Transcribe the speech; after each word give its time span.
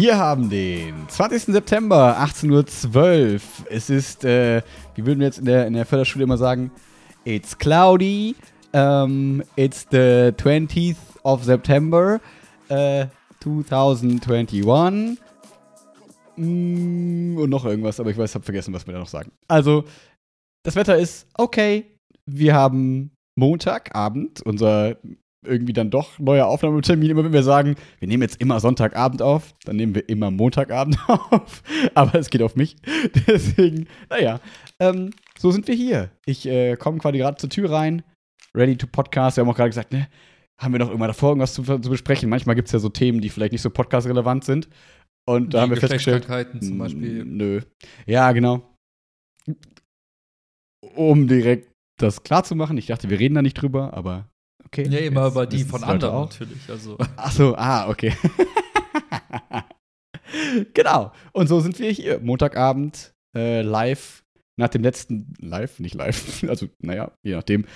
Wir 0.00 0.16
haben 0.16 0.48
den 0.48 1.06
20. 1.10 1.52
September, 1.52 2.16
18.12 2.18 3.34
Uhr. 3.34 3.40
Es 3.68 3.90
ist, 3.90 4.24
äh, 4.24 4.62
wie 4.94 5.04
würden 5.04 5.18
wir 5.18 5.26
jetzt 5.26 5.40
in 5.40 5.44
der, 5.44 5.66
in 5.66 5.74
der 5.74 5.84
Förderschule 5.84 6.24
immer 6.24 6.38
sagen, 6.38 6.70
it's 7.24 7.58
cloudy, 7.58 8.34
um, 8.72 9.42
it's 9.56 9.86
the 9.90 10.32
20th 10.38 10.96
of 11.22 11.44
September, 11.44 12.18
uh, 12.70 13.04
2021. 13.40 15.18
Mm, 16.36 17.36
und 17.36 17.50
noch 17.50 17.66
irgendwas, 17.66 18.00
aber 18.00 18.08
ich 18.08 18.16
weiß, 18.16 18.34
habe 18.36 18.44
vergessen, 18.46 18.72
was 18.72 18.86
wir 18.86 18.94
da 18.94 19.00
noch 19.00 19.06
sagen. 19.06 19.32
Also, 19.48 19.84
das 20.62 20.76
Wetter 20.76 20.96
ist 20.96 21.26
okay. 21.34 21.84
Wir 22.24 22.54
haben 22.54 23.10
Montagabend, 23.34 24.40
unser 24.46 24.96
irgendwie 25.44 25.72
dann 25.72 25.90
doch 25.90 26.18
neuer 26.18 26.46
Aufnahmetermin. 26.46 27.10
Immer 27.10 27.24
wenn 27.24 27.32
wir 27.32 27.42
sagen, 27.42 27.76
wir 27.98 28.08
nehmen 28.08 28.22
jetzt 28.22 28.40
immer 28.40 28.60
Sonntagabend 28.60 29.22
auf, 29.22 29.54
dann 29.64 29.76
nehmen 29.76 29.94
wir 29.94 30.08
immer 30.08 30.30
Montagabend 30.30 30.98
auf. 31.08 31.62
Aber 31.94 32.18
es 32.18 32.30
geht 32.30 32.42
auf 32.42 32.56
mich. 32.56 32.76
Deswegen, 33.26 33.86
naja, 34.08 34.40
ähm, 34.78 35.10
so 35.38 35.50
sind 35.50 35.66
wir 35.68 35.74
hier. 35.74 36.10
Ich 36.26 36.46
äh, 36.46 36.76
komme 36.76 36.98
quasi 36.98 37.18
gerade 37.18 37.36
zur 37.38 37.50
Tür 37.50 37.70
rein, 37.70 38.02
ready 38.54 38.76
to 38.76 38.86
podcast. 38.86 39.36
Wir 39.36 39.42
haben 39.42 39.50
auch 39.50 39.56
gerade 39.56 39.70
gesagt, 39.70 39.92
ne, 39.92 40.08
haben 40.60 40.74
wir 40.74 40.78
noch 40.78 40.88
irgendwann 40.88 41.08
davor 41.08 41.30
irgendwas 41.30 41.54
zu, 41.54 41.62
zu 41.62 41.90
besprechen? 41.90 42.28
Manchmal 42.28 42.54
gibt 42.54 42.68
es 42.68 42.72
ja 42.72 42.78
so 42.78 42.90
Themen, 42.90 43.20
die 43.20 43.30
vielleicht 43.30 43.52
nicht 43.52 43.62
so 43.62 43.70
podcast-relevant 43.70 44.44
sind. 44.44 44.68
Und 45.26 45.54
da 45.54 45.58
Die 45.58 45.62
haben 45.62 45.70
wir 45.70 45.76
festgestellt. 45.78 46.26
zum 46.60 46.78
Beispiel. 46.78 47.24
Nö. 47.24 47.60
Ja, 48.06 48.32
genau. 48.32 48.74
Um 50.94 51.28
direkt 51.28 51.70
das 51.98 52.22
klar 52.22 52.44
zu 52.44 52.54
machen, 52.54 52.76
ich 52.78 52.86
dachte, 52.86 53.10
wir 53.10 53.18
reden 53.18 53.34
da 53.34 53.42
nicht 53.42 53.54
drüber, 53.54 53.94
aber 53.94 54.28
okay. 54.72 54.88
Ja, 54.88 54.98
immer 55.00 55.26
über 55.26 55.46
die 55.46 55.64
von 55.64 55.82
anderen 55.84 56.14
auch. 56.14 56.30
natürlich. 56.30 56.68
Also. 56.68 56.96
Ach 57.16 57.32
so, 57.32 57.54
ah, 57.56 57.88
okay. 57.88 58.14
genau. 60.74 61.12
Und 61.32 61.48
so 61.48 61.60
sind 61.60 61.78
wir 61.78 61.90
hier. 61.90 62.20
Montagabend, 62.20 63.12
äh, 63.36 63.62
live, 63.62 64.24
nach 64.56 64.68
dem 64.68 64.82
letzten, 64.82 65.34
live, 65.40 65.78
nicht 65.80 65.94
live, 65.94 66.44
also 66.48 66.68
naja, 66.80 67.12
je 67.22 67.34
nachdem, 67.34 67.66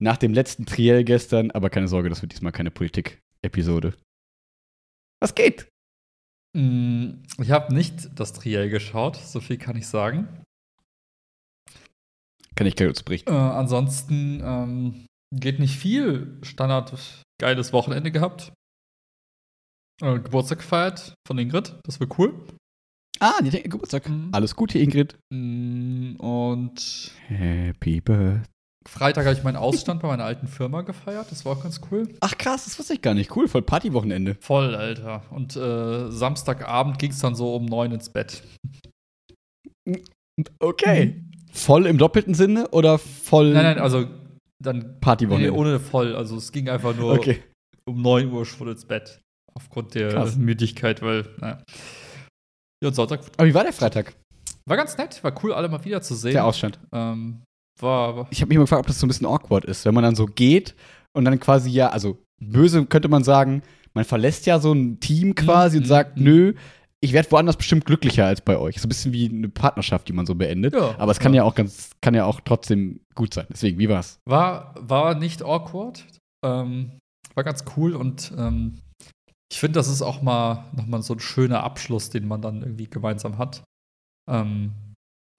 nach 0.00 0.16
dem 0.16 0.32
letzten 0.32 0.66
Triell 0.66 1.04
gestern, 1.04 1.50
aber 1.50 1.70
keine 1.70 1.88
Sorge, 1.88 2.08
das 2.08 2.22
wird 2.22 2.32
diesmal 2.32 2.52
keine 2.52 2.70
Politik-Episode. 2.70 3.94
Was 5.22 5.34
geht? 5.34 5.68
Mm, 6.56 7.22
Ich 7.38 7.50
habe 7.50 7.74
nicht 7.74 8.18
das 8.18 8.32
Triell 8.32 8.70
geschaut, 8.70 9.16
so 9.16 9.40
viel 9.40 9.58
kann 9.58 9.76
ich 9.76 9.86
sagen. 9.86 10.28
Kann 12.56 12.66
ich 12.66 12.76
gleich 12.76 13.04
berichten. 13.04 13.30
Äh, 13.30 13.34
ansonsten 13.36 14.40
ähm, 14.42 15.06
geht 15.32 15.58
nicht 15.58 15.76
viel. 15.76 16.38
Standard 16.42 16.92
geiles 17.40 17.72
Wochenende 17.72 18.10
gehabt. 18.10 18.52
Äh, 20.02 20.18
Geburtstag 20.18 20.58
gefeiert 20.58 21.14
von 21.26 21.38
Ingrid, 21.38 21.74
das 21.84 22.00
war 22.00 22.08
cool. 22.18 22.34
Ah, 23.18 23.40
die 23.42 23.50
Geburtstag. 23.62 24.08
Mhm. 24.08 24.30
Alles 24.32 24.56
Gute, 24.56 24.78
Ingrid. 24.78 25.18
Mm, 25.30 26.16
Und 26.16 27.12
Happy 27.28 28.00
Birthday. 28.00 28.42
Freitag 28.88 29.26
habe 29.26 29.36
ich 29.36 29.44
meinen 29.44 29.56
Ausstand 29.56 30.00
bei 30.00 30.08
meiner 30.08 30.24
alten 30.24 30.48
Firma 30.48 30.80
gefeiert, 30.80 31.30
das 31.30 31.44
war 31.44 31.52
auch 31.52 31.62
ganz 31.62 31.82
cool. 31.90 32.08
Ach 32.20 32.36
krass, 32.38 32.64
das 32.64 32.78
wusste 32.78 32.94
ich 32.94 33.02
gar 33.02 33.12
nicht. 33.12 33.36
Cool, 33.36 33.46
voll 33.46 33.60
Partywochenende. 33.60 34.36
Voll, 34.40 34.74
Alter. 34.74 35.22
Und 35.30 35.54
äh, 35.54 36.10
Samstagabend 36.10 36.98
ging 36.98 37.10
es 37.10 37.18
dann 37.18 37.34
so 37.34 37.54
um 37.54 37.66
neun 37.66 37.92
ins 37.92 38.08
Bett. 38.08 38.42
Okay. 40.58 41.22
Voll 41.52 41.86
im 41.86 41.98
doppelten 41.98 42.32
Sinne 42.32 42.68
oder 42.68 42.96
voll 42.98 43.52
Nein, 43.52 43.64
nein, 43.64 43.78
also 43.78 44.06
dann 44.62 44.78
nee, 44.78 44.84
Partywochenende? 45.00 45.54
ohne 45.54 45.80
voll. 45.80 46.14
Also 46.14 46.36
es 46.36 46.52
ging 46.52 46.68
einfach 46.68 46.94
nur 46.96 47.12
Okay. 47.14 47.42
um 47.86 48.00
9 48.02 48.30
Uhr 48.30 48.44
schon 48.46 48.68
ins 48.68 48.84
Bett. 48.84 49.20
Aufgrund 49.54 49.94
der 49.94 50.10
Krass. 50.10 50.36
Müdigkeit, 50.36 51.02
weil, 51.02 51.26
naja. 51.40 51.58
Ja, 52.82 52.88
und 52.88 52.94
Sonntag 52.94 53.20
Aber 53.36 53.46
wie 53.48 53.54
war 53.54 53.64
der 53.64 53.72
Freitag? 53.72 54.14
war 54.66 54.76
ganz 54.76 54.96
nett, 54.96 55.22
war 55.24 55.34
cool, 55.42 55.52
alle 55.52 55.68
mal 55.68 55.84
wieder 55.84 56.00
zu 56.00 56.14
sehen. 56.14 56.32
Der 56.32 56.44
Ausstand. 56.44 56.78
Ähm, 56.92 57.42
war, 57.80 58.16
war 58.16 58.28
Ich 58.30 58.40
habe 58.40 58.48
mich 58.50 58.54
immer 58.56 58.64
gefragt, 58.64 58.80
ob 58.80 58.86
das 58.86 59.00
so 59.00 59.06
ein 59.06 59.08
bisschen 59.08 59.26
awkward 59.26 59.64
ist, 59.64 59.84
wenn 59.84 59.94
man 59.94 60.04
dann 60.04 60.14
so 60.14 60.26
geht 60.26 60.76
und 61.12 61.24
dann 61.24 61.40
quasi 61.40 61.70
ja, 61.70 61.88
also 61.88 62.18
böse 62.40 62.86
könnte 62.86 63.08
man 63.08 63.24
sagen, 63.24 63.62
man 63.94 64.04
verlässt 64.04 64.46
ja 64.46 64.60
so 64.60 64.72
ein 64.72 65.00
Team 65.00 65.34
quasi 65.34 65.78
Mhm, 65.78 65.82
und 65.82 65.88
sagt, 65.88 66.16
mhm. 66.18 66.22
nö, 66.24 66.54
ich 67.02 67.12
werde 67.12 67.30
woanders 67.30 67.56
bestimmt 67.56 67.86
glücklicher 67.86 68.26
als 68.26 68.42
bei 68.42 68.58
euch. 68.58 68.80
So 68.80 68.86
ein 68.86 68.88
bisschen 68.88 69.12
wie 69.12 69.28
eine 69.28 69.48
Partnerschaft, 69.48 70.08
die 70.08 70.12
man 70.12 70.26
so 70.26 70.34
beendet. 70.34 70.74
Ja, 70.74 70.94
Aber 70.98 71.12
es 71.12 71.18
kann 71.18 71.32
ja. 71.32 71.42
ja 71.42 71.48
auch 71.48 71.54
ganz, 71.54 71.90
kann 72.00 72.14
ja 72.14 72.26
auch 72.26 72.40
trotzdem 72.40 73.00
gut 73.14 73.32
sein. 73.32 73.46
Deswegen, 73.50 73.78
wie 73.78 73.88
war's? 73.88 74.18
war, 74.28 74.74
war 74.78 75.14
nicht 75.14 75.42
awkward. 75.42 76.04
Ähm, 76.44 76.98
war 77.34 77.44
ganz 77.44 77.64
cool 77.76 77.94
und 77.94 78.32
ähm, 78.36 78.80
ich 79.52 79.58
finde, 79.58 79.78
das 79.78 79.88
ist 79.88 80.02
auch 80.02 80.22
mal 80.22 80.66
nochmal 80.72 81.02
so 81.02 81.14
ein 81.14 81.20
schöner 81.20 81.64
Abschluss, 81.64 82.10
den 82.10 82.28
man 82.28 82.42
dann 82.42 82.62
irgendwie 82.62 82.88
gemeinsam 82.88 83.38
hat. 83.38 83.62
Ähm, 84.30 84.72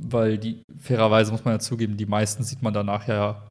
weil 0.01 0.37
die, 0.37 0.63
fairerweise 0.77 1.31
muss 1.31 1.45
man 1.45 1.55
ja 1.55 1.59
zugeben, 1.59 1.97
die 1.97 2.05
meisten 2.05 2.43
sieht 2.43 2.61
man 2.61 2.73
danach 2.73 3.07
ja 3.07 3.47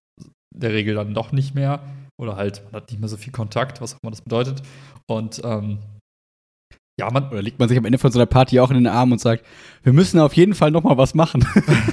in 0.54 0.60
der 0.60 0.72
Regel 0.72 0.96
dann 0.96 1.14
doch 1.14 1.32
nicht 1.32 1.54
mehr. 1.54 1.80
Oder 2.20 2.36
halt, 2.36 2.62
man 2.64 2.82
hat 2.82 2.90
nicht 2.90 3.00
mehr 3.00 3.08
so 3.08 3.16
viel 3.16 3.32
Kontakt, 3.32 3.80
was 3.80 3.94
auch 3.94 3.98
immer 4.02 4.10
das 4.10 4.22
bedeutet. 4.22 4.62
Und 5.06 5.40
ähm, 5.44 5.78
ja, 7.00 7.10
man, 7.10 7.28
Oder 7.30 7.42
liegt 7.42 7.58
man 7.58 7.68
sich 7.68 7.76
am 7.76 7.84
Ende 7.84 7.98
von 7.98 8.12
so 8.12 8.18
einer 8.18 8.26
Party 8.26 8.60
auch 8.60 8.70
in 8.70 8.76
den 8.76 8.86
Arm 8.86 9.10
und 9.12 9.20
sagt, 9.20 9.44
wir 9.82 9.92
müssen 9.92 10.20
auf 10.20 10.34
jeden 10.34 10.54
Fall 10.54 10.70
noch 10.70 10.82
mal 10.82 10.96
was 10.96 11.14
machen. 11.14 11.40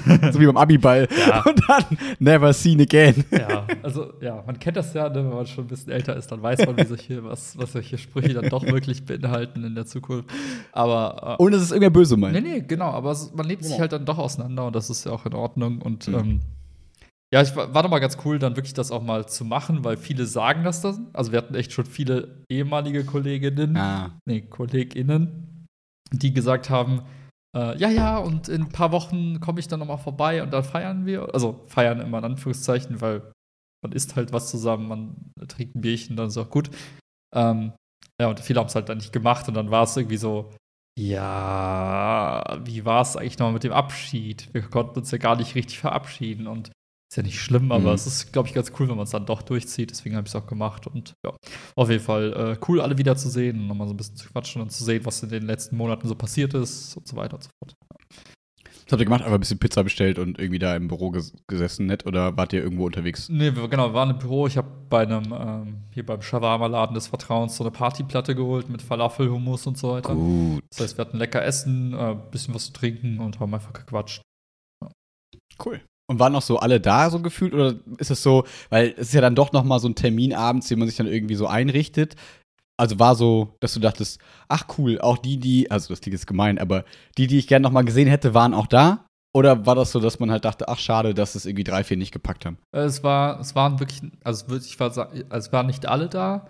so 0.31 0.39
wie 0.39 0.45
beim 0.45 0.57
Abiball. 0.57 1.07
Ja. 1.27 1.43
Und 1.43 1.61
dann 1.67 1.83
never 2.19 2.53
seen 2.53 2.79
again. 2.81 3.23
ja, 3.31 3.65
also 3.83 4.13
ja, 4.21 4.43
man 4.45 4.59
kennt 4.59 4.77
das 4.77 4.93
ja, 4.93 5.09
ne, 5.09 5.15
wenn 5.15 5.29
man 5.29 5.45
schon 5.47 5.65
ein 5.65 5.67
bisschen 5.67 5.91
älter 5.91 6.15
ist, 6.15 6.31
dann 6.31 6.41
weiß 6.41 6.65
man, 6.65 6.77
wie 6.77 6.85
solche, 6.85 7.23
was, 7.23 7.57
was 7.57 7.71
solche 7.71 7.97
Sprüche 7.97 8.33
dann 8.33 8.49
doch 8.49 8.63
wirklich 8.65 9.05
beinhalten 9.05 9.63
in 9.63 9.73
der 9.75 9.85
Zukunft. 9.85 10.29
Aber 10.71 11.37
äh, 11.39 11.43
Ohne 11.43 11.51
dass 11.55 11.63
es 11.63 11.71
irgendwer 11.71 11.89
böse 11.89 12.17
meint. 12.17 12.33
nee, 12.33 12.41
nee, 12.41 12.63
genau, 12.67 12.91
aber 12.91 13.11
es, 13.11 13.31
man 13.33 13.45
lebt 13.47 13.63
sich 13.63 13.71
Genau. 13.73 13.81
halt 13.81 13.93
dann 13.93 14.05
doch 14.05 14.17
auseinander 14.17 14.67
und 14.67 14.75
das 14.75 14.89
ist 14.89 15.05
ja 15.05 15.11
auch 15.11 15.25
in 15.25 15.33
Ordnung. 15.33 15.81
Und 15.81 16.07
Mhm. 16.07 16.13
ähm, 16.15 16.39
ja, 17.33 17.41
ich 17.41 17.55
war, 17.55 17.73
war 17.73 17.83
doch 17.83 17.89
mal 17.89 17.99
ganz 17.99 18.17
cool, 18.25 18.39
dann 18.39 18.55
wirklich 18.55 18.73
das 18.73 18.91
auch 18.91 19.01
mal 19.03 19.27
zu 19.27 19.43
machen, 19.45 19.83
weil 19.83 19.97
viele 19.97 20.25
sagen 20.25 20.63
das 20.63 20.81
dann. 20.81 21.09
Also 21.13 21.31
wir 21.31 21.39
hatten 21.39 21.55
echt 21.55 21.71
schon 21.73 21.85
viele 21.85 22.43
ehemalige 22.49 23.03
Kolleginnen, 23.05 23.75
Ah. 23.77 24.17
nee, 24.25 24.41
KollegInnen, 24.41 25.65
die 26.11 26.33
gesagt 26.33 26.69
haben, 26.69 27.01
äh, 27.55 27.77
ja, 27.77 27.89
ja, 27.89 28.17
und 28.17 28.47
in 28.49 28.63
ein 28.63 28.69
paar 28.69 28.91
Wochen 28.91 29.39
komme 29.39 29.59
ich 29.59 29.67
dann 29.67 29.79
noch 29.79 29.87
mal 29.87 29.97
vorbei 29.97 30.41
und 30.43 30.51
dann 30.51 30.63
feiern 30.63 31.05
wir. 31.05 31.33
Also 31.33 31.63
feiern 31.67 31.99
immer 31.99 32.19
in 32.19 32.25
Anführungszeichen, 32.25 33.01
weil 33.01 33.21
man 33.83 33.91
isst 33.91 34.15
halt 34.15 34.31
was 34.33 34.49
zusammen, 34.49 34.87
man 34.87 35.47
trinkt 35.47 35.75
ein 35.75 35.81
Bierchen, 35.81 36.15
dann 36.15 36.27
ist 36.27 36.37
auch 36.37 36.49
gut. 36.49 36.69
Ähm, 37.35 37.73
ja, 38.21 38.29
und 38.29 38.39
viele 38.39 38.59
haben 38.59 38.67
es 38.67 38.75
halt 38.75 38.89
dann 38.89 38.97
nicht 38.97 39.13
gemacht 39.13 39.47
und 39.47 39.53
dann 39.53 39.69
war 39.69 39.83
es 39.83 39.95
irgendwie 39.97 40.17
so, 40.17 40.51
ja, 40.97 42.59
wie 42.63 42.85
war 42.85 43.01
es 43.01 43.15
eigentlich 43.15 43.39
noch 43.39 43.51
mit 43.51 43.63
dem 43.63 43.73
Abschied? 43.73 44.49
Wir 44.53 44.61
konnten 44.63 44.99
uns 44.99 45.11
ja 45.11 45.17
gar 45.17 45.35
nicht 45.35 45.55
richtig 45.55 45.79
verabschieden 45.79 46.47
und 46.47 46.71
ist 47.17 47.23
ja 47.23 47.23
nicht 47.23 47.39
schlimm, 47.41 47.71
aber 47.71 47.89
Mhm. 47.89 47.95
es 47.95 48.05
ist, 48.05 48.31
glaube 48.31 48.47
ich, 48.47 48.53
ganz 48.53 48.71
cool, 48.79 48.87
wenn 48.89 48.95
man 48.95 49.05
es 49.05 49.09
dann 49.09 49.25
doch 49.25 49.41
durchzieht. 49.41 49.89
Deswegen 49.89 50.15
habe 50.15 50.27
ich 50.27 50.33
es 50.33 50.35
auch 50.35 50.45
gemacht 50.45 50.85
und 50.87 51.13
ja, 51.25 51.33
auf 51.75 51.89
jeden 51.89 52.03
Fall 52.03 52.33
äh, 52.33 52.65
cool, 52.67 52.79
alle 52.79 52.97
wieder 52.97 53.15
zu 53.15 53.29
sehen 53.29 53.59
und 53.61 53.67
nochmal 53.67 53.87
so 53.87 53.93
ein 53.93 53.97
bisschen 53.97 54.15
zu 54.17 54.29
quatschen 54.29 54.61
und 54.61 54.71
zu 54.71 54.83
sehen, 54.83 55.03
was 55.05 55.23
in 55.23 55.29
den 55.29 55.45
letzten 55.47 55.77
Monaten 55.77 56.07
so 56.07 56.15
passiert 56.15 56.53
ist 56.53 56.95
und 56.95 57.07
so 57.07 57.15
weiter 57.15 57.35
und 57.35 57.43
so 57.43 57.49
fort. 57.59 57.73
Was 58.85 58.91
habt 58.93 59.01
ihr 59.01 59.05
gemacht? 59.05 59.21
Einfach 59.21 59.33
ein 59.35 59.39
bisschen 59.41 59.59
Pizza 59.59 59.83
bestellt 59.83 60.17
und 60.17 60.39
irgendwie 60.39 60.59
da 60.59 60.73
im 60.75 60.87
Büro 60.87 61.11
ges 61.11 61.33
gesessen, 61.47 61.87
nett? 61.87 62.05
Oder 62.05 62.37
wart 62.37 62.53
ihr 62.53 62.63
irgendwo 62.63 62.85
unterwegs? 62.85 63.27
Nee, 63.27 63.53
wir, 63.55 63.67
genau, 63.67 63.89
wir 63.89 63.93
waren 63.93 64.11
im 64.11 64.17
Büro. 64.19 64.47
Ich 64.47 64.55
habe 64.55 64.69
bei 64.89 65.01
einem, 65.01 65.33
ähm, 65.37 65.83
hier 65.91 66.05
beim 66.05 66.21
Shawarma-Laden 66.21 66.93
des 66.93 67.07
Vertrauens 67.07 67.57
so 67.57 67.63
eine 67.65 67.71
Partyplatte 67.71 68.33
geholt 68.33 68.69
mit 68.69 68.81
Falafel, 68.81 69.29
Hummus 69.29 69.67
und 69.67 69.77
so 69.77 69.91
weiter. 69.91 70.13
Gut. 70.15 70.63
Das 70.69 70.81
heißt, 70.81 70.97
wir 70.97 71.03
hatten 71.05 71.17
lecker 71.17 71.43
Essen, 71.43 71.93
äh, 71.93 72.15
bisschen 72.31 72.53
was 72.53 72.67
zu 72.67 72.73
trinken 72.73 73.19
und 73.19 73.39
haben 73.41 73.53
einfach 73.53 73.73
gequatscht. 73.73 74.21
Cool. 75.63 75.81
Und 76.09 76.19
waren 76.19 76.35
auch 76.35 76.41
so 76.41 76.57
alle 76.59 76.79
da 76.79 77.09
so 77.09 77.21
gefühlt? 77.21 77.53
Oder 77.53 77.75
ist 77.97 78.11
es 78.11 78.23
so, 78.23 78.45
weil 78.69 78.93
es 78.97 79.09
ist 79.09 79.13
ja 79.13 79.21
dann 79.21 79.35
doch 79.35 79.51
noch 79.51 79.63
mal 79.63 79.79
so 79.79 79.89
ein 79.89 79.95
Termin 79.95 80.33
abends, 80.33 80.67
den 80.67 80.79
man 80.79 80.87
sich 80.87 80.97
dann 80.97 81.07
irgendwie 81.07 81.35
so 81.35 81.47
einrichtet. 81.47 82.15
Also 82.79 82.99
war 82.99 83.15
so, 83.15 83.55
dass 83.59 83.73
du 83.73 83.79
dachtest, 83.79 84.19
ach 84.47 84.65
cool, 84.77 85.01
auch 85.01 85.17
die, 85.17 85.37
die, 85.37 85.69
also 85.71 85.89
das 85.93 85.99
klingt 85.99 86.13
jetzt 86.13 86.27
gemein, 86.27 86.59
aber 86.59 86.85
die, 87.17 87.27
die 87.27 87.39
ich 87.39 87.47
gerne 87.47 87.63
noch 87.63 87.71
mal 87.71 87.81
gesehen 87.81 88.07
hätte, 88.07 88.33
waren 88.33 88.53
auch 88.53 88.67
da? 88.67 89.05
Oder 89.35 89.65
war 89.65 89.75
das 89.75 89.91
so, 89.91 89.99
dass 89.99 90.19
man 90.19 90.31
halt 90.31 90.45
dachte, 90.45 90.67
ach 90.69 90.79
schade, 90.79 91.13
dass 91.13 91.35
es 91.35 91.45
irgendwie 91.45 91.63
drei, 91.63 91.83
vier 91.83 91.97
nicht 91.97 92.11
gepackt 92.11 92.45
haben? 92.45 92.57
Äh, 92.75 92.81
Es 92.81 93.03
war, 93.03 93.39
es 93.39 93.55
waren 93.55 93.79
wirklich, 93.79 94.01
also 94.23 94.47
würde 94.47 94.63
ich 94.65 94.77
sa- 94.77 95.09
also 95.29 95.47
es 95.47 95.51
waren 95.51 95.65
nicht 95.67 95.87
alle 95.87 96.07
da. 96.07 96.49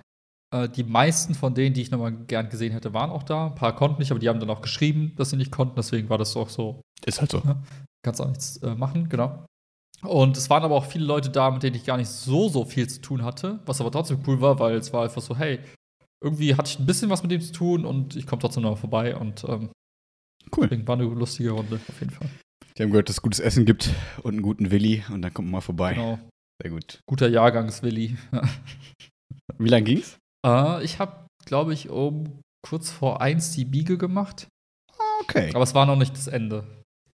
Äh, 0.54 0.70
Die 0.70 0.84
meisten 0.84 1.34
von 1.36 1.54
denen, 1.54 1.74
die 1.74 1.82
ich 1.82 1.92
nochmal 1.92 2.12
gern 2.14 2.50
gesehen 2.50 2.72
hätte, 2.74 2.94
waren 2.94 3.10
auch 3.10 3.24
da. 3.24 3.48
Ein 3.48 3.56
paar 3.56 3.76
konnten 3.76 4.00
nicht, 4.00 4.12
aber 4.12 4.20
die 4.20 4.30
haben 4.30 4.40
dann 4.40 4.50
auch 4.50 4.62
geschrieben, 4.62 5.14
dass 5.18 5.30
sie 5.32 5.38
nicht 5.38 5.52
konnten. 5.52 5.76
Deswegen 5.76 6.10
war 6.10 6.18
das 6.18 6.36
auch 6.38 6.50
so, 6.50 6.82
Ist 7.06 7.20
halt 7.20 7.32
so. 7.32 7.42
kannst 8.04 8.22
auch 8.22 8.28
nichts 8.28 8.58
äh, 8.58 8.76
machen, 8.76 9.10
genau. 9.10 9.46
Und 10.04 10.38
es 10.38 10.50
waren 10.50 10.64
aber 10.64 10.76
auch 10.76 10.86
viele 10.86 11.06
Leute 11.06 11.30
da, 11.32 11.50
mit 11.50 11.64
denen 11.64 11.76
ich 11.76 11.84
gar 11.86 11.98
nicht 11.98 12.10
so, 12.10 12.50
so 12.50 12.66
viel 12.66 12.88
zu 12.88 13.02
tun 13.02 13.24
hatte. 13.24 13.60
Was 13.66 13.82
aber 13.82 13.92
trotzdem 13.92 14.20
cool 14.28 14.40
war, 14.42 14.60
weil 14.60 14.76
es 14.76 14.94
war 14.94 15.04
einfach 15.04 15.22
so, 15.24 15.36
hey, 15.36 15.60
irgendwie 16.24 16.56
hatte 16.56 16.70
ich 16.70 16.80
ein 16.80 16.86
bisschen 16.86 17.10
was 17.10 17.24
mit 17.24 17.32
dem 17.32 17.42
zu 17.42 17.52
tun 17.52 17.84
und 17.86 18.16
ich 18.16 18.28
komme 18.28 18.42
trotzdem 18.42 18.64
noch 18.64 18.72
mal 18.72 18.76
vorbei. 18.76 19.16
Und 19.16 19.44
ähm, 19.46 19.70
Cool. 20.56 20.68
deswegen 20.68 20.88
war 20.88 20.96
eine 20.96 21.06
lustige 21.06 21.52
Runde, 21.52 21.80
auf 21.90 22.00
jeden 22.00 22.12
Fall. 22.14 22.30
Die 22.78 22.84
haben 22.84 22.92
gehört, 22.92 23.10
dass 23.10 23.18
es 23.18 23.22
gutes 23.24 23.40
Essen 23.40 23.66
gibt 23.66 23.90
und 24.24 24.34
einen 24.36 24.42
guten 24.44 24.70
Willi 24.72 25.04
und 25.12 25.22
dann 25.24 25.34
kommt 25.34 25.48
man 25.48 25.54
mal 25.54 25.62
vorbei. 25.62 25.96
Genau. 25.96 26.20
Sehr 26.62 26.72
gut. 26.72 27.00
Guter 27.08 27.28
Jahrgangswilli. 27.28 28.16
Wie 29.58 29.70
lange 29.70 29.84
ging's? 29.86 30.18
Äh, 30.48 30.84
ich 30.84 31.00
habe, 31.00 31.26
glaube 31.46 31.74
ich, 31.74 31.90
um 31.90 32.42
kurz 32.66 32.90
vor 32.92 33.22
eins 33.22 33.52
die 33.52 33.66
Biege 33.66 33.98
gemacht. 33.98 34.48
Okay. 35.22 35.52
Aber 35.54 35.64
es 35.64 35.74
war 35.76 35.86
noch 35.86 35.98
nicht 35.98 36.14
das 36.14 36.28
Ende. 36.28 36.64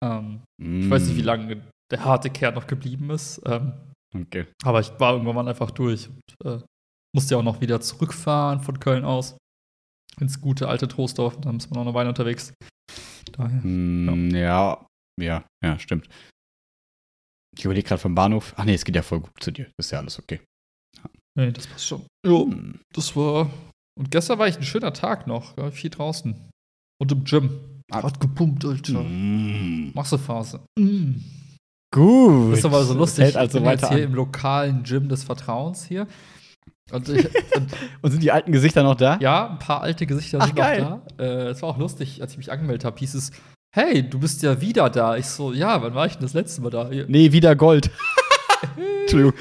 Ähm, 0.04 0.42
Ich 0.62 0.90
weiß 0.90 1.08
nicht, 1.08 1.18
wie 1.18 1.22
lange 1.22 1.64
der 1.92 2.04
harte 2.06 2.30
Kern 2.30 2.54
noch 2.56 2.68
geblieben 2.68 3.10
ist. 3.10 3.42
Ähm, 3.46 3.74
Okay. 4.16 4.46
aber 4.64 4.80
ich 4.80 4.92
war 5.00 5.14
irgendwann 5.14 5.36
mal 5.36 5.48
einfach 5.48 5.72
durch. 5.72 6.08
Und, 6.10 6.46
äh, 6.46 6.60
musste 7.16 7.34
ja 7.34 7.40
auch 7.40 7.44
noch 7.44 7.62
wieder 7.62 7.82
zurückfahren 7.82 8.60
von 8.60 8.80
Köln 8.80 9.06
aus. 9.06 9.38
Ins 10.20 10.40
gute 10.40 10.68
alte 10.68 10.88
Troisdorf. 10.88 11.38
Da 11.42 11.50
ist 11.52 11.70
man 11.72 11.80
noch 11.80 11.88
eine 11.88 11.94
Weile 11.96 12.10
unterwegs. 12.10 12.54
Daher. 13.32 13.64
Hm, 13.64 14.30
ja. 14.36 14.86
ja, 15.20 15.44
ja, 15.64 15.80
stimmt. 15.80 16.08
Ich 17.58 17.66
überlege 17.66 17.88
gerade 17.88 18.02
vom 18.02 18.14
Bahnhof. 18.14 18.54
Ach 18.58 18.66
nee, 18.66 18.76
es 18.76 18.86
geht 18.86 18.96
ja 18.96 19.02
voll 19.02 19.22
gut 19.22 19.32
zu 19.42 19.52
dir. 19.52 19.72
Ist 19.80 19.92
ja 19.92 20.00
alles 20.00 20.20
okay. 20.20 20.42
Nee, 21.36 21.52
das 21.52 21.68
passt 21.68 21.88
schon. 21.88 22.04
Jo, 22.26 22.50
das 22.94 23.16
war. 23.16 23.50
Und 24.00 24.12
gestern 24.12 24.40
war 24.40 24.48
ich 24.48 24.58
ein 24.58 24.64
schöner 24.64 24.94
Tag 24.94 25.28
noch. 25.28 25.58
Ja, 25.58 25.72
viel 25.72 25.90
draußen. 25.90 26.36
Und 27.02 27.12
im 27.12 27.24
Gym. 27.24 27.60
Ah. 27.92 28.04
Hat 28.04 28.20
gepumpt, 28.20 28.66
Alter. 28.66 29.02
Mm. 29.04 29.92
Massephase. 29.94 30.62
Mm. 30.80 31.16
Gut. 31.94 32.52
Das 32.54 32.60
ist 32.60 32.66
aber 32.66 32.84
so 32.84 32.94
lustig. 32.94 33.26
Hält 33.26 33.36
also 33.38 33.58
ich 33.60 33.64
bin 33.64 33.72
jetzt 33.72 33.88
hier 33.90 33.98
an. 33.98 34.04
im 34.04 34.16
lokalen 34.16 34.84
Gym 34.84 35.10
des 35.10 35.24
Vertrauens 35.24 35.86
hier. 35.86 36.08
Und, 36.92 37.08
ich, 37.10 37.26
und 37.56 37.68
Und 38.02 38.12
sind 38.12 38.24
die 38.24 38.32
alten 38.32 38.52
Gesichter 38.52 38.84
noch 38.84 38.96
da? 38.96 39.18
ja, 39.20 39.50
ein 39.50 39.60
paar 39.60 39.82
alte 39.82 40.06
Gesichter 40.06 40.40
Ach, 40.42 40.48
sind 40.48 40.56
geil. 40.56 40.82
noch 40.82 41.02
da. 41.18 41.24
Äh, 41.24 41.48
Es 41.50 41.62
war 41.62 41.70
auch 41.70 41.78
lustig, 41.78 42.22
als 42.22 42.32
ich 42.32 42.38
mich 42.38 42.52
angemeldet 42.52 42.86
habe, 42.86 42.98
hieß 43.00 43.14
es, 43.16 43.32
hey, 43.76 44.08
du 44.08 44.20
bist 44.20 44.42
ja 44.44 44.60
wieder 44.62 44.90
da. 44.90 45.18
Ich 45.18 45.28
so, 45.28 45.54
ja, 45.54 45.82
wann 45.82 45.94
war 45.94 46.06
ich 46.08 46.14
denn 46.14 46.22
das 46.24 46.34
letzte 46.34 46.62
Mal 46.62 46.70
da? 46.72 46.90
Nee, 46.90 47.32
wieder 47.32 47.56
Gold. 47.56 47.92
Entschuldigung. 49.02 49.34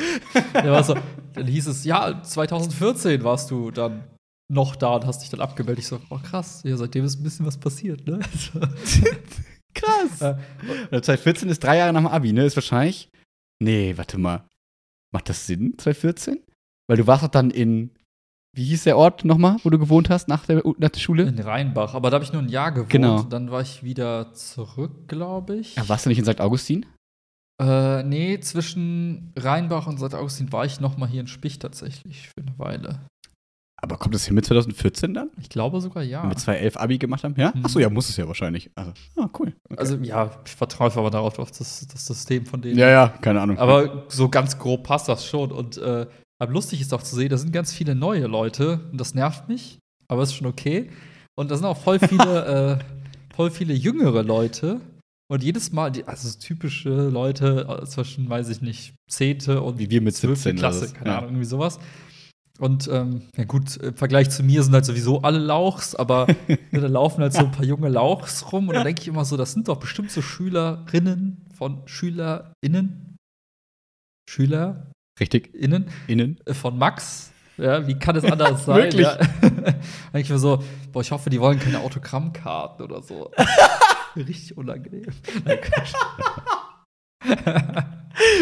Der 0.54 0.72
war 0.72 0.82
so, 0.84 0.94
dann 1.34 1.46
hieß 1.46 1.66
es, 1.66 1.84
ja, 1.84 2.22
2014 2.22 3.22
warst 3.24 3.50
du 3.50 3.70
dann 3.70 4.04
noch 4.52 4.76
da 4.76 4.96
und 4.96 5.06
hast 5.06 5.22
dich 5.22 5.30
dann 5.30 5.40
abgemeldet. 5.40 5.84
Ich 5.84 5.88
so, 5.88 6.00
oh 6.10 6.18
krass, 6.22 6.62
ja, 6.64 6.76
seitdem 6.76 7.04
ist 7.04 7.18
ein 7.18 7.22
bisschen 7.22 7.46
was 7.46 7.58
passiert, 7.58 8.06
ne? 8.06 8.20
Krass. 9.74 10.20
Äh, 10.20 10.34
Und 10.90 11.04
2014 11.04 11.48
ist 11.48 11.64
drei 11.64 11.78
Jahre 11.78 11.92
nach 11.92 12.00
dem 12.02 12.06
Abi, 12.08 12.32
ne? 12.32 12.44
Ist 12.44 12.56
wahrscheinlich. 12.56 13.08
Nee, 13.62 13.96
warte 13.96 14.18
mal. 14.18 14.44
Macht 15.12 15.28
das 15.28 15.46
Sinn, 15.46 15.74
2014? 15.78 16.40
Weil 16.88 16.96
du 16.96 17.06
warst 17.06 17.24
doch 17.24 17.28
dann 17.28 17.50
in. 17.50 17.90
Wie 18.54 18.64
hieß 18.64 18.84
der 18.84 18.98
Ort 18.98 19.24
nochmal, 19.24 19.56
wo 19.62 19.70
du 19.70 19.78
gewohnt 19.78 20.10
hast 20.10 20.28
nach 20.28 20.44
der, 20.44 20.62
nach 20.76 20.90
der 20.90 21.00
Schule? 21.00 21.22
in 21.22 21.38
Rheinbach, 21.38 21.94
aber 21.94 22.10
da 22.10 22.16
habe 22.16 22.24
ich 22.24 22.34
nur 22.34 22.42
ein 22.42 22.50
Jahr 22.50 22.70
gewohnt. 22.70 22.90
Genau. 22.90 23.22
Dann 23.22 23.50
war 23.50 23.62
ich 23.62 23.82
wieder 23.82 24.34
zurück, 24.34 25.08
glaube 25.08 25.56
ich. 25.56 25.76
Ja, 25.76 25.88
warst 25.88 26.04
du 26.04 26.10
nicht 26.10 26.18
in 26.18 26.26
St. 26.26 26.38
Augustin? 26.42 26.84
Äh, 27.60 28.02
nee, 28.02 28.40
zwischen 28.40 29.32
Rheinbach 29.36 29.86
und 29.86 29.98
St. 29.98 30.14
Augustin 30.14 30.52
war 30.52 30.64
ich 30.64 30.80
noch 30.80 30.96
mal 30.96 31.08
hier 31.08 31.20
in 31.20 31.26
Spich 31.26 31.58
tatsächlich 31.58 32.28
für 32.28 32.42
eine 32.42 32.58
Weile. 32.58 33.00
Aber 33.84 33.96
kommt 33.96 34.14
das 34.14 34.24
hin 34.24 34.36
mit 34.36 34.46
2014 34.46 35.12
dann? 35.12 35.30
Ich 35.40 35.48
glaube 35.48 35.80
sogar 35.80 36.04
ja. 36.04 36.22
Wenn 36.22 36.30
wir 36.30 36.36
2011 36.36 36.76
Abi 36.76 36.98
gemacht 36.98 37.24
haben? 37.24 37.34
Ja? 37.36 37.52
Mhm. 37.54 37.64
Achso, 37.64 37.80
ja, 37.80 37.90
muss 37.90 38.08
es 38.08 38.16
ja 38.16 38.28
wahrscheinlich. 38.28 38.70
Also, 38.76 38.92
ah, 39.16 39.28
cool. 39.38 39.52
Okay. 39.64 39.76
Also 39.76 39.96
ja, 39.96 40.30
ich 40.46 40.52
vertraue 40.52 40.92
aber 40.94 41.10
darauf, 41.10 41.38
auf 41.40 41.50
das, 41.50 41.86
das 41.88 42.06
System 42.06 42.46
von 42.46 42.62
denen. 42.62 42.78
ja, 42.78 42.88
ja, 42.88 43.08
keine 43.08 43.40
Ahnung. 43.40 43.58
Aber 43.58 44.04
so 44.08 44.28
ganz 44.28 44.56
grob 44.56 44.84
passt 44.84 45.08
das 45.08 45.26
schon. 45.26 45.50
Und 45.50 45.78
äh, 45.78 46.06
aber 46.38 46.52
lustig 46.52 46.80
ist 46.80 46.94
auch 46.94 47.02
zu 47.02 47.16
sehen, 47.16 47.28
da 47.28 47.36
sind 47.36 47.52
ganz 47.52 47.72
viele 47.72 47.94
neue 47.94 48.26
Leute 48.26 48.80
und 48.90 49.00
das 49.00 49.14
nervt 49.14 49.48
mich, 49.48 49.78
aber 50.08 50.22
ist 50.22 50.34
schon 50.34 50.46
okay. 50.46 50.90
Und 51.34 51.50
da 51.50 51.56
sind 51.56 51.66
auch 51.66 51.76
voll 51.76 51.98
viele, 51.98 52.78
äh, 52.80 53.34
voll 53.34 53.50
viele 53.50 53.74
jüngere 53.74 54.22
Leute. 54.22 54.80
Und 55.32 55.42
jedes 55.42 55.72
Mal, 55.72 55.90
die, 55.90 56.04
also 56.06 56.28
so 56.28 56.38
typische 56.38 56.90
Leute 57.08 57.66
äh, 57.66 57.86
zwischen, 57.86 58.28
weiß 58.28 58.50
ich 58.50 58.60
nicht, 58.60 58.92
zehnte 59.08 59.62
und 59.62 59.78
Wie 59.78 59.88
wir 59.88 60.02
mit 60.02 60.14
12. 60.14 60.38
17 60.38 60.52
oder 60.52 60.58
Klasse, 60.60 60.82
was? 60.82 60.92
keine 60.94 61.08
Ja. 61.08 61.16
Ahnung, 61.16 61.30
irgendwie 61.30 61.46
sowas. 61.46 61.78
Und 62.58 62.86
ähm, 62.92 63.22
ja 63.34 63.44
gut, 63.44 63.78
im 63.78 63.94
Vergleich 63.96 64.28
zu 64.28 64.42
mir 64.42 64.62
sind 64.62 64.74
halt 64.74 64.84
sowieso 64.84 65.22
alle 65.22 65.38
Lauchs, 65.38 65.94
aber 65.94 66.26
ne, 66.48 66.58
da 66.70 66.86
laufen 66.86 67.22
halt 67.22 67.32
so 67.32 67.38
ein 67.46 67.50
paar 67.50 67.64
junge 67.64 67.88
Lauchs 67.88 68.52
rum 68.52 68.68
und 68.68 68.74
da 68.74 68.84
denke 68.84 69.00
ich 69.00 69.08
immer 69.08 69.24
so, 69.24 69.38
das 69.38 69.52
sind 69.52 69.68
doch 69.68 69.78
bestimmt 69.78 70.10
so 70.10 70.20
Schülerinnen 70.20 71.46
von 71.56 71.80
SchülerInnen. 71.86 73.16
SchülerInnen 74.28 74.92
Richtig. 75.18 75.54
Innen. 75.54 75.86
äh, 76.44 76.52
von 76.52 76.76
Max. 76.76 77.32
Ja, 77.56 77.86
wie 77.86 77.94
kann 77.98 78.16
es 78.16 78.24
anders 78.24 78.64
sein? 78.66 78.82
Wirklich? 78.82 79.06
Ja. 79.06 79.16
Denke 79.40 79.80
ich 80.20 80.28
mir 80.30 80.38
so, 80.38 80.62
boah, 80.92 81.00
ich 81.00 81.10
hoffe, 81.10 81.30
die 81.30 81.40
wollen 81.40 81.58
keine 81.58 81.80
Autogrammkarten 81.80 82.84
oder 82.84 83.00
so. 83.02 83.30
Richtig 84.16 84.56
unangenehm. 84.56 85.06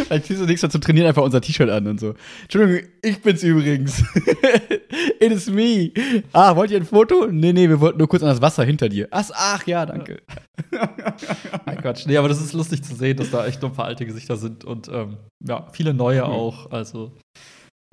Vielleicht 0.04 0.26
ziehst 0.26 0.40
du 0.40 0.46
nichts 0.46 0.62
mehr 0.62 0.70
zu 0.70 0.80
trainieren, 0.80 1.06
einfach 1.06 1.22
unser 1.22 1.40
T-Shirt 1.40 1.70
an 1.70 1.86
und 1.86 2.00
so. 2.00 2.14
Entschuldigung, 2.42 2.90
ich 3.02 3.22
bin's 3.22 3.42
übrigens. 3.42 4.02
It 5.20 5.32
is 5.32 5.48
me. 5.50 5.92
Ah, 6.32 6.56
wollt 6.56 6.70
ihr 6.70 6.78
ein 6.78 6.84
Foto? 6.86 7.28
Nee, 7.30 7.52
nee, 7.52 7.68
wir 7.68 7.80
wollten 7.80 7.98
nur 7.98 8.08
kurz 8.08 8.22
an 8.22 8.30
das 8.30 8.42
Wasser 8.42 8.64
hinter 8.64 8.88
dir. 8.88 9.06
Ach, 9.10 9.30
ach 9.34 9.66
ja, 9.66 9.86
danke. 9.86 10.22
Nein, 10.72 11.78
Quatsch. 11.80 12.06
Nee, 12.06 12.16
aber 12.16 12.28
das 12.28 12.40
ist 12.40 12.52
lustig 12.52 12.82
zu 12.82 12.94
sehen, 12.94 13.16
dass 13.16 13.30
da 13.30 13.46
echt 13.46 13.62
nur 13.62 13.70
ein 13.70 13.76
paar 13.76 13.84
alte 13.86 14.06
Gesichter 14.06 14.36
sind 14.36 14.64
und 14.64 14.88
ähm, 14.88 15.18
ja, 15.46 15.68
viele 15.72 15.94
neue 15.94 16.24
Hm. 16.24 16.30
auch. 16.30 16.70
Also. 16.72 17.16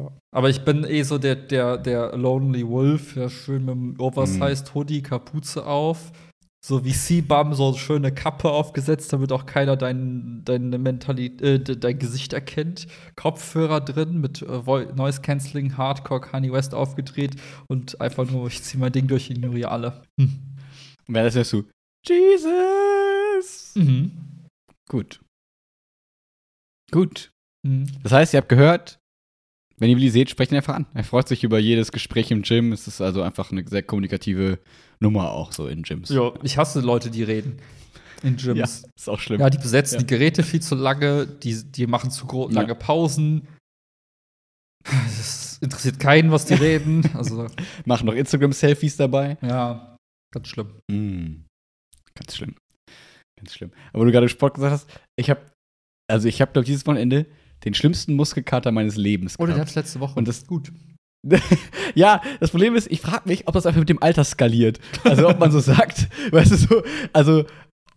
Ja. 0.02 0.12
Aber 0.36 0.50
ich 0.50 0.64
bin 0.64 0.84
eh 0.84 1.04
so 1.04 1.18
der, 1.18 1.36
der, 1.36 1.78
der 1.78 2.16
Lonely 2.18 2.68
Wolf, 2.68 3.16
ja, 3.16 3.30
schön 3.30 3.66
mit 3.66 3.76
dem 3.76 4.00
Oversized 4.00 4.74
Hoodie, 4.74 5.02
Kapuze 5.02 5.66
auf. 5.66 6.12
So 6.66 6.84
wie 6.84 6.92
C-Bum, 6.92 7.54
so 7.54 7.70
eine 7.70 7.78
schöne 7.78 8.12
Kappe 8.12 8.50
aufgesetzt, 8.50 9.14
damit 9.14 9.32
auch 9.32 9.46
keiner 9.46 9.78
dein, 9.78 10.42
deine 10.44 10.78
Mentalität, 10.80 11.42
äh, 11.42 11.60
de- 11.64 11.76
dein 11.78 12.00
Gesicht 12.00 12.34
erkennt. 12.34 12.88
Kopfhörer 13.16 13.80
drin 13.80 14.20
mit 14.20 14.42
äh, 14.42 14.94
Noise 14.96 15.22
Cancelling, 15.22 15.78
Hardcore, 15.78 16.20
Kanye 16.22 16.52
West 16.52 16.74
aufgedreht 16.74 17.36
und 17.70 18.02
einfach 18.02 18.30
nur, 18.30 18.48
ich 18.48 18.64
zieh 18.64 18.78
mein 18.78 18.92
Ding 18.92 19.08
durch, 19.08 19.30
ignoriere 19.30 19.70
alle. 19.72 20.02
Hm. 20.20 20.40
Und 21.08 21.14
wer 21.14 21.24
das 21.24 21.36
hörst 21.36 21.54
du? 21.54 21.64
Jesus. 22.06 23.74
Mhm. 23.76 24.12
Gut. 24.90 25.22
Gut. 26.92 27.32
Mhm. 27.64 27.88
Das 28.04 28.12
heißt, 28.12 28.34
ihr 28.34 28.40
habt 28.40 28.50
gehört, 28.50 29.00
wenn 29.80 29.90
ihr 29.90 29.96
Willi 29.98 30.10
seht, 30.10 30.30
sprecht 30.30 30.52
ihn 30.52 30.58
einfach 30.58 30.76
an. 30.76 30.88
Er 30.94 31.04
freut 31.04 31.28
sich 31.28 31.44
über 31.44 31.60
jedes 31.60 31.92
Gespräch 31.92 32.32
im 32.32 32.42
Gym. 32.42 32.72
Es 32.72 32.88
ist 32.88 33.00
also 33.02 33.22
einfach 33.22 33.52
eine 33.52 33.68
sehr 33.68 33.84
kommunikative 33.84 34.60
Nummer 35.00 35.32
auch 35.32 35.52
so 35.52 35.68
in 35.68 35.84
Gyms. 35.84 36.10
Ja, 36.10 36.34
ich 36.44 36.58
hasse 36.58 36.82
Leute, 36.82 37.12
die 37.12 37.24
reden 37.24 37.58
in 38.24 38.38
Ja, 38.38 38.54
Gyms. 38.54 38.84
ist 38.98 39.08
auch 39.10 39.20
schlimm. 39.20 39.40
Ja, 39.40 39.50
die 39.52 39.60
besetzen 39.60 39.96
Ja. 39.96 40.00
die 40.02 40.08
Geräte 40.08 40.42
viel 40.44 40.62
zu 40.62 40.74
lange, 40.76 41.28
die, 41.28 41.64
die 41.72 41.86
machen 41.88 42.10
zu 42.10 42.26
gro- 42.26 42.50
Ja. 42.50 42.56
lange 42.62 42.74
Pausen. 42.76 43.48
Es 45.08 45.58
interessiert 45.62 46.00
keinen, 46.00 46.32
was 46.32 46.46
die 46.46 46.54
reden. 46.56 47.10
Also, 47.14 47.48
Machen 47.86 48.06
noch 48.06 48.14
Instagram-Selfies 48.14 48.98
dabei. 48.98 49.38
ja, 49.42 49.96
ganz 50.34 50.48
schlimm. 50.48 50.80
Mm. 50.90 51.46
Ganz 52.16 52.36
schlimm. 52.36 52.56
Ganz 53.40 53.54
schlimm. 53.54 53.72
Aber 53.94 54.06
du 54.06 54.12
gerade 54.12 54.30
Sport 54.30 54.56
gesagt 54.56 54.72
hast, 54.74 54.90
ich 55.20 55.30
habe, 55.30 55.42
also 56.10 56.28
ich 56.28 56.42
habe, 56.42 56.52
glaube 56.52 56.64
ich, 56.64 56.70
dieses 56.70 56.88
Wochenende 56.88 57.28
den 57.68 57.74
schlimmsten 57.74 58.16
Muskelkater 58.16 58.72
meines 58.72 58.96
Lebens 58.98 59.38
Oder 59.38 59.48
der 59.48 59.56
gehabt. 59.56 59.68
hat's 59.70 59.76
letzte 59.76 60.00
Woche. 60.00 60.18
Und 60.18 60.28
das- 60.28 60.46
gut. 60.48 60.72
ja, 61.96 62.22
das 62.40 62.52
Problem 62.52 62.76
ist, 62.76 62.90
ich 62.92 63.02
frage 63.02 63.28
mich, 63.28 63.48
ob 63.48 63.54
das 63.54 63.66
einfach 63.66 63.80
mit 63.80 63.90
dem 63.90 64.02
Alter 64.02 64.24
skaliert. 64.24 64.80
Also 65.04 65.28
ob 65.28 65.40
man 65.40 65.52
so 65.52 65.60
sagt, 65.74 66.08
weißt 66.32 66.52
du 66.52 66.56
so, 66.56 66.84
also 67.12 67.46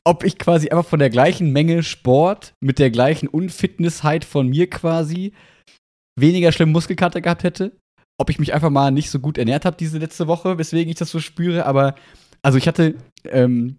ob 0.04 0.24
ich 0.24 0.38
quasi 0.38 0.70
einfach 0.70 0.86
von 0.88 0.98
der 0.98 1.10
gleichen 1.10 1.52
Menge 1.52 1.82
Sport 1.82 2.54
mit 2.60 2.78
der 2.78 2.90
gleichen 2.90 3.28
Unfitnessheit 3.28 4.24
von 4.24 4.48
mir 4.48 4.68
quasi 4.68 5.32
weniger 6.18 6.50
schlimm 6.52 6.72
Muskelkater 6.72 7.20
gehabt 7.20 7.44
hätte. 7.44 7.76
Ob 8.18 8.30
ich 8.30 8.38
mich 8.38 8.52
einfach 8.52 8.70
mal 8.70 8.90
nicht 8.90 9.10
so 9.10 9.18
gut 9.20 9.38
ernährt 9.38 9.64
habe 9.64 9.76
diese 9.76 9.98
letzte 9.98 10.26
Woche, 10.26 10.58
weswegen 10.58 10.90
ich 10.90 10.98
das 10.98 11.10
so 11.10 11.20
spüre. 11.20 11.66
Aber 11.66 11.94
also 12.42 12.58
ich 12.58 12.66
hatte 12.66 12.96
ähm, 13.24 13.76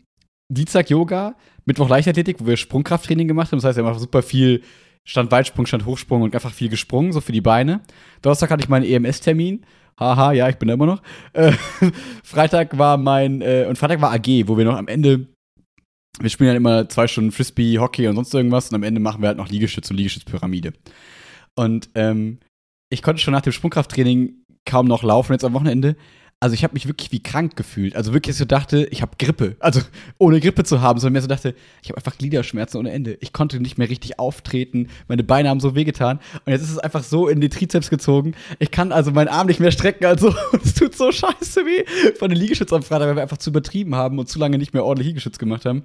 Dienstag 0.51 0.89
Yoga, 0.89 1.35
Mittwoch 1.65 1.89
Leichtathletik, 1.89 2.39
wo 2.39 2.45
wir 2.47 2.57
Sprungkrafttraining 2.57 3.27
gemacht 3.27 3.51
haben. 3.51 3.59
Das 3.59 3.65
heißt, 3.65 3.77
wir 3.77 3.85
haben 3.85 3.99
super 3.99 4.21
viel 4.21 4.61
Stand-Weitsprung, 5.07 5.65
Stand-Hochsprung 5.65 6.21
und 6.21 6.33
einfach 6.33 6.53
viel 6.53 6.69
gesprungen, 6.69 7.11
so 7.11 7.21
für 7.21 7.31
die 7.31 7.41
Beine. 7.41 7.81
Donnerstag 8.21 8.51
hatte 8.51 8.63
ich 8.63 8.69
meinen 8.69 8.85
EMS-Termin. 8.85 9.65
Haha, 9.99 10.31
ja, 10.31 10.49
ich 10.49 10.57
bin 10.57 10.67
da 10.67 10.75
immer 10.75 10.85
noch. 10.85 11.01
Äh, 11.33 11.51
Freitag 12.23 12.77
war 12.77 12.97
mein, 12.97 13.41
äh, 13.41 13.65
und 13.67 13.77
Freitag 13.77 14.01
war 14.01 14.13
AG, 14.13 14.47
wo 14.47 14.57
wir 14.57 14.65
noch 14.65 14.77
am 14.77 14.87
Ende, 14.87 15.27
wir 16.19 16.29
spielen 16.29 16.49
halt 16.49 16.57
immer 16.57 16.89
zwei 16.89 17.07
Stunden 17.07 17.31
Frisbee, 17.31 17.79
Hockey 17.79 18.07
und 18.07 18.15
sonst 18.15 18.33
irgendwas 18.33 18.69
und 18.69 18.75
am 18.75 18.83
Ende 18.83 18.99
machen 18.99 19.21
wir 19.21 19.27
halt 19.27 19.37
noch 19.37 19.49
Liegestütz 19.49 19.89
und 19.89 19.97
Liegestützpyramide. 19.97 20.73
Und 21.55 21.89
ähm, 21.95 22.39
ich 22.89 23.01
konnte 23.01 23.21
schon 23.21 23.33
nach 23.33 23.41
dem 23.41 23.53
Sprungkrafttraining 23.53 24.43
kaum 24.65 24.87
noch 24.87 25.03
laufen 25.03 25.33
jetzt 25.33 25.45
am 25.45 25.53
Wochenende. 25.53 25.95
Also 26.43 26.55
ich 26.55 26.63
habe 26.63 26.73
mich 26.73 26.87
wirklich 26.87 27.11
wie 27.11 27.21
krank 27.21 27.55
gefühlt. 27.55 27.95
Also 27.95 28.13
wirklich 28.13 28.35
so 28.35 28.45
dachte, 28.45 28.87
ich 28.89 29.03
habe 29.03 29.11
Grippe. 29.19 29.55
Also 29.59 29.81
ohne 30.17 30.39
Grippe 30.39 30.63
zu 30.63 30.81
haben, 30.81 30.99
sondern 30.99 31.13
mir 31.13 31.21
so 31.21 31.27
dachte, 31.27 31.53
ich 31.83 31.89
habe 31.89 31.97
einfach 31.97 32.17
Gliederschmerzen 32.17 32.79
ohne 32.79 32.91
Ende. 32.91 33.15
Ich 33.21 33.31
konnte 33.31 33.59
nicht 33.59 33.77
mehr 33.77 33.89
richtig 33.91 34.17
auftreten. 34.17 34.89
Meine 35.07 35.23
Beine 35.23 35.49
haben 35.49 35.59
so 35.59 35.75
wehgetan. 35.75 36.19
Und 36.43 36.51
jetzt 36.51 36.63
ist 36.63 36.71
es 36.71 36.79
einfach 36.79 37.03
so 37.03 37.27
in 37.27 37.41
die 37.41 37.49
Trizeps 37.49 37.91
gezogen. 37.91 38.33
Ich 38.57 38.71
kann 38.71 38.91
also 38.91 39.11
meinen 39.11 39.27
Arm 39.27 39.45
nicht 39.45 39.59
mehr 39.59 39.71
strecken. 39.71 40.05
Also 40.05 40.33
es 40.63 40.73
tut 40.73 40.95
so 40.95 41.11
scheiße 41.11 41.63
weh 41.63 41.85
von 42.17 42.29
den 42.29 42.39
Liegestütz 42.39 42.73
am 42.73 42.81
Freitag, 42.81 43.09
weil 43.09 43.17
wir 43.17 43.21
einfach 43.21 43.37
zu 43.37 43.51
übertrieben 43.51 43.93
haben 43.93 44.17
und 44.17 44.27
zu 44.27 44.39
lange 44.39 44.57
nicht 44.57 44.73
mehr 44.73 44.83
ordentlich 44.83 45.09
Liegestütz 45.09 45.37
gemacht 45.37 45.65
haben. 45.65 45.83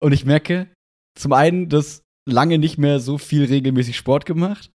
Und 0.00 0.10
ich 0.10 0.24
merke 0.24 0.66
zum 1.16 1.32
einen, 1.32 1.68
dass 1.68 2.02
lange 2.28 2.58
nicht 2.58 2.76
mehr 2.76 2.98
so 2.98 3.18
viel 3.18 3.44
regelmäßig 3.44 3.96
Sport 3.96 4.26
gemacht. 4.26 4.72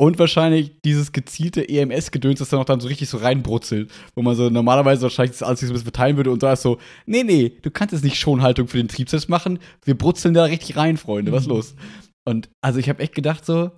Und 0.00 0.18
wahrscheinlich 0.20 0.76
dieses 0.84 1.10
gezielte 1.10 1.68
EMS-Gedöns, 1.68 2.38
das 2.38 2.50
dann 2.50 2.60
auch 2.60 2.64
dann 2.64 2.78
so 2.80 2.86
richtig 2.86 3.08
so 3.08 3.16
reinbrutzelt, 3.18 3.90
wo 4.14 4.22
man 4.22 4.36
so 4.36 4.48
normalerweise 4.48 5.02
wahrscheinlich 5.02 5.36
das 5.36 5.42
alles 5.42 5.58
so 5.60 5.66
ein 5.66 5.72
bisschen 5.72 5.84
verteilen 5.84 6.16
würde 6.16 6.30
und 6.30 6.42
da 6.42 6.52
ist 6.52 6.62
so, 6.62 6.78
nee, 7.06 7.24
nee, 7.24 7.52
du 7.62 7.70
kannst 7.72 7.92
jetzt 7.92 8.04
nicht 8.04 8.16
Schonhaltung 8.18 8.68
für 8.68 8.76
den 8.76 8.86
Trizeps 8.86 9.26
machen, 9.26 9.58
wir 9.84 9.98
brutzeln 9.98 10.34
da 10.34 10.44
richtig 10.44 10.76
rein, 10.76 10.96
Freunde, 10.98 11.32
was 11.32 11.46
Mhm. 11.46 11.50
los? 11.52 11.74
Und 12.24 12.48
also 12.62 12.78
ich 12.78 12.88
habe 12.88 13.02
echt 13.02 13.14
gedacht 13.14 13.44
so, 13.44 13.72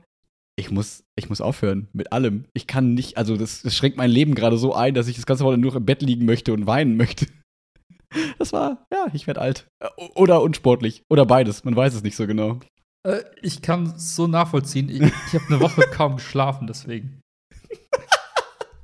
ich 0.59 0.71
muss, 0.71 1.05
ich 1.17 1.31
muss 1.31 1.41
aufhören 1.41 1.89
mit 1.95 2.13
allem. 2.13 2.45
Ich 2.53 2.67
kann 2.67 2.93
nicht, 2.93 3.17
also 3.17 3.39
das, 3.39 3.63
das 3.63 3.75
schränkt 3.75 3.97
mein 3.97 4.11
Leben 4.11 4.35
gerade 4.35 4.59
so 4.59 4.75
ein, 4.75 4.93
dass 4.93 5.09
ich 5.09 5.17
das 5.17 5.25
ganze 5.25 5.45
Wochenende 5.45 5.67
nur 5.67 5.75
im 5.77 5.87
Bett 5.87 6.03
liegen 6.03 6.27
möchte 6.27 6.53
und 6.53 6.67
weinen 6.67 6.97
möchte. 6.99 7.27
Das 8.41 8.53
war, 8.53 8.85
ja, 8.93 9.07
ich 9.13 9.29
werde 9.29 9.41
alt. 9.41 9.69
Äh, 9.79 9.87
Oder 10.17 10.43
unsportlich. 10.43 11.05
Oder 11.09 11.25
beides, 11.27 11.63
man 11.63 11.77
weiß 11.77 11.95
es 11.95 12.03
nicht 12.03 12.17
so 12.17 12.27
genau. 12.27 12.59
Äh, 13.07 13.23
ich 13.43 13.63
kann 13.63 13.85
es 13.97 14.15
so 14.17 14.27
nachvollziehen. 14.27 14.89
Ich, 14.89 15.01
ich 15.01 15.35
habe 15.35 15.45
eine 15.49 15.61
Woche 15.61 15.83
kaum 15.93 16.17
geschlafen, 16.17 16.67
deswegen. 16.67 17.21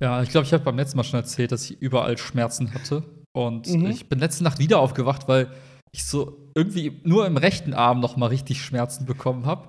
Ja, 0.00 0.22
ich 0.22 0.28
glaube, 0.30 0.46
ich 0.46 0.52
habe 0.52 0.64
beim 0.64 0.76
letzten 0.76 0.96
Mal 0.98 1.04
schon 1.04 1.20
erzählt, 1.20 1.52
dass 1.52 1.70
ich 1.70 1.80
überall 1.80 2.18
Schmerzen 2.18 2.72
hatte. 2.74 3.02
Und 3.34 3.66
Mhm. 3.68 3.86
ich 3.86 4.08
bin 4.08 4.18
letzte 4.18 4.44
Nacht 4.44 4.58
wieder 4.58 4.78
aufgewacht, 4.78 5.28
weil 5.28 5.50
ich 5.92 6.04
so 6.04 6.50
irgendwie 6.54 7.00
nur 7.04 7.26
im 7.26 7.36
rechten 7.36 7.72
Arm 7.74 8.00
noch 8.00 8.16
mal 8.16 8.26
richtig 8.26 8.62
Schmerzen 8.62 9.06
bekommen 9.06 9.46
habe. 9.46 9.68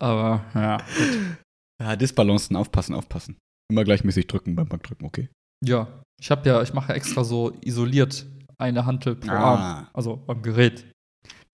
Aber 0.00 0.44
ja, 0.54 0.76
gut. 0.78 1.36
Ja, 1.82 1.96
Disbalancen, 1.96 2.56
aufpassen, 2.56 2.94
aufpassen. 2.94 3.36
Immer 3.70 3.84
gleichmäßig 3.84 4.26
drücken 4.26 4.54
beim 4.56 4.68
Bankdrücken, 4.68 5.04
okay. 5.06 5.28
ja, 5.64 5.88
ich 6.20 6.30
habe 6.30 6.48
ja, 6.48 6.62
ich 6.62 6.72
mache 6.72 6.90
ja 6.90 6.94
extra 6.94 7.24
so 7.24 7.52
isoliert 7.62 8.26
eine 8.58 8.86
Hantel 8.86 9.16
pro 9.16 9.30
Ah. 9.30 9.54
Arm, 9.80 9.86
also 9.92 10.16
beim 10.16 10.40
Gerät. 10.42 10.86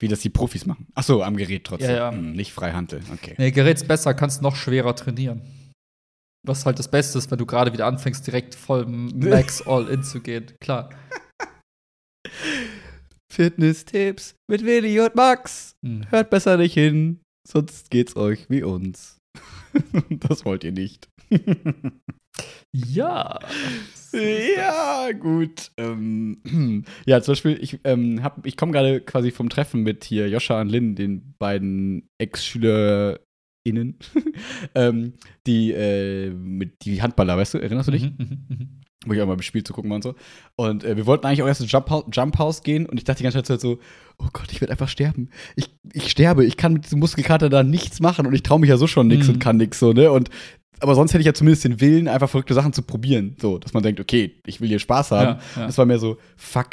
Wie 0.02 0.08
das 0.08 0.18
die 0.18 0.30
Profis 0.30 0.66
machen. 0.66 0.88
Ach 0.96 1.04
so, 1.04 1.22
am 1.22 1.36
Gerät 1.36 1.62
trotzdem. 1.62 1.90
Ja, 1.90 1.96
ja. 1.96 2.10
Hm, 2.10 2.32
nicht 2.32 2.52
Freihantel, 2.52 3.02
okay. 3.12 3.36
Nee, 3.38 3.52
Gerät 3.52 3.76
ist 3.76 3.86
besser, 3.86 4.14
kannst 4.14 4.42
noch 4.42 4.56
schwerer 4.56 4.96
trainieren. 4.96 5.42
Was 6.44 6.66
halt 6.66 6.80
das 6.80 6.90
Beste 6.90 7.18
ist, 7.18 7.30
wenn 7.30 7.38
du 7.38 7.46
gerade 7.46 7.72
wieder 7.72 7.86
anfängst, 7.86 8.26
direkt 8.26 8.56
voll 8.56 8.84
Max 8.86 9.62
All-In 9.62 10.02
zu 10.02 10.20
gehen. 10.20 10.46
Klar. 10.60 10.90
Fitness-Tipps 13.32 14.34
mit 14.50 14.64
Willi 14.64 14.98
und 14.98 15.14
Max. 15.14 15.76
Hm. 15.86 16.10
Hört 16.10 16.30
besser 16.30 16.56
nicht 16.56 16.74
hin, 16.74 17.20
sonst 17.48 17.88
geht's 17.92 18.16
euch 18.16 18.50
wie 18.50 18.64
uns. 18.64 19.18
das 20.10 20.44
wollt 20.44 20.64
ihr 20.64 20.72
nicht. 20.72 21.10
Ja. 22.72 23.38
ja, 24.12 25.12
gut. 25.12 25.70
Ähm, 25.76 26.84
ja, 27.06 27.20
zum 27.22 27.32
Beispiel, 27.32 27.58
ich, 27.62 27.80
ähm, 27.84 28.22
hab- 28.22 28.46
ich 28.46 28.56
komme 28.56 28.72
gerade 28.72 29.00
quasi 29.00 29.30
vom 29.30 29.48
Treffen 29.50 29.82
mit 29.82 30.04
hier 30.04 30.28
Joscha 30.28 30.60
und 30.60 30.68
Lynn, 30.70 30.94
den 30.96 31.34
beiden 31.38 32.08
Ex-SchülerInnen, 32.18 33.98
ähm, 34.74 35.14
die, 35.46 35.72
äh, 35.72 36.30
mit, 36.30 36.84
die 36.84 37.02
Handballer, 37.02 37.36
weißt 37.36 37.54
du, 37.54 37.58
erinnerst 37.58 37.88
du 37.88 37.92
dich? 37.92 38.10
Mhm, 38.18 38.80
wo 39.06 39.12
ich 39.12 39.20
auch 39.20 39.26
mal 39.26 39.34
beim 39.34 39.42
Spiel 39.42 39.64
zu 39.64 39.72
gucken 39.72 39.90
war 39.90 39.96
und 39.96 40.02
so. 40.02 40.14
Und 40.56 40.84
äh, 40.84 40.96
wir 40.96 41.06
wollten 41.06 41.26
eigentlich 41.26 41.42
auch 41.42 41.46
erst 41.46 41.60
ins 41.60 41.72
Jump 41.72 41.90
House, 41.90 42.04
Jump 42.12 42.38
House 42.38 42.62
gehen 42.62 42.86
und 42.86 42.96
ich 42.98 43.04
dachte 43.04 43.18
die 43.18 43.24
ganze 43.24 43.42
Zeit 43.42 43.60
so, 43.60 43.78
oh 44.18 44.26
Gott, 44.32 44.50
ich 44.52 44.60
werde 44.60 44.72
einfach 44.72 44.88
sterben. 44.88 45.28
Ich, 45.56 45.70
ich 45.92 46.10
sterbe, 46.10 46.44
ich 46.44 46.56
kann 46.56 46.72
mit 46.74 46.84
diesem 46.84 46.98
Muskelkater 47.00 47.48
da 47.48 47.62
nichts 47.62 48.00
machen 48.00 48.26
und 48.26 48.34
ich 48.34 48.42
traue 48.42 48.60
mich 48.60 48.70
ja 48.70 48.76
so 48.76 48.86
schon 48.86 49.08
nix 49.08 49.26
Mhm. 49.28 49.34
und 49.34 49.38
kann 49.40 49.56
nix 49.56 49.78
so, 49.78 49.92
ne? 49.92 50.10
Und 50.10 50.30
aber 50.80 50.96
sonst 50.96 51.12
hätte 51.12 51.20
ich 51.20 51.26
ja 51.26 51.34
zumindest 51.34 51.64
den 51.64 51.80
Willen, 51.80 52.08
einfach 52.08 52.28
verrückte 52.28 52.54
Sachen 52.54 52.72
zu 52.72 52.82
probieren. 52.82 53.36
So, 53.40 53.58
dass 53.58 53.72
man 53.72 53.84
denkt, 53.84 54.00
okay, 54.00 54.40
ich 54.46 54.60
will 54.60 54.68
hier 54.68 54.80
Spaß 54.80 55.12
haben. 55.12 55.38
Ja, 55.56 55.60
ja. 55.60 55.66
Das 55.66 55.78
war 55.78 55.86
mehr 55.86 56.00
so, 56.00 56.18
fuck, 56.36 56.70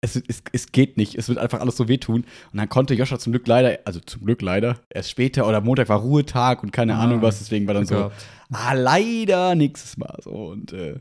es, 0.00 0.16
es, 0.16 0.42
es 0.52 0.72
geht 0.72 0.96
nicht, 0.96 1.14
es 1.14 1.28
wird 1.28 1.38
einfach 1.38 1.60
alles 1.60 1.76
so 1.76 1.86
wehtun. 1.86 2.24
Und 2.52 2.58
dann 2.58 2.68
konnte 2.68 2.94
Joscha 2.94 3.20
zum 3.20 3.32
Glück 3.32 3.46
leider, 3.46 3.78
also 3.84 4.00
zum 4.00 4.24
Glück 4.24 4.42
leider, 4.42 4.80
erst 4.90 5.10
später 5.10 5.46
oder 5.46 5.60
Montag 5.60 5.88
war 5.90 6.00
Ruhetag 6.00 6.64
und 6.64 6.72
keine 6.72 6.96
Ah, 6.96 7.02
Ahnung 7.04 7.22
was, 7.22 7.38
deswegen 7.38 7.68
war 7.68 7.74
dann 7.74 7.86
so, 7.86 8.10
ah, 8.50 8.72
leider 8.72 9.54
nächstes 9.54 9.96
Mal. 9.96 10.18
So, 10.24 10.30
und 10.32 10.72
äh, 10.72 10.96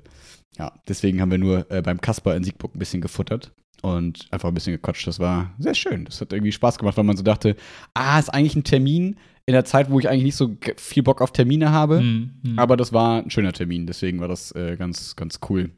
ja, 0.58 0.72
deswegen 0.88 1.22
haben 1.22 1.32
wir 1.32 1.38
nur 1.38 1.70
äh, 1.72 1.82
beim 1.82 2.02
Kasper 2.02 2.36
in 2.36 2.44
Siegburg 2.44 2.76
ein 2.76 2.80
bisschen 2.80 3.02
gefuttert 3.02 3.52
und 3.82 4.28
einfach 4.32 4.50
ein 4.50 4.54
bisschen 4.54 4.74
gequatscht. 4.74 5.08
Das 5.08 5.20
war 5.20 5.54
sehr 5.58 5.74
schön. 5.76 6.06
Das 6.06 6.22
hat 6.22 6.34
irgendwie 6.34 6.52
Spaß 6.52 6.78
gemacht, 6.78 6.98
weil 6.98 7.04
man 7.04 7.18
so 7.18 7.24
dachte, 7.24 7.56
ah, 7.94 8.20
ist 8.20 8.30
eigentlich 8.30 8.56
ein 8.56 8.64
Termin 8.64 9.18
in 9.48 9.54
der 9.54 9.66
Zeit, 9.66 9.90
wo 9.90 10.00
ich 10.00 10.08
eigentlich 10.08 10.24
nicht 10.26 10.36
so 10.36 10.56
viel 10.78 11.02
Bock 11.04 11.22
auf 11.22 11.32
Termine 11.34 11.72
habe. 11.72 12.00
Hm, 12.00 12.32
hm. 12.46 12.60
Aber 12.60 12.78
das 12.78 12.94
war 12.94 13.24
ein 13.24 13.32
schöner 13.32 13.54
Termin, 13.54 13.88
deswegen 13.88 14.20
war 14.20 14.28
das 14.28 14.52
äh, 14.54 14.76
ganz, 14.78 15.16
ganz 15.16 15.40
cool. 15.50 15.72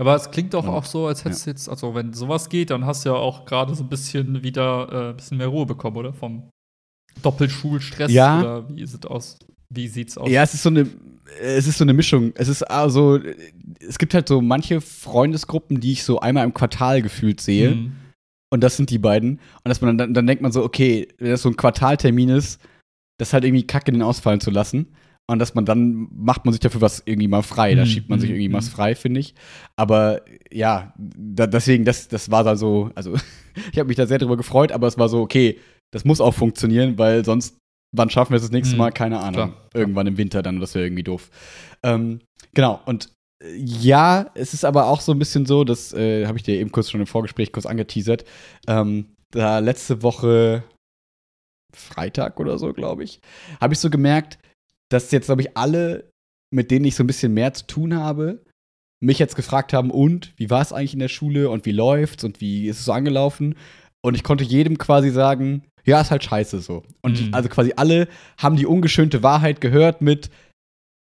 Aber 0.00 0.14
es 0.16 0.30
klingt 0.30 0.54
doch 0.54 0.64
Und- 0.64 0.70
auch 0.70 0.84
so, 0.86 1.06
als 1.06 1.24
hättest 1.24 1.46
du 1.46 1.50
jetzt, 1.50 1.68
also 1.68 1.94
wenn 1.94 2.14
sowas 2.14 2.48
geht, 2.48 2.70
dann 2.70 2.86
hast 2.86 3.04
du 3.04 3.10
ja 3.10 3.14
auch 3.16 3.44
gerade 3.44 3.74
so 3.74 3.84
ein 3.84 3.88
bisschen 3.90 4.42
wieder 4.42 4.88
äh, 4.90 5.10
ein 5.10 5.16
bisschen 5.16 5.36
mehr 5.36 5.48
Ruhe 5.48 5.66
bekommen, 5.66 5.96
oder? 5.98 6.12
Vom 6.14 6.48
Doppelschulstress 7.22 8.10
Ja. 8.10 8.40
oder 8.40 8.68
wie 8.74 8.86
sieht 8.86 9.06
aus? 9.06 9.38
Wie 9.74 9.88
sieht's 9.88 10.18
aus? 10.18 10.30
Ja, 10.30 10.42
es 10.42 10.54
ist 10.54 10.62
so 10.62 10.68
eine, 10.68 10.86
es 11.40 11.66
ist 11.66 11.78
so 11.78 11.84
eine 11.84 11.92
Mischung. 11.92 12.32
Es 12.34 12.48
ist 12.48 12.62
also, 12.62 13.18
es 13.80 13.98
gibt 13.98 14.14
halt 14.14 14.28
so 14.28 14.40
manche 14.40 14.80
Freundesgruppen, 14.80 15.80
die 15.80 15.92
ich 15.92 16.04
so 16.04 16.20
einmal 16.20 16.44
im 16.44 16.54
Quartal 16.54 17.02
gefühlt 17.02 17.40
sehe. 17.40 17.70
Hm. 17.70 17.92
Und 18.50 18.62
das 18.62 18.76
sind 18.76 18.90
die 18.90 18.98
beiden. 18.98 19.40
Und 19.64 19.68
dass 19.68 19.80
man 19.80 19.96
dann, 19.96 20.12
dann 20.12 20.26
denkt 20.26 20.42
man 20.42 20.52
so, 20.52 20.62
okay, 20.62 21.08
wenn 21.18 21.30
das 21.30 21.42
so 21.42 21.48
ein 21.48 21.56
Quartaltermin 21.56 22.28
ist, 22.28 22.60
das 23.18 23.32
halt 23.32 23.44
irgendwie 23.44 23.66
kacke 23.66 23.92
den 23.92 24.02
ausfallen 24.02 24.40
zu 24.40 24.50
lassen. 24.50 24.94
Und 25.30 25.38
dass 25.38 25.54
man 25.54 25.64
dann 25.64 26.08
macht 26.12 26.44
man 26.44 26.52
sich 26.52 26.60
dafür 26.60 26.80
was 26.80 27.02
irgendwie 27.06 27.28
mal 27.28 27.42
frei. 27.42 27.74
Da 27.74 27.82
Mhm, 27.82 27.86
schiebt 27.86 28.08
man 28.10 28.20
sich 28.20 28.28
mhm, 28.28 28.36
irgendwie 28.36 28.52
was 28.52 28.66
mhm. 28.66 28.72
frei, 28.72 28.94
finde 28.94 29.20
ich. 29.20 29.34
Aber 29.76 30.20
ja, 30.52 30.92
da, 30.98 31.46
deswegen, 31.46 31.84
das, 31.84 32.08
das 32.08 32.30
war 32.30 32.44
da 32.44 32.56
so, 32.56 32.90
also 32.94 33.14
ich 33.72 33.78
habe 33.78 33.88
mich 33.88 33.96
da 33.96 34.06
sehr 34.06 34.18
drüber 34.18 34.36
gefreut, 34.36 34.72
aber 34.72 34.86
es 34.86 34.98
war 34.98 35.08
so, 35.08 35.20
okay, 35.20 35.58
das 35.92 36.04
muss 36.04 36.20
auch 36.20 36.34
funktionieren, 36.34 36.98
weil 36.98 37.24
sonst, 37.24 37.56
wann 37.92 38.10
schaffen 38.10 38.32
wir 38.32 38.36
es 38.36 38.42
das 38.42 38.50
nächste 38.52 38.74
Mhm, 38.74 38.78
Mal? 38.78 38.90
Keine 38.92 39.18
Ahnung. 39.20 39.32
klar. 39.34 39.52
Irgendwann 39.74 40.06
im 40.06 40.16
Winter 40.18 40.42
dann, 40.42 40.60
das 40.60 40.74
wäre 40.74 40.86
irgendwie 40.86 41.02
doof. 41.04 41.30
Ähm, 41.82 42.20
genau, 42.54 42.80
und 42.86 43.10
äh, 43.42 43.54
ja, 43.56 44.30
es 44.34 44.54
ist 44.54 44.64
aber 44.64 44.86
auch 44.86 45.00
so 45.00 45.12
ein 45.12 45.18
bisschen 45.18 45.46
so, 45.46 45.64
das 45.64 45.92
äh, 45.92 46.26
habe 46.26 46.38
ich 46.38 46.44
dir 46.44 46.56
eben 46.58 46.72
kurz 46.72 46.90
schon 46.90 47.00
im 47.00 47.06
Vorgespräch 47.06 47.52
kurz 47.52 47.66
angeteasert. 47.66 48.24
Ähm, 48.66 49.14
da 49.30 49.58
letzte 49.60 50.02
Woche 50.02 50.64
Freitag 51.74 52.38
oder 52.38 52.58
so, 52.58 52.72
glaube 52.72 53.04
ich, 53.04 53.20
habe 53.60 53.72
ich 53.74 53.80
so 53.80 53.88
gemerkt, 53.90 54.38
dass 54.90 55.10
jetzt, 55.10 55.26
glaube 55.26 55.40
ich, 55.42 55.56
alle, 55.56 56.10
mit 56.52 56.70
denen 56.70 56.84
ich 56.84 56.94
so 56.94 57.02
ein 57.02 57.06
bisschen 57.06 57.32
mehr 57.32 57.54
zu 57.54 57.66
tun 57.66 57.94
habe, 57.96 58.44
mich 59.02 59.18
jetzt 59.18 59.36
gefragt 59.36 59.72
haben, 59.72 59.90
und 59.90 60.32
wie 60.36 60.50
war 60.50 60.60
es 60.60 60.72
eigentlich 60.72 60.92
in 60.92 60.98
der 61.00 61.08
Schule 61.08 61.48
und 61.50 61.64
wie 61.64 61.72
läuft's 61.72 62.24
und 62.24 62.40
wie 62.40 62.68
ist 62.68 62.78
es 62.80 62.84
so 62.84 62.92
angelaufen? 62.92 63.56
Und 64.04 64.14
ich 64.14 64.22
konnte 64.22 64.44
jedem 64.44 64.76
quasi 64.78 65.10
sagen, 65.10 65.64
ja, 65.84 66.00
ist 66.00 66.10
halt 66.10 66.24
scheiße 66.24 66.60
so. 66.60 66.82
Und 67.02 67.20
Mhm. 67.28 67.34
also 67.34 67.48
quasi 67.48 67.72
alle 67.76 68.08
haben 68.38 68.56
die 68.56 68.66
ungeschönte 68.66 69.22
Wahrheit 69.22 69.60
gehört 69.60 70.00
mit, 70.02 70.30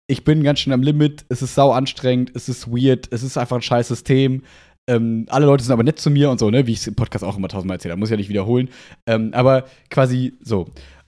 ich 0.08 0.24
bin 0.24 0.42
ganz 0.42 0.60
schön 0.60 0.72
am 0.72 0.82
Limit, 0.82 1.24
es 1.28 1.42
ist 1.42 1.54
sau 1.54 1.70
anstrengend, 1.72 2.32
es 2.34 2.48
ist 2.48 2.68
weird, 2.68 3.08
es 3.12 3.22
ist 3.22 3.36
einfach 3.38 3.56
ein 3.56 3.62
scheiß 3.62 3.88
System. 3.88 4.42
Ähm, 4.88 5.26
alle 5.28 5.46
Leute 5.46 5.62
sind 5.62 5.72
aber 5.72 5.84
nett 5.84 6.00
zu 6.00 6.10
mir 6.10 6.30
und 6.30 6.40
so, 6.40 6.50
ne, 6.50 6.66
wie 6.66 6.72
ich 6.72 6.78
es 6.78 6.86
im 6.86 6.94
Podcast 6.96 7.24
auch 7.24 7.36
immer 7.36 7.48
tausendmal 7.48 7.76
erzähle, 7.76 7.96
muss 7.96 8.08
ich 8.08 8.12
ja 8.12 8.16
nicht 8.16 8.28
wiederholen. 8.30 8.70
Ähm, 9.06 9.30
aber 9.34 9.66
quasi 9.90 10.34
so. 10.42 10.62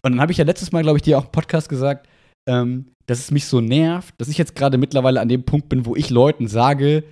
Und 0.04 0.12
dann 0.12 0.20
habe 0.20 0.30
ich 0.32 0.38
ja 0.38 0.44
letztes 0.44 0.70
Mal, 0.72 0.82
glaube 0.82 0.98
ich, 0.98 1.02
dir 1.02 1.18
auch 1.18 1.24
im 1.24 1.32
Podcast 1.32 1.68
gesagt, 1.68 2.06
ähm, 2.48 2.86
dass 3.06 3.18
es 3.18 3.30
mich 3.32 3.46
so 3.46 3.60
nervt, 3.60 4.14
dass 4.18 4.28
ich 4.28 4.38
jetzt 4.38 4.54
gerade 4.54 4.78
mittlerweile 4.78 5.20
an 5.20 5.28
dem 5.28 5.44
Punkt 5.44 5.68
bin, 5.68 5.86
wo 5.86 5.96
ich 5.96 6.10
Leuten 6.10 6.46
sage, 6.46 7.02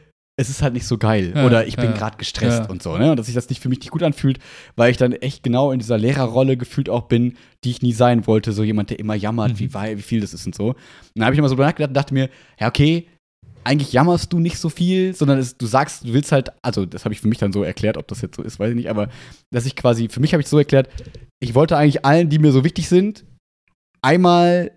es 0.41 0.49
ist 0.49 0.63
halt 0.63 0.73
nicht 0.75 0.87
so 0.87 0.97
geil 0.99 1.33
Ja, 1.37 1.45
oder 1.45 1.67
ich 1.67 1.77
bin 1.77 1.87
ja, 1.91 1.93
gerade 1.93 2.17
gestresst 2.17 2.65
ja. 2.65 2.71
und 2.71 2.83
so, 2.83 2.97
ne? 2.97 3.11
Und 3.11 3.19
dass 3.19 3.27
sich 3.27 3.35
das 3.35 3.49
nicht 3.51 3.61
für 3.61 3.69
mich 3.69 3.81
nicht 3.81 3.91
gut 3.91 4.03
anfühlt, 4.03 4.39
weil 4.77 4.91
ich 4.91 4.97
dann 4.97 5.13
echt 5.13 5.43
genau 5.43 5.71
in 5.71 5.79
dieser 5.79 5.99
Lehrerrolle 5.99 6.57
gefühlt 6.57 6.89
auch 6.89 7.03
bin, 7.09 7.37
die 7.65 7.71
ich 7.71 7.83
nie 7.83 7.93
sein 7.93 8.27
wollte, 8.27 8.53
so 8.53 8.63
jemand, 8.65 8.91
der 8.91 8.99
immer 8.99 9.15
jammert, 9.15 9.53
Mhm. 9.53 9.59
wie, 9.59 9.75
wie 9.75 10.03
viel 10.03 10.21
das 10.21 10.33
ist 10.35 10.47
und 10.47 10.55
so. 10.55 10.69
Und 10.69 10.77
dann 11.15 11.25
habe 11.27 11.35
ich 11.35 11.39
immer 11.39 11.49
so 11.49 11.55
nachgedacht 11.57 11.91
und 11.91 11.95
dachte 11.95 12.15
mir, 12.15 12.31
ja, 12.59 12.69
okay, 12.69 13.07
eigentlich 13.65 13.93
jammerst 13.93 14.33
du 14.33 14.39
nicht 14.39 14.57
so 14.59 14.71
viel, 14.71 15.15
sondern 15.15 15.39
es, 15.39 15.59
du 15.59 15.67
sagst, 15.67 16.05
du 16.05 16.13
willst 16.15 16.33
halt, 16.33 16.49
also 16.63 16.87
das 16.87 17.05
habe 17.05 17.13
ich 17.13 17.21
für 17.21 17.29
mich 17.29 17.37
dann 17.39 17.53
so 17.53 17.63
erklärt, 17.63 17.99
ob 17.99 18.09
das 18.09 18.23
jetzt 18.23 18.37
so 18.37 18.43
ist, 18.43 18.59
weiß 18.59 18.71
ich 18.71 18.77
nicht, 18.77 18.89
aber 18.89 19.11
dass 19.53 19.67
ich 19.67 19.77
quasi, 19.77 20.09
für 20.09 20.21
mich 20.21 20.33
habe 20.33 20.41
ich 20.41 20.49
so 20.49 20.57
erklärt, 20.57 20.89
ich 21.41 21.55
wollte 21.55 21.77
eigentlich 21.77 22.05
allen, 22.05 22.31
die 22.31 22.39
mir 22.39 22.53
so 22.53 22.65
wichtig 22.65 22.89
sind, 22.89 23.25
einmal 24.03 24.71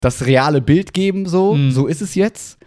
das 0.00 0.26
reale 0.26 0.60
Bild 0.60 0.92
geben, 0.92 1.26
so, 1.26 1.54
Mhm. 1.54 1.72
so 1.72 1.86
ist 1.88 2.02
es 2.02 2.14
jetzt. 2.14 2.57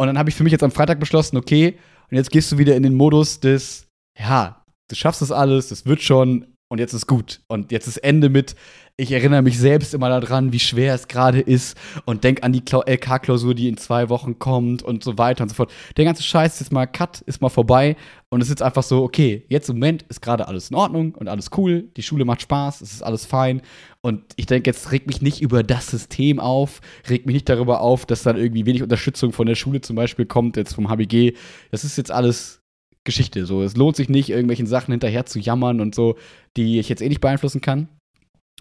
Und 0.00 0.06
dann 0.06 0.16
habe 0.16 0.30
ich 0.30 0.34
für 0.34 0.44
mich 0.44 0.52
jetzt 0.52 0.62
am 0.62 0.70
Freitag 0.70 0.98
beschlossen, 0.98 1.36
okay, 1.36 1.78
und 2.10 2.16
jetzt 2.16 2.30
gehst 2.30 2.50
du 2.50 2.56
wieder 2.56 2.74
in 2.74 2.82
den 2.82 2.94
Modus 2.94 3.38
des, 3.38 3.86
ja, 4.18 4.64
du 4.88 4.94
schaffst 4.94 5.20
das 5.20 5.30
alles, 5.30 5.68
das 5.68 5.84
wird 5.84 6.00
schon 6.00 6.49
und 6.70 6.78
jetzt 6.78 6.92
ist 6.92 7.06
gut. 7.08 7.40
Und 7.48 7.72
jetzt 7.72 7.88
ist 7.88 7.96
Ende 7.98 8.28
mit, 8.28 8.54
ich 8.96 9.10
erinnere 9.10 9.42
mich 9.42 9.58
selbst 9.58 9.92
immer 9.92 10.08
daran, 10.08 10.52
wie 10.52 10.60
schwer 10.60 10.94
es 10.94 11.08
gerade 11.08 11.40
ist 11.40 11.76
und 12.04 12.22
denk 12.22 12.44
an 12.44 12.52
die 12.52 12.60
Klau- 12.60 12.84
LK-Klausur, 12.86 13.54
die 13.54 13.68
in 13.68 13.76
zwei 13.76 14.08
Wochen 14.08 14.38
kommt 14.38 14.82
und 14.82 15.02
so 15.02 15.18
weiter 15.18 15.42
und 15.42 15.48
so 15.48 15.56
fort. 15.56 15.72
Der 15.96 16.04
ganze 16.04 16.22
Scheiß 16.22 16.54
ist 16.54 16.60
jetzt 16.60 16.72
mal 16.72 16.86
Cut, 16.86 17.22
ist 17.22 17.42
mal 17.42 17.48
vorbei 17.48 17.96
und 18.28 18.40
es 18.40 18.46
ist 18.46 18.50
jetzt 18.50 18.62
einfach 18.62 18.84
so, 18.84 19.02
okay, 19.02 19.44
jetzt 19.48 19.68
im 19.68 19.76
Moment 19.76 20.04
ist 20.04 20.22
gerade 20.22 20.46
alles 20.46 20.70
in 20.70 20.76
Ordnung 20.76 21.14
und 21.16 21.26
alles 21.28 21.50
cool, 21.56 21.88
die 21.96 22.04
Schule 22.04 22.24
macht 22.24 22.42
Spaß, 22.42 22.82
es 22.82 22.92
ist 22.92 23.02
alles 23.02 23.26
fein 23.26 23.62
und 24.00 24.22
ich 24.36 24.46
denke, 24.46 24.70
jetzt 24.70 24.92
regt 24.92 25.08
mich 25.08 25.20
nicht 25.20 25.42
über 25.42 25.64
das 25.64 25.88
System 25.88 26.38
auf, 26.38 26.80
regt 27.08 27.26
mich 27.26 27.34
nicht 27.34 27.48
darüber 27.48 27.80
auf, 27.80 28.06
dass 28.06 28.22
dann 28.22 28.36
irgendwie 28.36 28.64
wenig 28.64 28.84
Unterstützung 28.84 29.32
von 29.32 29.46
der 29.46 29.56
Schule 29.56 29.80
zum 29.80 29.96
Beispiel 29.96 30.26
kommt, 30.26 30.56
jetzt 30.56 30.74
vom 30.74 30.88
HBG. 30.88 31.34
Das 31.72 31.82
ist 31.82 31.96
jetzt 31.98 32.12
alles 32.12 32.59
Geschichte. 33.04 33.46
So, 33.46 33.62
es 33.62 33.76
lohnt 33.76 33.96
sich 33.96 34.08
nicht, 34.08 34.30
irgendwelchen 34.30 34.66
Sachen 34.66 34.92
hinterher 34.92 35.26
zu 35.26 35.38
jammern 35.38 35.80
und 35.80 35.94
so, 35.94 36.16
die 36.56 36.78
ich 36.78 36.88
jetzt 36.88 37.02
eh 37.02 37.08
nicht 37.08 37.20
beeinflussen 37.20 37.60
kann. 37.60 37.88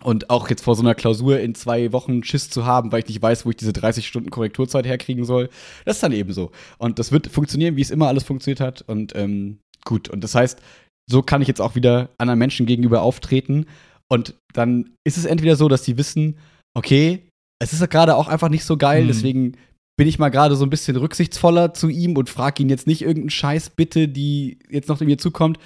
Und 0.01 0.29
auch 0.29 0.49
jetzt 0.49 0.63
vor 0.63 0.75
so 0.75 0.81
einer 0.81 0.95
Klausur 0.95 1.39
in 1.39 1.55
zwei 1.55 1.91
Wochen 1.91 2.23
Schiss 2.23 2.49
zu 2.49 2.65
haben, 2.65 2.91
weil 2.91 3.01
ich 3.01 3.09
nicht 3.09 3.21
weiß, 3.21 3.45
wo 3.45 3.49
ich 3.49 3.57
diese 3.57 3.73
30 3.73 4.07
Stunden 4.07 4.29
Korrekturzeit 4.29 4.85
herkriegen 4.85 5.25
soll, 5.25 5.49
das 5.83 5.97
ist 5.97 6.03
dann 6.03 6.13
eben 6.13 6.31
so. 6.31 6.51
Und 6.77 6.99
das 6.99 7.11
wird 7.11 7.27
funktionieren, 7.27 7.75
wie 7.75 7.81
es 7.81 7.91
immer 7.91 8.07
alles 8.07 8.23
funktioniert 8.23 8.61
hat. 8.61 8.81
Und 8.83 9.13
ähm, 9.15 9.59
gut, 9.83 10.07
und 10.07 10.23
das 10.23 10.35
heißt, 10.35 10.61
so 11.09 11.21
kann 11.21 11.41
ich 11.41 11.49
jetzt 11.49 11.59
auch 11.59 11.75
wieder 11.75 12.09
anderen 12.17 12.39
Menschen 12.39 12.65
gegenüber 12.65 13.01
auftreten. 13.01 13.65
Und 14.07 14.35
dann 14.53 14.91
ist 15.05 15.17
es 15.17 15.25
entweder 15.25 15.57
so, 15.57 15.67
dass 15.67 15.83
sie 15.83 15.97
wissen, 15.97 16.37
okay, 16.77 17.23
es 17.61 17.73
ist 17.73 17.89
gerade 17.89 18.15
auch 18.15 18.29
einfach 18.29 18.49
nicht 18.49 18.63
so 18.63 18.77
geil, 18.77 19.03
mhm. 19.03 19.07
deswegen 19.07 19.57
bin 19.99 20.07
ich 20.07 20.17
mal 20.17 20.29
gerade 20.29 20.55
so 20.55 20.65
ein 20.65 20.69
bisschen 20.69 20.95
rücksichtsvoller 20.95 21.73
zu 21.73 21.89
ihm 21.89 22.15
und 22.15 22.29
frage 22.29 22.63
ihn 22.63 22.69
jetzt 22.69 22.87
nicht 22.87 23.01
irgendeinen 23.01 23.31
Scheiß 23.31 23.71
bitte, 23.71 24.07
die 24.07 24.57
jetzt 24.69 24.87
noch 24.87 25.01
mir 25.01 25.17
zukommt. 25.17 25.59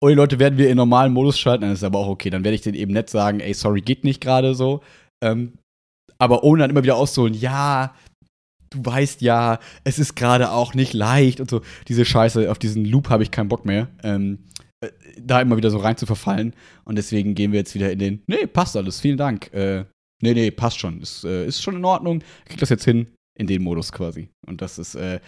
Und 0.00 0.08
die 0.08 0.14
Leute 0.14 0.38
werden 0.38 0.56
wir 0.56 0.70
in 0.70 0.78
normalen 0.78 1.12
Modus 1.12 1.38
schalten, 1.38 1.60
dann 1.60 1.72
ist 1.72 1.84
aber 1.84 1.98
auch 1.98 2.08
okay. 2.08 2.30
Dann 2.30 2.42
werde 2.42 2.54
ich 2.54 2.62
denen 2.62 2.74
eben 2.74 2.94
nett 2.94 3.10
sagen, 3.10 3.40
ey, 3.40 3.52
sorry, 3.52 3.82
geht 3.82 4.02
nicht 4.02 4.22
gerade 4.22 4.54
so. 4.54 4.80
Ähm, 5.22 5.58
aber 6.16 6.42
ohne 6.42 6.62
dann 6.62 6.70
immer 6.70 6.84
wieder 6.84 6.96
auszuholen, 6.96 7.34
ja, 7.34 7.94
du 8.70 8.82
weißt 8.82 9.20
ja, 9.20 9.58
es 9.84 9.98
ist 9.98 10.16
gerade 10.16 10.52
auch 10.52 10.72
nicht 10.72 10.94
leicht 10.94 11.40
und 11.40 11.50
so. 11.50 11.60
Diese 11.86 12.06
Scheiße, 12.06 12.50
auf 12.50 12.58
diesen 12.58 12.86
Loop 12.86 13.10
habe 13.10 13.24
ich 13.24 13.30
keinen 13.30 13.50
Bock 13.50 13.66
mehr. 13.66 13.88
Ähm, 14.02 14.38
äh, 14.80 14.88
da 15.20 15.42
immer 15.42 15.58
wieder 15.58 15.70
so 15.70 15.76
rein 15.76 15.98
zu 15.98 16.06
verfallen. 16.06 16.54
Und 16.86 16.96
deswegen 16.96 17.34
gehen 17.34 17.52
wir 17.52 17.58
jetzt 17.58 17.74
wieder 17.74 17.92
in 17.92 17.98
den, 17.98 18.22
nee, 18.26 18.46
passt 18.46 18.74
alles, 18.74 19.00
vielen 19.00 19.18
Dank. 19.18 19.52
Äh, 19.52 19.84
nee, 20.22 20.32
nee, 20.32 20.50
passt 20.50 20.78
schon. 20.78 21.02
Ist, 21.02 21.24
äh, 21.24 21.44
ist 21.44 21.62
schon 21.62 21.76
in 21.76 21.84
Ordnung. 21.84 22.22
Krieg 22.46 22.58
das 22.58 22.70
jetzt 22.70 22.86
hin 22.86 23.08
in 23.36 23.46
den 23.46 23.62
Modus 23.62 23.92
quasi. 23.92 24.28
Und 24.46 24.62
das 24.62 24.78
ist, 24.78 24.94
äh, 24.94 25.20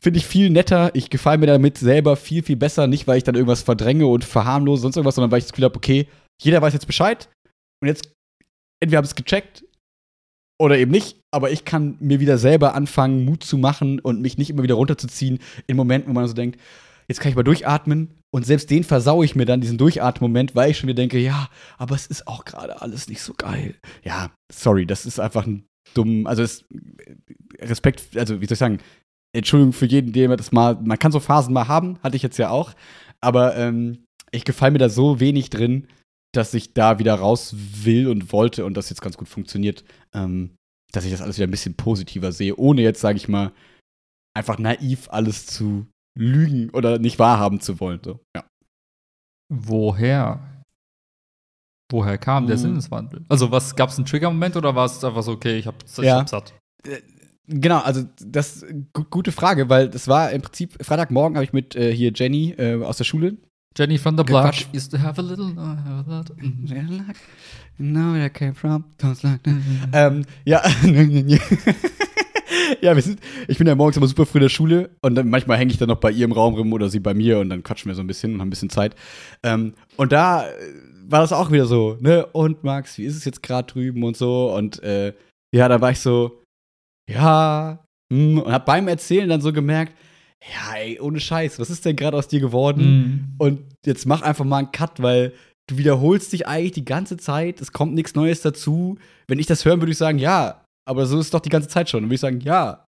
finde 0.00 0.18
ich 0.18 0.26
viel 0.26 0.50
netter. 0.50 0.90
Ich 0.94 1.10
gefalle 1.10 1.38
mir 1.38 1.46
damit 1.46 1.78
selber 1.78 2.16
viel, 2.16 2.42
viel 2.42 2.56
besser. 2.56 2.86
Nicht, 2.86 3.06
weil 3.06 3.18
ich 3.18 3.24
dann 3.24 3.34
irgendwas 3.34 3.62
verdränge 3.62 4.06
und 4.06 4.24
verharmlose, 4.24 4.82
sonst 4.82 4.96
irgendwas, 4.96 5.14
sondern 5.14 5.30
weil 5.30 5.38
ich 5.38 5.44
das 5.44 5.52
Gefühl 5.52 5.64
habe, 5.64 5.76
okay, 5.76 6.08
jeder 6.40 6.62
weiß 6.62 6.72
jetzt 6.72 6.86
Bescheid. 6.86 7.28
Und 7.82 7.88
jetzt, 7.88 8.12
entweder 8.80 8.98
habe 8.98 9.06
ich 9.06 9.12
es 9.12 9.16
gecheckt 9.16 9.64
oder 10.60 10.78
eben 10.78 10.90
nicht, 10.90 11.20
aber 11.32 11.50
ich 11.50 11.64
kann 11.64 11.96
mir 12.00 12.20
wieder 12.20 12.38
selber 12.38 12.74
anfangen, 12.74 13.24
Mut 13.24 13.42
zu 13.42 13.58
machen 13.58 13.98
und 13.98 14.20
mich 14.20 14.38
nicht 14.38 14.50
immer 14.50 14.62
wieder 14.62 14.76
runterzuziehen 14.76 15.40
in 15.66 15.76
Momenten, 15.76 16.10
wo 16.10 16.14
man 16.14 16.28
so 16.28 16.34
denkt, 16.34 16.60
jetzt 17.08 17.20
kann 17.20 17.30
ich 17.30 17.36
mal 17.36 17.42
durchatmen 17.42 18.14
und 18.32 18.46
selbst 18.46 18.70
den 18.70 18.84
versaue 18.84 19.24
ich 19.24 19.34
mir 19.34 19.46
dann, 19.46 19.60
diesen 19.60 19.78
Durchatmen-Moment, 19.78 20.54
weil 20.54 20.70
ich 20.70 20.78
schon 20.78 20.86
mir 20.86 20.94
denke, 20.94 21.18
ja, 21.18 21.48
aber 21.76 21.94
es 21.94 22.06
ist 22.06 22.26
auch 22.26 22.44
gerade 22.44 22.80
alles 22.80 23.08
nicht 23.08 23.20
so 23.20 23.34
geil. 23.34 23.74
Ja, 24.04 24.30
sorry, 24.52 24.86
das 24.86 25.06
ist 25.06 25.18
einfach 25.18 25.46
ein 25.46 25.66
dumm, 25.94 26.26
also 26.26 26.42
es, 26.42 26.64
Respekt, 27.60 28.16
also 28.16 28.40
wie 28.40 28.46
soll 28.46 28.54
ich 28.54 28.58
sagen, 28.58 28.78
Entschuldigung 29.34 29.72
für 29.72 29.86
jeden, 29.86 30.12
der 30.12 30.36
das 30.36 30.52
mal, 30.52 30.76
man 30.82 30.98
kann 30.98 31.12
so 31.12 31.20
Phasen 31.20 31.52
mal 31.52 31.68
haben, 31.68 31.98
hatte 32.02 32.16
ich 32.16 32.22
jetzt 32.22 32.38
ja 32.38 32.50
auch, 32.50 32.74
aber 33.20 33.56
ähm, 33.56 34.04
ich 34.30 34.44
gefalle 34.44 34.72
mir 34.72 34.78
da 34.78 34.88
so 34.88 35.20
wenig 35.20 35.50
drin, 35.50 35.88
dass 36.32 36.54
ich 36.54 36.74
da 36.74 36.98
wieder 36.98 37.14
raus 37.14 37.54
will 37.56 38.08
und 38.08 38.32
wollte 38.32 38.64
und 38.64 38.76
das 38.76 38.90
jetzt 38.90 39.02
ganz 39.02 39.16
gut 39.16 39.28
funktioniert, 39.28 39.84
ähm, 40.12 40.56
dass 40.92 41.04
ich 41.04 41.10
das 41.10 41.20
alles 41.20 41.36
wieder 41.36 41.46
ein 41.46 41.52
bisschen 41.52 41.74
positiver 41.74 42.32
sehe, 42.32 42.56
ohne 42.56 42.82
jetzt, 42.82 43.00
sage 43.00 43.16
ich 43.16 43.28
mal, 43.28 43.52
einfach 44.36 44.58
naiv 44.58 45.08
alles 45.10 45.46
zu 45.46 45.86
lügen 46.16 46.70
oder 46.70 46.98
nicht 46.98 47.18
wahrhaben 47.18 47.60
zu 47.60 47.80
wollen. 47.80 48.00
So. 48.04 48.20
Ja. 48.36 48.44
Woher? 49.52 50.53
Woher 51.94 52.18
kam 52.18 52.48
der 52.48 52.56
hm. 52.56 52.62
Sinneswandel? 52.62 53.24
Also, 53.28 53.52
was 53.52 53.76
gab 53.76 53.88
es 53.88 53.98
einen 53.98 54.04
Trigger-Moment 54.04 54.56
oder 54.56 54.74
war 54.74 54.86
es 54.86 55.04
einfach 55.04 55.22
so, 55.22 55.30
okay, 55.30 55.58
ich, 55.58 55.68
hab, 55.68 55.76
ich 55.84 55.96
ja. 55.98 56.18
hab 56.18 56.28
satt? 56.28 56.52
Äh, 56.84 56.96
genau, 57.46 57.78
also 57.78 58.02
das 58.20 58.64
ist 58.64 58.74
gute 59.10 59.30
Frage, 59.30 59.68
weil 59.68 59.88
das 59.88 60.08
war 60.08 60.32
im 60.32 60.42
Prinzip 60.42 60.84
Freitagmorgen 60.84 61.36
habe 61.36 61.44
ich 61.44 61.52
mit 61.52 61.76
äh, 61.76 61.94
hier 61.94 62.10
Jenny 62.12 62.52
äh, 62.58 62.82
aus 62.82 62.96
der 62.96 63.04
Schule. 63.04 63.36
Jenny 63.78 63.96
from 63.96 64.16
the 64.16 64.24
block 64.24 64.52
used 64.74 64.90
to 64.90 64.98
have 64.98 65.20
a 65.20 65.24
little, 65.24 65.52
uh, 65.56 65.60
have 65.60 66.10
a 66.10 66.16
lot. 66.16 66.32
No, 67.78 68.14
where 68.14 68.26
I 68.26 68.28
came 68.28 68.54
from, 68.54 68.86
don't 68.98 69.22
like 69.22 69.44
that. 69.44 69.54
ähm, 69.92 70.24
ja, 70.44 70.64
ja, 72.80 72.94
wir 72.94 73.02
sind, 73.02 73.20
ich 73.46 73.58
bin 73.58 73.68
ja 73.68 73.76
morgens 73.76 73.96
immer 73.96 74.08
super 74.08 74.26
früh 74.26 74.38
in 74.38 74.42
der 74.42 74.48
Schule 74.48 74.90
und 75.00 75.14
dann 75.14 75.28
manchmal 75.28 75.58
hänge 75.58 75.70
ich 75.72 75.78
dann 75.78 75.88
noch 75.88 76.00
bei 76.00 76.10
ihr 76.10 76.24
im 76.24 76.32
Raum 76.32 76.54
rum 76.54 76.72
oder 76.72 76.88
sie 76.88 76.98
bei 77.00 77.14
mir 77.14 77.38
und 77.38 77.50
dann 77.50 77.62
quatschen 77.62 77.88
wir 77.88 77.94
so 77.94 78.02
ein 78.02 78.06
bisschen 78.06 78.34
und 78.34 78.40
haben 78.40 78.48
ein 78.48 78.50
bisschen 78.50 78.70
Zeit. 78.70 78.96
Ähm, 79.42 79.74
und 79.96 80.12
da 80.12 80.46
war 81.08 81.20
das 81.20 81.32
auch 81.32 81.50
wieder 81.50 81.66
so, 81.66 81.96
ne? 82.00 82.26
Und 82.26 82.64
Max, 82.64 82.98
wie 82.98 83.04
ist 83.04 83.16
es 83.16 83.24
jetzt 83.24 83.42
gerade 83.42 83.72
drüben 83.72 84.02
und 84.02 84.16
so? 84.16 84.54
Und 84.54 84.82
äh, 84.82 85.12
ja, 85.54 85.68
da 85.68 85.80
war 85.80 85.90
ich 85.90 86.00
so, 86.00 86.42
ja, 87.10 87.84
hm, 88.12 88.40
und 88.40 88.52
hab 88.52 88.66
beim 88.66 88.88
Erzählen 88.88 89.28
dann 89.28 89.40
so 89.40 89.52
gemerkt, 89.52 89.96
ja, 90.42 90.76
ey, 90.76 91.00
ohne 91.00 91.20
Scheiß, 91.20 91.58
was 91.58 91.70
ist 91.70 91.84
denn 91.84 91.96
gerade 91.96 92.16
aus 92.16 92.28
dir 92.28 92.40
geworden? 92.40 92.84
Mhm. 92.84 93.34
Und 93.38 93.60
jetzt 93.86 94.06
mach 94.06 94.22
einfach 94.22 94.44
mal 94.44 94.58
einen 94.58 94.72
Cut, 94.72 95.00
weil 95.00 95.32
du 95.68 95.78
wiederholst 95.78 96.32
dich 96.32 96.46
eigentlich 96.46 96.72
die 96.72 96.84
ganze 96.84 97.16
Zeit, 97.16 97.60
es 97.60 97.72
kommt 97.72 97.94
nichts 97.94 98.14
Neues 98.14 98.42
dazu. 98.42 98.98
Wenn 99.26 99.38
ich 99.38 99.46
das 99.46 99.64
hören 99.64 99.80
würde, 99.80 99.92
ich 99.92 99.98
sagen, 99.98 100.18
ja, 100.18 100.64
aber 100.86 101.06
so 101.06 101.18
ist 101.18 101.26
es 101.26 101.30
doch 101.30 101.40
die 101.40 101.48
ganze 101.48 101.68
Zeit 101.68 101.88
schon. 101.88 102.04
Und 102.04 102.08
würde 102.08 102.16
ich 102.16 102.20
sagen, 102.20 102.40
ja, 102.40 102.86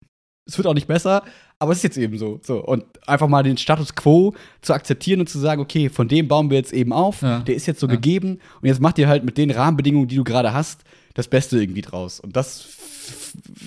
es 0.47 0.57
wird 0.57 0.67
auch 0.67 0.73
nicht 0.73 0.87
besser, 0.87 1.23
aber 1.59 1.71
es 1.71 1.79
ist 1.79 1.83
jetzt 1.83 1.97
eben 1.97 2.17
so. 2.17 2.39
so. 2.43 2.63
Und 2.63 2.85
einfach 3.07 3.27
mal 3.27 3.43
den 3.43 3.57
Status 3.57 3.95
quo 3.95 4.33
zu 4.61 4.73
akzeptieren 4.73 5.21
und 5.21 5.27
zu 5.27 5.39
sagen, 5.39 5.61
okay, 5.61 5.89
von 5.89 6.07
dem 6.07 6.27
bauen 6.27 6.49
wir 6.49 6.57
jetzt 6.57 6.73
eben 6.73 6.91
auf, 6.91 7.21
ja. 7.21 7.39
der 7.39 7.55
ist 7.55 7.65
jetzt 7.65 7.79
so 7.79 7.87
ja. 7.87 7.93
gegeben 7.93 8.39
und 8.61 8.67
jetzt 8.67 8.81
macht 8.81 8.97
ihr 8.97 9.07
halt 9.07 9.23
mit 9.23 9.37
den 9.37 9.51
Rahmenbedingungen, 9.51 10.07
die 10.07 10.15
du 10.15 10.23
gerade 10.23 10.53
hast, 10.53 10.83
das 11.13 11.27
Beste 11.27 11.59
irgendwie 11.59 11.81
draus. 11.81 12.19
Und 12.19 12.35
das 12.35 12.67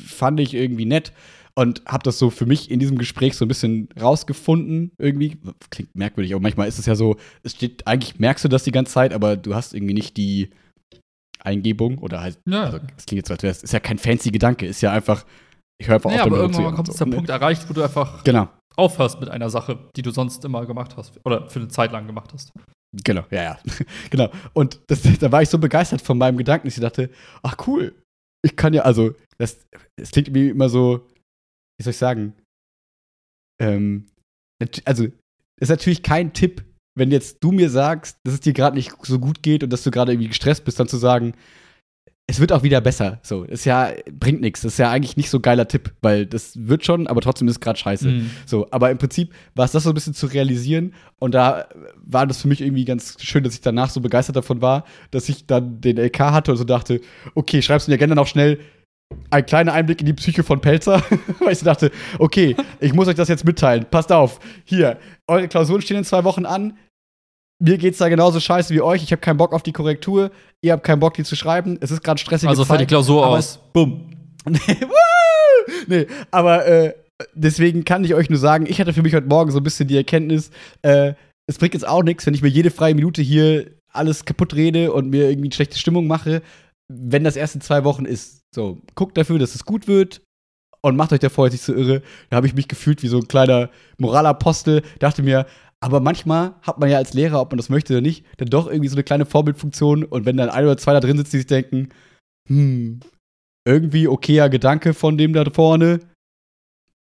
fand 0.06 0.40
ich 0.40 0.54
irgendwie 0.54 0.84
nett 0.84 1.12
und 1.54 1.82
habe 1.86 2.04
das 2.04 2.18
so 2.18 2.30
für 2.30 2.46
mich 2.46 2.70
in 2.70 2.78
diesem 2.78 2.98
Gespräch 2.98 3.34
so 3.34 3.44
ein 3.44 3.48
bisschen 3.48 3.88
rausgefunden 4.00 4.92
irgendwie. 4.98 5.38
Klingt 5.70 5.94
merkwürdig, 5.96 6.32
aber 6.32 6.42
manchmal 6.42 6.68
ist 6.68 6.78
es 6.78 6.86
ja 6.86 6.94
so, 6.94 7.16
es 7.42 7.52
steht, 7.52 7.86
eigentlich 7.86 8.20
merkst 8.20 8.44
du 8.44 8.48
das 8.48 8.64
die 8.64 8.70
ganze 8.70 8.92
Zeit, 8.92 9.12
aber 9.12 9.36
du 9.36 9.54
hast 9.54 9.74
irgendwie 9.74 9.94
nicht 9.94 10.16
die 10.16 10.50
Eingebung 11.40 11.98
oder 11.98 12.20
halt, 12.20 12.38
ja. 12.46 12.64
also 12.64 12.78
es 12.96 13.06
klingt 13.06 13.18
jetzt, 13.18 13.30
als 13.30 13.42
wäre 13.42 13.50
es, 13.50 13.62
ist 13.62 13.72
ja 13.72 13.80
kein 13.80 13.98
fancy 13.98 14.30
Gedanke, 14.30 14.66
ist 14.66 14.82
ja 14.82 14.92
einfach, 14.92 15.24
ich 15.80 15.88
höre 15.88 15.96
einfach 15.96 16.10
naja, 16.10 16.22
auf, 16.22 16.26
aber 16.26 16.38
irgendwann 16.38 16.74
kommt 16.74 16.92
so. 16.92 17.04
der? 17.04 17.12
Punkt 17.12 17.30
erreicht, 17.30 17.68
wo 17.68 17.72
du 17.72 17.82
einfach 17.82 18.24
genau. 18.24 18.48
aufhörst 18.76 19.20
mit 19.20 19.28
einer 19.28 19.48
Sache, 19.50 19.78
die 19.96 20.02
du 20.02 20.10
sonst 20.10 20.44
immer 20.44 20.66
gemacht 20.66 20.96
hast 20.96 21.20
oder 21.24 21.48
für 21.48 21.60
eine 21.60 21.68
Zeit 21.68 21.92
lang 21.92 22.06
gemacht 22.06 22.32
hast. 22.32 22.52
Genau, 23.04 23.24
ja, 23.30 23.42
ja. 23.42 23.58
genau. 24.10 24.30
Und 24.54 24.80
das, 24.88 25.02
da 25.20 25.30
war 25.30 25.42
ich 25.42 25.48
so 25.48 25.58
begeistert 25.58 26.02
von 26.02 26.18
meinem 26.18 26.36
Gedanken, 26.36 26.66
dass 26.66 26.76
ich 26.76 26.82
dachte, 26.82 27.10
ach 27.42 27.56
cool, 27.66 27.94
ich 28.44 28.56
kann 28.56 28.74
ja, 28.74 28.82
also, 28.82 29.14
das, 29.38 29.66
das 29.96 30.10
klingt 30.10 30.32
wie 30.34 30.48
immer 30.48 30.68
so, 30.68 31.06
wie 31.78 31.84
soll 31.84 31.92
ich 31.92 31.96
sagen, 31.96 32.34
ähm, 33.60 34.06
also, 34.84 35.06
das 35.06 35.12
ist 35.60 35.70
natürlich 35.70 36.02
kein 36.02 36.32
Tipp, 36.32 36.64
wenn 36.96 37.10
jetzt 37.12 37.38
du 37.40 37.52
mir 37.52 37.70
sagst, 37.70 38.16
dass 38.24 38.34
es 38.34 38.40
dir 38.40 38.52
gerade 38.52 38.76
nicht 38.76 38.92
so 39.02 39.18
gut 39.18 39.42
geht 39.42 39.62
und 39.62 39.72
dass 39.72 39.84
du 39.84 39.90
gerade 39.90 40.12
irgendwie 40.12 40.28
gestresst 40.28 40.64
bist, 40.64 40.80
dann 40.80 40.88
zu 40.88 40.96
sagen, 40.96 41.34
es 42.30 42.40
wird 42.40 42.52
auch 42.52 42.62
wieder 42.62 42.82
besser. 42.82 43.18
So, 43.22 43.44
ist 43.44 43.64
ja, 43.64 43.90
bringt 44.12 44.42
nichts. 44.42 44.60
Das 44.60 44.74
ist 44.74 44.78
ja 44.78 44.90
eigentlich 44.90 45.16
nicht 45.16 45.30
so 45.30 45.38
ein 45.38 45.42
geiler 45.42 45.66
Tipp, 45.66 45.94
weil 46.02 46.26
das 46.26 46.52
wird 46.56 46.84
schon, 46.84 47.06
aber 47.06 47.22
trotzdem 47.22 47.48
ist 47.48 47.54
es 47.54 47.60
gerade 47.60 47.78
scheiße. 47.78 48.06
Mhm. 48.06 48.30
So, 48.44 48.68
aber 48.70 48.90
im 48.90 48.98
Prinzip 48.98 49.32
war 49.54 49.64
es 49.64 49.72
das 49.72 49.84
so 49.84 49.90
ein 49.90 49.94
bisschen 49.94 50.12
zu 50.12 50.26
realisieren 50.26 50.92
und 51.18 51.32
da 51.34 51.66
war 51.96 52.26
das 52.26 52.42
für 52.42 52.48
mich 52.48 52.60
irgendwie 52.60 52.84
ganz 52.84 53.16
schön, 53.22 53.44
dass 53.44 53.54
ich 53.54 53.62
danach 53.62 53.88
so 53.88 54.02
begeistert 54.02 54.36
davon 54.36 54.60
war, 54.60 54.84
dass 55.10 55.30
ich 55.30 55.46
dann 55.46 55.80
den 55.80 55.96
LK 55.96 56.18
hatte 56.20 56.50
und 56.50 56.58
so 56.58 56.64
dachte, 56.64 57.00
okay, 57.34 57.62
schreibst 57.62 57.88
du 57.88 57.92
mir 57.92 57.98
gerne 57.98 58.14
noch 58.14 58.26
schnell 58.26 58.58
ein 59.30 59.46
kleiner 59.46 59.72
Einblick 59.72 60.00
in 60.00 60.06
die 60.06 60.12
Psyche 60.12 60.42
von 60.42 60.60
Pelzer, 60.60 61.02
weil 61.40 61.52
ich 61.52 61.60
so 61.60 61.64
dachte, 61.64 61.90
okay, 62.18 62.54
ich 62.78 62.92
muss 62.92 63.08
euch 63.08 63.14
das 63.14 63.28
jetzt 63.28 63.46
mitteilen. 63.46 63.86
Passt 63.90 64.12
auf, 64.12 64.38
hier, 64.64 64.98
eure 65.26 65.48
Klausuren 65.48 65.80
stehen 65.80 65.96
in 65.96 66.04
zwei 66.04 66.24
Wochen 66.24 66.44
an 66.44 66.74
mir 67.60 67.78
geht's 67.78 67.98
da 67.98 68.08
genauso 68.08 68.40
scheiße 68.40 68.72
wie 68.72 68.80
euch. 68.80 69.02
Ich 69.02 69.12
habe 69.12 69.20
keinen 69.20 69.36
Bock 69.36 69.52
auf 69.52 69.62
die 69.62 69.72
Korrektur. 69.72 70.30
Ihr 70.62 70.72
habt 70.72 70.84
keinen 70.84 71.00
Bock, 71.00 71.14
die 71.14 71.24
zu 71.24 71.36
schreiben. 71.36 71.78
Es 71.80 71.90
ist 71.90 72.02
gerade 72.02 72.20
stressig. 72.20 72.48
Also 72.48 72.64
fällt 72.64 72.80
die 72.80 72.86
Klausur 72.86 73.26
aus. 73.26 73.58
Bumm. 73.72 74.10
nee, 75.86 76.06
aber 76.30 76.66
äh, 76.66 76.94
deswegen 77.34 77.84
kann 77.84 78.04
ich 78.04 78.14
euch 78.14 78.30
nur 78.30 78.38
sagen, 78.38 78.66
ich 78.66 78.80
hatte 78.80 78.92
für 78.92 79.02
mich 79.02 79.14
heute 79.14 79.26
Morgen 79.26 79.50
so 79.50 79.58
ein 79.58 79.64
bisschen 79.64 79.88
die 79.88 79.96
Erkenntnis, 79.96 80.50
äh, 80.82 81.14
es 81.48 81.58
bringt 81.58 81.74
jetzt 81.74 81.86
auch 81.88 82.02
nichts, 82.02 82.26
wenn 82.26 82.34
ich 82.34 82.42
mir 82.42 82.48
jede 82.48 82.70
freie 82.70 82.94
Minute 82.94 83.22
hier 83.22 83.70
alles 83.92 84.24
kaputt 84.24 84.54
rede 84.54 84.92
und 84.92 85.10
mir 85.10 85.28
irgendwie 85.28 85.48
eine 85.48 85.54
schlechte 85.54 85.78
Stimmung 85.78 86.06
mache, 86.06 86.42
wenn 86.88 87.24
das 87.24 87.36
erst 87.36 87.54
in 87.54 87.60
zwei 87.60 87.84
Wochen 87.84 88.04
ist. 88.04 88.42
So, 88.54 88.78
guckt 88.94 89.16
dafür, 89.16 89.38
dass 89.38 89.54
es 89.54 89.64
gut 89.64 89.88
wird 89.88 90.20
und 90.82 90.96
macht 90.96 91.12
euch 91.12 91.20
davor 91.20 91.46
jetzt 91.46 91.54
nicht 91.54 91.64
so 91.64 91.74
irre. 91.74 92.02
Da 92.30 92.36
habe 92.36 92.46
ich 92.46 92.54
mich 92.54 92.68
gefühlt 92.68 93.02
wie 93.02 93.08
so 93.08 93.18
ein 93.18 93.28
kleiner 93.28 93.70
Moralapostel, 93.98 94.82
dachte 94.98 95.22
mir, 95.22 95.46
aber 95.80 96.00
manchmal 96.00 96.54
hat 96.62 96.78
man 96.78 96.90
ja 96.90 96.98
als 96.98 97.14
Lehrer, 97.14 97.40
ob 97.40 97.52
man 97.52 97.58
das 97.58 97.68
möchte 97.68 97.92
oder 97.92 98.00
nicht, 98.00 98.24
dann 98.38 98.48
doch 98.48 98.66
irgendwie 98.66 98.88
so 98.88 98.96
eine 98.96 99.04
kleine 99.04 99.26
Vorbildfunktion. 99.26 100.04
Und 100.04 100.26
wenn 100.26 100.36
dann 100.36 100.50
ein 100.50 100.64
oder 100.64 100.76
zwei 100.76 100.92
da 100.92 101.00
drin 101.00 101.16
sitzen, 101.16 101.32
die 101.32 101.36
sich 101.38 101.46
denken, 101.46 101.90
hm, 102.48 103.00
irgendwie 103.66 104.08
okayer 104.08 104.48
Gedanke 104.48 104.94
von 104.94 105.16
dem 105.18 105.32
da 105.32 105.44
vorne. 105.50 106.00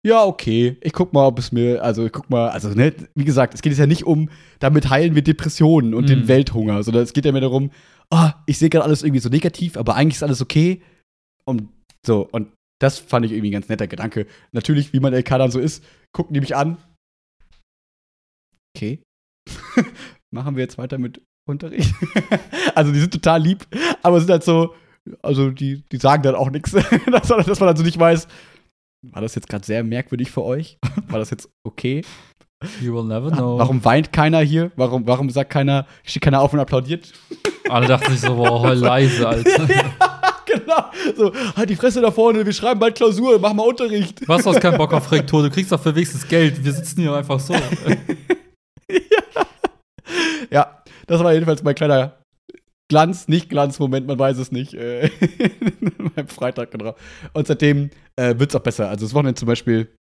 Ja, 0.06 0.24
okay. 0.26 0.78
Ich 0.82 0.94
guck 0.94 1.14
mal, 1.14 1.26
ob 1.26 1.40
es 1.40 1.52
mir, 1.52 1.84
also 1.84 2.06
ich 2.06 2.12
guck 2.12 2.30
mal, 2.30 2.50
also 2.50 2.70
ne, 2.70 2.94
wie 3.16 3.26
gesagt, 3.26 3.54
es 3.54 3.62
geht 3.62 3.72
jetzt 3.72 3.80
ja 3.80 3.88
nicht 3.88 4.06
um, 4.06 4.30
damit 4.60 4.90
heilen 4.90 5.16
wir 5.16 5.24
Depressionen 5.24 5.94
und 5.94 6.04
mhm. 6.04 6.08
den 6.08 6.28
Welthunger, 6.28 6.84
sondern 6.84 7.04
es 7.04 7.14
geht 7.14 7.26
ja 7.26 7.32
mehr 7.32 7.42
darum, 7.42 7.72
oh, 8.12 8.30
ich 8.46 8.58
sehe 8.58 8.70
gerade 8.70 8.86
alles 8.86 9.04
irgendwie 9.04 9.22
so 9.22 9.30
negativ, 9.30 9.78
aber 9.78 9.96
eigentlich 9.96 10.18
ist 10.18 10.24
alles 10.24 10.42
okay. 10.42 10.82
Und 11.46 11.70
so, 12.06 12.28
und 12.32 12.50
das 12.80 13.00
fand 13.00 13.26
ich 13.26 13.32
irgendwie 13.32 13.50
ein 13.50 13.54
ganz 13.54 13.70
netter 13.70 13.88
Gedanke. 13.88 14.28
Natürlich, 14.52 14.94
wie 14.94 15.00
man 15.00 15.14
LK 15.14 15.30
dann 15.30 15.52
so 15.52 15.60
ist, 15.60 15.84
gucken 16.12 16.34
die 16.34 16.42
mich 16.42 16.56
an, 16.56 16.78
okay. 18.76 19.02
machen 20.32 20.56
wir 20.56 20.64
jetzt 20.64 20.78
weiter 20.78 20.98
mit 20.98 21.22
Unterricht. 21.48 21.94
also 22.76 22.92
die 22.92 23.00
sind 23.00 23.14
total 23.14 23.42
lieb, 23.42 23.66
aber 24.02 24.20
sind 24.20 24.32
halt 24.32 24.44
so, 24.44 24.76
also 25.22 25.52
die, 25.52 25.84
die 25.92 25.98
sagen 25.98 26.24
dann 26.24 26.36
auch 26.36 26.50
nichts, 26.50 26.72
dass, 27.12 27.60
man 27.60 27.70
also 27.70 27.84
nicht 27.84 28.00
weiß, 28.00 28.28
war 29.12 29.22
das 29.22 29.36
jetzt 29.36 29.48
gerade 29.48 29.66
sehr 29.66 29.84
merkwürdig 29.84 30.32
für 30.32 30.44
euch? 30.44 30.80
War 31.08 31.20
das 31.20 31.30
jetzt 31.30 31.50
okay? 31.64 32.04
You 32.82 32.96
will 32.96 33.04
never 33.04 33.30
know. 33.30 33.60
Warum 33.60 33.84
weint 33.86 34.12
keiner 34.12 34.40
hier? 34.40 34.72
Warum, 34.76 35.06
warum 35.06 35.30
sagt 35.30 35.52
keiner, 35.52 35.86
steht 36.04 36.24
keiner 36.24 36.42
auf 36.42 36.54
und 36.54 36.60
applaudiert? 36.60 37.14
Alle 37.70 37.88
dachten 37.88 38.12
sich 38.12 38.22
so, 38.22 38.36
boah, 38.36 38.62
heul 38.62 38.78
leise, 38.78 39.28
Alter. 39.28 39.68
genau. 40.48 40.86
So, 41.16 41.32
halt 41.56 41.70
die 41.70 41.76
Fresse 41.76 42.02
da 42.02 42.10
vorne, 42.10 42.44
wir 42.44 42.54
schreiben 42.54 42.80
bald 42.80 42.96
Klausur, 42.96 43.38
mach 43.38 43.54
mal 43.54 43.68
Unterricht. 43.68 44.28
Was, 44.28 44.44
du 44.44 44.52
hast 44.52 44.62
keinen 44.62 44.78
Bock 44.78 44.94
auf 44.94 45.12
Rektor, 45.12 45.44
du 45.44 45.52
kriegst 45.52 45.72
doch 45.72 45.80
für 45.80 45.94
wenigstens 45.94 46.28
Geld. 46.28 46.64
Wir 46.64 46.74
sitzen 46.74 47.02
hier 47.02 47.14
einfach 47.14 47.40
so. 47.40 47.54
Ja, 50.52 50.84
das 51.08 51.24
war 51.24 51.34
jedenfalls 51.34 51.64
mein 51.64 51.76
kleiner 51.76 52.18
Glanz, 52.88 53.28
nicht 53.28 53.50
Glanzmoment, 53.50 54.06
man 54.06 54.20
weiß 54.20 54.38
es 54.38 54.52
nicht. 54.52 54.74
Äh, 54.76 55.10
beim 56.16 56.28
Freitag, 56.28 56.72
genau. 56.72 56.96
Und 57.34 57.48
seitdem 57.48 57.90
äh, 58.16 58.38
wird 58.38 58.52
es 58.52 58.56
auch 58.56 58.64
besser. 58.64 58.90
Also 58.90 59.06
das 59.06 59.14
Wochenende 59.14 59.40
zum 59.40 59.48
Beispiel 59.48 59.94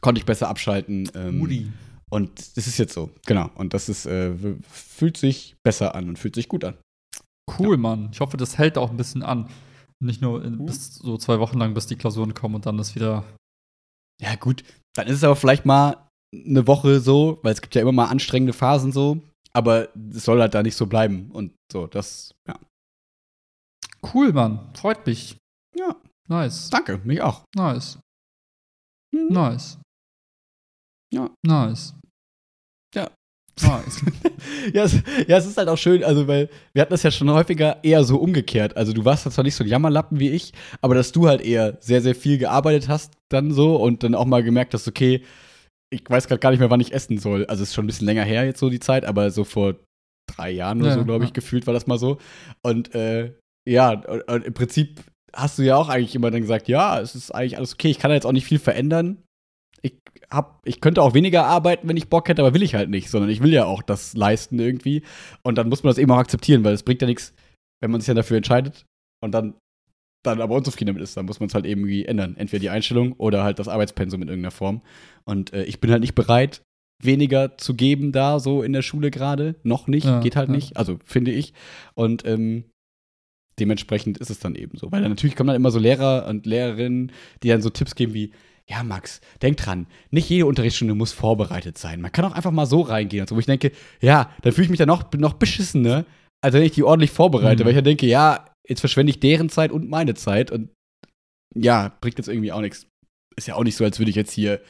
konnte 0.00 0.18
ich 0.18 0.26
besser 0.26 0.48
abschalten. 0.48 1.10
Ähm, 1.14 1.38
Moody. 1.38 1.70
Und 2.10 2.56
das 2.56 2.66
ist 2.66 2.78
jetzt 2.78 2.94
so, 2.94 3.10
genau. 3.26 3.50
Und 3.54 3.74
das 3.74 3.90
ist, 3.90 4.06
äh, 4.06 4.32
fühlt 4.70 5.18
sich 5.18 5.56
besser 5.62 5.94
an 5.94 6.08
und 6.08 6.18
fühlt 6.18 6.34
sich 6.34 6.48
gut 6.48 6.64
an. 6.64 6.78
Cool, 7.58 7.76
Mann. 7.76 8.08
Ich 8.12 8.20
hoffe, 8.20 8.38
das 8.38 8.56
hält 8.56 8.78
auch 8.78 8.90
ein 8.90 8.96
bisschen 8.96 9.22
an. 9.22 9.50
Nicht 10.00 10.22
nur 10.22 10.42
in, 10.44 10.64
bis 10.64 10.94
so 10.94 11.18
zwei 11.18 11.38
Wochen 11.40 11.58
lang, 11.58 11.74
bis 11.74 11.86
die 11.86 11.96
Klausuren 11.96 12.32
kommen 12.32 12.54
und 12.54 12.64
dann 12.64 12.78
ist 12.78 12.94
wieder. 12.94 13.24
Ja, 14.20 14.34
gut. 14.36 14.64
Dann 14.94 15.06
ist 15.08 15.16
es 15.16 15.24
aber 15.24 15.36
vielleicht 15.36 15.66
mal 15.66 16.07
eine 16.34 16.66
Woche 16.66 17.00
so, 17.00 17.38
weil 17.42 17.52
es 17.52 17.62
gibt 17.62 17.74
ja 17.74 17.82
immer 17.82 17.92
mal 17.92 18.06
anstrengende 18.06 18.52
Phasen 18.52 18.92
so. 18.92 19.20
Aber 19.52 19.88
es 20.10 20.24
soll 20.24 20.40
halt 20.40 20.54
da 20.54 20.62
nicht 20.62 20.76
so 20.76 20.86
bleiben. 20.86 21.30
Und 21.32 21.52
so, 21.72 21.86
das, 21.86 22.34
ja. 22.46 22.58
Cool, 24.14 24.32
Mann. 24.32 24.70
Freut 24.74 25.06
mich. 25.06 25.36
Ja. 25.76 25.96
Nice. 26.28 26.70
Danke, 26.70 27.00
mich 27.04 27.22
auch. 27.22 27.44
Nice. 27.56 27.98
Hm. 29.14 29.28
Nice. 29.28 29.78
Ja. 31.12 31.30
Nice. 31.44 31.94
Ja. 32.94 33.10
Nice. 33.62 34.04
ja, 34.72 34.84
es, 34.84 34.92
ja, 35.26 35.38
es 35.38 35.46
ist 35.46 35.56
halt 35.56 35.68
auch 35.68 35.78
schön, 35.78 36.04
also 36.04 36.28
weil 36.28 36.48
wir 36.72 36.82
hatten 36.82 36.92
das 36.92 37.02
ja 37.02 37.10
schon 37.10 37.30
häufiger 37.30 37.82
eher 37.82 38.04
so 38.04 38.18
umgekehrt. 38.18 38.76
Also 38.76 38.92
du 38.92 39.04
warst 39.04 39.30
zwar 39.30 39.44
nicht 39.44 39.56
so 39.56 39.64
ein 39.64 39.68
Jammerlappen 39.68 40.20
wie 40.20 40.30
ich, 40.30 40.52
aber 40.80 40.94
dass 40.94 41.12
du 41.12 41.26
halt 41.26 41.40
eher 41.40 41.78
sehr, 41.80 42.02
sehr 42.02 42.14
viel 42.14 42.38
gearbeitet 42.38 42.88
hast 42.88 43.14
dann 43.28 43.52
so 43.52 43.76
und 43.76 44.02
dann 44.02 44.14
auch 44.14 44.26
mal 44.26 44.42
gemerkt 44.42 44.74
hast, 44.74 44.86
okay, 44.86 45.24
ich 45.90 46.02
weiß 46.08 46.28
gerade 46.28 46.40
gar 46.40 46.50
nicht 46.50 46.60
mehr, 46.60 46.70
wann 46.70 46.80
ich 46.80 46.92
essen 46.92 47.18
soll. 47.18 47.46
Also 47.46 47.62
es 47.62 47.70
ist 47.70 47.74
schon 47.74 47.84
ein 47.84 47.88
bisschen 47.88 48.06
länger 48.06 48.24
her 48.24 48.44
jetzt 48.44 48.60
so 48.60 48.70
die 48.70 48.80
Zeit, 48.80 49.04
aber 49.04 49.30
so 49.30 49.44
vor 49.44 49.76
drei 50.26 50.50
Jahren 50.50 50.80
oder 50.80 50.90
Ja, 50.90 50.94
so, 50.96 51.04
glaube 51.04 51.24
ich, 51.24 51.30
ja. 51.30 51.34
gefühlt 51.34 51.66
war 51.66 51.74
das 51.74 51.86
mal 51.86 51.98
so. 51.98 52.18
Und 52.62 52.94
äh, 52.94 53.32
ja, 53.68 53.92
und, 53.92 54.22
und 54.28 54.44
im 54.44 54.54
Prinzip 54.54 55.00
hast 55.34 55.58
du 55.58 55.62
ja 55.62 55.76
auch 55.76 55.88
eigentlich 55.88 56.14
immer 56.14 56.30
dann 56.30 56.42
gesagt, 56.42 56.68
ja, 56.68 57.00
es 57.00 57.14
ist 57.14 57.34
eigentlich 57.34 57.56
alles 57.56 57.74
okay, 57.74 57.88
ich 57.90 57.98
kann 57.98 58.10
da 58.10 58.14
jetzt 58.14 58.26
auch 58.26 58.32
nicht 58.32 58.46
viel 58.46 58.58
verändern. 58.58 59.22
Ich 59.80 59.94
hab, 60.30 60.60
ich 60.64 60.80
könnte 60.80 61.02
auch 61.02 61.14
weniger 61.14 61.46
arbeiten, 61.46 61.88
wenn 61.88 61.96
ich 61.96 62.08
Bock 62.08 62.28
hätte, 62.28 62.42
aber 62.42 62.54
will 62.54 62.62
ich 62.62 62.74
halt 62.74 62.90
nicht, 62.90 63.10
sondern 63.10 63.30
ich 63.30 63.42
will 63.42 63.52
ja 63.52 63.64
auch 63.64 63.82
das 63.82 64.14
leisten 64.14 64.58
irgendwie. 64.58 65.02
Und 65.42 65.56
dann 65.56 65.68
muss 65.68 65.82
man 65.82 65.90
das 65.90 65.98
eben 65.98 66.10
auch 66.10 66.18
akzeptieren, 66.18 66.64
weil 66.64 66.74
es 66.74 66.82
bringt 66.82 67.00
ja 67.00 67.06
nichts, 67.06 67.34
wenn 67.80 67.90
man 67.90 68.00
sich 68.00 68.08
dann 68.08 68.16
dafür 68.16 68.36
entscheidet 68.36 68.84
und 69.22 69.32
dann, 69.32 69.54
dann 70.24 70.40
aber 70.40 70.56
unzufrieden 70.56 70.88
damit 70.88 71.02
ist. 71.02 71.16
Dann 71.16 71.26
muss 71.26 71.40
man 71.40 71.48
es 71.48 71.54
halt 71.54 71.66
irgendwie 71.66 72.04
ändern. 72.04 72.36
Entweder 72.36 72.60
die 72.60 72.70
Einstellung 72.70 73.12
oder 73.14 73.44
halt 73.44 73.58
das 73.58 73.68
Arbeitspensum 73.68 74.20
in 74.22 74.28
irgendeiner 74.28 74.50
Form. 74.50 74.82
Und 75.24 75.52
äh, 75.52 75.64
ich 75.64 75.80
bin 75.80 75.90
halt 75.90 76.00
nicht 76.00 76.14
bereit, 76.14 76.62
weniger 77.02 77.56
zu 77.58 77.74
geben 77.74 78.10
da 78.12 78.40
so 78.40 78.62
in 78.62 78.72
der 78.72 78.82
Schule 78.82 79.10
gerade. 79.10 79.54
Noch 79.62 79.86
nicht, 79.86 80.04
Ja, 80.06 80.20
geht 80.20 80.34
halt 80.36 80.48
ja. 80.48 80.54
nicht. 80.56 80.76
Also 80.76 80.98
finde 81.04 81.30
ich. 81.30 81.54
Und 81.94 82.24
ähm, 82.26 82.64
dementsprechend 83.58 84.18
ist 84.18 84.30
es 84.30 84.38
dann 84.38 84.54
eben 84.54 84.76
so. 84.78 84.90
Weil 84.92 85.02
dann 85.02 85.10
natürlich 85.10 85.36
kommen 85.36 85.48
dann 85.48 85.56
immer 85.56 85.70
so 85.70 85.78
Lehrer 85.78 86.26
und 86.28 86.46
Lehrerinnen, 86.46 87.12
die 87.42 87.48
dann 87.48 87.62
so 87.62 87.70
Tipps 87.70 87.94
geben 87.94 88.14
wie, 88.14 88.32
ja, 88.68 88.82
Max, 88.82 89.20
denk 89.42 89.56
dran, 89.56 89.86
nicht 90.10 90.28
jede 90.28 90.46
Unterrichtsstunde 90.46 90.94
muss 90.94 91.12
vorbereitet 91.12 91.78
sein. 91.78 92.00
Man 92.00 92.12
kann 92.12 92.24
auch 92.24 92.32
einfach 92.32 92.50
mal 92.50 92.66
so 92.66 92.82
reingehen. 92.82 93.22
Und 93.22 93.28
so, 93.28 93.34
wo 93.34 93.40
ich 93.40 93.46
denke, 93.46 93.72
ja, 94.00 94.30
dann 94.42 94.52
fühle 94.52 94.64
ich 94.66 94.70
mich 94.70 94.78
dann 94.78 94.88
noch, 94.88 95.10
noch 95.14 95.34
beschissener, 95.34 96.04
als 96.44 96.54
wenn 96.54 96.62
ich 96.62 96.72
die 96.72 96.82
ordentlich 96.84 97.10
vorbereite, 97.10 97.62
Mhm. 97.62 97.66
weil 97.66 97.72
ich 97.72 97.76
dann 97.78 97.84
denke, 97.84 98.06
ja, 98.06 98.44
jetzt 98.68 98.80
verschwende 98.80 99.10
ich 99.10 99.20
deren 99.20 99.48
Zeit 99.48 99.72
und 99.72 99.88
meine 99.88 100.14
Zeit 100.14 100.50
und 100.50 100.70
ja, 101.54 101.96
bringt 102.00 102.18
jetzt 102.18 102.28
irgendwie 102.28 102.52
auch 102.52 102.60
nichts. 102.60 102.86
Ist 103.36 103.48
ja 103.48 103.54
auch 103.54 103.64
nicht 103.64 103.76
so, 103.76 103.84
als 103.84 103.98
würde 103.98 104.10
ich 104.10 104.16
jetzt 104.16 104.32
hier 104.32 104.60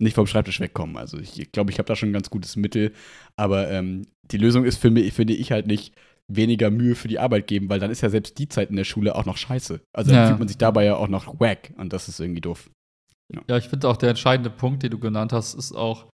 nicht 0.00 0.14
vom 0.14 0.26
Schreibtisch 0.26 0.60
wegkommen. 0.60 0.96
Also 0.96 1.18
ich 1.18 1.52
glaube, 1.52 1.70
ich 1.70 1.78
habe 1.78 1.86
da 1.86 1.96
schon 1.96 2.10
ein 2.10 2.14
ganz 2.14 2.30
gutes 2.30 2.56
Mittel. 2.56 2.92
Aber 3.36 3.70
ähm, 3.70 4.06
die 4.30 4.38
Lösung 4.38 4.64
ist 4.64 4.78
für 4.78 4.90
mich, 4.90 5.12
finde 5.12 5.34
ich 5.34 5.52
halt 5.52 5.66
nicht 5.66 5.94
weniger 6.30 6.70
Mühe 6.70 6.94
für 6.94 7.08
die 7.08 7.18
Arbeit 7.18 7.46
geben, 7.46 7.68
weil 7.68 7.80
dann 7.80 7.90
ist 7.90 8.02
ja 8.02 8.10
selbst 8.10 8.38
die 8.38 8.48
Zeit 8.48 8.70
in 8.70 8.76
der 8.76 8.84
Schule 8.84 9.14
auch 9.14 9.24
noch 9.24 9.36
scheiße. 9.36 9.80
Also 9.92 10.10
dann 10.10 10.20
Ja. 10.20 10.26
fühlt 10.26 10.38
man 10.38 10.48
sich 10.48 10.58
dabei 10.58 10.84
ja 10.84 10.96
auch 10.96 11.08
noch 11.08 11.40
wack 11.40 11.72
und 11.78 11.92
das 11.92 12.08
ist 12.08 12.20
irgendwie 12.20 12.40
doof. 12.40 12.70
Ja, 13.48 13.56
ich 13.56 13.68
finde 13.68 13.88
auch 13.88 13.96
der 13.96 14.10
entscheidende 14.10 14.50
Punkt, 14.50 14.82
den 14.82 14.90
du 14.90 14.98
genannt 14.98 15.32
hast, 15.32 15.54
ist 15.54 15.72
auch 15.72 16.06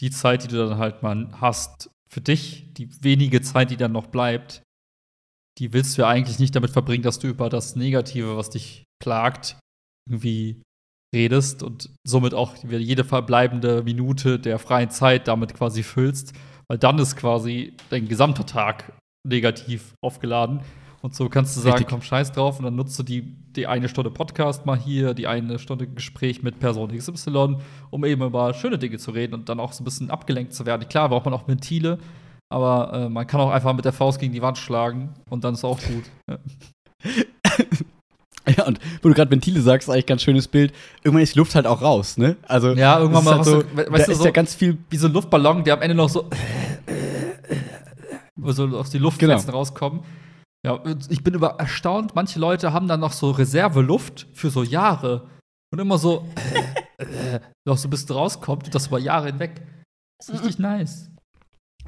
die 0.00 0.10
Zeit, 0.10 0.44
die 0.44 0.48
du 0.48 0.56
dann 0.68 0.78
halt 0.78 1.02
mal 1.02 1.28
hast 1.40 1.90
für 2.08 2.20
dich, 2.20 2.72
die 2.74 2.88
wenige 3.02 3.40
Zeit, 3.40 3.70
die 3.70 3.76
dann 3.76 3.92
noch 3.92 4.08
bleibt, 4.08 4.62
die 5.58 5.72
willst 5.72 5.96
du 5.96 6.02
ja 6.02 6.08
eigentlich 6.08 6.38
nicht 6.38 6.54
damit 6.56 6.70
verbringen, 6.70 7.02
dass 7.02 7.18
du 7.18 7.28
über 7.28 7.48
das 7.48 7.76
Negative, 7.76 8.36
was 8.36 8.50
dich 8.50 8.84
plagt, 9.02 9.58
irgendwie 10.08 10.62
redest 11.14 11.62
und 11.62 11.90
somit 12.06 12.34
auch 12.34 12.56
jede 12.64 13.04
verbleibende 13.04 13.82
Minute 13.82 14.38
der 14.38 14.58
freien 14.58 14.90
Zeit 14.90 15.28
damit 15.28 15.54
quasi 15.54 15.82
füllst, 15.82 16.32
weil 16.68 16.78
dann 16.78 16.98
ist 16.98 17.16
quasi 17.16 17.74
dein 17.90 18.08
gesamter 18.08 18.46
Tag 18.46 18.92
negativ 19.28 19.94
aufgeladen. 20.02 20.60
Und 21.02 21.16
so 21.16 21.28
kannst 21.28 21.56
du 21.56 21.60
sagen, 21.60 21.74
Richtig. 21.74 21.88
komm, 21.88 22.02
scheiß 22.02 22.30
drauf 22.30 22.58
und 22.58 22.64
dann 22.64 22.76
nutzt 22.76 22.96
du 22.98 23.02
die, 23.02 23.22
die 23.22 23.66
eine 23.66 23.88
Stunde 23.88 24.10
Podcast 24.10 24.66
mal 24.66 24.78
hier, 24.78 25.14
die 25.14 25.26
eine 25.26 25.58
Stunde 25.58 25.88
Gespräch 25.88 26.44
mit 26.44 26.60
Person 26.60 26.96
XY, 26.96 27.56
um 27.90 28.04
eben 28.04 28.22
über 28.22 28.54
schöne 28.54 28.78
Dinge 28.78 28.98
zu 28.98 29.10
reden 29.10 29.34
und 29.34 29.48
dann 29.48 29.58
auch 29.58 29.72
so 29.72 29.82
ein 29.82 29.84
bisschen 29.84 30.10
abgelenkt 30.10 30.54
zu 30.54 30.64
werden. 30.64 30.88
Klar, 30.88 31.08
braucht 31.08 31.24
man 31.24 31.34
auch 31.34 31.48
Ventile, 31.48 31.98
aber 32.52 32.92
äh, 32.92 33.08
man 33.08 33.26
kann 33.26 33.40
auch 33.40 33.50
einfach 33.50 33.72
mit 33.74 33.84
der 33.84 33.92
Faust 33.92 34.18
gegen 34.20 34.32
die 34.32 34.42
Wand 34.42 34.58
schlagen 34.58 35.14
und 35.30 35.42
dann 35.44 35.54
ist 35.54 35.64
auch 35.64 35.80
gut. 35.80 36.04
Ja. 36.30 36.38
Ja, 38.56 38.66
und 38.66 38.80
wo 39.02 39.08
du 39.08 39.14
gerade 39.14 39.30
Ventile 39.30 39.60
sagst, 39.60 39.86
ist 39.86 39.92
eigentlich 39.94 40.04
ein 40.06 40.08
ganz 40.08 40.22
schönes 40.24 40.48
Bild. 40.48 40.72
Irgendwann 41.04 41.22
ist 41.22 41.34
die 41.34 41.38
Luft 41.38 41.54
halt 41.54 41.64
auch 41.64 41.80
raus, 41.80 42.16
ne? 42.16 42.34
Also, 42.48 42.72
Ja, 42.72 42.98
irgendwann 42.98 43.22
mal 43.22 43.30
ist 43.32 43.36
halt 43.36 43.44
so, 43.46 43.60
so- 43.60 43.76
we- 43.76 43.84
da 43.84 43.92
weißt 43.92 44.08
du, 44.08 44.12
ist 44.12 44.18
so- 44.18 44.24
ja 44.24 44.30
ganz 44.32 44.54
viel 44.56 44.78
Wie 44.90 44.96
so 44.96 45.06
ein 45.06 45.12
Luftballon, 45.12 45.62
der 45.62 45.74
am 45.74 45.82
Ende 45.82 45.94
noch 45.94 46.08
so 46.08 46.28
so 48.46 48.64
aus 48.76 48.90
die 48.90 48.98
Luftfetzen 48.98 49.46
Genau. 49.46 49.58
rauskommen. 49.58 50.00
Ja, 50.66 50.80
ich 51.08 51.22
bin 51.22 51.34
über 51.34 51.50
erstaunt, 51.60 52.16
manche 52.16 52.40
Leute 52.40 52.72
haben 52.72 52.88
dann 52.88 52.98
noch 53.00 53.12
so 53.12 53.30
Reserveluft 53.30 54.26
für 54.32 54.50
so 54.50 54.64
Jahre 54.64 55.28
und 55.72 55.78
immer 55.78 55.98
so 55.98 56.26
noch 57.64 57.76
so 57.76 57.88
bisschen 57.88 58.16
rauskommt 58.16 58.64
und 58.66 58.74
das 58.74 58.88
über 58.88 58.98
Jahre 58.98 59.26
hinweg. 59.26 59.62
Das 60.18 60.28
ist 60.30 60.40
richtig 60.40 60.58
nice. 60.58 61.11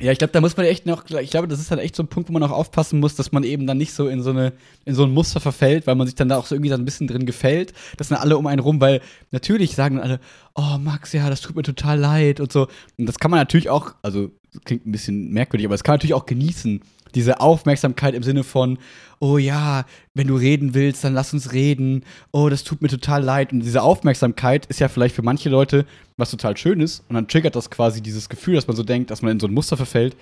Ja, 0.01 0.11
ich 0.11 0.19
glaube, 0.19 0.33
da 0.33 0.41
muss 0.41 0.57
man 0.57 0.67
echt 0.67 0.87
noch, 0.87 1.09
ich 1.09 1.31
glaube, 1.31 1.47
das 1.47 1.61
ist 1.61 1.71
halt 1.71 1.81
echt 1.81 1.95
so 1.95 2.03
ein 2.03 2.09
Punkt, 2.09 2.29
wo 2.29 2.33
man 2.33 2.43
auch 2.43 2.51
aufpassen 2.51 2.99
muss, 2.99 3.15
dass 3.15 3.31
man 3.31 3.45
eben 3.45 3.65
dann 3.67 3.79
nicht 3.79 3.93
so 3.93 4.09
in 4.09 4.23
so 4.23 4.31
eine, 4.31 4.53
in 4.85 4.95
so 4.97 5.05
ein 5.05 5.13
Muster 5.13 5.39
verfällt, 5.39 5.87
weil 5.87 5.95
man 5.95 6.09
sich 6.09 6.17
dann 6.17 6.29
da 6.29 6.37
auch 6.37 6.47
so 6.47 6.57
irgendwie 6.57 6.71
so 6.71 6.75
ein 6.75 6.85
bisschen 6.85 7.07
drin 7.07 7.27
gefällt. 7.27 7.73
Das 7.97 8.09
sind 8.09 8.17
alle 8.17 8.37
um 8.37 8.49
einen 8.49 8.59
rum, 8.59 8.81
weil 8.81 9.01
natürlich 9.31 9.77
sagen 9.77 9.97
dann 9.97 10.05
alle, 10.05 10.21
oh 10.57 10.79
Max, 10.79 11.13
ja, 11.13 11.31
das 11.31 11.43
tut 11.43 11.55
mir 11.55 11.63
total 11.63 11.99
leid 11.99 12.41
und 12.41 12.51
so. 12.51 12.67
Und 12.99 13.07
das 13.07 13.21
kann 13.21 13.31
man 13.31 13.39
natürlich 13.39 13.71
auch, 13.71 13.95
also 14.03 14.33
klingt 14.65 14.85
ein 14.85 14.93
bisschen 14.93 15.31
merkwürdig, 15.31 15.67
aber 15.67 15.75
das 15.75 15.85
kann 15.85 15.93
man 15.93 15.99
natürlich 15.99 16.15
auch 16.15 16.27
genießen. 16.27 16.81
Diese 17.15 17.41
Aufmerksamkeit 17.41 18.15
im 18.15 18.23
Sinne 18.23 18.45
von, 18.45 18.79
oh 19.21 19.39
ja, 19.39 19.85
wenn 20.15 20.27
du 20.27 20.37
reden 20.37 20.75
willst, 20.75 21.05
dann 21.05 21.15
lass 21.15 21.33
uns 21.33 21.53
reden. 21.53 22.05
Oh, 22.33 22.49
das 22.49 22.65
tut 22.65 22.83
mir 22.83 22.89
total 22.89 23.23
leid. 23.23 23.53
Und 23.53 23.61
diese 23.61 23.83
Aufmerksamkeit 23.83 24.67
ist 24.67 24.81
ja 24.81 24.89
vielleicht 24.89 25.15
für 25.15 25.23
manche 25.23 25.49
Leute 25.49 25.87
was 26.17 26.31
total 26.31 26.57
Schönes. 26.57 27.05
Und 27.09 27.15
dann 27.15 27.29
triggert 27.29 27.57
das 27.57 27.71
quasi 27.71 28.03
dieses 28.03 28.29
Gefühl, 28.29 28.55
dass 28.55 28.67
man 28.67 28.77
so 28.77 28.83
denkt, 28.83 29.11
dass 29.11 29.23
man 29.23 29.33
in 29.33 29.41
so 29.41 29.47
ein 29.47 29.55
Muster 29.55 29.77
verfällt. 29.77 30.17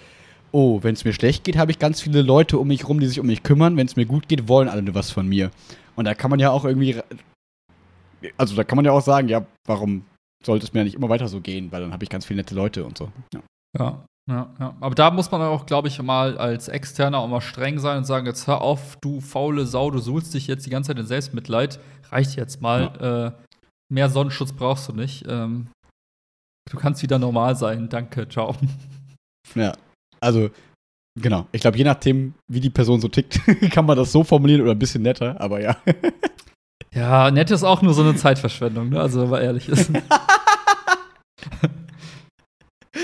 Oh, 0.53 0.83
wenn 0.83 0.95
es 0.95 1.05
mir 1.05 1.15
schlecht 1.15 1.45
geht, 1.45 1.57
habe 1.57 1.71
ich 1.71 1.79
ganz 1.79 2.03
viele 2.03 2.23
Leute 2.23 2.59
um 2.59 2.69
mich 2.69 2.89
rum, 2.89 3.01
die 3.01 3.07
sich 3.07 3.21
um 3.21 3.27
mich 3.27 3.43
kümmern. 3.43 3.77
Wenn 3.77 3.87
es 3.87 3.97
mir 3.97 4.07
gut 4.07 4.29
geht, 4.29 4.49
wollen 4.49 4.69
alle 4.69 4.83
nur 4.83 4.95
was 4.95 5.11
von 5.11 5.27
mir. 5.27 5.51
Und 5.97 6.05
da 6.05 6.15
kann 6.15 6.31
man 6.31 6.41
ja 6.41 6.51
auch 6.51 6.65
irgendwie, 6.65 6.97
also 8.37 8.55
da 8.55 8.65
kann 8.65 8.77
man 8.77 8.85
ja 8.85 8.93
auch 8.93 9.03
sagen, 9.03 9.29
ja, 9.29 9.47
warum 9.67 10.05
sollte 10.45 10.67
es 10.67 10.73
mir 10.73 10.85
nicht 10.85 10.95
immer 10.95 11.09
weiter 11.09 11.29
so 11.29 11.41
gehen? 11.41 11.73
Weil 11.73 11.81
dann 11.81 11.93
habe 11.93 12.05
ich 12.05 12.11
ganz 12.11 12.27
viele 12.27 12.39
nette 12.39 12.55
Leute 12.55 12.85
und 12.85 12.99
so. 12.99 13.11
Ja. 13.33 13.41
Ja, 13.79 14.05
ja, 14.29 14.55
ja. 14.61 14.77
Aber 14.81 14.95
da 14.95 15.11
muss 15.11 15.31
man 15.31 15.43
auch, 15.43 15.67
glaube 15.67 15.89
ich, 15.89 16.01
mal 16.01 16.39
als 16.39 16.69
Externer 16.69 17.19
auch 17.19 17.29
mal 17.29 17.41
streng 17.41 17.79
sein 17.79 17.99
und 17.99 18.05
sagen: 18.05 18.27
Jetzt 18.27 18.47
hör 18.47 18.61
auf, 18.61 18.97
du 19.01 19.21
faule 19.21 19.67
Sau, 19.67 19.91
du 19.91 19.99
suhlst 19.99 20.33
dich 20.35 20.47
jetzt 20.47 20.65
die 20.65 20.71
ganze 20.71 20.89
Zeit 20.89 20.99
in 20.99 21.07
Selbstmitleid. 21.07 21.81
Reicht 22.11 22.37
jetzt 22.37 22.61
mal. 22.61 23.35
Äh, 23.37 23.43
mehr 23.93 24.09
Sonnenschutz 24.09 24.53
brauchst 24.53 24.89
du 24.89 24.93
nicht. 24.93 25.25
Ähm, 25.29 25.69
du 26.71 26.79
kannst 26.79 27.03
wieder 27.03 27.19
normal 27.19 27.57
sein. 27.57 27.89
Danke, 27.89 28.29
ciao. 28.29 28.57
Ja, 29.57 29.73
also 30.21 30.51
genau. 31.21 31.49
Ich 31.51 31.61
glaube, 31.61 31.77
je 31.77 31.83
nachdem, 31.83 32.35
wie 32.49 32.61
die 32.61 32.71
Person 32.71 33.01
so 33.01 33.09
tickt, 33.09 33.41
kann 33.73 33.85
man 33.85 33.97
das 33.97 34.13
so 34.13 34.23
formulieren 34.23 34.63
oder 34.63 34.71
ein 34.71 34.79
bisschen 34.79 35.03
netter, 35.03 35.39
aber 35.41 35.61
ja. 35.61 35.77
Ja, 36.95 37.31
nett 37.31 37.51
ist 37.51 37.65
auch 37.65 37.83
nur 37.83 37.93
so 37.93 38.03
eine 38.03 38.15
Zeitverschwendung, 38.17 38.91
ne? 38.91 39.01
Also, 39.01 39.23
wenn 39.23 39.31
man 39.31 39.43
ehrlich 39.43 39.69
ist. 39.69 39.91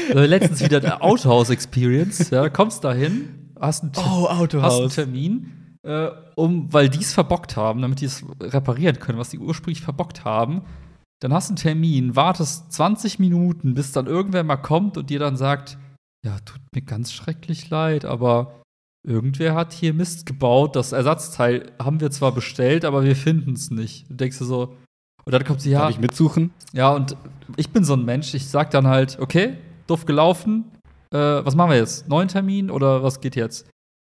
Also 0.09 0.21
letztens 0.21 0.63
wieder 0.63 0.81
der 0.81 1.03
Autohaus-Experience. 1.03 2.31
Ja, 2.31 2.49
kommst 2.49 2.85
da 2.85 2.93
hin, 2.93 3.53
hast 3.59 3.83
einen, 3.83 3.93
Oh, 3.97 4.27
Autohaus. 4.27 4.73
hast 4.73 4.81
einen 4.81 4.91
Termin, 4.91 5.77
äh, 5.83 6.09
um, 6.37 6.73
weil 6.73 6.89
die 6.89 7.01
es 7.01 7.13
verbockt 7.15 7.57
haben, 7.57 7.81
damit 7.83 8.01
die 8.01 8.07
es 8.07 8.25
reparieren 8.41 8.99
können, 8.99 9.19
was 9.19 9.31
die 9.31 9.39
ursprünglich 9.39 9.83
verbockt 9.83 10.25
haben. 10.25 10.63
Dann 11.21 11.33
hast 11.33 11.49
du 11.49 11.53
einen 11.53 11.57
Termin, 11.57 12.17
wartest 12.17 12.73
20 12.73 13.19
Minuten, 13.19 13.75
bis 13.75 13.93
dann 13.93 14.07
irgendwer 14.07 14.45
mal 14.45 14.57
kommt 14.57 14.97
und 14.99 15.11
dir 15.11 15.19
dann 15.19 15.37
sagt, 15.37 15.79
ja, 16.25 16.37
tut 16.45 16.61
mir 16.75 16.83
ganz 16.83 17.13
schrecklich 17.13 17.71
leid, 17.71 18.05
aber 18.05 18.63
irgendwer 19.07 19.55
hat 19.55 19.73
hier 19.73 19.95
Mist 19.95 20.27
gebaut. 20.27 20.77
Das 20.77 20.93
Ersatzteil 20.93 21.73
haben 21.83 22.01
wir 22.01 22.11
zwar 22.11 22.33
bestellt, 22.33 22.85
aber 22.85 23.05
wir 23.05 23.17
finden 23.17 23.55
es 23.55 23.71
nicht. 23.71 24.09
Du 24.11 24.15
denkst 24.15 24.39
dir 24.39 24.45
so, 24.45 24.77
und 25.25 25.33
dann 25.33 25.45
kommt 25.45 25.61
sie, 25.61 25.71
ja, 25.71 25.81
Darf 25.81 25.91
ich 25.91 25.99
mitsuchen? 25.99 26.51
ja, 26.73 26.91
und 26.93 27.17
ich 27.57 27.71
bin 27.71 27.85
so 27.85 27.95
ein 27.95 28.05
Mensch, 28.05 28.35
ich 28.35 28.47
sag 28.49 28.71
dann 28.71 28.87
halt, 28.87 29.19
okay, 29.21 29.57
doof 29.89 30.05
gelaufen, 30.07 30.65
äh, 31.13 31.19
was 31.19 31.55
machen 31.57 31.71
wir 31.71 31.77
jetzt? 31.79 32.09
Neuen 32.09 32.29
Termin 32.29 32.71
oder 32.71 33.03
was 33.03 33.21
geht 33.21 33.37
jetzt? 33.37 33.67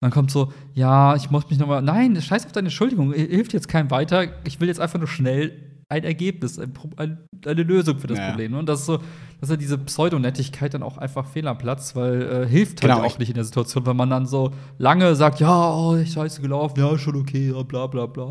Dann 0.02 0.12
kommt 0.12 0.32
so, 0.32 0.52
ja, 0.74 1.16
ich 1.16 1.30
muss 1.30 1.50
mich 1.50 1.60
nochmal, 1.60 1.82
nein, 1.82 2.20
scheiß 2.20 2.46
auf 2.46 2.52
deine 2.52 2.68
Entschuldigung, 2.68 3.14
hilft 3.14 3.54
jetzt 3.54 3.68
keinem 3.68 3.92
weiter, 3.92 4.26
ich 4.46 4.60
will 4.60 4.68
jetzt 4.68 4.80
einfach 4.80 4.98
nur 5.00 5.08
schnell 5.08 5.68
ein 5.90 6.04
Ergebnis, 6.06 6.58
ein, 6.58 6.74
ein, 6.98 7.18
eine 7.46 7.64
Lösung 7.64 8.00
für 8.00 8.08
das 8.08 8.18
Ja. 8.18 8.30
Problem. 8.30 8.54
ne? 8.54 8.60
Und 8.60 8.68
das 8.70 8.80
ist 8.80 8.86
so, 8.86 9.00
dass 9.42 9.50
ja 9.50 9.58
diese 9.58 9.78
Pseudonettigkeit 9.78 10.74
dann 10.74 10.84
auch 10.84 10.98
einfach 10.98 11.28
fehl 11.28 11.48
am 11.48 11.58
Platz, 11.58 11.96
weil 11.98 12.22
äh, 12.22 12.48
hilft 12.48 12.80
Genau, 12.82 12.96
halt 12.96 13.04
auch 13.04 13.12
ich- 13.12 13.20
nicht 13.20 13.30
in 13.30 13.36
der 13.36 13.44
Situation, 13.44 13.86
wenn 13.86 13.98
man 13.98 14.10
dann 14.10 14.26
so 14.26 14.52
lange 14.78 15.16
sagt, 15.16 15.40
ja, 15.42 15.74
oh, 15.76 15.98
ich 15.98 16.14
scheiße 16.14 16.42
gelaufen, 16.42 16.80
ja, 16.80 16.98
schon 16.98 17.16
okay, 17.18 17.52
ja, 17.54 17.62
bla 17.64 17.88
bla 17.88 18.06
bla. 18.06 18.26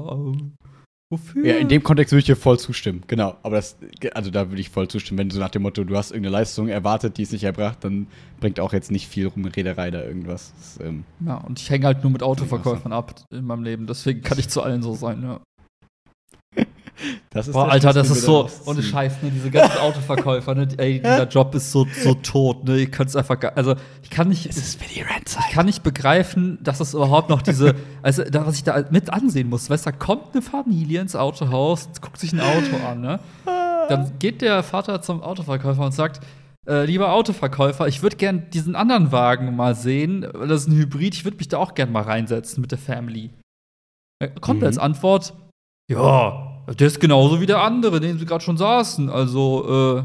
Wofür? 1.10 1.44
Ja, 1.44 1.56
in 1.56 1.66
dem 1.66 1.82
Kontext 1.82 2.12
würde 2.12 2.20
ich 2.20 2.26
dir 2.26 2.36
voll 2.36 2.56
zustimmen, 2.60 3.02
genau. 3.08 3.36
Aber 3.42 3.56
das, 3.56 3.76
also 4.14 4.30
da 4.30 4.48
würde 4.48 4.60
ich 4.60 4.70
voll 4.70 4.86
zustimmen, 4.86 5.18
wenn 5.18 5.28
du 5.28 5.34
so 5.34 5.40
nach 5.40 5.50
dem 5.50 5.62
Motto, 5.62 5.82
du 5.82 5.96
hast 5.96 6.12
irgendeine 6.12 6.36
Leistung 6.36 6.68
erwartet, 6.68 7.18
die 7.18 7.22
ist 7.22 7.32
nicht 7.32 7.42
erbracht, 7.42 7.78
dann 7.82 8.06
bringt 8.38 8.60
auch 8.60 8.72
jetzt 8.72 8.92
nicht 8.92 9.08
viel 9.08 9.26
Rumrederei 9.26 9.90
da 9.90 10.04
irgendwas. 10.04 10.52
Das, 10.56 10.86
ähm, 10.86 11.02
Ja, 11.26 11.38
und 11.38 11.58
ich 11.58 11.68
hänge 11.68 11.86
halt 11.86 12.04
nur 12.04 12.12
mit 12.12 12.22
Autoverkäufern 12.22 12.92
ab 12.92 13.12
in 13.32 13.44
meinem 13.44 13.64
Leben. 13.64 13.88
Deswegen 13.88 14.22
kann 14.22 14.38
ich 14.38 14.48
zu 14.48 14.62
allen 14.62 14.82
so 14.82 14.94
sein, 14.94 15.20
ja. 15.22 15.40
Das 17.30 17.48
ist 17.48 17.52
Boah, 17.54 17.68
Alter, 17.70 17.92
das 17.92 18.10
ist 18.10 18.22
so, 18.22 18.48
ohne. 18.66 18.82
Scheiß, 18.82 19.22
ne, 19.22 19.30
diese 19.30 19.50
ganzen 19.50 19.78
Autoverkäufer, 19.78 20.54
ne, 20.54 20.68
ey, 20.76 20.98
dieser 21.00 21.26
Job 21.28 21.54
ist 21.54 21.70
so, 21.72 21.86
so 22.02 22.14
tot, 22.14 22.64
ne, 22.64 22.78
ihr 22.78 22.90
könnt 22.90 23.10
es 23.10 23.16
einfach, 23.16 23.36
also, 23.54 23.74
ich 24.02 24.10
kann 24.10 24.28
nicht, 24.28 24.46
Es 24.46 24.56
ist 24.56 24.80
die 24.94 25.00
Rentzeit. 25.02 25.44
ich 25.48 25.54
kann 25.54 25.66
nicht 25.66 25.82
begreifen, 25.82 26.58
dass 26.62 26.80
es 26.80 26.94
überhaupt 26.94 27.28
noch 27.30 27.42
diese, 27.42 27.74
also, 28.02 28.22
da, 28.24 28.46
was 28.46 28.56
ich 28.56 28.64
da 28.64 28.84
mit 28.90 29.12
ansehen 29.12 29.48
muss, 29.48 29.70
weißt 29.70 29.86
du, 29.86 29.90
da 29.90 29.96
kommt 29.96 30.32
eine 30.34 30.42
Familie 30.42 31.00
ins 31.00 31.16
Autohaus, 31.16 31.88
guckt 32.00 32.18
sich 32.18 32.32
ein 32.32 32.40
Auto 32.40 32.76
an, 32.86 33.00
ne, 33.00 33.20
dann 33.88 34.12
geht 34.18 34.42
der 34.42 34.62
Vater 34.62 35.02
zum 35.02 35.22
Autoverkäufer 35.22 35.84
und 35.84 35.92
sagt, 35.92 36.20
äh, 36.68 36.84
lieber 36.84 37.12
Autoverkäufer, 37.12 37.88
ich 37.88 38.02
würde 38.02 38.16
gern 38.16 38.50
diesen 38.50 38.76
anderen 38.76 39.10
Wagen 39.12 39.56
mal 39.56 39.74
sehen, 39.74 40.20
das 40.32 40.62
ist 40.62 40.68
ein 40.68 40.76
Hybrid, 40.76 41.14
ich 41.14 41.24
würde 41.24 41.38
mich 41.38 41.48
da 41.48 41.56
auch 41.58 41.74
gern 41.74 41.90
mal 41.90 42.02
reinsetzen 42.02 42.60
mit 42.60 42.70
der 42.70 42.78
Family. 42.78 43.30
Da 44.20 44.28
kommt 44.28 44.60
Mhm. 44.60 44.66
als 44.66 44.76
Antwort, 44.78 45.32
ja, 45.90 46.49
der 46.78 46.86
ist 46.86 47.00
genauso 47.00 47.40
wie 47.40 47.46
der 47.46 47.62
andere, 47.62 48.00
den 48.00 48.18
sie 48.18 48.26
gerade 48.26 48.44
schon 48.44 48.56
saßen, 48.56 49.08
also, 49.10 50.04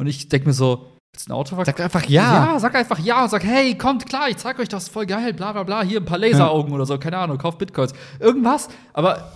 und 0.00 0.06
ich 0.06 0.28
denke 0.28 0.48
mir 0.48 0.52
so, 0.52 0.86
willst 1.12 1.28
du 1.28 1.32
ein 1.32 1.36
Autoverkäufer? 1.36 1.76
Sag 1.76 1.84
einfach 1.84 2.08
ja. 2.08 2.52
Ja, 2.52 2.58
sag 2.58 2.74
einfach 2.74 2.98
ja 2.98 3.22
und 3.24 3.30
sag, 3.30 3.44
hey, 3.44 3.76
kommt 3.76 4.06
klar, 4.06 4.28
ich 4.28 4.36
zeig 4.36 4.58
euch 4.58 4.68
das, 4.68 4.88
voll 4.88 5.06
geil, 5.06 5.32
bla 5.32 5.52
bla 5.52 5.62
bla, 5.62 5.82
hier 5.82 6.00
ein 6.00 6.04
paar 6.04 6.18
Laseraugen 6.18 6.72
oder 6.72 6.86
so, 6.86 6.98
keine 6.98 7.18
Ahnung, 7.18 7.38
kauft 7.38 7.58
Bitcoins. 7.58 7.92
Irgendwas, 8.20 8.68
aber 8.92 9.32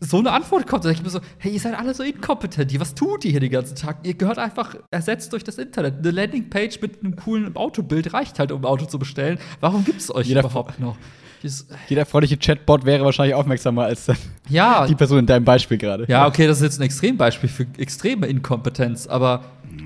so 0.00 0.18
eine 0.18 0.32
Antwort 0.32 0.66
kommt, 0.66 0.84
da 0.84 0.88
denke 0.88 1.00
ich 1.00 1.04
mir 1.04 1.10
so, 1.10 1.20
hey, 1.38 1.52
ihr 1.52 1.60
seid 1.60 1.78
alle 1.78 1.94
so 1.94 2.02
inkompetent, 2.02 2.78
was 2.78 2.94
tut 2.94 3.24
ihr 3.24 3.30
hier 3.30 3.40
den 3.40 3.50
ganzen 3.50 3.74
Tag? 3.76 3.98
Ihr 4.02 4.14
gehört 4.14 4.38
einfach 4.38 4.74
ersetzt 4.90 5.32
durch 5.32 5.44
das 5.44 5.56
Internet. 5.56 5.98
Eine 6.00 6.10
Landingpage 6.10 6.80
mit 6.82 7.02
einem 7.02 7.16
coolen 7.16 7.56
Autobild 7.56 8.12
reicht 8.12 8.38
halt, 8.38 8.52
um 8.52 8.60
ein 8.62 8.66
Auto 8.66 8.84
zu 8.84 8.98
bestellen. 8.98 9.38
Warum 9.60 9.84
gibt 9.84 10.00
es 10.02 10.14
euch 10.14 10.26
Jeder- 10.26 10.40
überhaupt 10.40 10.78
noch? 10.78 10.96
Dieses, 11.44 11.66
Jeder 11.88 12.06
freundliche 12.06 12.38
Chatbot 12.38 12.84
wäre 12.84 13.04
wahrscheinlich 13.04 13.34
aufmerksamer 13.34 13.84
als 13.84 14.10
ja, 14.48 14.86
die 14.88 14.94
Person 14.94 15.20
in 15.20 15.26
deinem 15.26 15.44
Beispiel 15.44 15.78
gerade. 15.78 16.06
ja, 16.08 16.26
okay, 16.26 16.46
das 16.46 16.56
ist 16.56 16.62
jetzt 16.62 16.80
ein 16.80 16.84
Extrembeispiel 16.84 17.48
für 17.50 17.66
extreme 17.78 18.26
Inkompetenz, 18.26 19.06
aber 19.06 19.44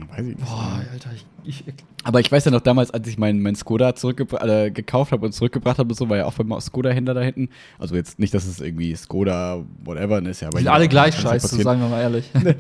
Weiß 0.09 0.21
ich 0.21 0.37
nicht. 0.37 0.45
boah, 0.45 0.81
Alter, 0.93 1.11
ich, 1.15 1.27
ich 1.45 1.75
Aber 2.05 2.21
ich 2.21 2.31
weiß 2.31 2.45
ja 2.45 2.51
noch 2.51 2.61
damals, 2.61 2.91
als 2.91 3.09
ich 3.09 3.19
meinen 3.19 3.43
mein 3.43 3.57
Skoda 3.57 3.91
äh, 3.91 4.71
gekauft 4.71 5.13
habe 5.13 5.27
und 5.27 5.33
zurückgebracht 5.33 5.79
habe 5.79 5.89
und 5.89 5.95
so, 5.95 6.09
war 6.09 6.17
ja 6.17 6.27
auch 6.27 6.35
beim 6.35 6.61
Skoda-Händler 6.61 7.15
da 7.15 7.23
hinten. 7.23 7.49
Also 7.79 7.95
jetzt 7.95 8.19
nicht, 8.19 8.35
dass 8.35 8.47
es 8.47 8.61
irgendwie 8.61 8.95
Skoda, 8.95 9.65
whatever 9.85 10.23
ist, 10.23 10.41
ja. 10.41 10.49
aber 10.49 10.59
sind 10.59 10.67
ja, 10.67 10.73
alle 10.73 10.89
gleich 10.89 11.15
ja 11.17 11.23
scheiße, 11.23 11.49
passieren. 11.49 11.65
sagen 11.65 11.81
wir 11.81 11.89
mal 11.89 12.01
ehrlich. 12.01 12.31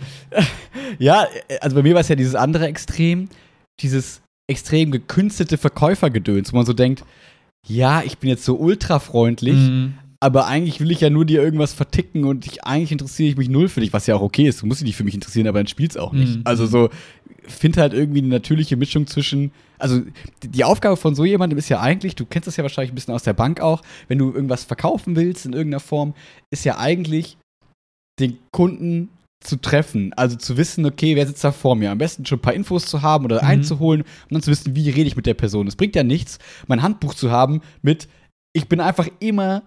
Ja, 0.99 1.27
äh, 1.49 1.59
also 1.61 1.77
bei 1.77 1.83
mir 1.83 1.95
war 1.95 2.01
es 2.01 2.09
ja 2.09 2.17
dieses 2.17 2.35
andere 2.35 2.67
Extrem, 2.67 3.29
dieses 3.81 4.23
extrem 4.47 4.91
gekünstelte 4.91 5.59
Verkäufergedöns, 5.59 6.53
wo 6.53 6.57
man 6.57 6.67
so 6.67 6.73
denkt, 6.73 7.05
ja, 7.66 8.03
ich 8.03 8.18
bin 8.18 8.31
jetzt 8.31 8.44
so 8.44 8.57
ultra 8.57 8.99
freundlich, 8.99 9.55
Mhm. 9.57 9.94
aber 10.21 10.47
eigentlich 10.47 10.81
will 10.81 10.90
ich 10.90 11.01
ja 11.01 11.11
nur 11.11 11.25
dir 11.25 11.42
irgendwas 11.42 11.73
verticken 11.73 12.25
und 12.25 12.47
ich, 12.47 12.64
eigentlich 12.64 12.92
interessiere 12.92 13.31
ich 13.31 13.37
mich 13.37 13.49
null 13.49 13.68
für 13.68 13.81
dich, 13.81 13.92
was 13.92 14.07
ja 14.07 14.16
auch 14.16 14.23
okay 14.23 14.49
ist. 14.49 14.62
Du 14.62 14.66
musst 14.66 14.81
dich 14.81 14.87
nicht 14.87 14.97
für 14.97 15.05
mich 15.05 15.14
interessieren, 15.14 15.47
aber 15.47 15.59
dann 15.59 15.66
spielst 15.66 15.99
auch 15.99 16.12
nicht. 16.12 16.37
Mhm. 16.37 16.42
Also 16.44 16.66
so, 16.66 16.90
find 17.47 17.77
halt 17.77 17.92
irgendwie 17.94 18.18
eine 18.18 18.29
natürliche 18.29 18.77
Mischung 18.77 19.07
zwischen, 19.07 19.53
also 19.79 20.03
die, 20.42 20.49
die 20.49 20.64
Aufgabe 20.64 20.97
von 20.97 21.14
so 21.14 21.25
jemandem 21.25 21.59
ist 21.59 21.68
ja 21.68 21.81
eigentlich, 21.81 22.14
du 22.14 22.27
kennst 22.27 22.47
das 22.47 22.57
ja 22.57 22.62
wahrscheinlich 22.62 22.92
ein 22.92 22.94
bisschen 22.94 23.14
aus 23.14 23.23
der 23.23 23.33
Bank 23.33 23.61
auch, 23.61 23.83
wenn 24.09 24.18
du 24.18 24.33
irgendwas 24.33 24.64
verkaufen 24.64 25.16
willst 25.16 25.47
in 25.47 25.53
irgendeiner 25.53 25.81
Form, 25.81 26.14
ist 26.51 26.64
ja 26.64 26.79
eigentlich 26.79 27.37
den 28.21 28.38
Kunden 28.53 29.09
zu 29.40 29.57
treffen, 29.57 30.12
also 30.14 30.37
zu 30.37 30.57
wissen, 30.57 30.85
okay, 30.85 31.14
wer 31.14 31.27
sitzt 31.27 31.44
da 31.44 31.53
vor 31.53 31.77
mir, 31.77 31.90
am 31.92 31.98
besten 31.98 32.27
schon 32.27 32.38
ein 32.38 32.42
paar 32.42 32.55
Infos 32.55 32.87
zu 32.87 33.03
haben 33.03 33.24
oder 33.24 33.42
Mhm. 33.42 33.48
einzuholen 33.48 34.01
und 34.03 34.33
dann 34.33 34.42
zu 34.42 34.51
wissen, 34.51 34.74
wie 34.74 34.90
rede 34.90 35.07
ich 35.09 35.16
mit 35.16 35.27
der 35.27 35.35
Person. 35.35 35.66
Es 35.68 35.77
bringt 35.77 35.94
ja 35.94 36.03
nichts, 36.03 36.38
mein 36.66 36.83
Handbuch 36.83 37.14
zu 37.14 37.31
haben 37.31 37.61
mit, 37.83 38.09
ich 38.53 38.68
bin 38.68 38.81
einfach 38.81 39.07
immer 39.20 39.62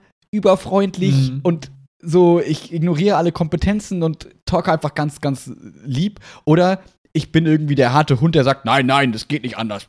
überfreundlich 0.46 1.32
Mhm. 1.32 1.40
und 1.44 1.72
so, 2.04 2.42
ich 2.42 2.74
ignoriere 2.74 3.16
alle 3.16 3.32
Kompetenzen 3.32 4.02
und 4.02 4.28
talke 4.46 4.72
einfach 4.72 4.96
ganz, 4.96 5.22
ganz 5.22 5.52
lieb. 5.86 6.20
Oder 6.46 6.82
ich 7.14 7.32
bin 7.32 7.46
irgendwie 7.46 7.76
der 7.76 7.94
harte 7.94 8.20
Hund, 8.22 8.34
der 8.34 8.44
sagt, 8.44 8.66
nein, 8.66 8.88
nein, 8.88 9.12
das 9.12 9.28
geht 9.28 9.44
nicht 9.44 9.58
anders. 9.58 9.86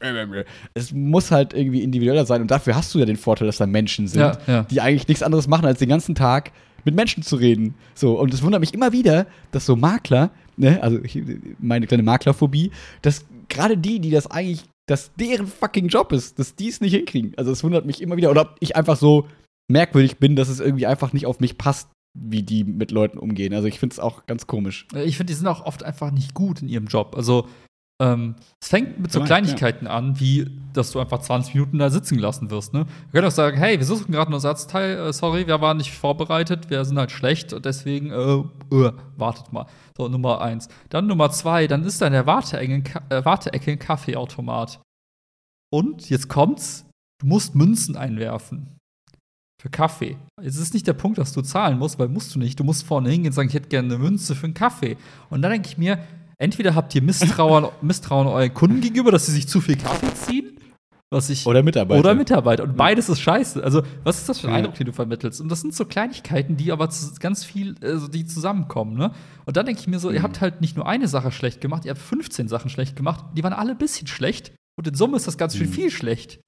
Es 0.74 0.92
muss 0.92 1.30
halt 1.30 1.54
irgendwie 1.54 1.82
individueller 1.82 2.26
sein. 2.26 2.42
Und 2.42 2.50
dafür 2.50 2.76
hast 2.76 2.94
du 2.94 2.98
ja 2.98 3.06
den 3.06 3.16
Vorteil, 3.16 3.46
dass 3.46 3.56
da 3.56 3.66
Menschen 3.66 4.08
sind, 4.08 4.20
Ja, 4.20 4.38
ja. 4.46 4.62
die 4.64 4.80
eigentlich 4.82 5.08
nichts 5.08 5.22
anderes 5.22 5.48
machen, 5.48 5.64
als 5.64 5.78
den 5.78 5.88
ganzen 5.88 6.14
Tag 6.14 6.52
mit 6.84 6.94
Menschen 6.94 7.22
zu 7.22 7.36
reden. 7.36 7.74
So, 7.94 8.18
und 8.18 8.32
es 8.32 8.42
wundert 8.42 8.60
mich 8.60 8.74
immer 8.74 8.92
wieder, 8.92 9.26
dass 9.50 9.66
so 9.66 9.76
Makler, 9.76 10.30
ne, 10.56 10.82
also 10.82 10.98
ich, 11.02 11.22
meine 11.58 11.86
kleine 11.86 12.02
Maklerphobie, 12.02 12.70
dass 13.02 13.24
gerade 13.48 13.76
die, 13.76 14.00
die 14.00 14.10
das 14.10 14.30
eigentlich, 14.30 14.64
dass 14.88 15.12
deren 15.14 15.46
fucking 15.46 15.88
Job 15.88 16.12
ist, 16.12 16.38
dass 16.38 16.54
die 16.54 16.68
es 16.68 16.80
nicht 16.80 16.94
hinkriegen. 16.94 17.32
Also 17.36 17.52
es 17.52 17.62
wundert 17.62 17.86
mich 17.86 18.00
immer 18.02 18.16
wieder. 18.16 18.30
Oder 18.30 18.42
ob 18.42 18.56
ich 18.60 18.76
einfach 18.76 18.96
so 18.96 19.26
merkwürdig 19.70 20.18
bin, 20.18 20.36
dass 20.36 20.48
es 20.48 20.60
irgendwie 20.60 20.86
einfach 20.86 21.12
nicht 21.12 21.26
auf 21.26 21.40
mich 21.40 21.56
passt, 21.56 21.88
wie 22.14 22.42
die 22.42 22.64
mit 22.64 22.90
Leuten 22.90 23.18
umgehen. 23.18 23.54
Also 23.54 23.68
ich 23.68 23.78
finde 23.78 23.94
es 23.94 24.00
auch 24.00 24.26
ganz 24.26 24.46
komisch. 24.46 24.86
Ich 25.04 25.16
finde, 25.16 25.32
die 25.32 25.36
sind 25.36 25.46
auch 25.46 25.64
oft 25.64 25.82
einfach 25.82 26.10
nicht 26.10 26.34
gut 26.34 26.62
in 26.62 26.68
ihrem 26.68 26.86
Job. 26.86 27.14
Also, 27.16 27.48
ähm, 28.02 28.34
es 28.60 28.68
fängt 28.68 28.98
mit 28.98 29.12
so 29.12 29.20
Ja, 29.20 29.26
Kleinigkeiten 29.26 29.86
an, 29.86 30.18
wie, 30.18 30.50
dass 30.72 30.90
du 30.90 30.98
einfach 30.98 31.20
20 31.20 31.54
Minuten 31.54 31.78
da 31.78 31.88
sitzen 31.88 32.16
gelassen 32.16 32.50
wirst. 32.50 32.74
Ne? 32.74 32.84
Wir 32.86 33.12
können 33.12 33.28
auch 33.28 33.32
sagen, 33.32 33.56
hey, 33.56 33.78
wir 33.78 33.86
suchen 33.86 34.10
gerade 34.10 34.30
ein 34.30 34.34
Ersatzteil, 34.34 34.98
äh, 34.98 35.12
sorry, 35.12 35.46
wir 35.46 35.60
waren 35.60 35.76
nicht 35.76 35.92
vorbereitet, 35.92 36.68
wir 36.68 36.84
sind 36.84 36.98
halt 36.98 37.12
schlecht 37.12 37.52
und 37.52 37.64
deswegen, 37.64 38.10
äh, 38.10 38.76
äh, 38.76 38.92
wartet 39.16 39.52
mal. 39.52 39.66
So, 39.96 40.08
Nummer 40.08 40.40
eins. 40.40 40.68
Dann 40.88 41.06
Nummer 41.06 41.30
zwei, 41.30 41.68
dann 41.68 41.84
ist 41.84 42.02
da 42.02 42.08
in 42.08 42.12
der 42.12 42.26
Warteecke 42.26 43.00
äh, 43.08 43.24
Warteecke 43.24 43.70
ein 43.70 43.78
Kaffeeautomat. 43.78 44.80
Und 45.72 46.10
jetzt 46.10 46.28
kommt's, 46.28 46.84
du 47.20 47.28
musst 47.28 47.54
Münzen 47.54 47.96
einwerfen. 47.96 48.78
Für 49.62 49.70
Kaffee. 49.70 50.16
Es 50.42 50.56
ist 50.56 50.74
nicht 50.74 50.88
der 50.88 50.94
Punkt, 50.94 51.18
dass 51.18 51.32
du 51.32 51.40
zahlen 51.40 51.78
musst, 51.78 51.96
weil 52.00 52.08
musst 52.08 52.34
du 52.34 52.40
nicht. 52.40 52.58
Du 52.58 52.64
musst 52.64 52.84
vorne 52.84 53.10
hingehen 53.10 53.28
und 53.28 53.34
sagen, 53.34 53.48
ich 53.48 53.54
hätte 53.54 53.68
gerne 53.68 53.94
eine 53.94 54.02
Münze 54.02 54.34
für 54.34 54.46
einen 54.46 54.54
Kaffee. 54.54 54.96
Und 55.30 55.40
dann 55.42 55.52
denke 55.52 55.68
ich 55.68 55.78
mir, 55.78 56.00
entweder 56.42 56.74
habt 56.74 56.94
ihr 56.94 57.02
Misstrauen, 57.02 57.68
Misstrauen 57.82 58.26
euren 58.26 58.52
Kunden 58.52 58.80
gegenüber, 58.80 59.10
dass 59.10 59.26
sie 59.26 59.32
sich 59.32 59.48
zu 59.48 59.60
viel 59.60 59.76
Kaffee 59.76 60.12
ziehen, 60.14 60.58
was 61.10 61.28
ich 61.30 61.46
Oder 61.46 61.62
Mitarbeiter. 61.62 62.00
oder 62.00 62.14
Mitarbeiter. 62.14 62.62
Und 62.64 62.76
beides 62.76 63.08
ist 63.08 63.20
scheiße. 63.20 63.62
Also, 63.62 63.82
was 64.02 64.18
ist 64.18 64.28
das 64.28 64.40
für 64.40 64.46
ein 64.48 64.52
Ja. 64.52 64.56
Eindruck, 64.58 64.74
den 64.74 64.86
du 64.86 64.92
vermittelst? 64.92 65.40
Und 65.40 65.48
das 65.50 65.60
sind 65.60 65.74
so 65.74 65.84
Kleinigkeiten, 65.84 66.56
die 66.56 66.72
aber 66.72 66.88
ganz 67.20 67.44
viel, 67.44 67.74
also 67.82 68.08
die 68.08 68.24
zusammenkommen, 68.26 68.96
ne? 68.96 69.12
Und 69.44 69.56
dann 69.56 69.66
denke 69.66 69.80
ich 69.80 69.88
mir 69.88 69.98
so, 69.98 70.10
ihr 70.10 70.20
Mhm. 70.20 70.22
habt 70.24 70.40
halt 70.40 70.60
nicht 70.60 70.76
nur 70.76 70.86
eine 70.88 71.08
Sache 71.08 71.30
schlecht 71.32 71.60
gemacht, 71.60 71.84
ihr 71.84 71.90
habt 71.90 72.00
15 72.00 72.48
Sachen 72.48 72.70
schlecht 72.70 72.96
gemacht. 72.96 73.24
Die 73.36 73.42
waren 73.44 73.52
alle 73.52 73.72
ein 73.72 73.78
bisschen 73.78 74.06
schlecht. 74.06 74.52
Und 74.78 74.88
in 74.88 74.94
Summe 74.94 75.16
ist 75.18 75.26
das 75.26 75.36
ganz 75.36 75.54
schön 75.56 75.68
Mhm. 75.68 75.72
viel 75.74 75.90
schlecht. 75.90 76.40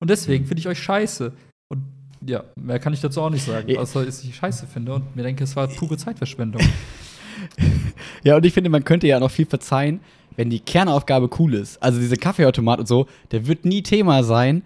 Und 0.00 0.10
deswegen 0.10 0.46
finde 0.46 0.60
ich 0.60 0.68
euch 0.68 0.82
scheiße. 0.82 1.32
Und 1.70 1.84
ja, 2.26 2.42
mehr 2.60 2.80
kann 2.80 2.92
ich 2.92 3.00
dazu 3.00 3.20
auch 3.22 3.30
nicht 3.30 3.44
sagen, 3.44 3.68
Ja. 3.68 3.78
außer 3.80 4.04
dass 4.04 4.24
ich 4.24 4.34
scheiße 4.34 4.66
finde 4.66 4.94
und 4.94 5.14
mir 5.14 5.22
denke, 5.22 5.44
es 5.44 5.54
war 5.54 5.68
pure 5.68 5.96
Zeitverschwendung. 5.96 6.60
Ja, 8.24 8.36
und 8.36 8.46
ich 8.46 8.52
finde, 8.52 8.70
man 8.70 8.84
könnte 8.84 9.06
ja 9.06 9.20
noch 9.20 9.30
viel 9.30 9.46
verzeihen, 9.46 10.00
wenn 10.36 10.50
die 10.50 10.60
Kernaufgabe 10.60 11.28
cool 11.38 11.54
ist. 11.54 11.82
Also 11.82 11.98
diese 11.98 12.16
Kaffeeautomat 12.16 12.80
und 12.80 12.86
so, 12.86 13.06
der 13.32 13.46
wird 13.46 13.64
nie 13.64 13.82
Thema 13.82 14.22
sein, 14.22 14.62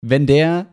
wenn 0.00 0.26
der 0.26 0.66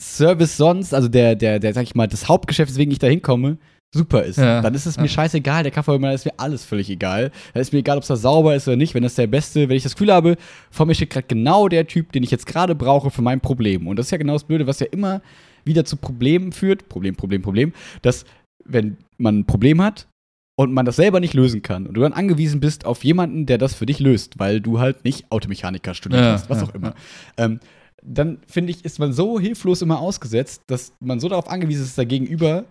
Service 0.00 0.56
sonst, 0.56 0.94
also 0.94 1.08
der, 1.08 1.36
der, 1.36 1.58
der, 1.58 1.74
sag 1.74 1.82
ich 1.82 1.94
mal, 1.94 2.08
das 2.08 2.28
Hauptgeschäft, 2.28 2.70
weswegen 2.70 2.92
ich 2.92 2.98
da 2.98 3.08
hinkomme, 3.08 3.58
super 3.94 4.22
ist. 4.22 4.38
Ja, 4.38 4.62
dann 4.62 4.74
ist 4.74 4.86
es 4.86 4.96
mir 4.96 5.04
ja. 5.04 5.08
scheißegal, 5.10 5.64
der 5.64 5.72
Kaffee, 5.72 6.14
ist 6.14 6.24
mir 6.24 6.32
alles 6.38 6.64
völlig 6.64 6.88
egal. 6.88 7.30
Dann 7.52 7.60
ist 7.60 7.72
mir 7.72 7.80
egal, 7.80 7.98
ob 7.98 8.02
es 8.02 8.08
da 8.08 8.16
sauber 8.16 8.54
ist 8.54 8.66
oder 8.66 8.76
nicht. 8.76 8.94
Wenn 8.94 9.02
das 9.02 9.16
der 9.16 9.26
Beste, 9.26 9.68
wenn 9.68 9.76
ich 9.76 9.82
das 9.82 9.94
Gefühl 9.94 10.12
habe, 10.12 10.36
vor 10.70 10.86
mir 10.86 10.94
steht 10.94 11.10
gerade 11.10 11.26
genau 11.26 11.68
der 11.68 11.86
Typ, 11.86 12.12
den 12.12 12.22
ich 12.22 12.30
jetzt 12.30 12.46
gerade 12.46 12.74
brauche 12.74 13.10
für 13.10 13.22
mein 13.22 13.40
Problem. 13.40 13.86
Und 13.86 13.96
das 13.96 14.06
ist 14.06 14.12
ja 14.12 14.18
genau 14.18 14.32
das 14.32 14.44
Blöde, 14.44 14.66
was 14.66 14.80
ja 14.80 14.86
immer 14.90 15.20
wieder 15.64 15.84
zu 15.84 15.96
Problemen 15.96 16.52
führt. 16.52 16.88
Problem, 16.88 17.16
Problem, 17.16 17.42
Problem. 17.42 17.72
Dass, 18.00 18.24
wenn 18.64 18.96
man 19.18 19.40
ein 19.40 19.46
Problem 19.46 19.82
hat 19.82 20.06
und 20.56 20.72
man 20.72 20.84
das 20.84 20.96
selber 20.96 21.20
nicht 21.20 21.34
lösen 21.34 21.62
kann 21.62 21.86
und 21.86 21.94
du 21.94 22.00
dann 22.00 22.12
angewiesen 22.12 22.60
bist 22.60 22.84
auf 22.84 23.04
jemanden, 23.04 23.46
der 23.46 23.58
das 23.58 23.74
für 23.74 23.86
dich 23.86 24.00
löst, 24.00 24.38
weil 24.38 24.60
du 24.60 24.78
halt 24.78 25.04
nicht 25.04 25.30
Automechaniker 25.30 25.94
studiert 25.94 26.22
Ja, 26.22 26.32
hast, 26.32 26.50
was 26.50 26.58
ja, 26.58 26.64
auch 26.64 26.74
immer. 26.74 26.94
Ähm, 27.36 27.60
dann 28.02 28.38
finde 28.46 28.72
ich, 28.72 28.84
ist 28.84 28.98
man 28.98 29.12
so 29.12 29.38
hilflos 29.38 29.80
immer 29.80 30.00
ausgesetzt, 30.00 30.62
dass 30.66 30.92
man 31.00 31.20
so 31.20 31.28
darauf 31.28 31.48
angewiesen 31.48 31.82
ist, 31.82 31.90
dass 31.90 31.96
der 31.96 32.06
Gegenüber 32.06 32.64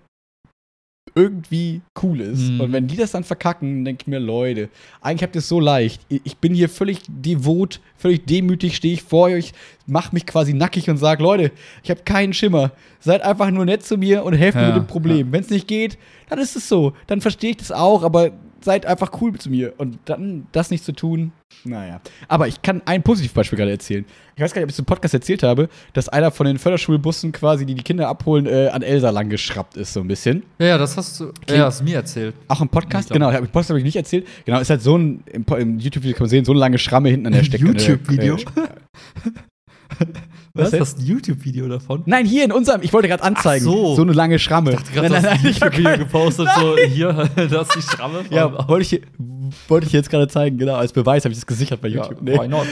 irgendwie 1.15 1.81
cool 2.01 2.21
ist. 2.21 2.49
Mhm. 2.49 2.61
Und 2.61 2.71
wenn 2.73 2.87
die 2.87 2.95
das 2.95 3.11
dann 3.11 3.23
verkacken, 3.23 3.85
denke 3.85 4.03
ich 4.03 4.07
mir, 4.07 4.19
Leute, 4.19 4.69
eigentlich 5.01 5.23
habt 5.23 5.35
ihr 5.35 5.39
es 5.39 5.49
so 5.49 5.59
leicht. 5.59 6.01
Ich 6.09 6.37
bin 6.37 6.53
hier 6.53 6.69
völlig 6.69 6.99
devot, 7.07 7.79
völlig 7.97 8.25
demütig, 8.25 8.75
stehe 8.75 8.93
ich 8.93 9.03
vor 9.03 9.27
euch, 9.27 9.53
mach 9.87 10.11
mich 10.11 10.25
quasi 10.25 10.53
nackig 10.53 10.89
und 10.89 10.97
sage, 10.97 11.23
Leute, 11.23 11.51
ich 11.83 11.89
habe 11.89 12.01
keinen 12.03 12.33
Schimmer. 12.33 12.71
Seid 12.99 13.21
einfach 13.21 13.49
nur 13.51 13.65
nett 13.65 13.83
zu 13.83 13.97
mir 13.97 14.23
und 14.23 14.33
helft 14.33 14.55
mir 14.55 14.63
Ja, 14.63 14.67
mit 14.69 14.77
dem 14.77 14.87
Problem. 14.87 15.31
Wenn 15.31 15.41
es 15.41 15.49
nicht 15.49 15.67
geht, 15.67 15.97
dann 16.29 16.39
ist 16.39 16.55
es 16.55 16.69
so. 16.69 16.93
Dann 17.07 17.21
verstehe 17.21 17.51
ich 17.51 17.57
das 17.57 17.71
auch, 17.71 18.03
aber 18.03 18.31
seid 18.61 18.85
einfach 18.85 19.11
cool 19.21 19.37
zu 19.37 19.49
mir. 19.49 19.73
Und 19.77 19.99
dann 20.05 20.47
das 20.51 20.69
nicht 20.69 20.83
zu 20.83 20.93
tun, 20.93 21.31
naja. 21.63 22.01
Aber 22.27 22.47
ich 22.47 22.61
kann 22.61 22.81
ein 22.85 23.03
Positivbeispiel 23.03 23.57
gerade 23.57 23.71
erzählen. 23.71 24.05
Ich 24.35 24.41
weiß 24.41 24.53
gar 24.53 24.59
nicht, 24.61 24.65
ob 24.65 24.69
ich 24.69 24.75
es 24.75 24.79
im 24.79 24.85
Podcast 24.85 25.13
erzählt 25.13 25.43
habe, 25.43 25.69
dass 25.93 26.09
einer 26.09 26.31
von 26.31 26.45
den 26.45 26.57
Förderschulbussen 26.57 27.31
quasi, 27.31 27.65
die 27.65 27.75
die 27.75 27.83
Kinder 27.83 28.07
abholen, 28.07 28.47
äh, 28.47 28.69
an 28.69 28.81
Elsa 28.81 29.09
lang 29.09 29.29
geschraubt 29.29 29.77
ist, 29.77 29.93
so 29.93 29.99
ein 29.99 30.07
bisschen. 30.07 30.43
Ja, 30.59 30.67
ja, 30.67 30.77
das 30.77 30.97
hast 30.97 31.19
du. 31.19 31.31
Ja, 31.49 31.65
hast 31.65 31.83
mir 31.83 31.95
erzählt. 31.95 32.33
Auch 32.47 32.61
im 32.61 32.69
Podcast, 32.69 33.11
genau, 33.11 33.29
im 33.29 33.47
Podcast 33.47 33.69
habe 33.69 33.79
ich 33.79 33.85
nicht 33.85 33.95
erzählt. 33.95 34.27
Genau, 34.45 34.59
ist 34.59 34.69
halt 34.69 34.81
so 34.81 34.97
ein, 34.97 35.23
im, 35.31 35.45
im 35.57 35.79
YouTube-Video 35.79 36.15
kann 36.15 36.23
man 36.23 36.29
sehen, 36.29 36.45
so 36.45 36.51
eine 36.51 36.59
lange 36.59 36.77
Schramme 36.77 37.09
hinten 37.09 37.27
an 37.27 37.33
der 37.33 37.43
Stecke. 37.43 37.65
YouTube-Video? 37.65 38.35
Äh, 38.35 39.31
Was? 40.53 40.71
denn? 40.71 40.81
Hast 40.81 40.97
du 40.97 41.01
ein 41.03 41.07
YouTube-Video 41.07 41.67
davon? 41.69 42.03
Nein, 42.05 42.25
hier 42.25 42.43
in 42.43 42.51
unserem, 42.51 42.81
ich 42.81 42.91
wollte 42.91 43.07
gerade 43.07 43.23
anzeigen, 43.23 43.65
Ach 43.69 43.95
so. 43.95 44.01
eine 44.01 44.11
lange 44.13 44.37
Schramme. 44.39 44.71
Ich 44.71 44.75
dachte 44.77 44.91
gerade, 44.91 45.07
du 45.09 45.15
hast 45.15 45.25
ein 45.25 45.39
YouTube-Video 45.43 45.97
gepostet, 45.97 46.49
so 46.59 46.75
hier, 46.77 47.29
das 47.35 47.51
ist 47.69 47.75
die 47.75 47.81
Schramme. 47.81 48.23
von- 48.25 48.35
Ja, 48.35 48.67
wollte 48.67 48.95
ich, 48.97 49.01
wollte 49.69 49.87
ich 49.87 49.93
jetzt 49.93 50.09
gerade 50.09 50.27
zeigen, 50.27 50.57
genau, 50.57 50.75
als 50.75 50.91
Beweis 50.91 51.23
habe 51.23 51.31
ich 51.31 51.39
das 51.39 51.45
gesichert 51.47 51.81
bei 51.81 51.87
Ja, 51.87 52.03
YouTube. 52.03 52.21
nee. 52.21 52.37
why 52.37 52.47
not? 52.49 52.67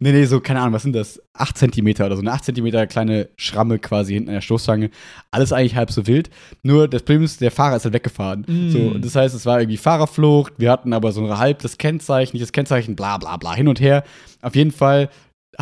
nee, 0.00 0.12
nee, 0.12 0.24
so, 0.24 0.40
keine 0.40 0.60
Ahnung, 0.60 0.72
was 0.74 0.82
sind 0.82 0.94
das? 0.94 1.20
8 1.34 1.56
Zentimeter 1.56 2.06
oder 2.06 2.16
so, 2.16 2.22
eine 2.22 2.32
8 2.32 2.44
Zentimeter 2.44 2.86
kleine 2.86 3.28
Schramme 3.36 3.78
quasi 3.78 4.14
hinten 4.14 4.30
an 4.30 4.34
der 4.34 4.40
Stoßstange. 4.42 4.90
Alles 5.30 5.52
eigentlich 5.52 5.76
halb 5.76 5.90
so 5.92 6.06
wild. 6.06 6.28
Nur 6.62 6.88
das 6.88 7.02
Problem 7.02 7.22
ist, 7.24 7.40
der 7.40 7.50
Fahrer 7.52 7.76
ist 7.76 7.84
halt 7.84 7.94
weggefahren. 7.94 8.44
Mm. 8.46 8.70
So, 8.70 8.78
und 8.78 9.04
das 9.04 9.14
heißt, 9.14 9.34
es 9.34 9.46
war 9.46 9.60
irgendwie 9.60 9.76
Fahrerflucht, 9.76 10.54
wir 10.58 10.70
hatten 10.70 10.92
aber 10.92 11.12
so 11.12 11.24
ein 11.24 11.38
halb 11.38 11.60
das 11.60 11.78
Kennzeichen, 11.78 12.34
nicht 12.36 12.42
das 12.42 12.52
Kennzeichen, 12.52 12.96
bla 12.96 13.16
bla 13.18 13.36
bla, 13.36 13.54
hin 13.54 13.68
und 13.68 13.80
her. 13.80 14.02
Auf 14.42 14.56
jeden 14.56 14.72
Fall 14.72 15.08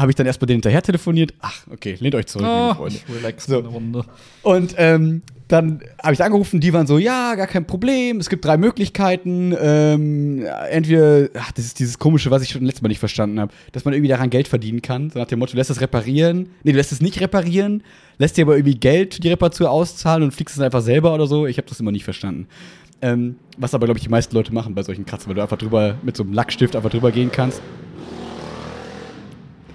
habe 0.01 0.11
ich 0.11 0.17
dann 0.17 0.27
erst 0.27 0.41
bei 0.41 0.47
denen 0.47 0.57
hinterher 0.57 0.83
telefoniert. 0.83 1.35
Ach, 1.41 1.67
okay, 1.71 1.97
lehnt 2.01 2.15
euch 2.15 2.27
zurück, 2.27 2.47
liebe 2.47 2.69
Oh, 2.71 2.75
Freunde. 2.75 2.97
ich 2.97 3.15
relax 3.17 3.47
So. 3.47 3.59
eine 3.59 3.69
Runde. 3.69 4.05
Und 4.43 4.75
ähm, 4.79 5.23
dann 5.49 5.81
habe 6.03 6.13
ich 6.13 6.19
da 6.19 6.25
angerufen, 6.27 6.61
die 6.61 6.73
waren 6.75 6.87
so, 6.87 6.99
ja, 6.99 7.35
gar 7.35 7.47
kein 7.47 7.67
Problem, 7.67 8.19
es 8.21 8.29
gibt 8.29 8.45
drei 8.45 8.57
Möglichkeiten. 8.59 9.55
Ähm, 9.59 10.45
entweder, 10.71 11.29
ach, 11.39 11.53
das 11.53 11.65
ist 11.65 11.79
dieses 11.79 11.99
komische, 11.99 12.31
was 12.31 12.43
ich 12.43 12.51
schon 12.51 12.65
letztes 12.65 12.83
Mal 12.83 12.89
nicht 12.89 12.99
verstanden 12.99 13.41
habe, 13.41 13.53
dass 13.73 13.85
man 13.85 13.95
irgendwie 13.95 14.11
daran 14.11 14.29
Geld 14.31 14.47
verdienen 14.49 14.83
kann. 14.83 15.09
So 15.11 15.19
nach 15.19 15.27
dem 15.27 15.39
Motto, 15.39 15.53
du 15.53 15.57
lässt 15.59 15.71
es 15.71 15.81
reparieren. 15.81 16.51
Nee, 16.65 16.73
du 16.73 16.77
lässt 16.77 16.93
es 16.93 17.01
nicht 17.01 17.21
reparieren, 17.21 17.83
lässt 18.19 18.37
dir 18.37 18.45
aber 18.45 18.57
irgendwie 18.57 18.79
Geld 18.79 19.15
für 19.15 19.21
die 19.23 19.29
Reparatur 19.31 19.71
auszahlen 19.71 20.23
und 20.23 20.33
fliegst 20.33 20.55
es 20.57 20.61
einfach 20.63 20.83
selber 20.83 21.15
oder 21.15 21.27
so. 21.27 21.47
Ich 21.47 21.57
habe 21.57 21.67
das 21.69 21.81
immer 21.81 21.93
nicht 21.93 22.05
verstanden. 22.05 22.47
Ähm, 23.01 23.37
was 23.57 23.75
aber, 23.75 23.87
glaube 23.87 23.99
ich, 23.99 24.05
die 24.05 24.11
meisten 24.11 24.35
Leute 24.35 24.53
machen 24.53 24.75
bei 24.75 24.83
solchen 24.83 25.07
Kratzen, 25.07 25.29
weil 25.29 25.37
du 25.37 25.43
einfach 25.43 25.57
drüber 25.57 25.95
mit 26.03 26.17
so 26.17 26.25
einem 26.25 26.33
Lackstift 26.33 26.75
einfach 26.77 26.91
drüber 26.91 27.11
gehen 27.13 27.31
kannst. 27.33 27.63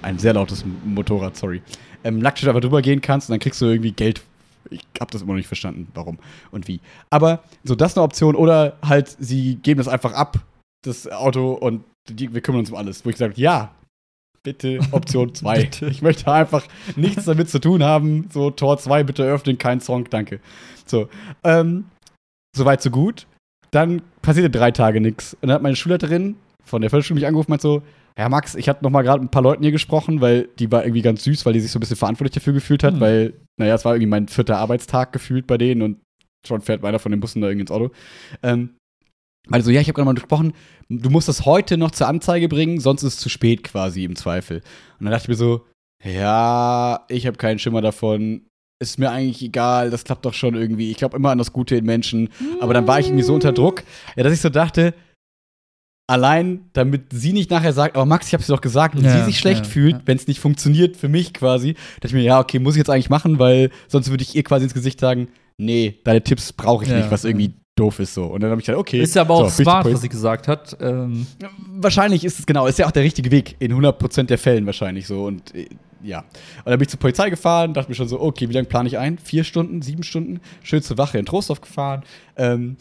Ein 0.04 0.20
sehr 0.20 0.34
lautes 0.34 0.66
Motorrad, 0.86 1.36
sorry. 1.38 1.62
Ähm, 2.04 2.22
Lackstift 2.22 2.50
einfach 2.50 2.62
drüber 2.62 2.82
gehen 2.82 3.02
kannst 3.02 3.30
und 3.30 3.34
dann 3.34 3.40
kriegst 3.40 3.62
du 3.62 3.66
irgendwie 3.66 3.94
Geld. 3.94 4.22
Ich 4.70 4.82
habe 5.00 5.12
das 5.12 5.22
immer 5.22 5.34
noch 5.34 5.38
nicht 5.38 5.48
verstanden, 5.48 5.88
warum 5.94 6.20
und 6.52 6.68
wie. 6.68 6.80
Aber 7.10 7.44
so, 7.64 7.76
das 7.76 7.92
ist 7.94 7.98
eine 7.98 8.04
Option. 8.04 8.36
Oder 8.36 8.78
halt, 8.86 9.16
sie 9.20 9.56
geben 9.56 9.78
das 9.78 9.88
einfach 9.88 10.14
ab, 10.14 10.40
das 10.86 11.10
Auto, 11.10 11.54
und 11.54 11.84
die, 12.10 12.34
wir 12.34 12.42
kümmern 12.42 12.60
uns 12.60 12.70
um 12.70 12.76
alles. 12.76 13.06
Wo 13.06 13.10
ich 13.10 13.18
sage, 13.18 13.34
ja, 13.38 13.74
bitte 14.44 14.80
Option 14.92 15.34
2. 15.36 15.62
Bitte. 15.62 15.88
ich 15.88 16.02
möchte 16.02 16.32
einfach 16.32 16.66
nichts 16.96 17.26
damit 17.26 17.50
zu 17.50 17.60
tun 17.60 17.84
haben. 17.84 18.30
So, 18.32 18.52
Tor 18.52 18.78
2, 18.78 19.04
bitte 19.04 19.24
öffnen, 19.24 19.58
kein 19.58 19.80
Song, 19.80 20.10
danke. 20.10 20.40
So, 20.86 21.08
ähm, 21.44 21.86
soweit, 22.56 22.82
so 22.82 22.90
gut. 22.90 23.26
Dann 23.72 24.02
passierte 24.22 24.50
drei 24.50 24.72
Tage 24.72 25.02
nichts. 25.02 25.34
Und 25.36 25.48
dann 25.48 25.54
hat 25.54 25.62
meine 25.62 25.76
Schulleiterin 25.76 26.36
von 26.66 26.82
der 26.82 26.90
Förderschule 26.90 27.16
mich 27.16 27.26
angerufen 27.26 27.48
und 27.48 27.54
meint 27.54 27.62
so, 27.62 27.82
Herr 28.16 28.30
Max, 28.30 28.56
ich 28.56 28.70
hatte 28.70 28.84
noch 28.84 28.92
mal 28.92 29.02
gerade 29.02 29.22
mit 29.22 29.30
ein 29.30 29.32
paar 29.32 29.42
Leuten 29.42 29.64
hier 29.64 29.72
gesprochen, 29.72 30.22
weil 30.22 30.50
die 30.60 30.72
war 30.72 30.84
irgendwie 30.84 31.02
ganz 31.02 31.24
süß, 31.24 31.46
weil 31.46 31.54
die 31.54 31.60
sich 31.60 31.72
so 31.72 31.80
ein 31.80 31.82
bisschen 31.82 31.98
verantwortlich 31.98 32.34
dafür 32.34 32.54
gefühlt 32.54 32.84
hat, 32.84 32.94
Hm. 32.96 33.00
weil, 33.00 33.34
naja, 33.60 33.76
es 33.76 33.86
war 33.86 33.94
irgendwie 33.94 34.10
mein 34.10 34.28
vierter 34.28 34.58
Arbeitstag 34.58 35.12
gefühlt 35.14 35.48
bei 35.48 35.58
denen 35.58 35.82
und 35.82 35.98
schon 36.46 36.62
fährt 36.62 36.84
einer 36.84 37.00
von 37.00 37.12
den 37.12 37.20
Bussen 37.22 37.42
da 37.42 37.48
irgendwie 37.48 37.62
ins 37.62 37.72
Auto. 37.72 37.92
Ähm, 38.44 38.76
also 39.50 39.72
ja, 39.72 39.82
ich 39.82 39.88
habe 39.88 39.94
gerade 39.96 40.06
mal 40.06 40.14
gesprochen, 40.14 40.54
du 40.90 41.10
musst 41.10 41.28
das 41.28 41.46
heute 41.46 41.78
noch 41.78 41.92
zur 41.92 42.08
Anzeige 42.08 42.48
bringen, 42.48 42.80
sonst 42.80 43.04
ist 43.04 43.16
es 43.16 43.20
zu 43.20 43.30
spät 43.30 43.64
quasi 43.64 44.04
im 44.04 44.16
Zweifel. 44.16 44.58
Und 45.00 45.06
dann 45.06 45.12
dachte 45.12 45.26
ich 45.26 45.30
mir 45.30 45.36
so, 45.36 45.66
ja, 46.04 47.06
ich 47.10 47.26
habe 47.28 47.38
keinen 47.38 47.60
Schimmer 47.60 47.82
davon. 47.82 48.46
Ist 48.82 49.00
mir 49.00 49.12
eigentlich 49.12 49.42
egal, 49.42 49.90
das 49.90 50.04
klappt 50.04 50.26
doch 50.26 50.34
schon 50.34 50.56
irgendwie. 50.56 50.92
Ich 50.92 50.98
glaube 50.98 51.16
immer 51.16 51.32
an 51.32 51.38
das 51.38 51.54
Gute 51.54 51.76
in 51.78 51.86
Menschen. 51.86 52.30
Aber 52.60 52.74
dann 52.74 52.88
war 52.88 53.00
ich 53.00 53.08
irgendwie 53.08 53.24
so 53.24 53.34
unter 53.34 53.54
Druck, 53.54 53.84
ja, 54.16 54.24
dass 54.24 54.34
ich 54.34 54.42
so 54.42 54.50
dachte, 54.50 54.94
allein 56.08 56.70
damit 56.74 57.14
sie 57.14 57.34
nicht 57.34 57.50
nachher 57.50 57.74
sagt, 57.74 57.96
aber 57.96 58.06
Max, 58.06 58.28
ich 58.28 58.34
habe 58.34 58.42
es 58.42 58.48
doch 58.48 58.62
gesagt, 58.62 58.96
und 58.96 59.04
Ja, 59.04 59.18
sie 59.18 59.26
sich 59.26 59.40
schlecht 59.40 59.66
ja, 59.66 59.72
fühlt, 59.72 59.94
ja. 59.94 60.02
wenn 60.06 60.18
es 60.18 60.28
nicht 60.28 60.40
funktioniert 60.40 60.98
für 60.98 61.10
mich 61.10 61.34
quasi, 61.34 61.74
dachte 61.96 62.08
ich 62.08 62.14
mir, 62.14 62.24
ja, 62.24 62.40
okay, 62.40 62.60
muss 62.60 62.76
ich 62.76 62.80
jetzt 62.80 62.90
eigentlich 62.90 63.10
machen, 63.10 63.40
weil 63.40 63.70
sonst 63.88 64.10
würde 64.10 64.24
ich 64.24 64.36
ihr 64.36 64.44
quasi 64.44 64.66
ins 64.66 64.74
Gesicht 64.74 65.00
sagen, 65.00 65.30
nee, 65.58 66.00
deine 66.04 66.24
Tipps 66.24 66.52
brauche 66.54 66.84
ich 66.84 66.92
nicht, 66.92 67.10
was 67.12 67.24
irgendwie 67.24 67.54
doof 67.76 68.00
ist 68.00 68.14
so. 68.14 68.26
Und 68.26 68.42
dann 68.42 68.52
habe 68.52 68.62
ich 68.62 68.66
gedacht, 68.66 68.80
okay. 68.80 69.02
Ist 69.02 69.16
ja 69.16 69.22
aber 69.22 69.34
auch 69.36 69.50
so, 69.50 69.64
smart, 69.64 69.92
was 69.92 70.02
sie 70.02 70.10
gesagt 70.10 70.48
hat. 70.48 70.78
Ähm, 70.80 71.26
Wahrscheinlich 71.76 72.24
ist 72.24 72.40
es 72.40 72.46
genau, 72.46 72.68
ist 72.68 72.80
ja 72.80 72.86
auch 72.86 72.92
der 72.92 73.04
richtige 73.04 73.32
Weg, 73.32 73.56
in 73.60 73.74
100% 73.74 74.24
der 74.24 74.38
Fällen 74.38 74.66
wahrscheinlich 74.66 75.08
so. 75.08 75.26
Und 75.26 75.56
äh, 75.56 75.68
ja. 76.04 76.20
Und 76.20 76.66
dann 76.66 76.78
bin 76.78 76.84
ich 76.84 76.90
zur 76.90 77.00
Polizei 77.00 77.30
gefahren, 77.30 77.74
dachte 77.74 77.90
mir 77.90 77.96
schon 77.96 78.08
so, 78.08 78.20
okay, 78.22 78.50
wie 78.50 78.54
lange 78.54 78.68
plane 78.68 78.88
ich 78.88 78.98
ein? 78.98 79.18
Vier 79.18 79.44
Stunden, 79.44 79.82
sieben 79.82 80.04
Stunden? 80.04 80.42
Schön 80.62 80.82
zur 80.82 80.98
Wache 80.98 81.18
in 81.18 81.26
Trostorf 81.26 81.62
gefahren. 81.62 82.04
Ähm, 82.36 82.78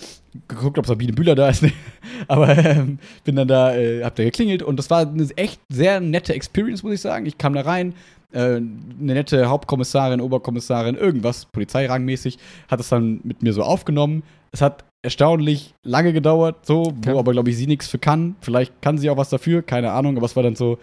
geguckt, 0.49 0.79
ob 0.79 0.87
Sabine 0.87 1.13
Bühler 1.13 1.35
da 1.35 1.49
ist. 1.49 1.65
Aber 2.29 2.57
ähm, 2.59 2.99
bin 3.25 3.37
dann 3.37 3.49
da, 3.49 3.75
äh, 3.75 4.03
hab 4.05 4.17
da 4.17 4.25
geklingelt 4.25 4.63
und 4.63 4.77
das 4.79 4.91
war 4.91 5.01
eine 5.07 5.29
echt 5.37 5.61
sehr 5.69 6.01
nette 6.01 6.35
Experience, 6.35 6.83
muss 6.83 6.95
ich 6.95 7.01
sagen. 7.01 7.27
Ich 7.27 7.39
kam 7.39 7.55
da 7.55 7.63
rein, 7.63 7.95
äh, 8.33 8.57
eine 8.57 8.67
nette 8.99 9.47
Hauptkommissarin, 9.49 10.21
Oberkommissarin, 10.21 10.97
irgendwas, 10.97 11.45
polizeirangmäßig, 11.47 12.39
hat 12.69 12.81
das 12.81 12.89
dann 12.89 13.21
mit 13.25 13.43
mir 13.43 13.53
so 13.53 13.63
aufgenommen. 13.63 14.23
Es 14.53 14.61
hat 14.61 14.85
erstaunlich 15.03 15.75
lange 15.83 16.13
gedauert, 16.13 16.67
so, 16.67 16.83
Okay. 16.83 17.13
wo 17.13 17.19
aber, 17.19 17.33
glaube 17.33 17.51
ich, 17.51 17.57
sie 17.57 17.67
nichts 17.67 17.89
für 17.89 17.99
kann. 17.99 18.37
Vielleicht 18.41 18.81
kann 18.83 18.99
sie 18.99 19.11
auch 19.11 19.17
was 19.17 19.31
dafür, 19.31 19.63
keine 19.63 19.93
Ahnung, 19.93 20.17
aber 20.17 20.27
es 20.27 20.37
war 20.37 20.43
dann 20.43 20.57
so, 20.57 20.79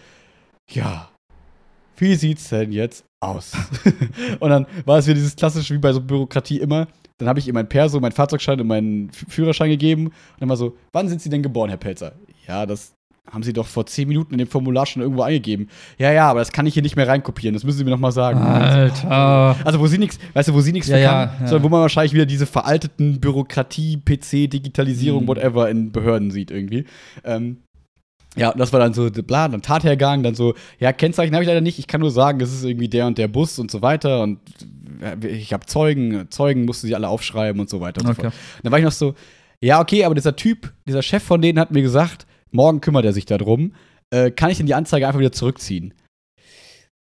ja, 0.68 1.08
wie 2.00 2.14
sieht's 2.14 2.48
denn 2.48 2.72
jetzt 2.72 3.04
aus? 3.20 3.52
und 4.40 4.50
dann 4.50 4.66
war 4.84 4.98
es 4.98 5.06
wieder 5.06 5.14
dieses 5.16 5.36
klassische, 5.36 5.74
wie 5.74 5.78
bei 5.78 5.92
so 5.92 6.00
Bürokratie 6.00 6.58
immer. 6.58 6.88
Dann 7.18 7.28
habe 7.28 7.38
ich 7.38 7.46
ihr 7.46 7.52
mein 7.54 7.68
Perso, 7.68 8.00
meinen 8.00 8.12
Fahrzeugschein 8.12 8.60
und 8.60 8.66
meinen 8.66 9.10
Führerschein 9.12 9.68
gegeben. 9.68 10.06
Und 10.06 10.14
dann 10.40 10.48
war 10.48 10.56
so, 10.56 10.76
wann 10.92 11.08
sind 11.08 11.20
Sie 11.20 11.28
denn 11.28 11.42
geboren, 11.42 11.68
Herr 11.68 11.76
Pelzer? 11.76 12.12
Ja, 12.48 12.64
das 12.64 12.94
haben 13.30 13.42
Sie 13.42 13.52
doch 13.52 13.66
vor 13.66 13.84
zehn 13.86 14.08
Minuten 14.08 14.32
in 14.32 14.38
dem 14.38 14.48
Formular 14.48 14.86
schon 14.86 15.02
irgendwo 15.02 15.22
eingegeben. 15.22 15.68
Ja, 15.98 16.10
ja, 16.10 16.28
aber 16.30 16.40
das 16.40 16.50
kann 16.50 16.66
ich 16.66 16.74
hier 16.74 16.82
nicht 16.82 16.96
mehr 16.96 17.06
reinkopieren. 17.06 17.54
Das 17.54 17.62
müssen 17.62 17.78
Sie 17.78 17.84
mir 17.84 17.90
noch 17.90 17.98
mal 17.98 18.10
sagen. 18.10 18.40
Alter. 18.40 19.56
Also 19.64 19.78
wo 19.78 19.86
sie 19.86 19.98
nichts, 19.98 20.18
weißt 20.32 20.48
du, 20.48 20.54
wo 20.54 20.60
sie 20.62 20.72
nichts 20.72 20.88
ja, 20.88 20.96
kann, 20.96 21.40
ja. 21.42 21.46
sondern 21.46 21.62
wo 21.64 21.68
man 21.68 21.82
wahrscheinlich 21.82 22.14
wieder 22.14 22.26
diese 22.26 22.46
veralteten 22.46 23.20
Bürokratie, 23.20 23.98
PC, 23.98 24.50
Digitalisierung, 24.50 25.24
Mhm. 25.24 25.28
whatever 25.28 25.68
in 25.68 25.92
Behörden 25.92 26.30
sieht 26.30 26.50
irgendwie. 26.50 26.86
Ähm, 27.22 27.58
ja, 28.36 28.50
und 28.50 28.58
das 28.58 28.72
war 28.72 28.80
dann 28.80 28.94
so 28.94 29.10
bla, 29.10 29.48
dann 29.48 29.62
Tathergang, 29.62 30.22
dann 30.22 30.34
so, 30.34 30.54
ja, 30.78 30.92
Kennzeichen 30.92 31.34
habe 31.34 31.42
ich 31.42 31.48
leider 31.48 31.60
nicht, 31.60 31.78
ich 31.78 31.86
kann 31.86 32.00
nur 32.00 32.10
sagen, 32.10 32.40
es 32.40 32.52
ist 32.52 32.64
irgendwie 32.64 32.88
der 32.88 33.06
und 33.06 33.18
der 33.18 33.28
Bus 33.28 33.58
und 33.58 33.70
so 33.70 33.82
weiter 33.82 34.22
und 34.22 34.38
äh, 35.02 35.26
ich 35.26 35.52
habe 35.52 35.66
Zeugen, 35.66 36.30
Zeugen 36.30 36.64
mussten 36.64 36.86
sie 36.86 36.94
alle 36.94 37.08
aufschreiben 37.08 37.60
und 37.60 37.68
so 37.68 37.80
weiter 37.80 38.00
und 38.00 38.06
so 38.06 38.12
Okay. 38.12 38.22
fort. 38.22 38.34
Dann 38.62 38.72
war 38.72 38.78
ich 38.78 38.84
noch 38.84 38.92
so, 38.92 39.14
ja, 39.60 39.80
okay, 39.80 40.04
aber 40.04 40.14
dieser 40.14 40.36
Typ, 40.36 40.72
dieser 40.86 41.02
Chef 41.02 41.22
von 41.22 41.42
denen 41.42 41.58
hat 41.58 41.70
mir 41.70 41.82
gesagt, 41.82 42.26
morgen 42.50 42.80
kümmert 42.80 43.04
er 43.04 43.12
sich 43.12 43.26
darum, 43.26 43.72
äh, 44.10 44.30
kann 44.30 44.50
ich 44.50 44.56
denn 44.58 44.66
die 44.66 44.74
Anzeige 44.74 45.06
einfach 45.06 45.20
wieder 45.20 45.32
zurückziehen? 45.32 45.94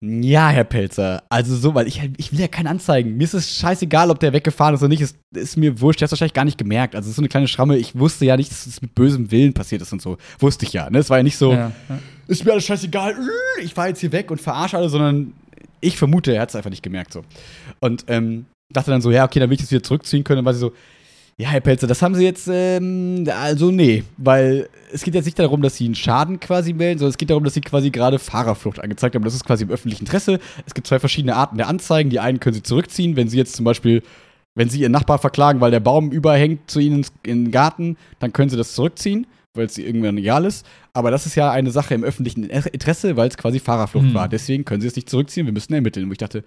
Ja, 0.00 0.50
Herr 0.50 0.64
Pelzer. 0.64 1.24
Also 1.28 1.56
so, 1.56 1.74
weil 1.74 1.88
ich, 1.88 2.00
ich 2.18 2.30
will 2.32 2.38
ja 2.38 2.46
keine 2.46 2.70
Anzeigen. 2.70 3.16
Mir 3.16 3.24
ist 3.24 3.34
es 3.34 3.56
scheißegal, 3.56 4.10
ob 4.10 4.20
der 4.20 4.32
weggefahren 4.32 4.74
ist 4.74 4.80
oder 4.80 4.88
nicht. 4.88 5.00
Es 5.02 5.16
ist 5.34 5.56
mir 5.56 5.80
wurscht. 5.80 6.00
Der 6.00 6.06
hat 6.06 6.12
wahrscheinlich 6.12 6.34
gar 6.34 6.44
nicht 6.44 6.56
gemerkt. 6.58 6.94
Also 6.94 7.06
es 7.06 7.10
ist 7.10 7.16
so 7.16 7.22
eine 7.22 7.28
kleine 7.28 7.48
Schramme. 7.48 7.76
Ich 7.78 7.98
wusste 7.98 8.24
ja 8.24 8.36
nicht, 8.36 8.50
dass 8.50 8.66
es 8.66 8.80
mit 8.80 8.94
bösem 8.94 9.32
Willen 9.32 9.54
passiert 9.54 9.82
ist 9.82 9.92
und 9.92 10.00
so. 10.00 10.16
Wusste 10.38 10.66
ich 10.66 10.72
ja. 10.72 10.88
Ne? 10.88 10.98
Es 10.98 11.10
war 11.10 11.16
ja 11.16 11.24
nicht 11.24 11.36
so, 11.36 11.52
Ja, 11.52 11.72
ja. 11.88 11.98
ist 12.28 12.44
mir 12.44 12.52
alles 12.52 12.64
scheißegal. 12.64 13.16
Ich 13.62 13.74
fahre 13.74 13.88
jetzt 13.88 13.98
hier 13.98 14.12
weg 14.12 14.30
und 14.30 14.40
verarsche 14.40 14.76
alle, 14.76 14.88
sondern 14.88 15.32
ich 15.80 15.96
vermute, 15.96 16.32
er 16.32 16.42
hat 16.42 16.50
es 16.50 16.56
einfach 16.56 16.70
nicht 16.70 16.82
gemerkt 16.84 17.12
so. 17.12 17.24
Und 17.80 18.04
ähm, 18.06 18.46
dachte 18.72 18.92
dann 18.92 19.00
so, 19.00 19.10
ja, 19.10 19.24
okay, 19.24 19.40
dann 19.40 19.50
will 19.50 19.54
ich 19.56 19.62
das 19.62 19.70
wieder 19.72 19.82
zurückziehen 19.82 20.22
können. 20.22 20.38
Dann 20.38 20.44
war 20.44 20.54
sie 20.54 20.60
so, 20.60 20.72
Ja, 21.40 21.50
Herr 21.50 21.60
Pelzer, 21.60 21.86
das 21.86 22.02
haben 22.02 22.16
Sie 22.16 22.24
jetzt, 22.24 22.48
ähm, 22.52 23.24
also 23.32 23.70
nee, 23.70 24.02
weil 24.16 24.68
es 24.92 25.04
geht 25.04 25.14
jetzt 25.14 25.24
nicht 25.24 25.38
darum, 25.38 25.62
dass 25.62 25.76
Sie 25.76 25.84
einen 25.84 25.94
Schaden 25.94 26.40
quasi 26.40 26.72
melden, 26.72 26.98
sondern 26.98 27.10
es 27.10 27.16
geht 27.16 27.30
darum, 27.30 27.44
dass 27.44 27.54
Sie 27.54 27.60
quasi 27.60 27.90
gerade 27.90 28.18
Fahrerflucht 28.18 28.80
angezeigt 28.80 29.14
haben. 29.14 29.22
Das 29.22 29.36
ist 29.36 29.44
quasi 29.44 29.62
im 29.62 29.70
öffentlichen 29.70 30.02
Interesse. 30.02 30.40
Es 30.66 30.74
gibt 30.74 30.88
zwei 30.88 30.98
verschiedene 30.98 31.36
Arten 31.36 31.56
der 31.56 31.68
Anzeigen. 31.68 32.10
Die 32.10 32.18
einen 32.18 32.40
können 32.40 32.54
Sie 32.54 32.64
zurückziehen, 32.64 33.14
wenn 33.14 33.28
Sie 33.28 33.36
jetzt 33.36 33.54
zum 33.54 33.64
Beispiel, 33.64 34.02
wenn 34.56 34.68
Sie 34.68 34.80
Ihren 34.80 34.90
Nachbar 34.90 35.20
verklagen, 35.20 35.60
weil 35.60 35.70
der 35.70 35.78
Baum 35.78 36.10
überhängt 36.10 36.68
zu 36.68 36.80
Ihnen 36.80 37.06
in 37.22 37.44
den 37.44 37.52
Garten, 37.52 37.96
dann 38.18 38.32
können 38.32 38.50
Sie 38.50 38.56
das 38.56 38.74
zurückziehen, 38.74 39.28
weil 39.54 39.66
es 39.66 39.78
irgendwann 39.78 40.18
egal 40.18 40.44
ist. 40.44 40.66
Aber 40.98 41.12
das 41.12 41.26
ist 41.26 41.36
ja 41.36 41.50
eine 41.52 41.70
Sache 41.70 41.94
im 41.94 42.02
öffentlichen 42.02 42.42
Interesse, 42.42 43.16
weil 43.16 43.28
es 43.28 43.36
quasi 43.36 43.60
Fahrerflucht 43.60 44.06
Hm. 44.06 44.14
war. 44.14 44.28
Deswegen 44.28 44.64
können 44.64 44.80
Sie 44.80 44.88
es 44.88 44.96
nicht 44.96 45.08
zurückziehen, 45.08 45.46
wir 45.46 45.52
müssen 45.52 45.72
ermitteln. 45.72 46.08
Wo 46.08 46.12
ich 46.12 46.18
dachte, 46.18 46.42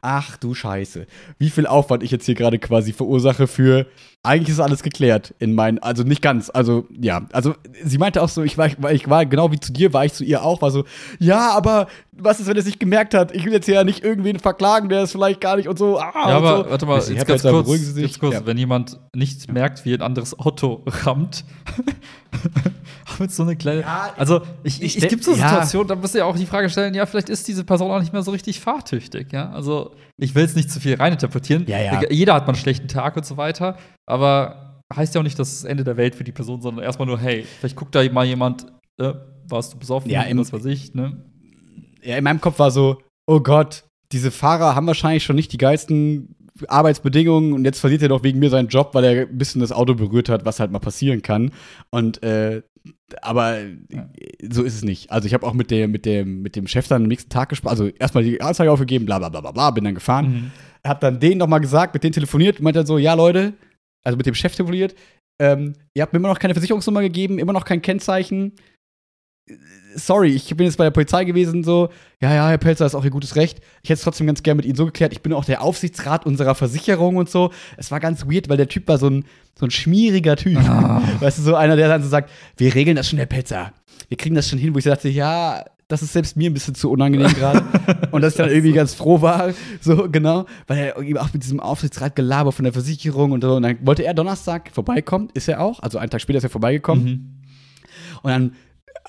ach 0.00 0.36
du 0.36 0.54
Scheiße, 0.54 1.06
wie 1.38 1.50
viel 1.50 1.66
Aufwand 1.66 2.04
ich 2.04 2.12
jetzt 2.12 2.24
hier 2.26 2.36
gerade 2.36 2.60
quasi 2.60 2.92
verursache 2.92 3.48
für, 3.48 3.86
eigentlich 4.22 4.50
ist 4.50 4.60
alles 4.60 4.82
geklärt 4.84 5.34
in 5.40 5.54
meinen, 5.54 5.78
also 5.80 6.02
nicht 6.04 6.20
ganz, 6.22 6.50
also 6.50 6.86
ja, 7.00 7.26
also 7.32 7.54
sie 7.84 7.98
meinte 7.98 8.22
auch 8.22 8.28
so, 8.28 8.42
ich 8.42 8.56
war, 8.58 8.68
ich 8.90 9.08
war 9.08 9.24
genau 9.26 9.50
wie 9.52 9.60
zu 9.60 9.72
dir, 9.72 9.92
war 9.92 10.04
ich 10.04 10.12
zu 10.14 10.24
ihr 10.24 10.42
auch, 10.42 10.62
war 10.62 10.70
so, 10.70 10.84
ja, 11.20 11.50
aber 11.50 11.86
was 12.12 12.40
ist, 12.40 12.46
wenn 12.46 12.56
er 12.56 12.60
es 12.60 12.66
nicht 12.66 12.80
gemerkt 12.80 13.14
hat? 13.14 13.34
Ich 13.34 13.44
will 13.44 13.52
jetzt 13.52 13.66
hier 13.66 13.74
ja 13.76 13.84
nicht 13.84 14.02
irgendwen 14.04 14.38
verklagen, 14.38 14.88
der 14.88 15.02
es 15.02 15.12
vielleicht 15.12 15.40
gar 15.40 15.56
nicht 15.56 15.68
und 15.68 15.78
so, 15.78 15.98
ah, 15.98 16.12
Ja, 16.14 16.38
und 16.38 16.44
aber 16.44 16.64
so. 16.64 16.70
warte 16.70 16.86
mal, 16.86 16.98
jetzt 17.00 17.26
ganz 17.26 17.42
da 17.42 17.50
kurz, 17.50 17.64
beruhigen 17.66 17.84
Sie 17.84 17.92
sich. 17.92 18.02
ganz 18.04 18.18
kurz 18.18 18.34
Ja. 18.34 18.46
wenn 18.46 18.58
jemand 18.58 18.98
nicht 19.14 19.52
merkt, 19.52 19.84
wie 19.84 19.94
ein 19.94 20.02
anderes 20.02 20.38
Auto 20.38 20.82
rammt, 21.04 21.44
mit 23.18 23.30
so 23.32 23.42
eine 23.44 23.56
kleine. 23.56 23.80
Ja, 23.82 23.95
also, 24.16 24.42
ich, 24.62 24.82
ich, 24.82 24.96
es 25.02 25.08
gibt 25.08 25.24
so 25.24 25.32
denk- 25.32 25.42
ja. 25.42 25.48
Situationen, 25.50 25.88
da 25.88 25.94
musst 25.96 26.14
du 26.14 26.18
ja 26.18 26.24
auch 26.24 26.36
die 26.36 26.46
Frage 26.46 26.68
stellen, 26.70 26.94
ja, 26.94 27.06
vielleicht 27.06 27.28
ist 27.28 27.46
diese 27.48 27.64
Person 27.64 27.90
auch 27.90 28.00
nicht 28.00 28.12
mehr 28.12 28.22
so 28.22 28.30
richtig 28.30 28.60
fahrtüchtig, 28.60 29.32
ja. 29.32 29.50
Also, 29.50 29.94
ich 30.16 30.34
will 30.34 30.42
jetzt 30.42 30.56
nicht 30.56 30.70
zu 30.70 30.80
viel 30.80 30.94
reininterpretieren. 30.94 31.64
Ja, 31.66 31.80
ja. 31.80 32.00
Jeder 32.10 32.34
hat 32.34 32.42
mal 32.46 32.52
einen 32.54 32.60
schlechten 32.60 32.88
Tag 32.88 33.16
und 33.16 33.26
so 33.26 33.36
weiter, 33.36 33.76
aber 34.06 34.82
heißt 34.94 35.14
ja 35.14 35.20
auch 35.20 35.24
nicht, 35.24 35.38
dass 35.38 35.48
es 35.52 35.60
das 35.62 35.70
Ende 35.70 35.84
der 35.84 35.96
Welt 35.96 36.14
für 36.14 36.24
die 36.24 36.32
Person, 36.32 36.60
sondern 36.62 36.84
erstmal 36.84 37.06
nur, 37.06 37.18
hey, 37.18 37.44
vielleicht 37.58 37.76
guckt 37.76 37.94
da 37.94 38.02
mal 38.12 38.24
jemand, 38.24 38.66
äh, 38.98 39.12
warst 39.48 39.74
du 39.74 39.78
besoffen, 39.78 40.10
Ja, 40.10 40.22
im- 40.22 40.38
was 40.38 40.52
weiß 40.52 40.64
ich, 40.66 40.94
ne? 40.94 41.24
ja, 42.02 42.16
in 42.16 42.24
meinem 42.24 42.40
Kopf 42.40 42.58
war 42.58 42.70
so, 42.70 42.98
oh 43.26 43.40
Gott, 43.40 43.84
diese 44.12 44.30
Fahrer 44.30 44.76
haben 44.76 44.86
wahrscheinlich 44.86 45.24
schon 45.24 45.34
nicht 45.34 45.52
die 45.52 45.58
geilsten 45.58 46.35
Arbeitsbedingungen 46.68 47.52
und 47.52 47.64
jetzt 47.64 47.80
verliert 47.80 48.02
er 48.02 48.08
doch 48.08 48.22
wegen 48.22 48.38
mir 48.38 48.50
seinen 48.50 48.68
Job, 48.68 48.90
weil 48.94 49.04
er 49.04 49.22
ein 49.28 49.38
bisschen 49.38 49.60
das 49.60 49.72
Auto 49.72 49.94
berührt 49.94 50.28
hat, 50.28 50.44
was 50.44 50.60
halt 50.60 50.70
mal 50.70 50.78
passieren 50.78 51.22
kann. 51.22 51.50
Und 51.90 52.22
äh, 52.22 52.62
aber 53.20 53.58
Ja. 53.90 54.08
so 54.48 54.62
ist 54.62 54.74
es 54.74 54.82
nicht. 54.82 55.10
Also 55.10 55.26
ich 55.26 55.34
habe 55.34 55.46
auch 55.46 55.54
mit 55.54 55.70
dem, 55.70 55.90
mit 55.90 56.06
dem, 56.06 56.42
mit 56.42 56.56
dem 56.56 56.66
Chef 56.66 56.88
dann 56.88 57.02
am 57.02 57.08
nächsten 57.08 57.30
Tag 57.30 57.48
gesprochen, 57.48 57.70
also 57.72 57.86
erstmal 57.86 58.24
die 58.24 58.40
Anzeige 58.40 58.70
aufgegeben, 58.70 59.06
bla 59.06 59.18
bla 59.18 59.28
bla 59.28 59.50
bla 59.50 59.70
bin 59.70 59.84
dann 59.84 59.94
gefahren. 59.94 60.26
Mhm. 60.28 60.50
Hab 60.88 61.00
dann 61.00 61.18
denen 61.20 61.38
nochmal 61.38 61.60
gesagt, 61.60 61.94
mit 61.94 62.04
denen 62.04 62.12
telefoniert, 62.12 62.60
meinte 62.60 62.80
dann 62.80 62.86
so, 62.86 62.98
ja 62.98 63.14
Leute, 63.14 63.54
also 64.04 64.16
mit 64.16 64.26
dem 64.26 64.34
Chef 64.34 64.54
telefoniert, 64.54 64.94
ähm, 65.40 65.74
ihr 65.94 66.02
habt 66.02 66.12
mir 66.12 66.18
immer 66.18 66.28
noch 66.28 66.38
keine 66.38 66.54
Versicherungsnummer 66.54 67.02
gegeben, 67.02 67.38
immer 67.38 67.52
noch 67.52 67.64
kein 67.64 67.82
Kennzeichen. 67.82 68.52
Sorry, 69.94 70.30
ich 70.30 70.54
bin 70.56 70.66
jetzt 70.66 70.76
bei 70.76 70.84
der 70.84 70.90
Polizei 70.90 71.24
gewesen, 71.24 71.62
so, 71.62 71.90
ja, 72.20 72.34
ja, 72.34 72.48
Herr 72.48 72.58
Pelzer, 72.58 72.84
ist 72.84 72.94
auch 72.94 73.04
Ihr 73.04 73.10
gutes 73.10 73.36
Recht. 73.36 73.60
Ich 73.82 73.90
hätte 73.90 73.98
es 73.98 74.02
trotzdem 74.02 74.26
ganz 74.26 74.42
gerne 74.42 74.56
mit 74.56 74.66
Ihnen 74.66 74.74
so 74.74 74.86
geklärt. 74.86 75.12
Ich 75.12 75.22
bin 75.22 75.32
auch 75.32 75.44
der 75.44 75.62
Aufsichtsrat 75.62 76.26
unserer 76.26 76.54
Versicherung 76.54 77.16
und 77.16 77.30
so. 77.30 77.52
Es 77.76 77.90
war 77.90 78.00
ganz 78.00 78.26
weird, 78.26 78.48
weil 78.48 78.56
der 78.56 78.68
Typ 78.68 78.88
war 78.88 78.98
so 78.98 79.08
ein, 79.08 79.24
so 79.58 79.66
ein 79.66 79.70
schmieriger 79.70 80.36
Typ. 80.36 80.58
Ah. 80.58 81.00
Weißt 81.20 81.38
du, 81.38 81.42
so 81.42 81.54
einer, 81.54 81.76
der 81.76 81.88
dann 81.88 82.02
so 82.02 82.08
sagt, 82.08 82.30
wir 82.56 82.74
regeln 82.74 82.96
das 82.96 83.08
schon, 83.08 83.18
Herr 83.18 83.26
Pelzer. 83.26 83.72
Wir 84.08 84.16
kriegen 84.16 84.34
das 84.34 84.48
schon 84.48 84.58
hin, 84.58 84.74
wo 84.74 84.78
ich 84.78 84.84
so 84.84 84.90
dachte, 84.90 85.08
ja, 85.08 85.64
das 85.88 86.02
ist 86.02 86.12
selbst 86.12 86.36
mir 86.36 86.50
ein 86.50 86.54
bisschen 86.54 86.74
zu 86.74 86.90
unangenehm 86.90 87.32
gerade. 87.32 87.64
und 88.10 88.22
dass 88.22 88.32
ich 88.32 88.38
dann 88.38 88.50
irgendwie 88.50 88.72
ganz 88.72 88.94
froh 88.94 89.22
war, 89.22 89.52
so 89.80 90.08
genau, 90.10 90.46
weil 90.66 90.78
er 90.78 90.96
irgendwie 90.96 91.18
auch 91.18 91.32
mit 91.32 91.44
diesem 91.44 91.60
Aufsichtsrat 91.60 92.16
Gelaber 92.16 92.50
von 92.50 92.64
der 92.64 92.72
Versicherung 92.72 93.32
und 93.32 93.42
so. 93.42 93.54
Und 93.54 93.62
dann 93.62 93.78
wollte 93.82 94.04
er 94.04 94.14
Donnerstag 94.14 94.70
vorbeikommen, 94.72 95.28
ist 95.34 95.48
er 95.48 95.60
auch. 95.60 95.80
Also 95.80 95.98
einen 95.98 96.10
Tag 96.10 96.20
später 96.20 96.38
ist 96.38 96.44
er 96.44 96.50
vorbeigekommen. 96.50 97.04
Mhm. 97.04 97.36
Und 98.22 98.30
dann 98.30 98.52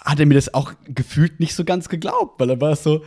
hat 0.04 0.20
er 0.20 0.26
mir 0.26 0.34
das 0.36 0.54
auch 0.54 0.74
gefühlt 0.88 1.40
nicht 1.40 1.54
so 1.56 1.64
ganz 1.66 1.90
geglaubt, 1.90 2.40
weil 2.40 2.50
er 2.50 2.62
war 2.62 2.76
so, 2.76 3.04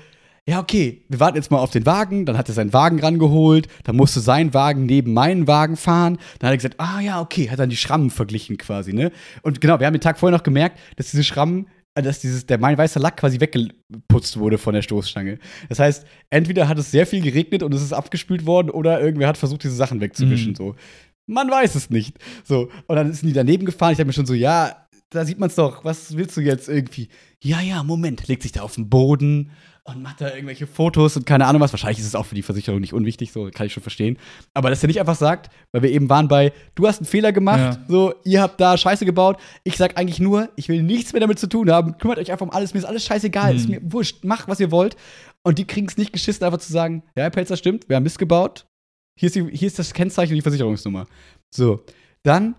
ja, 0.47 0.59
okay, 0.59 1.05
wir 1.09 1.21
warten 1.21 1.37
jetzt 1.37 1.51
mal 1.51 1.59
auf 1.59 1.71
den 1.71 1.87
Wagen. 1.87 2.25
Dann 2.27 2.37
hat 2.39 2.49
er 2.49 2.55
seinen 2.55 2.73
Wagen 2.73 2.99
rangeholt. 3.01 3.69
Dann 3.85 3.97
musste 3.97 4.21
sein 4.21 4.53
Wagen 4.55 4.87
neben 4.87 5.13
meinen 5.13 5.47
Wagen 5.47 5.77
fahren. 5.77 6.19
Dann 6.39 6.49
hat 6.49 6.55
er 6.55 6.57
gesagt, 6.57 6.81
ah 6.81 7.01
ja, 7.01 7.21
okay, 7.21 7.51
hat 7.51 7.59
dann 7.59 7.71
die 7.71 7.77
Schrammen 7.77 8.11
verglichen 8.11 8.57
quasi, 8.57 8.93
ne? 8.93 9.13
Und 9.43 9.61
genau, 9.61 9.79
wir 9.79 9.87
haben 9.87 9.95
den 9.95 10.01
Tag 10.01 10.19
vorher 10.19 10.37
noch 10.37 10.43
gemerkt, 10.43 10.79
dass 10.97 11.11
diese 11.11 11.25
Schrammen, 11.25 11.67
äh, 11.95 12.03
dass 12.03 12.21
dieses, 12.21 12.47
der 12.47 12.59
mein 12.59 12.77
weißer 12.79 12.99
Lack 13.01 13.19
quasi 13.19 13.39
weggeputzt 13.39 14.39
wurde 14.39 14.59
von 14.59 14.75
der 14.75 14.83
Stoßstange. 14.83 15.39
Das 15.69 15.79
heißt, 15.79 16.07
entweder 16.31 16.69
hat 16.69 16.79
es 16.79 16.91
sehr 16.91 17.07
viel 17.07 17.21
geregnet 17.21 17.63
und 17.63 17.73
es 17.75 17.83
ist 17.83 17.93
abgespült 17.93 18.47
worden 18.47 18.71
oder 18.71 19.01
irgendwer 19.01 19.29
hat 19.29 19.37
versucht, 19.37 19.63
diese 19.63 19.75
Sachen 19.77 20.01
wegzuwischen, 20.01 20.53
Mhm. 20.53 20.57
so. 20.57 20.75
Man 21.27 21.49
weiß 21.49 21.77
es 21.77 21.91
nicht. 21.91 22.17
So, 22.45 22.71
und 22.89 22.97
dann 22.97 23.13
sind 23.13 23.29
die 23.29 23.35
daneben 23.35 23.65
gefahren. 23.67 23.93
Ich 23.93 23.99
dachte 23.99 24.07
mir 24.09 24.15
schon 24.15 24.27
so, 24.27 24.35
ja, 24.35 24.89
da 25.11 25.25
sieht 25.25 25.39
man 25.39 25.49
es 25.49 25.55
doch. 25.57 25.85
Was 25.85 26.17
willst 26.17 26.37
du 26.37 26.41
jetzt 26.41 26.69
irgendwie? 26.69 27.09
Ja, 27.43 27.61
ja, 27.61 27.83
Moment. 27.83 28.27
Legt 28.29 28.43
sich 28.43 28.53
da 28.53 28.63
auf 28.63 28.75
den 28.75 28.89
Boden 28.89 29.51
und 29.85 30.03
macht 30.03 30.21
da 30.21 30.33
irgendwelche 30.33 30.67
Fotos 30.67 31.17
und 31.17 31.27
keine 31.27 31.47
Ahnung 31.47 31.61
was. 31.61 31.73
Wahrscheinlich 31.73 31.99
ist 31.99 32.07
es 32.07 32.15
auch 32.15 32.27
für 32.27 32.35
die 32.35 32.43
Versicherung 32.43 32.81
nicht 32.81 32.93
unwichtig, 32.93 33.33
so 33.33 33.51
kann 33.53 33.67
ich 33.67 33.73
schon 33.73 33.83
verstehen. 33.83 34.19
Aber 34.55 34.71
dass 34.71 34.83
er 34.85 34.87
nicht 34.87 35.01
einfach 35.01 35.17
sagt, 35.17 35.51
weil 35.73 35.83
wir 35.83 35.91
eben 35.91 36.09
waren 36.09 36.29
bei, 36.29 36.53
du 36.75 36.87
hast 36.87 36.99
einen 36.99 37.07
Fehler 37.07 37.33
gemacht, 37.33 37.59
Ja. 37.79 37.85
so, 37.89 38.15
ihr 38.25 38.41
habt 38.43 38.61
da 38.61 38.77
Scheiße 38.77 39.05
gebaut. 39.05 39.39
Ich 39.65 39.77
sag 39.77 39.97
eigentlich 39.99 40.21
nur, 40.21 40.49
ich 40.57 40.69
will 40.69 40.83
nichts 40.83 41.13
mehr 41.13 41.21
damit 41.21 41.39
zu 41.39 41.49
tun 41.49 41.71
haben. 41.71 41.99
Kümmert 41.99 42.19
euch 42.19 42.31
einfach 42.31 42.47
um 42.47 42.53
alles, 42.53 42.73
mir 42.75 42.79
ist 42.81 42.85
alles 42.87 43.05
scheißegal. 43.05 43.53
Mhm. 43.55 43.59
Ist 43.59 43.69
mir 43.69 43.81
wurscht, 43.83 44.23
macht, 44.25 44.49
was 44.49 44.61
ihr 44.61 44.71
wollt. 44.71 44.97
Und 45.43 45.59
die 45.59 45.67
kriegen 45.67 45.87
es 45.89 45.97
nicht 45.97 46.13
geschissen, 46.13 46.45
einfach 46.45 46.61
zu 46.61 46.73
sagen, 46.73 47.03
ja, 47.17 47.23
Herr 47.25 47.31
Pelzer, 47.31 47.57
stimmt, 47.57 47.89
wir 47.89 47.97
haben 47.97 48.03
Mist 48.05 48.19
gebaut. 48.19 48.67
Hier 49.19 49.27
ist, 49.27 49.35
die, 49.35 49.49
hier 49.51 49.67
ist 49.67 49.79
das 49.79 49.93
Kennzeichen 49.93 50.33
und 50.33 50.37
die 50.37 50.43
Versicherungsnummer. 50.43 51.07
So, 51.55 51.83
dann 52.23 52.55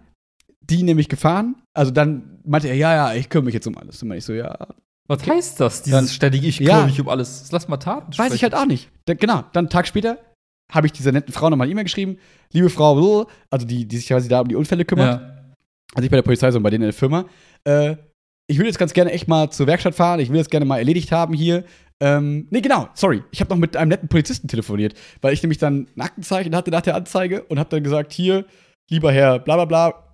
die 0.72 0.84
nämlich 0.84 1.10
gefahren. 1.10 1.56
Also 1.74 1.92
dann 1.92 2.40
meinte 2.44 2.68
er, 2.68 2.76
ja, 2.76 2.94
ja, 2.96 3.14
ich 3.14 3.30
kümmere 3.30 3.46
mich 3.46 3.54
jetzt 3.54 3.68
um 3.68 3.78
alles. 3.78 4.00
Dann 4.00 4.10
meinte 4.10 4.20
ich 4.20 4.26
so, 4.26 4.34
ja, 4.34 4.68
Was 5.08 5.28
heißt 5.28 5.60
das, 5.60 5.84
dieses 5.84 6.00
Dann- 6.00 6.08
ständige 6.08 6.48
Ich 6.48 6.60
Ja. 6.60 6.70
kümmere 6.76 6.86
mich 6.88 7.02
um 7.02 7.10
alles? 7.10 7.50
Lass 7.52 7.68
mal 7.68 7.78
Taten 7.78 8.18
weiß 8.18 8.34
ich 8.34 8.44
halt 8.44 8.56
auch 8.56 8.66
nicht. 8.66 8.90
Dann, 9.06 9.18
genau, 9.18 9.44
dann 9.54 9.66
einen 9.66 9.70
Tag 9.70 9.86
später 9.88 10.18
habe 10.72 10.88
ich 10.88 10.94
dieser 10.94 11.12
netten 11.12 11.34
Frau 11.34 11.50
nochmal 11.50 11.66
eine 11.66 11.72
E-Mail 11.74 11.84
geschrieben. 11.84 12.18
Liebe 12.54 12.70
Frau, 12.70 13.28
also 13.50 13.66
die, 13.68 13.86
die 13.88 13.98
sich 13.98 14.08
quasi 14.08 14.30
da 14.30 14.40
um 14.40 14.48
die 14.48 14.56
Unfälle 14.56 14.86
kümmert. 14.86 15.20
Ja. 15.22 15.54
Also 15.94 16.06
ich 16.06 16.10
bei 16.12 16.16
der 16.18 16.22
Polizei, 16.22 16.50
sondern 16.50 16.64
bei 16.64 16.70
denen 16.70 16.84
in 16.84 16.88
der 16.90 16.94
Firma. 16.94 17.26
Äh, 17.66 17.98
ich 18.48 18.58
würde 18.58 18.68
jetzt 18.68 18.80
ganz 18.80 18.94
gerne 18.94 19.12
echt 19.12 19.28
mal 19.28 19.50
zur 19.50 19.68
Werkstatt 19.68 19.96
fahren. 19.96 20.20
Ich 20.22 20.30
will 20.30 20.38
das 20.38 20.50
gerne 20.50 20.66
mal 20.66 20.78
erledigt 20.78 21.12
haben 21.12 21.34
hier. 21.34 21.66
Ähm, 22.00 22.48
nee, 22.50 22.62
genau, 22.62 22.88
sorry. 22.94 23.24
Ich 23.32 23.42
habe 23.42 23.50
noch 23.50 23.58
mit 23.58 23.76
einem 23.78 23.90
netten 23.90 24.08
Polizisten 24.10 24.48
telefoniert, 24.48 24.94
weil 25.22 25.34
ich 25.34 25.44
nämlich 25.44 25.58
dann 25.60 25.88
ein 25.96 26.02
Aktenzeichen 26.02 26.56
hatte 26.56 26.72
nach 26.72 26.82
der 26.82 26.96
Anzeige 26.96 27.44
und 27.44 27.60
habe 27.60 27.70
dann 27.70 27.84
gesagt, 27.84 28.12
hier, 28.14 28.46
lieber 28.90 29.12
Herr, 29.12 29.40
bla 29.40 29.56
bla 29.56 29.66
bla, 29.66 30.11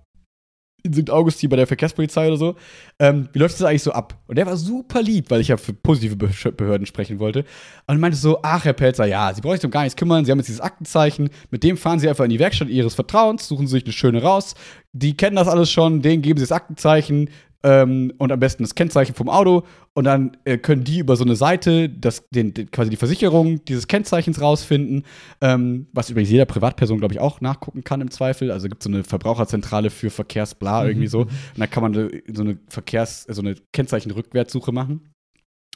in 0.82 0.92
St. 0.92 1.10
Augustin 1.10 1.50
bei 1.50 1.56
der 1.56 1.66
Verkehrspolizei 1.66 2.28
oder 2.28 2.36
so. 2.36 2.56
Ähm, 2.98 3.28
wie 3.32 3.38
läuft 3.40 3.54
das 3.54 3.62
eigentlich 3.62 3.82
so 3.82 3.92
ab? 3.92 4.16
Und 4.26 4.38
der 4.38 4.46
war 4.46 4.56
super 4.56 5.02
lieb, 5.02 5.30
weil 5.30 5.40
ich 5.40 5.48
ja 5.48 5.56
für 5.56 5.72
positive 5.72 6.16
Be- 6.16 6.52
Behörden 6.52 6.86
sprechen 6.86 7.18
wollte. 7.18 7.44
Und 7.86 8.00
meinte 8.00 8.16
so, 8.16 8.38
ach, 8.42 8.64
Herr 8.64 8.72
Pelzer, 8.72 9.06
ja, 9.06 9.32
Sie 9.34 9.40
brauchen 9.40 9.56
sich 9.56 9.64
um 9.64 9.70
gar 9.70 9.82
nichts 9.82 9.96
kümmern. 9.96 10.24
Sie 10.24 10.30
haben 10.30 10.38
jetzt 10.38 10.48
dieses 10.48 10.60
Aktenzeichen. 10.60 11.30
Mit 11.50 11.64
dem 11.64 11.76
fahren 11.76 11.98
Sie 11.98 12.08
einfach 12.08 12.24
in 12.24 12.30
die 12.30 12.38
Werkstatt 12.38 12.68
Ihres 12.68 12.94
Vertrauens, 12.94 13.48
suchen 13.48 13.66
Sie 13.66 13.72
sich 13.72 13.84
eine 13.84 13.92
schöne 13.92 14.22
raus. 14.22 14.54
Die 14.92 15.16
kennen 15.16 15.36
das 15.36 15.48
alles 15.48 15.70
schon, 15.70 16.00
denen 16.00 16.22
geben 16.22 16.38
Sie 16.38 16.44
das 16.44 16.52
Aktenzeichen 16.52 17.30
ähm, 17.64 18.12
und 18.18 18.30
am 18.30 18.38
besten 18.38 18.62
das 18.62 18.74
Kennzeichen 18.74 19.14
vom 19.14 19.28
Auto. 19.28 19.64
Und 19.94 20.04
dann 20.04 20.36
äh, 20.44 20.58
können 20.58 20.84
die 20.84 21.00
über 21.00 21.16
so 21.16 21.24
eine 21.24 21.34
Seite 21.34 21.88
das, 21.88 22.28
den, 22.30 22.54
den, 22.54 22.70
quasi 22.70 22.90
die 22.90 22.96
Versicherung 22.96 23.64
dieses 23.64 23.88
Kennzeichens 23.88 24.40
rausfinden, 24.40 25.04
ähm, 25.40 25.88
was 25.92 26.10
übrigens 26.10 26.30
jeder 26.30 26.44
Privatperson, 26.44 26.98
glaube 26.98 27.14
ich, 27.14 27.20
auch 27.20 27.40
nachgucken 27.40 27.82
kann 27.82 28.00
im 28.00 28.10
Zweifel. 28.10 28.52
Also 28.52 28.68
gibt 28.68 28.82
es 28.82 28.84
so 28.84 28.90
eine 28.90 29.04
Verbraucherzentrale 29.04 29.90
für 29.90 30.10
Verkehrsbla 30.10 30.82
Mhm. 30.82 30.88
irgendwie 30.88 31.08
so. 31.08 31.20
Und 31.22 31.30
da 31.56 31.66
kann 31.66 31.82
man 31.82 31.94
so 32.32 32.42
eine 32.42 32.58
Verkehrs-, 32.68 33.26
so 33.28 33.42
eine 33.42 33.56
Kennzeichen-Rückwärtssuche 33.72 34.72
machen. 34.72 35.10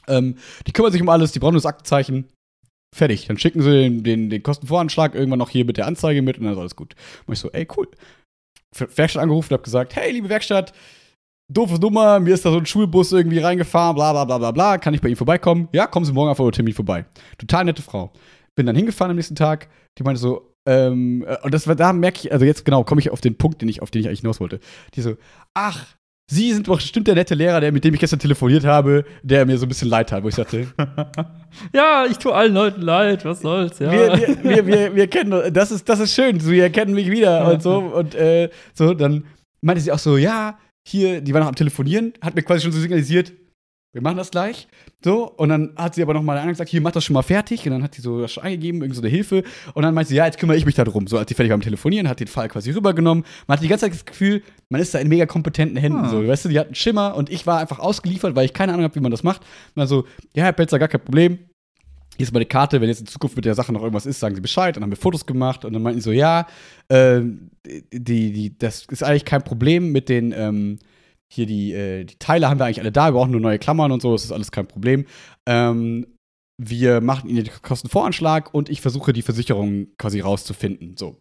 Ähm, 0.07 0.35
die 0.67 0.71
kümmern 0.71 0.91
sich 0.91 1.01
um 1.01 1.09
alles, 1.09 1.31
die 1.31 1.39
brauchen 1.39 1.55
das 1.55 1.65
Aktenzeichen. 1.65 2.25
Fertig. 2.95 3.27
Dann 3.27 3.37
schicken 3.37 3.61
sie 3.61 3.71
den, 3.71 4.03
den, 4.03 4.29
den 4.29 4.43
Kostenvoranschlag 4.43 5.15
irgendwann 5.15 5.39
noch 5.39 5.49
hier 5.49 5.65
mit 5.65 5.77
der 5.77 5.87
Anzeige 5.87 6.21
mit 6.21 6.37
und 6.37 6.43
dann 6.43 6.53
ist 6.53 6.59
alles 6.59 6.75
gut. 6.75 6.95
Und 7.25 7.33
ich 7.33 7.39
so, 7.39 7.49
ey, 7.51 7.67
cool. 7.75 7.87
Werkstatt 8.95 9.21
angerufen 9.21 9.51
und 9.53 9.57
hab 9.57 9.63
gesagt, 9.63 9.95
hey, 9.95 10.11
liebe 10.11 10.29
Werkstatt, 10.29 10.73
doofe 11.49 11.75
Nummer, 11.79 12.19
mir 12.19 12.33
ist 12.33 12.45
da 12.45 12.51
so 12.51 12.57
ein 12.57 12.65
Schulbus 12.65 13.11
irgendwie 13.11 13.39
reingefahren, 13.39 13.95
bla 13.95 14.11
bla 14.11 14.25
bla 14.25 14.37
bla 14.37 14.51
bla, 14.51 14.77
kann 14.77 14.93
ich 14.93 15.01
bei 15.01 15.07
Ihnen 15.09 15.17
vorbeikommen? 15.17 15.67
Ja, 15.71 15.87
kommen 15.87 16.05
Sie 16.05 16.13
morgen 16.13 16.29
auf 16.31 16.39
Euro 16.39 16.51
Termin 16.51 16.73
vorbei. 16.73 17.05
Total 17.37 17.65
nette 17.65 17.81
Frau. 17.81 18.11
Bin 18.55 18.65
dann 18.65 18.75
hingefahren 18.75 19.11
am 19.11 19.17
nächsten 19.17 19.35
Tag, 19.35 19.67
die 19.97 20.03
meinte 20.03 20.19
so, 20.21 20.53
ähm, 20.65 21.25
äh, 21.27 21.37
und 21.43 21.53
das 21.53 21.67
war, 21.67 21.75
da 21.75 21.91
merke 21.91 22.19
ich, 22.23 22.31
also 22.31 22.45
jetzt 22.45 22.63
genau, 22.65 22.83
komme 22.83 23.01
ich 23.01 23.09
auf 23.11 23.21
den 23.21 23.35
Punkt, 23.37 23.61
den 23.61 23.69
ich, 23.69 23.81
auf 23.81 23.91
den 23.91 24.01
ich 24.01 24.07
eigentlich 24.07 24.21
hinaus 24.21 24.39
wollte. 24.39 24.59
Die 24.95 25.01
so, 25.01 25.15
ach, 25.53 25.85
Sie 26.31 26.53
sind 26.53 26.69
doch 26.69 26.77
bestimmt 26.77 27.07
der 27.07 27.15
nette 27.15 27.35
Lehrer, 27.35 27.59
der, 27.59 27.73
mit 27.73 27.83
dem 27.83 27.93
ich 27.93 27.99
gestern 27.99 28.17
telefoniert 28.19 28.63
habe, 28.63 29.03
der 29.23 29.45
mir 29.45 29.57
so 29.57 29.65
ein 29.65 29.69
bisschen 29.69 29.89
leid 29.89 30.09
hat, 30.13 30.23
wo 30.23 30.29
ich 30.29 30.35
dachte, 30.35 30.67
ja, 31.73 32.05
ich 32.09 32.17
tue 32.17 32.33
allen 32.33 32.53
Leuten 32.53 32.81
leid, 32.81 33.25
was 33.25 33.41
soll's, 33.41 33.79
ja. 33.79 33.91
wir, 33.91 34.17
wir, 34.17 34.43
wir, 34.43 34.67
wir, 34.67 34.95
wir 34.95 35.07
kennen, 35.07 35.53
das 35.53 35.71
ist, 35.71 35.87
das 35.89 35.99
ist 35.99 36.13
schön, 36.15 36.39
Sie 36.39 36.59
erkennen 36.59 36.93
mich 36.93 37.11
wieder 37.11 37.41
Ja. 37.41 37.49
und 37.51 37.61
so. 37.61 37.77
Und 37.77 38.15
äh, 38.15 38.49
so, 38.73 38.93
dann 38.93 39.25
meinte 39.61 39.81
sie 39.81 39.91
auch 39.91 39.99
so, 39.99 40.15
ja, 40.17 40.57
hier, 40.87 41.21
die 41.21 41.33
war 41.33 41.41
noch 41.41 41.47
am 41.47 41.55
Telefonieren, 41.55 42.13
hat 42.21 42.35
mir 42.35 42.43
quasi 42.43 42.63
schon 42.63 42.71
so 42.71 42.79
signalisiert, 42.79 43.33
wir 43.93 44.01
machen 44.01 44.17
das 44.17 44.31
gleich. 44.31 44.67
So, 45.03 45.29
und 45.29 45.49
dann 45.49 45.73
hat 45.75 45.93
sie 45.93 46.01
aber 46.01 46.15
noch 46.15 46.23
mal 46.23 46.47
gesagt, 46.47 46.71
hier, 46.71 46.81
mach 46.81 46.91
das 46.91 47.05
schon 47.05 47.13
mal 47.13 47.21
fertig. 47.21 47.63
Und 47.65 47.73
dann 47.73 47.83
hat 47.83 47.93
sie 47.93 48.01
so 48.01 48.21
das 48.21 48.33
schon 48.33 48.43
eingegeben, 48.43 48.81
irgend 48.81 48.95
so 48.95 49.03
eine 49.03 49.09
Hilfe. 49.09 49.43
Und 49.75 49.83
dann 49.83 49.93
meinte 49.93 50.09
sie, 50.09 50.15
ja, 50.15 50.25
jetzt 50.25 50.39
kümmere 50.39 50.57
ich 50.57 50.65
mich 50.65 50.73
darum. 50.73 51.05
So, 51.05 51.19
als 51.19 51.29
sie 51.29 51.35
fertig 51.35 51.51
war 51.51 51.57
mit 51.57 51.65
Telefonieren, 51.65 52.09
hat 52.09 52.19
den 52.19 52.27
Fall 52.27 52.49
quasi 52.49 52.71
rübergenommen. 52.71 53.23
Man 53.45 53.57
hat 53.57 53.63
die 53.63 53.67
ganze 53.67 53.85
Zeit 53.85 53.93
das 53.93 54.05
Gefühl, 54.05 54.41
man 54.69 54.81
ist 54.81 54.95
da 54.95 54.99
in 54.99 55.09
mega 55.09 55.27
kompetenten 55.27 55.77
Händen. 55.77 56.05
Ah. 56.05 56.09
So, 56.09 56.27
weißt 56.27 56.45
du, 56.45 56.49
die 56.49 56.59
hatten 56.59 56.73
Schimmer 56.73 57.15
und 57.15 57.29
ich 57.29 57.45
war 57.45 57.59
einfach 57.59 57.77
ausgeliefert, 57.77 58.35
weil 58.35 58.45
ich 58.45 58.53
keine 58.53 58.73
Ahnung 58.73 58.83
habe, 58.83 58.95
wie 58.95 58.99
man 58.99 59.11
das 59.11 59.21
macht. 59.21 59.41
Und 59.41 59.81
dann 59.81 59.87
so, 59.87 60.05
ja, 60.33 60.43
Herr 60.43 60.53
Pelzer, 60.53 60.79
gar 60.79 60.87
kein 60.87 61.01
Problem. 61.01 61.37
Hier 62.17 62.25
ist 62.25 62.33
meine 62.33 62.45
Karte, 62.45 62.79
wenn 62.79 62.89
jetzt 62.89 63.01
in 63.01 63.07
Zukunft 63.07 63.35
mit 63.35 63.45
der 63.45 63.55
Sache 63.55 63.73
noch 63.73 63.81
irgendwas 63.81 64.05
ist, 64.05 64.19
sagen 64.19 64.35
Sie 64.35 64.41
Bescheid. 64.41 64.75
Dann 64.75 64.83
haben 64.83 64.91
wir 64.91 64.97
Fotos 64.97 65.25
gemacht 65.25 65.65
und 65.65 65.73
dann 65.73 65.81
meinten 65.81 65.99
die 65.99 66.03
so, 66.03 66.11
ja, 66.11 66.47
ähm, 66.89 67.49
die, 67.65 68.31
die, 68.31 68.57
das 68.57 68.85
ist 68.85 69.03
eigentlich 69.03 69.25
kein 69.25 69.43
Problem 69.43 69.91
mit 69.91 70.09
den, 70.09 70.31
ähm, 70.31 70.79
hier 71.31 71.47
die, 71.47 71.73
äh, 71.73 72.03
die 72.05 72.17
Teile 72.19 72.49
haben 72.49 72.59
wir 72.59 72.65
eigentlich 72.65 72.81
alle 72.81 72.91
da, 72.91 73.07
wir 73.07 73.13
brauchen 73.13 73.31
nur 73.31 73.41
neue 73.41 73.57
Klammern 73.57 73.91
und 73.91 74.01
so, 74.01 74.11
das 74.11 74.23
ist 74.23 74.31
alles 74.31 74.51
kein 74.51 74.67
Problem. 74.67 75.05
Ähm, 75.47 76.05
wir 76.57 77.01
machen 77.01 77.29
Ihnen 77.29 77.43
den 77.43 77.53
Kostenvoranschlag 77.61 78.53
und 78.53 78.69
ich 78.69 78.81
versuche 78.81 79.11
die 79.11 79.23
Versicherung 79.23 79.87
quasi 79.97 80.19
rauszufinden. 80.19 80.95
So. 80.97 81.17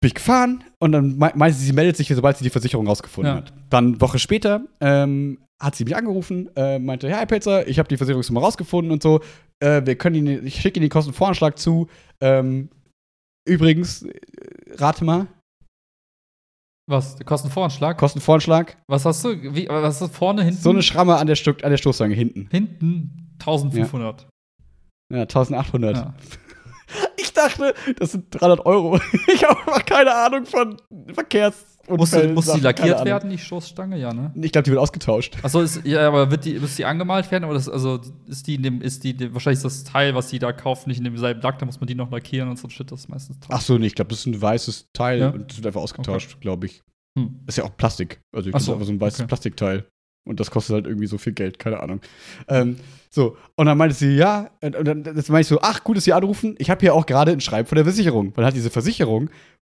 Bin 0.00 0.08
ich 0.08 0.14
gefahren 0.14 0.62
und 0.78 0.92
dann 0.92 1.16
mei- 1.16 1.32
meinte 1.34 1.56
sie, 1.58 1.64
sie 1.66 1.72
meldet 1.72 1.96
sich, 1.96 2.08
sobald 2.08 2.36
sie 2.36 2.44
die 2.44 2.50
Versicherung 2.50 2.86
rausgefunden 2.86 3.32
Ja. 3.32 3.38
hat. 3.38 3.52
Dann 3.70 4.00
Woche 4.00 4.18
später 4.18 4.60
ähm, 4.80 5.38
hat 5.60 5.74
sie 5.74 5.84
mich 5.84 5.96
angerufen, 5.96 6.50
äh, 6.54 6.78
meinte, 6.78 7.08
ja, 7.08 7.16
Herr 7.16 7.26
Pelzer, 7.26 7.66
ich 7.66 7.78
habe 7.78 7.88
die 7.88 7.96
Versicherungsnummer 7.96 8.40
rausgefunden 8.42 8.92
und 8.92 9.02
so. 9.02 9.20
Äh, 9.58 9.86
wir 9.86 9.96
können 9.96 10.16
Ihnen, 10.16 10.46
ich 10.46 10.56
schicke 10.60 10.78
Ihnen 10.78 10.84
den 10.84 10.90
Kostenvoranschlag 10.90 11.58
zu. 11.58 11.88
Ähm, 12.20 12.68
übrigens, 13.48 14.02
äh, 14.02 14.12
rate 14.74 15.02
mal, 15.04 15.28
Was? 16.88 17.16
Kostenvoranschlag? 17.24 17.96
Kostenvoranschlag, 17.98 18.76
Was 18.86 19.04
hast 19.06 19.24
du? 19.24 19.54
Wie, 19.54 19.66
was 19.68 20.02
ist 20.02 20.14
vorne, 20.14 20.44
hinten? 20.44 20.60
so 20.60 20.70
eine 20.70 20.82
Schramme 20.82 21.16
an 21.16 21.26
der, 21.26 21.36
Stück, 21.36 21.64
an 21.64 21.70
der 21.70 21.78
Stoßstange 21.78 22.14
hinten. 22.14 22.48
hinten 22.50 23.30
1500. 23.40 24.28
Ja, 25.12 25.20
1800. 25.22 25.96
Ja. 25.96 26.14
Ich 27.36 27.42
dachte, 27.42 27.74
das 27.98 28.12
sind 28.12 28.26
300 28.30 28.64
Euro. 28.66 28.98
Ich 29.32 29.44
habe 29.44 29.58
einfach 29.60 29.84
keine 29.84 30.14
Ahnung 30.14 30.46
von 30.46 30.76
Verkehrsunfällen. 31.12 31.96
Muss, 31.98 32.10
die- 32.10 32.28
muss 32.28 32.52
die 32.52 32.60
lackiert 32.60 33.04
werden, 33.04 33.30
die 33.30 33.38
Stoßstange? 33.38 33.98
Ja, 33.98 34.12
ne? 34.12 34.32
Ich 34.40 34.50
glaube, 34.52 34.64
die 34.64 34.70
wird 34.70 34.80
ausgetauscht. 34.80 35.36
Achso, 35.42 35.62
ja, 35.84 36.08
aber 36.08 36.30
wird 36.30 36.44
die, 36.44 36.58
muss 36.58 36.76
die 36.76 36.84
angemalt 36.84 37.30
werden? 37.30 37.44
Oder 37.44 37.54
das, 37.54 37.68
also 37.68 38.00
ist 38.26 38.46
die 38.46 38.54
in 38.56 38.62
dem, 38.62 38.80
ist 38.80 39.04
die, 39.04 39.32
wahrscheinlich 39.34 39.58
ist 39.58 39.64
das 39.64 39.84
Teil, 39.84 40.14
was 40.14 40.28
die 40.28 40.38
da 40.38 40.52
kauft, 40.52 40.86
nicht 40.86 40.98
in 40.98 41.04
demselben 41.04 41.40
Lack, 41.42 41.58
da 41.58 41.66
muss 41.66 41.78
man 41.80 41.86
die 41.86 41.94
noch 41.94 42.10
lackieren 42.10 42.48
und 42.48 42.58
so 42.58 42.66
ein 42.66 42.70
Shit, 42.70 42.90
das 42.90 43.00
ist 43.00 43.08
meistens 43.08 43.38
teuer. 43.40 43.56
Ach 43.56 43.60
so, 43.60 43.76
nee, 43.78 43.86
ich 43.86 43.94
glaube, 43.94 44.08
das 44.10 44.20
ist 44.20 44.26
ein 44.26 44.40
weißes 44.40 44.88
Teil 44.92 45.20
Ja. 45.20 45.28
und 45.30 45.50
das 45.50 45.58
wird 45.58 45.66
einfach 45.66 45.82
ausgetauscht, 45.82 46.40
glaube 46.40 46.66
ich. 46.66 46.82
Hm. 47.18 47.40
Ist 47.46 47.58
ja 47.58 47.64
auch 47.64 47.76
Plastik. 47.76 48.20
Also, 48.34 48.48
ich 48.48 48.52
glaube, 48.52 48.64
so, 48.64 48.72
einfach 48.72 48.86
so 48.86 48.92
ein 48.92 49.00
weißes 49.00 49.20
okay. 49.20 49.28
Plastikteil. 49.28 49.86
Und 50.28 50.40
das 50.40 50.50
kostet 50.50 50.74
halt 50.74 50.86
irgendwie 50.86 51.06
so 51.06 51.18
viel 51.18 51.34
Geld, 51.34 51.60
keine 51.60 51.78
Ahnung. 51.80 52.00
Ähm, 52.48 52.78
so, 53.16 53.34
und 53.54 53.64
dann 53.64 53.78
meinte 53.78 53.94
sie, 53.94 54.14
ja, 54.14 54.50
und 54.60 54.86
dann 54.86 55.02
das 55.02 55.30
meinte 55.30 55.40
ich 55.40 55.46
so, 55.46 55.58
ach, 55.62 55.82
gut, 55.82 55.96
dass 55.96 56.04
Sie 56.04 56.12
anrufen. 56.12 56.54
Ich 56.58 56.68
habe 56.68 56.80
hier 56.82 56.92
auch 56.94 57.06
gerade 57.06 57.32
ein 57.32 57.40
Schreiben 57.40 57.66
von 57.66 57.76
der 57.76 57.86
Versicherung. 57.86 58.32
Weil 58.36 58.44
hat 58.44 58.54
diese 58.54 58.68
Versicherung, 58.68 59.30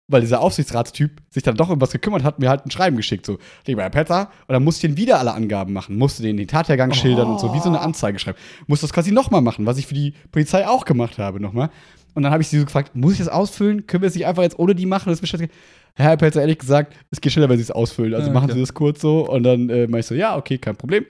weil 0.06 0.20
dieser 0.20 0.40
Aufsichtsratstyp 0.40 1.20
sich 1.28 1.42
dann 1.42 1.56
doch 1.56 1.68
um 1.68 1.80
was 1.80 1.90
gekümmert 1.90 2.22
hat, 2.22 2.38
mir 2.38 2.48
halt 2.48 2.64
ein 2.64 2.70
Schreiben 2.70 2.96
geschickt. 2.96 3.26
So, 3.26 3.38
lieber 3.66 3.82
Herr 3.82 3.90
Petzer, 3.90 4.30
und 4.46 4.52
dann 4.52 4.62
musste 4.62 4.86
ich 4.86 4.92
den 4.94 4.96
wieder 4.96 5.18
alle 5.18 5.34
Angaben 5.34 5.72
machen. 5.72 5.96
Musste 5.96 6.22
den, 6.22 6.36
den 6.36 6.46
Tathergang 6.46 6.90
Oh. 6.92 6.94
schildern 6.94 7.28
und 7.30 7.40
so, 7.40 7.52
wie 7.52 7.58
so 7.58 7.68
eine 7.68 7.80
Anzeige 7.80 8.20
schreiben. 8.20 8.38
Musste 8.68 8.86
das 8.86 8.92
quasi 8.92 9.10
nochmal 9.10 9.40
machen, 9.42 9.66
was 9.66 9.76
ich 9.76 9.88
für 9.88 9.94
die 9.94 10.14
Polizei 10.30 10.68
auch 10.68 10.84
gemacht 10.84 11.18
habe, 11.18 11.40
nochmal. 11.40 11.70
Und 12.14 12.22
dann 12.22 12.30
habe 12.30 12.42
ich 12.42 12.48
sie 12.48 12.60
so 12.60 12.64
gefragt, 12.64 12.94
muss 12.94 13.14
ich 13.14 13.18
das 13.18 13.28
ausfüllen? 13.28 13.88
Können 13.88 14.02
wir 14.02 14.08
es 14.08 14.14
nicht 14.14 14.26
einfach 14.26 14.44
jetzt 14.44 14.56
ohne 14.56 14.76
die 14.76 14.86
machen? 14.86 15.08
Das 15.10 15.20
ist. 15.20 15.48
Herr 15.94 16.16
Pelzer, 16.16 16.42
ehrlich 16.42 16.58
gesagt, 16.58 16.94
es 17.10 17.20
geht 17.20 17.32
schneller, 17.32 17.48
wenn 17.48 17.56
Sie 17.56 17.62
es 17.64 17.72
ausfüllen. 17.72 18.14
Also 18.14 18.28
Ja, 18.28 18.32
machen 18.32 18.44
okay. 18.44 18.54
Sie 18.54 18.60
das 18.60 18.72
kurz 18.72 19.00
so. 19.00 19.28
Und 19.28 19.42
dann 19.42 19.68
äh, 19.68 19.82
meinte 19.88 19.98
ich 19.98 20.06
so, 20.06 20.14
ja, 20.14 20.36
okay, 20.36 20.58
kein 20.58 20.76
Problem. 20.76 21.04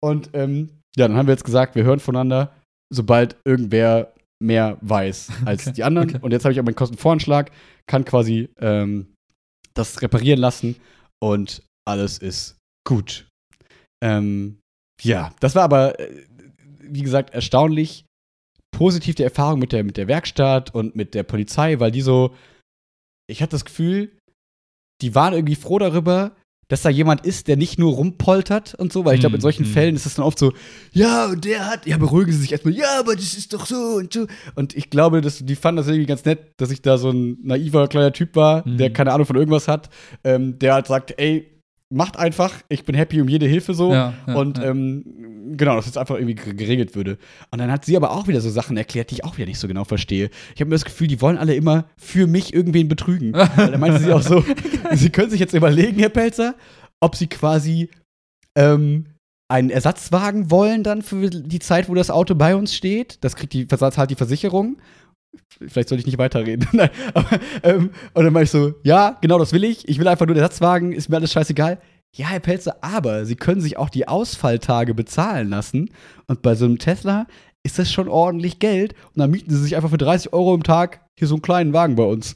Und 0.00 0.30
ähm, 0.34 0.68
ja, 0.96 1.08
dann 1.08 1.16
haben 1.16 1.26
wir 1.26 1.34
jetzt 1.34 1.44
gesagt, 1.44 1.74
wir 1.74 1.84
hören 1.84 2.00
voneinander, 2.00 2.54
sobald 2.92 3.36
irgendwer 3.44 4.14
mehr 4.42 4.78
weiß 4.80 5.30
als 5.44 5.66
Okay, 5.66 5.74
die 5.74 5.84
anderen. 5.84 6.10
okay. 6.10 6.18
Und 6.22 6.32
jetzt 6.32 6.44
habe 6.44 6.52
ich 6.52 6.60
auch 6.60 6.64
meinen 6.64 6.74
Kostenvoranschlag, 6.74 7.50
kann 7.86 8.04
quasi 8.04 8.48
ähm, 8.60 9.14
das 9.74 10.02
reparieren 10.02 10.40
lassen 10.40 10.76
und 11.22 11.62
alles 11.86 12.18
ist 12.18 12.58
gut. 12.86 13.28
Ähm, 14.02 14.58
ja, 15.02 15.32
das 15.40 15.54
war 15.54 15.64
aber, 15.64 15.98
äh, 15.98 16.26
wie 16.80 17.02
gesagt, 17.02 17.30
erstaunlich 17.34 18.04
positiv 18.76 19.14
die 19.14 19.22
Erfahrung 19.22 19.58
mit 19.58 19.72
der, 19.72 19.84
mit 19.84 19.96
der 19.96 20.08
Werkstatt 20.08 20.74
und 20.74 20.94
mit 20.94 21.14
der 21.14 21.22
Polizei, 21.22 21.80
weil 21.80 21.90
die 21.90 22.00
so, 22.00 22.34
ich 23.28 23.42
hatte 23.42 23.52
das 23.52 23.64
Gefühl, 23.64 24.16
die 25.00 25.14
waren 25.14 25.34
irgendwie 25.34 25.54
froh 25.54 25.78
darüber, 25.78 26.36
dass 26.68 26.82
da 26.82 26.90
jemand 26.90 27.24
ist, 27.26 27.48
der 27.48 27.56
nicht 27.56 27.78
nur 27.78 27.94
rumpoltert 27.94 28.74
und 28.74 28.92
so, 28.92 29.04
weil 29.04 29.14
ich 29.14 29.20
glaube, 29.20 29.36
in 29.36 29.38
Mhm, 29.40 29.42
solchen 29.42 29.62
mhm. 29.66 29.72
Fällen 29.72 29.96
ist 29.96 30.06
es 30.06 30.14
dann 30.14 30.24
oft 30.24 30.38
so, 30.38 30.52
ja, 30.92 31.26
und 31.26 31.44
der 31.44 31.66
hat, 31.66 31.86
ja, 31.86 31.96
beruhigen 31.96 32.30
Sie 32.32 32.38
sich 32.38 32.52
erstmal, 32.52 32.74
ja, 32.74 32.98
aber 33.00 33.14
das 33.14 33.34
ist 33.34 33.52
doch 33.54 33.66
so 33.66 33.74
und 33.96 34.12
so. 34.12 34.26
Und 34.54 34.76
ich 34.76 34.90
glaube, 34.90 35.20
dass, 35.20 35.38
die 35.44 35.56
fanden 35.56 35.78
das 35.78 35.86
irgendwie 35.88 36.06
ganz 36.06 36.24
nett, 36.24 36.52
dass 36.58 36.70
ich 36.70 36.82
da 36.82 36.98
so 36.98 37.10
ein 37.10 37.38
naiver 37.42 37.88
kleiner 37.88 38.12
Typ 38.12 38.36
war, 38.36 38.66
Mhm. 38.68 38.76
der 38.76 38.92
keine 38.92 39.12
Ahnung 39.12 39.26
von 39.26 39.36
irgendwas 39.36 39.66
hat, 39.66 39.88
ähm, 40.24 40.58
der 40.58 40.74
halt 40.74 40.86
sagt, 40.88 41.14
ey, 41.18 41.46
macht 41.90 42.18
einfach, 42.18 42.52
ich 42.68 42.84
bin 42.84 42.94
happy 42.94 43.18
um 43.22 43.28
jede 43.28 43.46
Hilfe 43.46 43.72
so. 43.72 43.92
Ja, 43.92 44.12
ja, 44.26 44.34
und 44.34 44.58
ja. 44.58 44.64
ähm, 44.64 45.04
genau, 45.56 45.76
dass 45.76 45.86
jetzt 45.86 45.98
einfach 45.98 46.16
irgendwie 46.16 46.34
ger- 46.34 46.54
geregelt 46.54 46.94
würde. 46.94 47.18
Und 47.50 47.58
dann 47.58 47.70
hat 47.70 47.84
sie 47.84 47.96
aber 47.96 48.10
auch 48.10 48.28
wieder 48.28 48.40
so 48.40 48.50
Sachen 48.50 48.76
erklärt, 48.76 49.10
die 49.10 49.16
ich 49.16 49.24
auch 49.24 49.36
wieder 49.36 49.46
nicht 49.46 49.58
so 49.58 49.68
genau 49.68 49.84
verstehe. 49.84 50.30
Ich 50.54 50.60
habe 50.60 50.68
mir 50.68 50.74
das 50.74 50.84
Gefühl, 50.84 51.06
die 51.08 51.20
wollen 51.20 51.38
alle 51.38 51.54
immer 51.54 51.86
für 51.96 52.26
mich 52.26 52.52
irgendwen 52.54 52.88
betrügen. 52.88 53.32
Weil 53.56 53.72
da 53.72 53.78
meinte 53.78 54.00
sie 54.00 54.12
auch 54.12 54.22
so, 54.22 54.44
sie 54.92 55.10
können 55.10 55.30
sich 55.30 55.40
jetzt 55.40 55.54
überlegen, 55.54 55.98
Herr 55.98 56.08
Pelzer, 56.08 56.54
ob 57.00 57.16
sie 57.16 57.26
quasi 57.28 57.88
ähm, 58.56 59.06
einen 59.50 59.70
Ersatzwagen 59.70 60.50
wollen 60.50 60.82
dann 60.82 61.02
für 61.02 61.30
die 61.30 61.58
Zeit, 61.58 61.88
wo 61.88 61.94
das 61.94 62.10
Auto 62.10 62.34
bei 62.34 62.54
uns 62.54 62.74
steht. 62.74 63.18
Das 63.22 63.36
kriegt 63.36 63.52
die, 63.52 63.66
zahlt 63.66 64.10
die 64.10 64.14
Versicherung. 64.14 64.76
Vielleicht 65.66 65.88
soll 65.88 65.98
ich 65.98 66.06
nicht 66.06 66.18
weiterreden. 66.18 66.66
Nein, 66.72 66.90
aber, 67.14 67.38
ähm, 67.62 67.90
und 68.14 68.24
dann 68.24 68.34
war 68.34 68.42
ich 68.42 68.50
so, 68.50 68.74
ja, 68.82 69.16
genau 69.20 69.38
das 69.38 69.52
will 69.52 69.64
ich. 69.64 69.88
Ich 69.88 69.98
will 69.98 70.08
einfach 70.08 70.26
nur 70.26 70.34
den 70.34 70.42
Ersatzwagen, 70.42 70.92
ist 70.92 71.08
mir 71.08 71.16
alles 71.16 71.32
scheißegal. 71.32 71.80
Ja, 72.18 72.26
Herr 72.28 72.40
Pelzer, 72.40 72.76
aber 72.82 73.24
Sie 73.24 73.36
können 73.36 73.60
sich 73.60 73.76
auch 73.76 73.90
die 73.90 74.08
Ausfalltage 74.08 74.92
bezahlen 74.92 75.48
lassen. 75.50 75.90
Und 76.26 76.42
bei 76.42 76.54
so 76.56 76.64
einem 76.64 76.78
Tesla 76.78 77.26
ist 77.64 77.78
das 77.78 77.92
schon 77.92 78.08
ordentlich 78.08 78.58
Geld. 78.58 78.94
Und 79.14 79.18
dann 79.20 79.30
mieten 79.30 79.50
Sie 79.50 79.62
sich 79.62 79.76
einfach 79.76 79.90
für 79.90 79.98
30 79.98 80.32
Euro 80.32 80.54
im 80.54 80.64
Tag 80.64 81.04
hier 81.18 81.28
so 81.28 81.36
einen 81.36 81.42
kleinen 81.42 81.72
Wagen 81.72 81.94
bei 81.94 82.02
uns. 82.04 82.34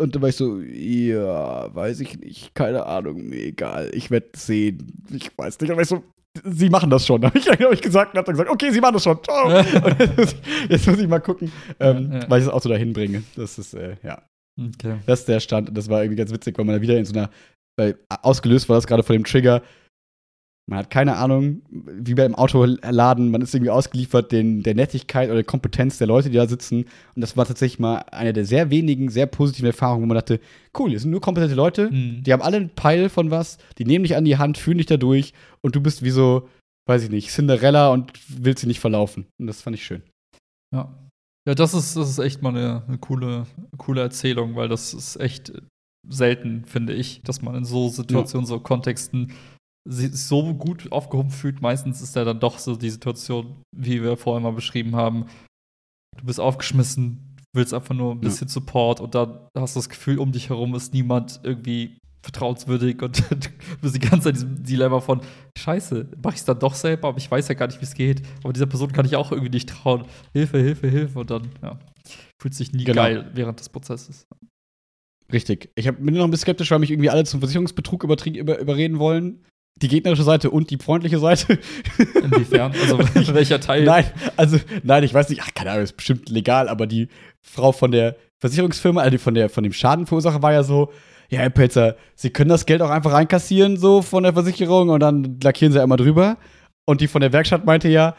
Und 0.00 0.14
dann 0.14 0.22
war 0.22 0.28
ich 0.28 0.36
so, 0.36 0.60
ja, 0.60 1.74
weiß 1.74 2.00
ich 2.00 2.18
nicht, 2.20 2.54
keine 2.54 2.86
Ahnung, 2.86 3.28
mir 3.28 3.40
egal, 3.42 3.90
ich 3.94 4.10
werde 4.10 4.28
sehen, 4.36 5.04
ich 5.12 5.30
weiß 5.36 5.60
nicht. 5.60 5.70
Aber 5.70 5.82
ich 5.82 5.88
so, 5.88 6.02
sie 6.44 6.68
machen 6.68 6.90
das 6.90 7.06
schon, 7.06 7.24
habe 7.24 7.38
ich, 7.38 7.48
hab 7.48 7.72
ich 7.72 7.80
gesagt 7.82 8.12
und 8.14 8.18
hab 8.18 8.24
dann 8.26 8.34
gesagt, 8.34 8.50
okay, 8.50 8.70
sie 8.72 8.80
machen 8.80 8.94
das 8.94 9.04
schon, 9.04 9.18
und 9.44 10.00
jetzt, 10.00 10.16
muss 10.16 10.32
ich, 10.32 10.70
jetzt 10.70 10.86
muss 10.88 10.98
ich 10.98 11.06
mal 11.08 11.20
gucken, 11.20 11.52
ähm, 11.78 12.10
Ja, 12.12 12.18
ja. 12.20 12.30
weil 12.30 12.40
ich 12.40 12.46
das 12.46 12.54
Auto 12.54 12.68
dahin 12.68 12.92
bringe. 12.92 13.22
Das 13.36 13.58
ist, 13.58 13.74
äh, 13.74 13.96
ja, 14.02 14.22
Okay. 14.60 14.98
das 15.06 15.20
ist 15.20 15.28
der 15.28 15.40
Stand. 15.40 15.68
Und 15.68 15.76
das 15.78 15.88
war 15.88 16.02
irgendwie 16.02 16.16
ganz 16.18 16.32
witzig, 16.32 16.56
weil 16.58 16.64
man 16.64 16.76
da 16.76 16.80
wieder 16.82 16.96
in 16.96 17.04
so 17.04 17.12
einer, 17.14 17.28
weil 17.76 17.98
ausgelöst 18.22 18.68
war 18.68 18.76
das 18.76 18.86
gerade 18.86 19.02
von 19.02 19.14
dem 19.14 19.24
Trigger. 19.24 19.62
Man 20.66 20.78
hat 20.78 20.88
keine 20.88 21.16
Ahnung, 21.16 21.60
wie 21.70 22.14
beim 22.14 22.34
Autoladen, 22.34 23.30
man 23.30 23.42
ist 23.42 23.54
irgendwie 23.54 23.70
ausgeliefert 23.70 24.32
den, 24.32 24.62
der 24.62 24.74
Nettigkeit 24.74 25.28
oder 25.28 25.34
der 25.36 25.44
Kompetenz 25.44 25.98
der 25.98 26.06
Leute, 26.06 26.30
die 26.30 26.36
da 26.36 26.46
sitzen. 26.46 26.86
Und 27.14 27.20
das 27.20 27.36
war 27.36 27.44
tatsächlich 27.44 27.78
mal 27.78 27.96
eine 28.10 28.32
der 28.32 28.46
sehr 28.46 28.70
wenigen, 28.70 29.10
sehr 29.10 29.26
positiven 29.26 29.66
Erfahrungen, 29.66 30.04
wo 30.04 30.06
man 30.06 30.14
dachte, 30.14 30.40
cool, 30.78 30.88
hier 30.88 31.00
sind 31.00 31.10
nur 31.10 31.20
kompetente 31.20 31.54
Leute, 31.54 31.90
Mhm. 31.90 32.22
die 32.22 32.32
haben 32.32 32.40
alle 32.40 32.56
einen 32.56 32.70
Peil 32.70 33.10
von 33.10 33.30
was, 33.30 33.58
die 33.76 33.84
nehmen 33.84 34.04
dich 34.04 34.16
an 34.16 34.24
die 34.24 34.38
Hand, 34.38 34.56
führen 34.56 34.78
dich 34.78 34.86
da 34.86 34.96
durch 34.96 35.34
und 35.60 35.76
du 35.76 35.82
bist 35.82 36.02
wie 36.02 36.08
so, 36.10 36.48
weiß 36.88 37.02
ich 37.04 37.10
nicht, 37.10 37.28
Cinderella 37.30 37.90
und 37.90 38.12
willst 38.28 38.62
sie 38.62 38.66
nicht 38.66 38.80
verlaufen. 38.80 39.26
Und 39.38 39.48
das 39.48 39.60
fand 39.60 39.76
ich 39.76 39.84
schön. 39.84 40.02
Ja. 40.74 40.94
Ja, 41.46 41.54
das 41.54 41.74
ist, 41.74 41.94
das 41.94 42.08
ist 42.08 42.18
echt 42.20 42.40
mal 42.40 42.56
eine, 42.56 42.84
eine 42.88 42.96
coole, 42.96 43.46
coole 43.76 44.00
Erzählung, 44.00 44.56
weil 44.56 44.68
das 44.68 44.94
ist 44.94 45.16
echt 45.20 45.52
selten, 46.08 46.64
finde 46.64 46.92
ich, 46.92 47.22
dass 47.22 47.42
man 47.42 47.54
in 47.54 47.64
so 47.64 47.88
Situationen, 47.88 48.46
so 48.46 48.60
Kontexten 48.60 49.32
sich 49.88 50.12
so 50.16 50.54
gut 50.54 50.90
aufgehoben 50.92 51.30
fühlt. 51.30 51.60
Meistens 51.60 52.00
ist 52.00 52.16
ja 52.16 52.24
dann 52.24 52.40
doch 52.40 52.58
so 52.58 52.74
die 52.76 52.90
Situation, 52.90 53.56
wie 53.76 54.02
wir 54.02 54.16
vorher 54.16 54.40
mal 54.40 54.52
beschrieben 54.52 54.96
haben. 54.96 55.26
Du 56.18 56.24
bist 56.26 56.40
aufgeschmissen, 56.40 57.36
willst 57.54 57.74
einfach 57.74 57.94
nur 57.94 58.12
ein 58.12 58.18
Ja. 58.18 58.28
bisschen 58.28 58.48
Support 58.48 59.00
und 59.00 59.14
dann 59.14 59.38
hast 59.56 59.76
du 59.76 59.78
das 59.80 59.88
Gefühl, 59.88 60.18
um 60.18 60.32
dich 60.32 60.48
herum 60.48 60.74
ist 60.74 60.94
niemand 60.94 61.40
irgendwie 61.42 61.98
vertrauenswürdig 62.22 63.02
und 63.02 63.18
du 63.30 63.48
bist 63.82 63.94
die 63.94 63.98
ganze 64.00 64.32
Zeit 64.32 64.40
in 64.42 64.54
diesem 64.54 64.64
Dilemma 64.64 65.00
von 65.00 65.20
Scheiße, 65.58 66.08
mach 66.22 66.32
ich 66.32 66.38
es 66.38 66.44
dann 66.46 66.58
doch 66.58 66.74
selber, 66.74 67.08
aber 67.08 67.18
ich 67.18 67.30
weiß 67.30 67.48
ja 67.48 67.54
gar 67.54 67.66
nicht, 67.66 67.80
wie 67.80 67.84
es 67.84 67.92
geht. 67.94 68.22
Aber 68.42 68.54
dieser 68.54 68.64
Person 68.66 68.90
kann 68.92 69.04
ich 69.04 69.16
auch 69.16 69.30
irgendwie 69.32 69.50
nicht 69.50 69.68
trauen. 69.68 70.06
Hilfe, 70.32 70.58
Hilfe, 70.58 70.88
Hilfe. 70.88 71.18
Und 71.18 71.30
dann, 71.30 71.50
ja, 71.62 71.78
fühlt 72.40 72.54
sich 72.54 72.72
nie 72.72 72.84
Genau. 72.84 73.02
geil 73.02 73.30
während 73.34 73.60
des 73.60 73.68
Prozesses. 73.68 74.26
Richtig. 75.34 75.68
Ich 75.74 75.88
hab, 75.88 75.96
bin 75.98 76.14
noch 76.14 76.24
ein 76.24 76.30
bisschen 76.30 76.44
skeptisch, 76.44 76.70
weil 76.70 76.78
mich 76.78 76.92
irgendwie 76.92 77.10
alle 77.10 77.24
zum 77.24 77.40
Versicherungsbetrug 77.40 78.04
über, 78.04 78.58
überreden 78.60 79.00
wollen. 79.00 79.44
Die 79.82 79.88
gegnerische 79.88 80.22
Seite 80.22 80.50
und 80.50 80.70
die 80.70 80.78
freundliche 80.78 81.18
Seite. 81.18 81.58
Inwiefern? 82.22 82.72
Also 82.80 82.98
welcher 83.34 83.58
Teil? 83.58 83.82
Nein, 83.82 84.04
also, 84.36 84.58
nein, 84.84 85.02
ich 85.02 85.12
weiß 85.12 85.28
nicht, 85.30 85.42
ach, 85.42 85.50
keine 85.52 85.72
Ahnung, 85.72 85.82
ist 85.82 85.96
bestimmt 85.96 86.28
legal, 86.28 86.68
aber 86.68 86.86
die 86.86 87.08
Frau 87.42 87.72
von 87.72 87.90
der 87.90 88.14
Versicherungsfirma, 88.40 89.00
also 89.00 89.10
die 89.10 89.18
von, 89.18 89.34
der, 89.34 89.48
von 89.48 89.64
dem 89.64 89.72
Schadenverursacher 89.72 90.40
war 90.40 90.52
ja 90.52 90.62
so, 90.62 90.92
ja, 91.28 91.40
Herr 91.40 91.50
Pelzer, 91.50 91.96
Sie 92.14 92.30
können 92.30 92.50
das 92.50 92.66
Geld 92.66 92.82
auch 92.82 92.90
einfach 92.90 93.12
reinkassieren, 93.12 93.76
so 93.76 94.02
von 94.02 94.22
der 94.22 94.34
Versicherung 94.34 94.90
und 94.90 95.00
dann 95.00 95.40
lackieren 95.42 95.72
Sie 95.72 95.82
einmal 95.82 95.98
drüber. 95.98 96.36
Und 96.86 97.00
die 97.00 97.08
von 97.08 97.22
der 97.22 97.32
Werkstatt 97.32 97.64
meinte 97.64 97.88
ja, 97.88 98.14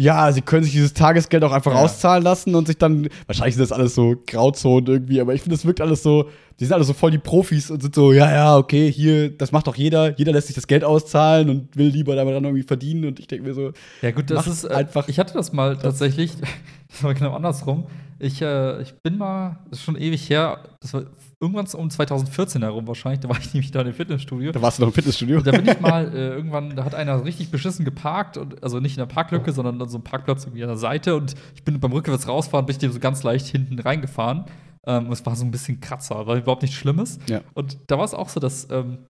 ja, 0.00 0.30
sie 0.32 0.42
können 0.42 0.62
sich 0.62 0.72
dieses 0.72 0.94
Tagesgeld 0.94 1.42
auch 1.44 1.50
einfach 1.52 1.72
Ja. 1.72 1.78
auszahlen 1.80 2.22
lassen 2.22 2.54
und 2.54 2.68
sich 2.68 2.78
dann, 2.78 3.08
wahrscheinlich 3.26 3.56
sind 3.56 3.62
das 3.68 3.72
alles 3.72 3.94
so 3.96 4.14
Grauzonen 4.26 4.86
irgendwie, 4.86 5.20
aber 5.20 5.34
ich 5.34 5.42
finde, 5.42 5.56
es 5.56 5.66
wirkt 5.66 5.80
alles 5.80 6.02
so, 6.04 6.28
die 6.60 6.64
sind 6.64 6.72
alle 6.72 6.84
so 6.84 6.92
voll 6.92 7.10
die 7.10 7.18
Profis 7.18 7.70
und 7.70 7.82
sind 7.82 7.94
so, 7.94 8.12
ja, 8.12 8.30
ja, 8.30 8.56
okay, 8.56 8.90
hier, 8.90 9.36
das 9.36 9.50
macht 9.52 9.66
doch 9.66 9.74
jeder, 9.76 10.16
jeder 10.16 10.32
lässt 10.32 10.46
sich 10.46 10.54
das 10.56 10.66
Geld 10.68 10.84
auszahlen 10.84 11.50
und 11.50 11.76
will 11.76 11.88
lieber 11.88 12.14
damit 12.16 12.34
dann 12.34 12.44
irgendwie 12.44 12.62
verdienen 12.62 13.06
und 13.06 13.18
ich 13.18 13.26
denke 13.26 13.44
mir 13.46 13.54
so, 13.54 13.72
Ja, 14.00 14.12
gut, 14.12 14.30
das 14.30 14.46
ist 14.46 14.64
äh, 14.64 14.68
einfach 14.74 15.08
Ich 15.08 15.18
hatte 15.18 15.34
das 15.34 15.52
mal 15.52 15.76
tatsächlich, 15.76 16.32
das 16.88 17.02
war 17.02 17.12
genau 17.14 17.34
andersrum. 17.34 17.86
Ich, 18.20 18.40
äh, 18.40 18.80
ich 18.82 18.94
bin 19.02 19.18
mal, 19.18 19.58
das 19.70 19.80
ist 19.80 19.84
schon 19.84 19.96
ewig 19.96 20.30
her, 20.30 20.58
das 20.80 20.94
war 20.94 21.02
irgendwann 21.40 21.66
um 21.74 21.90
2014 21.90 22.62
herum 22.62 22.86
wahrscheinlich, 22.86 23.20
da 23.20 23.28
war 23.28 23.38
ich 23.38 23.52
nämlich 23.54 23.70
da 23.70 23.82
im 23.82 23.92
Fitnessstudio. 23.92 24.52
da 24.52 24.62
warst 24.62 24.78
du 24.78 24.82
noch 24.82 24.88
im 24.88 24.94
Fitnessstudio. 24.94 25.38
Und 25.38 25.46
da 25.46 25.52
bin 25.52 25.66
ich 25.66 25.80
mal 25.80 26.12
äh, 26.14 26.28
irgendwann, 26.30 26.74
da 26.74 26.84
hat 26.84 26.94
einer 26.94 27.24
richtig 27.24 27.50
beschissen 27.50 27.84
geparkt, 27.84 28.36
und, 28.36 28.62
also 28.62 28.80
nicht 28.80 28.96
in 28.96 29.00
der 29.00 29.06
Parklücke, 29.06 29.52
sondern 29.52 29.80
an 29.80 29.88
so 29.88 29.98
einem 29.98 30.04
Parkplatz 30.04 30.44
irgendwie 30.44 30.62
an 30.62 30.68
der 30.68 30.76
Seite. 30.76 31.16
Und 31.16 31.34
ich 31.54 31.64
bin 31.64 31.78
beim 31.80 31.92
rückwärts 31.92 32.26
rausfahren, 32.26 32.66
bin 32.66 32.74
ich 32.74 32.78
dem 32.78 32.92
so 32.92 33.00
ganz 33.00 33.22
leicht 33.22 33.46
hinten 33.46 33.78
reingefahren. 33.78 34.46
Ähm, 34.86 35.12
es 35.12 35.24
war 35.26 35.36
so 35.36 35.44
ein 35.44 35.50
bisschen 35.50 35.80
Kratzer, 35.80 36.26
war 36.26 36.36
überhaupt 36.36 36.62
nichts 36.62 36.76
Schlimmes. 36.76 37.18
Ja. 37.28 37.42
Und 37.54 37.78
da 37.86 37.98
war 37.98 38.04
es 38.04 38.14
auch 38.14 38.28
so, 38.28 38.40
dass 38.40 38.68
ähm, 38.70 39.06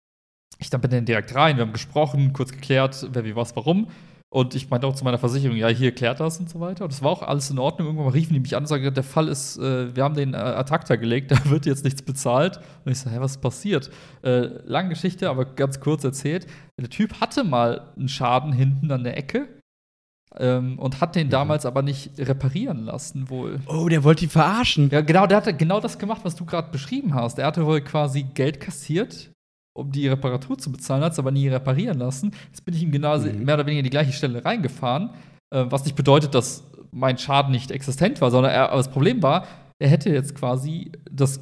ich 0.59 0.69
dann 0.69 0.81
bin 0.81 0.91
dann 0.91 1.05
direkt 1.05 1.33
rein, 1.35 1.57
wir 1.57 1.63
haben 1.63 1.73
gesprochen, 1.73 2.33
kurz 2.33 2.51
geklärt, 2.51 3.07
wer 3.11 3.23
wie 3.25 3.35
was, 3.35 3.55
warum. 3.55 3.87
Und 4.29 4.55
ich 4.55 4.69
meinte 4.69 4.85
auch 4.87 4.95
zu 4.95 5.05
meiner 5.05 5.17
Versicherung, 5.17 5.55
ja, 5.55 5.69
hier 5.69 5.93
klärt 5.93 6.19
das 6.19 6.39
und 6.39 6.49
so 6.49 6.59
weiter. 6.59 6.83
Und 6.83 6.91
das 6.91 7.01
war 7.01 7.11
auch 7.11 7.21
alles 7.21 7.49
in 7.49 7.59
Ordnung. 7.59 7.87
Irgendwann 7.87 8.11
riefen 8.11 8.33
die 8.33 8.41
mich 8.41 8.55
an 8.57 8.63
und 8.63 8.67
sagten, 8.67 8.93
der 8.93 9.03
Fall 9.03 9.29
ist, 9.29 9.57
äh, 9.57 9.95
wir 9.95 10.03
haben 10.03 10.15
den 10.15 10.33
äh, 10.33 10.37
Attrakta 10.37 10.97
gelegt, 10.97 11.31
da 11.31 11.49
wird 11.49 11.65
jetzt 11.65 11.85
nichts 11.85 12.01
bezahlt. 12.01 12.59
Und 12.83 12.91
ich 12.91 12.99
so, 12.99 13.09
hä, 13.09 13.17
was 13.19 13.31
ist 13.31 13.41
passiert? 13.41 13.89
Äh, 14.23 14.49
lange 14.65 14.89
Geschichte, 14.89 15.29
aber 15.29 15.45
ganz 15.45 15.79
kurz 15.79 16.03
erzählt. 16.03 16.45
Der 16.79 16.89
Typ 16.89 17.21
hatte 17.21 17.45
mal 17.45 17.93
einen 17.95 18.09
Schaden 18.09 18.51
hinten 18.51 18.91
an 18.91 19.05
der 19.05 19.17
Ecke 19.17 19.47
ähm, 20.35 20.77
und 20.77 20.99
hat 20.99 21.15
den 21.15 21.29
damals 21.29 21.65
aber 21.65 21.81
nicht 21.81 22.19
reparieren 22.19 22.83
lassen, 22.83 23.29
wohl. 23.29 23.61
Oh, 23.65 23.87
der 23.87 24.03
wollte 24.03 24.25
die 24.25 24.27
verarschen. 24.27 24.89
Ja, 24.89 25.01
genau, 25.01 25.25
der 25.27 25.37
hatte 25.37 25.53
genau 25.53 25.79
das 25.79 25.97
gemacht, 25.97 26.21
was 26.23 26.35
du 26.35 26.45
gerade 26.45 26.69
beschrieben 26.71 27.13
hast. 27.13 27.39
Er 27.39 27.47
hatte 27.47 27.65
wohl 27.65 27.81
quasi 27.81 28.23
Geld 28.23 28.59
kassiert, 28.59 29.31
um 29.77 29.91
die 29.91 30.07
Reparatur 30.07 30.57
zu 30.57 30.71
bezahlen, 30.71 31.03
hat 31.03 31.13
es 31.13 31.19
aber 31.19 31.31
nie 31.31 31.47
reparieren 31.47 31.99
lassen. 31.99 32.31
Jetzt 32.47 32.65
bin 32.65 32.73
ich 32.73 32.81
ihm 32.83 32.91
genau 32.91 33.17
Mhm. 33.17 33.43
mehr 33.45 33.55
oder 33.55 33.65
weniger 33.65 33.79
in 33.79 33.83
die 33.83 33.89
gleiche 33.91 34.11
Stelle 34.11 34.43
reingefahren, 34.43 35.11
äh, 35.53 35.65
was 35.69 35.85
nicht 35.85 35.95
bedeutet, 35.95 36.33
dass 36.33 36.63
mein 36.91 37.17
Schaden 37.17 37.51
nicht 37.51 37.69
existent 37.71 38.19
war, 38.21 38.31
sondern 38.31 38.51
er, 38.51 38.69
aber 38.69 38.77
das 38.77 38.89
Problem 38.89 39.21
war, 39.21 39.45
er 39.79 39.89
hätte 39.89 40.09
jetzt 40.09 40.33
quasi 40.35 40.91
das, 41.11 41.39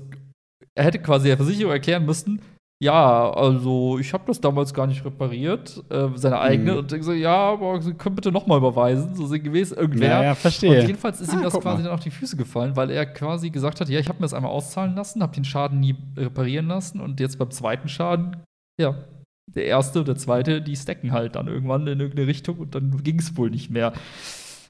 er 0.75 0.83
hätte 0.83 0.99
quasi 0.99 1.27
der 1.27 1.37
Versicherung 1.37 1.71
erklären 1.71 2.05
müssen, 2.05 2.41
ja, 2.83 3.31
also 3.31 3.97
ich 3.99 4.11
habe 4.13 4.23
das 4.27 4.41
damals 4.41 4.73
gar 4.73 4.85
nicht 4.87 5.03
repariert, 5.05 5.83
äh, 5.89 6.09
seine 6.15 6.39
eigene, 6.39 6.73
Mhm. 6.73 6.77
und 6.79 6.91
ich 6.93 7.03
so, 7.03 7.13
ja, 7.13 7.35
aber 7.35 7.81
Sie 7.81 7.93
können 7.93 8.15
bitte 8.15 8.31
noch 8.31 8.47
mal 8.47 8.57
überweisen, 8.57 9.15
so 9.15 9.25
sinngemäß 9.27 9.71
irgendwer. 9.71 10.09
Ja, 10.09 10.23
ja, 10.23 10.35
verstehe. 10.35 10.81
Und 10.81 10.87
jedenfalls 10.87 11.21
ist 11.21 11.31
ihm 11.33 11.39
Ah, 11.39 11.43
das 11.43 11.53
guck 11.53 11.61
quasi 11.63 11.77
mal. 11.77 11.83
dann 11.85 11.93
auf 11.93 12.01
die 12.03 12.11
Füße 12.11 12.35
gefallen, 12.35 12.75
weil 12.75 12.89
er 12.91 13.05
quasi 13.05 13.49
gesagt 13.49 13.79
hat, 13.81 13.87
ja, 13.89 13.99
ich 13.99 14.07
habe 14.09 14.17
mir 14.19 14.23
das 14.25 14.33
einmal 14.33 14.51
auszahlen 14.51 14.93
lassen, 14.95 15.21
habe 15.23 15.33
den 15.33 15.45
Schaden 15.45 15.79
nie 15.79 15.95
reparieren 16.17 16.67
lassen 16.67 16.99
und 16.99 17.19
jetzt 17.21 17.39
beim 17.39 17.49
zweiten 17.51 17.87
Schaden, 17.87 18.37
ja, 18.79 18.95
der 19.47 19.65
erste 19.65 19.99
und 19.99 20.07
der 20.07 20.15
zweite, 20.17 20.61
die 20.61 20.75
stacken 20.75 21.11
halt 21.11 21.35
dann 21.35 21.47
irgendwann 21.47 21.87
in 21.87 21.99
irgendeine 21.99 22.27
Richtung 22.27 22.57
und 22.57 22.75
dann 22.75 23.01
ging 23.03 23.19
es 23.19 23.37
wohl 23.37 23.49
nicht 23.51 23.69
mehr. 23.69 23.93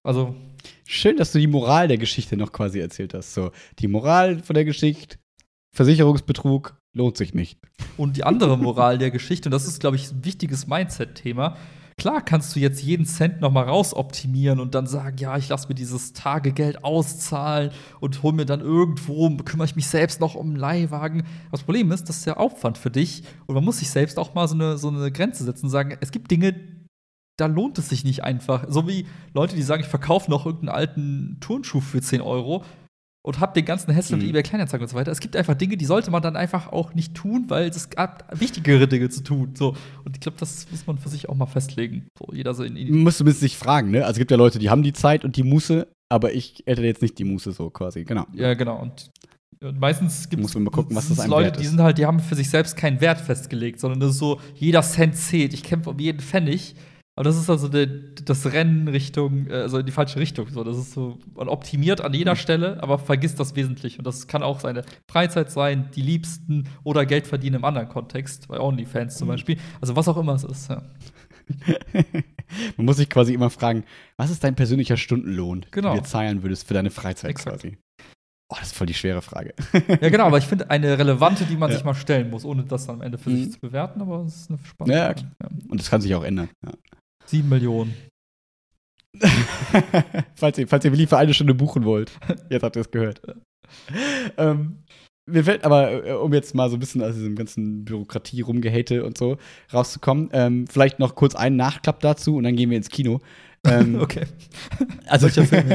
Also, 0.03 0.35
Schön, 0.87 1.17
dass 1.17 1.31
du 1.31 1.39
die 1.39 1.47
Moral 1.47 1.87
der 1.87 1.97
Geschichte 1.97 2.37
noch 2.37 2.51
quasi 2.51 2.79
erzählt 2.79 3.13
hast. 3.15 3.33
So, 3.33 3.51
die 3.79 3.87
Moral 3.87 4.39
von 4.39 4.53
der 4.53 4.65
Geschichte, 4.65 5.17
Versicherungsbetrug 5.75 6.75
lohnt 6.95 7.17
sich 7.17 7.35
nicht. 7.35 7.59
und 7.97 8.17
die 8.17 8.23
andere 8.23 8.57
Moral 8.57 8.97
der 8.97 9.11
Geschichte, 9.11 9.49
und 9.49 9.51
das 9.51 9.67
ist, 9.67 9.79
glaube 9.79 9.97
ich, 9.97 10.11
ein 10.11 10.25
wichtiges 10.25 10.65
Mindset-Thema. 10.65 11.55
Klar 11.97 12.21
kannst 12.21 12.53
du 12.55 12.59
jetzt 12.59 12.83
jeden 12.83 13.05
Cent 13.05 13.39
noch 13.39 13.51
mal 13.51 13.63
rausoptimieren 13.63 14.59
und 14.59 14.75
dann 14.75 14.85
sagen, 14.85 15.15
ja, 15.17 15.37
ich 15.37 15.47
lasse 15.47 15.69
mir 15.69 15.75
dieses 15.75 16.11
Tagegeld 16.11 16.83
auszahlen 16.83 17.71
und 18.01 18.21
hol 18.21 18.33
mir 18.33 18.45
dann 18.45 18.59
irgendwo, 18.59 19.29
kümmere 19.37 19.65
ich 19.65 19.77
mich 19.77 19.87
selbst 19.87 20.19
noch 20.19 20.35
um 20.35 20.47
einen 20.47 20.55
Leihwagen. 20.57 21.23
Das 21.51 21.63
Problem 21.63 21.91
ist, 21.93 22.09
das 22.09 22.17
ist 22.17 22.25
ja 22.25 22.35
Aufwand 22.35 22.77
für 22.77 22.91
dich 22.91 23.23
und 23.45 23.55
man 23.55 23.63
muss 23.63 23.79
sich 23.79 23.89
selbst 23.89 24.19
auch 24.19 24.33
mal 24.33 24.47
so 24.49 24.55
eine, 24.55 24.77
so 24.77 24.89
eine 24.89 25.09
Grenze 25.09 25.45
setzen 25.45 25.67
und 25.67 25.71
sagen, 25.71 25.97
es 26.01 26.11
gibt 26.11 26.31
Dinge, 26.31 26.55
da 27.37 27.45
lohnt 27.45 27.77
es 27.77 27.87
sich 27.87 28.03
nicht 28.03 28.25
einfach. 28.25 28.65
So 28.67 28.89
wie 28.89 29.07
Leute, 29.33 29.55
die 29.55 29.61
sagen, 29.61 29.83
ich 29.83 29.89
verkaufe 29.89 30.29
noch 30.29 30.45
irgendeinen 30.45 30.75
alten 30.75 31.37
Turnschuh 31.39 31.79
für 31.79 32.01
10 32.01 32.19
Euro 32.19 32.63
und 33.25 33.39
hab 33.39 33.55
den 33.55 33.65
ganzen 33.65 33.95
Hassel 33.95 34.17
Mhm. 34.17 34.21
mit 34.21 34.29
eBay 34.29 34.43
Kleinanzeigen 34.43 34.83
und 34.83 34.89
so 34.89 34.95
weiter. 34.95 35.11
Es 35.11 35.19
gibt 35.19 35.35
einfach 35.35 35.55
Dinge, 35.55 35.77
die 35.77 35.85
sollte 35.85 36.11
man 36.11 36.21
dann 36.21 36.35
einfach 36.35 36.71
auch 36.71 36.93
nicht 36.93 37.15
tun, 37.15 37.45
weil 37.47 37.67
es 37.69 37.89
gab 37.89 38.23
wichtigere 38.39 38.87
Dinge 38.87 39.09
zu 39.09 39.23
tun. 39.23 39.53
So. 39.55 39.69
Und 40.03 40.15
ich 40.15 40.19
glaube, 40.19 40.37
das 40.39 40.67
muss 40.69 40.85
man 40.85 40.99
für 40.99 41.09
sich 41.09 41.27
auch 41.27 41.33
mal 41.35 41.47
festlegen. 41.47 42.05
So, 42.19 42.31
jeder 42.33 42.53
so 42.53 42.63
in, 42.63 42.75
in 42.77 42.99
Musst 42.99 43.19
du 43.19 43.31
sich 43.31 43.57
fragen, 43.57 43.89
ne? 43.89 44.01
Also 44.01 44.11
es 44.11 44.17
gibt 44.19 44.29
ja 44.29 44.37
Leute, 44.37 44.59
die 44.59 44.69
haben 44.69 44.83
die 44.83 44.93
Zeit 44.93 45.25
und 45.25 45.37
die 45.37 45.43
Muße, 45.43 45.87
aber 46.07 46.33
ich 46.33 46.61
hätte 46.67 46.83
jetzt 46.83 47.01
nicht 47.01 47.17
die 47.17 47.23
Muße 47.23 47.51
so 47.51 47.71
quasi, 47.71 48.03
genau. 48.03 48.27
Ja, 48.33 48.53
genau. 48.53 48.79
Und, 48.79 49.09
und 49.59 49.79
meistens 49.79 50.29
gibt 50.29 50.43
einem 51.19 51.31
Leute, 51.31 51.45
wert 51.53 51.59
die 51.59 51.65
sind 51.65 51.81
halt, 51.81 51.97
die 51.97 52.05
haben 52.05 52.19
für 52.19 52.35
sich 52.35 52.51
selbst 52.51 52.77
keinen 52.77 53.01
Wert 53.01 53.19
festgelegt, 53.19 53.79
sondern 53.79 53.99
das 54.01 54.11
ist 54.11 54.19
so, 54.19 54.39
jeder 54.53 54.83
Cent 54.83 55.15
zählt. 55.15 55.55
Ich 55.55 55.63
kämpfe 55.63 55.89
um 55.89 55.97
jeden 55.97 56.19
Pfennig. 56.19 56.75
Aber 57.17 57.23
das 57.23 57.37
ist 57.37 57.49
also 57.49 57.69
der, 57.69 57.85
das 57.87 58.45
Rennen 58.51 58.89
Richtung, 58.89 59.47
äh, 59.47 59.53
also 59.53 59.77
in 59.79 59.85
die 59.85 59.91
falsche 59.93 60.19
Richtung. 60.19 60.49
So, 60.49 60.63
das 60.65 60.77
ist 60.77 60.91
so, 60.91 61.17
man 61.33 61.47
optimiert 61.47 62.01
an 62.01 62.13
jeder 62.13 62.33
Mhm. 62.33 62.37
Stelle, 62.37 62.83
aber 62.83 62.99
vergisst 62.99 63.39
das 63.39 63.55
Wesentliche. 63.55 63.99
Und 63.99 64.05
das 64.05 64.27
kann 64.27 64.43
auch 64.43 64.59
seine 64.59 64.83
Freizeit 65.09 65.49
sein, 65.49 65.89
die 65.95 66.01
Liebsten 66.01 66.67
oder 66.83 67.05
Geld 67.05 67.25
verdienen 67.27 67.55
im 67.57 67.63
anderen 67.65 67.87
Kontext, 67.87 68.49
bei 68.49 68.59
OnlyFans 68.59 69.15
Mhm. 69.15 69.17
zum 69.19 69.27
Beispiel. 69.29 69.57
Also 69.79 69.95
was 69.95 70.07
auch 70.09 70.17
immer 70.17 70.33
es 70.33 70.43
ist. 70.43 70.69
Ja. 70.69 70.81
Man 72.77 72.85
muss 72.85 72.97
sich 72.97 73.09
quasi 73.09 73.33
immer 73.33 73.49
fragen, 73.49 73.83
was 74.17 74.29
ist 74.29 74.43
dein 74.43 74.55
persönlicher 74.55 74.97
Stundenlohn, 74.97 75.65
Genau. 75.71 75.89
den 75.91 75.97
du 75.97 76.01
dir 76.03 76.07
zahlen 76.09 76.43
würdest 76.43 76.67
für 76.67 76.73
deine 76.73 76.89
Freizeit 76.91 77.31
Exakt. 77.31 77.61
quasi? 77.61 77.77
Oh, 78.51 78.55
das 78.59 78.67
ist 78.67 78.75
voll 78.77 78.87
die 78.87 78.93
schwere 78.93 79.21
Frage. 79.21 79.53
ja, 79.87 80.09
genau, 80.09 80.25
aber 80.25 80.37
ich 80.37 80.45
finde 80.45 80.69
eine 80.69 80.97
relevante, 80.99 81.45
die 81.45 81.55
man 81.57 81.69
Ja. 81.71 81.77
sich 81.77 81.85
mal 81.85 81.95
stellen 81.95 82.29
muss, 82.29 82.45
ohne 82.45 82.63
das 82.63 82.85
dann 82.85 82.97
am 82.97 83.01
Ende 83.01 83.17
für 83.17 83.29
Mhm. 83.31 83.37
sich 83.43 83.53
zu 83.53 83.59
bewerten, 83.59 84.01
aber 84.01 84.23
es 84.25 84.35
ist 84.41 84.49
eine 84.51 84.59
spannende 84.63 84.97
Ja, 84.97 85.05
Frage. 85.07 85.21
Ja. 85.41 85.49
Und 85.69 85.79
das 85.79 85.89
kann 85.89 86.01
sich 86.01 86.13
auch 86.13 86.23
ändern. 86.23 86.49
Ja. 86.63 86.71
Sieben 87.25 87.49
Millionen. 87.49 87.93
falls, 90.35 90.57
ihr, 90.57 90.67
falls 90.67 90.85
ihr 90.85 90.91
Willi 90.91 91.07
für 91.07 91.17
eine 91.17 91.33
Stunde 91.33 91.53
buchen 91.53 91.85
wollt. 91.85 92.11
Jetzt 92.49 92.63
habt 92.63 92.75
ihr 92.75 92.81
es 92.81 92.91
gehört. 92.91 93.21
ähm, 94.37 94.83
mir 95.27 95.43
fällt 95.43 95.63
aber, 95.63 96.05
äh, 96.05 96.11
um 96.11 96.33
jetzt 96.33 96.53
mal 96.53 96.69
so 96.69 96.75
ein 96.75 96.79
bisschen 96.79 97.01
aus 97.01 97.15
diesem 97.15 97.35
ganzen 97.35 97.85
Bürokratie 97.85 98.41
rumgehate 98.41 99.03
und 99.03 99.17
so 99.17 99.37
rauszukommen, 99.73 100.29
ähm, 100.33 100.67
vielleicht 100.67 100.99
noch 100.99 101.15
kurz 101.15 101.35
einen 101.35 101.55
Nachklapp 101.55 101.99
dazu 101.99 102.35
und 102.35 102.43
dann 102.43 102.55
gehen 102.55 102.69
wir 102.69 102.77
ins 102.77 102.89
Kino. 102.89 103.21
Ähm, 103.65 103.95
Okay. 104.01 104.25
Also, 105.07 105.27
Solcher 105.27 105.45
Film, 105.63 105.69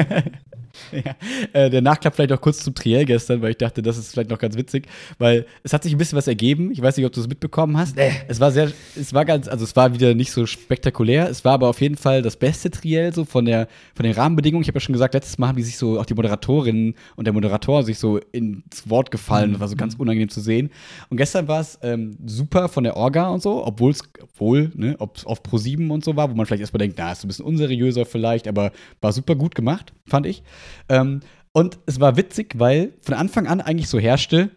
ja. 0.93 1.15
äh, 1.53 1.71
der 1.71 1.83
Nachklapp 1.83 2.15
vielleicht 2.15 2.33
auch 2.33 2.41
kurz 2.41 2.59
zum 2.59 2.75
Triell 2.75 3.05
gestern, 3.05 3.43
weil 3.43 3.51
ich 3.51 3.59
dachte, 3.59 3.83
das 3.83 3.99
ist 3.99 4.13
vielleicht 4.13 4.31
noch 4.31 4.39
ganz 4.39 4.57
witzig, 4.57 4.87
weil 5.19 5.47
es 5.63 5.73
hat 5.73 5.83
sich 5.83 5.93
ein 5.93 5.99
bisschen 5.99 6.17
was 6.17 6.29
ergeben. 6.29 6.71
Ich 6.73 6.81
weiß 6.81 6.97
nicht, 6.97 7.07
ob 7.07 7.13
du 7.13 7.21
es 7.21 7.29
mitbekommen 7.29 7.77
hast. 7.77 7.97
Es 8.29 8.41
war 8.41 8.51
sehr, 8.51 8.71
es 8.97 9.13
war 9.15 9.25
ganz, 9.25 9.49
also 9.49 9.65
es 9.65 9.75
war 9.77 9.95
wieder 9.95 10.15
nicht 10.15 10.33
so 10.33 10.47
spektakulär. 10.47 11.29
Es 11.29 11.45
war 11.45 11.55
aber 11.55 11.69
auf 11.69 11.81
jeden 11.81 11.97
Fall 11.97 12.23
das 12.23 12.37
beste 12.37 12.71
Triell 12.71 13.13
so 13.15 13.25
von 13.25 13.45
der, 13.45 13.69
von 13.95 14.05
den 14.05 14.13
Rahmenbedingungen. 14.13 14.63
Ich 14.63 14.69
habe 14.69 14.77
ja 14.77 14.81
schon 14.81 14.93
gesagt, 14.93 15.15
letztes 15.15 15.39
Mal 15.39 15.49
haben 15.49 15.57
die 15.57 15.63
sich 15.63 15.77
so, 15.77 15.99
auch 15.99 16.07
die 16.07 16.15
Moderatorin 16.15 16.95
und 17.17 17.25
der 17.25 17.33
Moderator 17.33 17.83
sich 17.83 17.99
so 17.99 18.19
ins 18.33 18.89
Wort 18.89 19.11
gefallen. 19.11 19.53
Das 19.53 19.61
war 19.61 19.69
so 19.69 19.77
ganz 19.77 19.95
unangenehm 19.95 20.29
zu 20.29 20.41
sehen. 20.41 20.71
Und 21.09 21.17
gestern 21.17 21.49
war 21.49 21.61
es 21.61 21.79
ähm, 21.83 22.17
super 22.27 22.69
von 22.69 22.85
der 22.85 22.97
Orga 22.97 23.29
und 23.29 23.43
so, 23.43 23.65
obwohl 23.67 23.91
es, 23.91 24.03
obwohl, 24.23 24.71
ne, 24.75 24.97
ob 24.99 25.17
es 25.17 25.27
auf 25.27 25.43
Pro 25.43 25.59
7 25.59 25.91
und 25.91 26.05
so 26.05 26.17
war, 26.17 26.31
wo 26.31 26.35
man 26.35 26.47
vielleicht 26.47 26.61
erstmal 26.61 26.79
denkt, 26.79 26.97
na, 26.99 27.13
ist 27.13 27.25
ein 27.25 27.29
bisschen 27.29 27.45
unseriöser 27.45 28.05
vielleicht, 28.05 28.49
aber 28.49 28.73
war 29.01 29.13
super 29.13 29.35
gut 29.35 29.55
gemacht, 29.55 29.93
fand 30.07 30.27
ich. 30.27 30.43
Ähm, 30.89 31.21
und 31.53 31.79
es 31.87 31.99
war 32.01 32.17
witzig, 32.17 32.55
weil 32.59 32.93
von 33.01 33.15
Anfang 33.15 33.47
an 33.47 33.61
eigentlich 33.61 33.89
so 33.89 33.99
herrschte, 33.99 34.51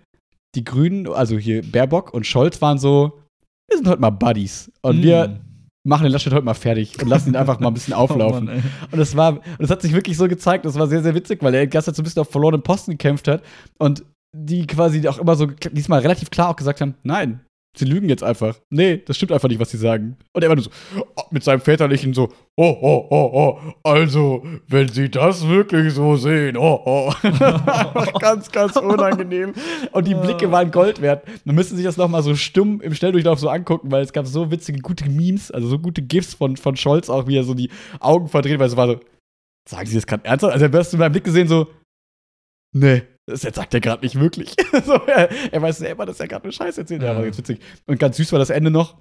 die 0.55 0.64
Grünen, 0.64 1.07
also 1.07 1.38
hier 1.38 1.64
Baerbock 1.64 2.14
und 2.14 2.28
Scholz 2.28 2.61
waren 2.61 2.78
so, 2.78 3.20
wir 3.70 3.78
sind 3.78 3.88
heute 3.88 4.01
mal 4.01 4.11
Buddies. 4.11 4.72
Und 4.82 5.01
wir 5.01 5.28
Mm. 5.30 5.89
machen 5.89 6.03
den 6.03 6.11
Laschet 6.11 6.32
heute 6.32 6.45
mal 6.45 6.53
fertig 6.53 7.01
und 7.01 7.09
lassen 7.09 7.30
ihn 7.30 7.36
einfach 7.36 7.59
mal 7.59 7.70
ein 7.70 7.74
bisschen 7.74 7.93
auflaufen. 7.95 8.47
Oh 8.47 8.51
Mann. 8.51 8.64
Und 8.91 8.99
es 8.99 9.16
war, 9.16 9.34
und 9.38 9.59
es 9.59 9.70
hat 9.72 9.82
sich 9.82 9.93
wirklich 9.93 10.16
so 10.18 10.28
gezeigt, 10.28 10.66
das 10.66 10.76
war 10.78 10.88
sehr, 10.88 11.01
sehr 11.01 11.16
witzig, 11.16 11.41
weil 11.41 11.55
er 11.55 11.66
die 11.66 11.70
ganze 11.72 11.88
Zeit 11.88 11.95
so 11.95 12.01
ein 12.01 12.05
bisschen 12.05 12.22
auf 12.22 12.30
verlorenen 12.30 12.61
Posten 12.61 12.91
gekämpft 12.91 13.28
hat 13.28 13.43
und 13.80 14.03
die 14.38 14.66
quasi 14.68 15.07
auch 15.07 15.18
immer 15.18 15.36
so 15.36 15.47
diesmal 15.47 15.99
relativ 16.01 16.30
klar 16.30 16.49
auch 16.49 16.55
gesagt 16.55 16.82
haben, 16.82 16.95
nein, 17.03 17.41
sie 17.76 17.86
lügen 17.86 18.10
jetzt 18.10 18.24
einfach. 18.24 18.56
Nee, 18.70 19.02
das 19.06 19.18
stimmt 19.18 19.32
einfach 19.32 19.50
nicht, 19.50 19.60
was 19.60 19.72
sie 19.72 19.78
sagen. 19.78 20.18
Und 20.34 20.44
er 20.44 20.50
war 20.50 20.56
nur 20.56 20.66
so, 20.66 20.72
oh, 21.16 21.24
mit 21.32 21.44
seinem 21.44 21.60
väterlichen 21.60 22.14
so, 22.14 22.30
oh, 22.56 22.78
oh, 22.82 23.08
oh, 23.10 23.32
oh, 23.34 23.74
also, 23.84 24.44
wenn 24.68 24.88
sie 24.90 25.10
das 25.10 25.48
wirklich 25.48 25.94
so 25.94 26.16
sehen, 26.16 26.56
oh, 26.58 26.82
oh. 26.86 27.14
ganz, 28.20 28.52
ganz 28.52 28.76
unangenehm. 28.76 29.54
Und 29.92 30.08
die 30.08 30.16
Blicke 30.16 30.52
waren 30.52 30.72
Gold 30.72 31.02
wert. 31.02 31.26
Man 31.46 31.56
müsste 31.56 31.76
sich 31.76 31.86
das 31.86 31.98
nochmal 31.98 32.22
so 32.24 32.36
stumm 32.36 32.80
im 32.82 32.94
Schnelldurchlauf 32.94 33.40
so 33.40 33.50
angucken, 33.50 33.92
weil 33.92 34.04
es 34.04 34.14
gab 34.14 34.28
so 34.28 34.52
witzige, 34.52 34.80
gute 34.80 35.10
Memes, 35.10 35.50
also 35.50 35.68
so 35.68 35.80
gute 35.80 36.02
GIFs 36.02 36.36
von, 36.36 36.58
von 36.58 36.76
Scholz 36.76 37.10
auch, 37.10 37.28
wie 37.28 37.38
er 37.38 37.44
so 37.44 37.56
die 37.56 37.70
Augen 38.00 38.28
verdreht, 38.28 38.60
weil 38.60 38.68
es 38.68 38.78
war 38.78 38.88
so, 38.88 39.00
sagen 39.68 39.88
Sie 39.88 39.96
das 39.96 40.06
gerade 40.06 40.26
ernsthaft? 40.26 40.54
Also, 40.54 40.78
hast 40.78 40.94
du 40.94 40.98
in 40.98 41.00
meinem 41.00 41.12
Blick 41.12 41.24
gesehen, 41.24 41.48
so, 41.48 41.68
nee, 42.74 43.04
das 43.26 43.42
sagt 43.42 43.74
er 43.74 43.80
gerade 43.80 44.04
nicht 44.04 44.20
wirklich. 44.20 44.56
so, 44.86 44.94
er, 44.94 45.32
er 45.52 45.62
weiß 45.62 45.78
selber, 45.78 46.06
dass 46.06 46.20
er 46.20 46.28
gerade 46.28 46.44
eine 46.44 46.54
Scheiße 46.54 46.82
erzählt. 46.82 47.02
Ja, 47.02 47.16
war 47.16 47.24
ganz 47.24 47.38
witzig. 47.38 47.60
Und 47.86 48.00
ganz 48.00 48.18
süß 48.18 48.32
war 48.32 48.40
das 48.40 48.50
Ende 48.50 48.72
noch. 48.72 48.98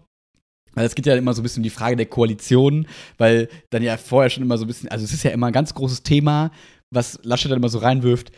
Weil 0.75 0.87
es 0.87 0.95
geht 0.95 1.07
ja 1.07 1.17
immer 1.17 1.35
so 1.35 1.41
ein 1.41 1.43
bisschen 1.43 1.61
um 1.61 1.65
die 1.65 1.71
Frage 1.71 1.97
der 1.97 2.07
Koalition, 2.07 2.87
weil 3.19 3.49
dann 3.71 3.83
ja 3.83 3.97
vorher 3.97 4.31
schon 4.31 4.43
immer 4.43 4.57
so 4.57 4.65
ein 4.65 4.69
bisschen, 4.69 4.89
also 4.89 5.05
es 5.05 5.13
ist 5.13 5.23
ja 5.23 5.31
immer 5.31 5.49
ein 5.49 5.53
ganz 5.53 5.75
großes 5.75 6.03
Thema, 6.03 6.51
was 6.91 7.19
Laschet 7.25 7.51
dann 7.51 7.59
immer 7.59 7.69
so 7.69 7.79
reinwirft, 7.79 8.33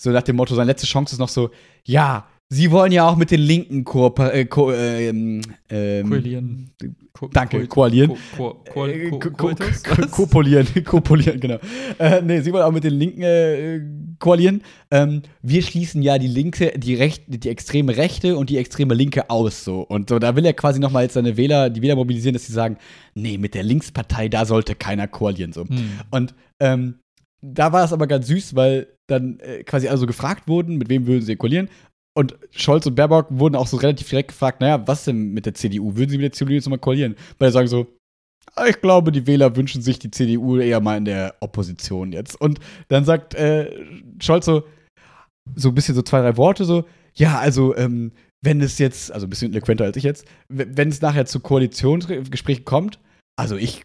so 0.00 0.10
nach 0.10 0.22
dem 0.22 0.36
Motto, 0.36 0.54
seine 0.54 0.70
letzte 0.70 0.88
Chance 0.88 1.14
ist 1.14 1.18
noch 1.20 1.28
so, 1.28 1.50
ja, 1.86 2.28
Sie 2.50 2.70
wollen 2.70 2.92
ja 2.92 3.06
auch 3.06 3.16
mit 3.16 3.30
den 3.30 3.40
Linken 3.40 3.84
kooper 3.84 4.32
äh, 4.32 4.46
ko 4.46 4.72
ähm, 4.72 5.42
ähm, 5.68 6.08
Koalieren. 6.08 6.70
Ko 7.12 7.28
danke, 7.30 7.66
koalieren. 7.66 8.12
Ko 8.36 8.62
ko 8.72 8.86
Äh, 8.86 9.10
ko 9.10 9.18
ko- 9.18 9.54
ko- 9.54 10.06
Kopolieren, 10.10 10.66
kopolieren, 10.84 11.40
genau. 11.40 11.58
Äh, 11.98 12.22
nee, 12.22 12.40
sie 12.40 12.50
wollen 12.52 12.62
auch 12.64 12.72
mit 12.72 12.84
den 12.84 12.94
Linken 12.94 13.22
äh, 13.22 13.80
koalieren. 14.18 14.62
Ähm, 14.90 15.22
wir 15.42 15.60
schließen 15.62 16.00
ja 16.00 16.16
die 16.16 16.26
Linke, 16.28 16.72
die 16.78 16.94
Rechte, 16.94 17.36
die 17.38 17.48
extreme 17.50 17.96
Rechte 17.98 18.36
und 18.38 18.48
die 18.48 18.56
extreme 18.56 18.94
Linke 18.94 19.28
aus. 19.28 19.62
So. 19.64 19.80
Und 19.82 20.08
so, 20.08 20.18
da 20.18 20.34
will 20.34 20.46
er 20.46 20.54
quasi 20.54 20.80
nochmal 20.80 21.02
jetzt 21.02 21.14
seine 21.14 21.36
Wähler, 21.36 21.68
die 21.68 21.82
Wähler 21.82 21.96
mobilisieren, 21.96 22.32
dass 22.32 22.46
sie 22.46 22.52
sagen, 22.54 22.78
nee, 23.14 23.36
mit 23.36 23.54
der 23.54 23.62
Linkspartei, 23.62 24.28
da 24.28 24.46
sollte 24.46 24.74
keiner 24.74 25.06
koalieren. 25.06 25.52
So. 25.52 25.64
Hm. 25.68 25.90
Und 26.12 26.34
ähm, 26.60 26.94
da 27.42 27.72
war 27.72 27.84
es 27.84 27.92
aber 27.92 28.06
ganz 28.06 28.26
süß, 28.28 28.54
weil 28.54 28.86
dann 29.06 29.38
äh, 29.40 29.64
quasi 29.64 29.88
also 29.88 30.06
gefragt 30.06 30.48
wurden, 30.48 30.78
mit 30.78 30.88
wem 30.88 31.06
würden 31.06 31.22
sie 31.24 31.36
koalieren. 31.36 31.68
Und 32.18 32.36
Scholz 32.50 32.84
und 32.84 32.96
Baerbock 32.96 33.28
wurden 33.30 33.54
auch 33.54 33.68
so 33.68 33.76
relativ 33.76 34.08
direkt 34.08 34.30
gefragt, 34.30 34.60
naja, 34.60 34.84
was 34.88 35.04
denn 35.04 35.30
mit 35.34 35.46
der 35.46 35.54
CDU? 35.54 35.94
Würden 35.94 36.10
sie 36.10 36.16
mit 36.16 36.24
der 36.24 36.32
CDU 36.32 36.54
jetzt 36.54 36.68
mal 36.68 36.76
koalieren? 36.76 37.14
Weil 37.38 37.50
sie 37.50 37.52
sagen 37.52 37.68
so, 37.68 37.86
"Ah, 38.56 38.66
ich 38.66 38.80
glaube, 38.80 39.12
die 39.12 39.28
Wähler 39.28 39.54
wünschen 39.54 39.82
sich 39.82 40.00
die 40.00 40.10
CDU 40.10 40.58
eher 40.58 40.80
mal 40.80 40.96
in 40.96 41.04
der 41.04 41.36
Opposition 41.38 42.10
jetzt. 42.10 42.34
Und 42.40 42.58
dann 42.88 43.04
sagt 43.04 43.36
äh, 43.36 43.70
Scholz 44.20 44.46
so, 44.46 44.64
so 45.54 45.68
ein 45.68 45.76
bisschen 45.76 45.94
so 45.94 46.02
zwei, 46.02 46.20
drei 46.20 46.36
Worte 46.36 46.64
so, 46.64 46.86
ja, 47.14 47.38
also, 47.38 47.76
ähm, 47.76 48.10
wenn 48.42 48.60
es 48.62 48.80
jetzt, 48.80 49.12
also 49.12 49.28
ein 49.28 49.30
bisschen 49.30 49.52
eloquenter 49.52 49.84
als 49.84 49.96
ich 49.96 50.02
jetzt, 50.02 50.24
wenn 50.48 50.88
es 50.88 51.00
nachher 51.00 51.26
zu 51.26 51.38
Koalitionsgesprächen 51.38 52.64
kommt, 52.64 52.98
also 53.36 53.54
ich 53.54 53.84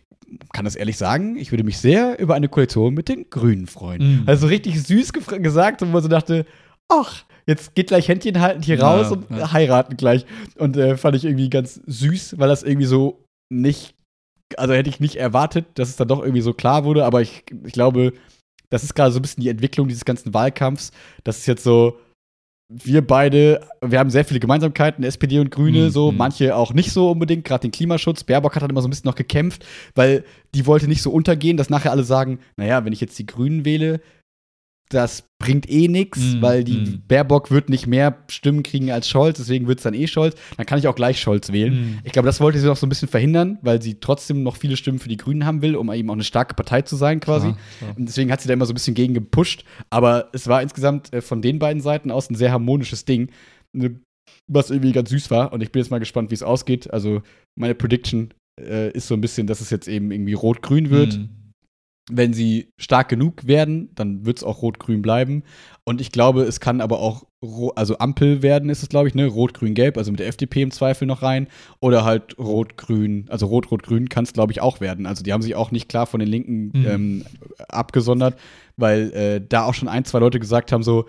kann 0.53 0.65
das 0.65 0.75
ehrlich 0.75 0.97
sagen, 0.97 1.35
ich 1.35 1.51
würde 1.51 1.63
mich 1.63 1.77
sehr 1.77 2.19
über 2.19 2.33
eine 2.33 2.49
Koalition 2.49 2.95
mit 2.95 3.09
den 3.09 3.29
Grünen 3.29 3.67
freuen. 3.67 4.21
Mhm. 4.21 4.23
Also 4.25 4.47
richtig 4.47 4.81
süß 4.81 5.13
gesagt, 5.13 5.83
wo 5.83 5.85
man 5.85 6.01
so 6.01 6.07
dachte, 6.07 6.47
ach, 6.89 7.25
jetzt 7.47 7.75
geht 7.75 7.87
gleich 7.87 8.07
Händchen 8.07 8.39
halten 8.39 8.61
hier 8.61 8.77
Ja, 8.77 8.89
raus 8.91 9.11
und 9.11 9.29
ja. 9.29 9.51
heiraten 9.51 9.97
gleich. 9.97 10.25
Und 10.57 10.77
äh, 10.77 10.97
fand 10.97 11.15
ich 11.15 11.25
irgendwie 11.25 11.49
ganz 11.49 11.81
süß, 11.85 12.39
weil 12.39 12.49
das 12.49 12.63
irgendwie 12.63 12.87
so 12.87 13.23
nicht, 13.51 13.95
also 14.57 14.73
hätte 14.73 14.89
ich 14.89 14.99
nicht 14.99 15.15
erwartet, 15.15 15.65
dass 15.75 15.89
es 15.89 15.95
dann 15.95 16.07
doch 16.07 16.21
irgendwie 16.21 16.41
so 16.41 16.53
klar 16.53 16.85
wurde, 16.85 17.05
aber 17.05 17.21
ich, 17.21 17.43
ich 17.65 17.73
glaube, 17.73 18.13
das 18.69 18.83
ist 18.83 18.95
gerade 18.95 19.11
so 19.11 19.19
ein 19.19 19.21
bisschen 19.21 19.43
die 19.43 19.49
Entwicklung 19.49 19.87
dieses 19.87 20.05
ganzen 20.05 20.33
Wahlkampfs. 20.33 20.91
Das 21.23 21.37
ist 21.37 21.45
jetzt 21.45 21.63
so, 21.63 21.99
wir 22.71 23.05
beide, 23.05 23.61
wir 23.85 23.99
haben 23.99 24.09
sehr 24.09 24.25
viele 24.25 24.39
Gemeinsamkeiten, 24.39 25.03
SPD 25.03 25.39
und 25.39 25.51
Grüne, 25.51 25.85
Mhm, 25.85 25.89
so, 25.89 26.11
mhm. 26.11 26.17
manche 26.17 26.55
auch 26.55 26.73
nicht 26.73 26.91
so 26.91 27.11
unbedingt, 27.11 27.45
gerade 27.45 27.61
den 27.63 27.71
Klimaschutz. 27.71 28.23
Baerbock 28.23 28.55
hat 28.55 28.63
dann 28.63 28.69
immer 28.71 28.81
so 28.81 28.87
ein 28.87 28.89
bisschen 28.89 29.07
noch 29.07 29.15
gekämpft, 29.15 29.65
weil 29.95 30.23
die 30.55 30.65
wollte 30.65 30.87
nicht 30.87 31.01
so 31.03 31.11
untergehen, 31.11 31.57
dass 31.57 31.69
nachher 31.69 31.91
alle 31.91 32.03
sagen, 32.03 32.39
naja, 32.57 32.83
wenn 32.83 32.93
ich 32.93 33.01
jetzt 33.01 33.19
die 33.19 33.25
Grünen 33.27 33.65
wähle, 33.65 34.01
das 34.93 35.29
bringt 35.39 35.69
eh 35.69 35.87
nichts, 35.87 36.19
Mhm, 36.19 36.41
weil 36.41 36.63
die 36.63 36.77
mhm. 36.77 37.01
Baerbock 37.07 37.51
wird 37.51 37.69
nicht 37.69 37.87
mehr 37.87 38.17
Stimmen 38.29 38.63
kriegen 38.63 38.91
als 38.91 39.09
Scholz, 39.09 39.37
deswegen 39.37 39.67
wird 39.67 39.79
es 39.79 39.83
dann 39.83 39.93
eh 39.93 40.07
Scholz. 40.07 40.35
Dann 40.57 40.65
kann 40.65 40.79
ich 40.79 40.87
auch 40.87 40.95
gleich 40.95 41.19
Scholz 41.19 41.51
wählen. 41.51 41.73
Mhm. 41.73 41.99
Ich 42.03 42.13
glaube, 42.13 42.25
das 42.27 42.39
wollte 42.39 42.59
sie 42.59 42.67
noch 42.67 42.77
so 42.77 42.85
ein 42.85 42.89
bisschen 42.89 43.09
verhindern, 43.09 43.57
weil 43.61 43.81
sie 43.81 43.99
trotzdem 43.99 44.43
noch 44.43 44.55
viele 44.55 44.77
Stimmen 44.77 44.99
für 44.99 45.09
die 45.09 45.17
Grünen 45.17 45.45
haben 45.45 45.61
will, 45.61 45.75
um 45.75 45.91
eben 45.91 46.09
auch 46.09 46.13
eine 46.13 46.23
starke 46.23 46.53
Partei 46.53 46.83
zu 46.83 46.95
sein 46.95 47.19
quasi. 47.19 47.47
Klar, 47.47 47.59
klar. 47.79 47.95
Und 47.97 48.07
deswegen 48.07 48.31
hat 48.31 48.41
sie 48.41 48.47
da 48.47 48.53
immer 48.53 48.65
so 48.65 48.71
ein 48.71 48.75
bisschen 48.75 48.95
gegen 48.95 49.13
gepusht. 49.13 49.65
Aber 49.89 50.29
es 50.33 50.47
war 50.47 50.61
insgesamt 50.61 51.13
äh, 51.13 51.21
von 51.21 51.41
den 51.41 51.59
beiden 51.59 51.81
Seiten 51.81 52.11
aus 52.11 52.29
ein 52.29 52.35
sehr 52.35 52.51
harmonisches 52.51 53.05
Ding, 53.05 53.29
ne, 53.73 53.99
was 54.47 54.69
irgendwie 54.69 54.91
ganz 54.91 55.09
süß 55.09 55.31
war. 55.31 55.53
Und 55.53 55.61
ich 55.61 55.71
bin 55.71 55.81
jetzt 55.81 55.91
mal 55.91 55.99
gespannt, 55.99 56.31
wie 56.31 56.35
es 56.35 56.43
ausgeht. 56.43 56.91
Also 56.93 57.21
meine 57.55 57.75
Prediction 57.75 58.33
äh, 58.59 58.91
ist 58.91 59.07
so 59.07 59.13
ein 59.13 59.21
bisschen, 59.21 59.47
dass 59.47 59.61
es 59.61 59.69
jetzt 59.69 59.87
eben 59.87 60.11
irgendwie 60.11 60.33
rot-grün 60.33 60.89
wird. 60.89 61.17
Mhm. 61.17 61.29
Wenn 62.11 62.33
sie 62.33 62.73
stark 62.77 63.07
genug 63.07 63.47
werden, 63.47 63.89
dann 63.95 64.25
wird 64.25 64.37
es 64.37 64.43
auch 64.43 64.61
rot-grün 64.61 65.01
bleiben. 65.01 65.43
Und 65.85 66.01
ich 66.01 66.11
glaube, 66.11 66.41
es 66.41 66.59
kann 66.59 66.81
aber 66.81 66.99
auch, 66.99 67.23
also 67.75 67.97
Ampel 67.97 68.41
werden, 68.41 68.69
ist 68.69 68.83
es, 68.83 68.89
glaube 68.89 69.07
ich, 69.07 69.15
ne? 69.15 69.25
Rot-grün-gelb, 69.27 69.97
also 69.97 70.11
mit 70.11 70.19
der 70.19 70.27
FDP 70.27 70.63
im 70.63 70.71
Zweifel 70.71 71.05
noch 71.05 71.21
rein. 71.21 71.47
Oder 71.79 72.03
halt 72.03 72.37
rot-grün, 72.37 73.25
also 73.29 73.45
rot-rot-grün 73.45 74.09
kann 74.09 74.25
es, 74.25 74.33
glaube 74.33 74.51
ich, 74.51 74.59
auch 74.59 74.81
werden. 74.81 75.05
Also 75.05 75.23
die 75.23 75.31
haben 75.31 75.41
sich 75.41 75.55
auch 75.55 75.71
nicht 75.71 75.87
klar 75.87 76.05
von 76.05 76.19
den 76.19 76.29
Linken 76.29 76.71
Mhm. 76.73 76.85
ähm, 76.87 77.25
abgesondert, 77.69 78.37
weil 78.75 79.11
äh, 79.13 79.41
da 79.47 79.63
auch 79.65 79.73
schon 79.73 79.87
ein, 79.87 80.03
zwei 80.03 80.19
Leute 80.19 80.39
gesagt 80.39 80.71
haben, 80.73 80.83
so, 80.83 81.05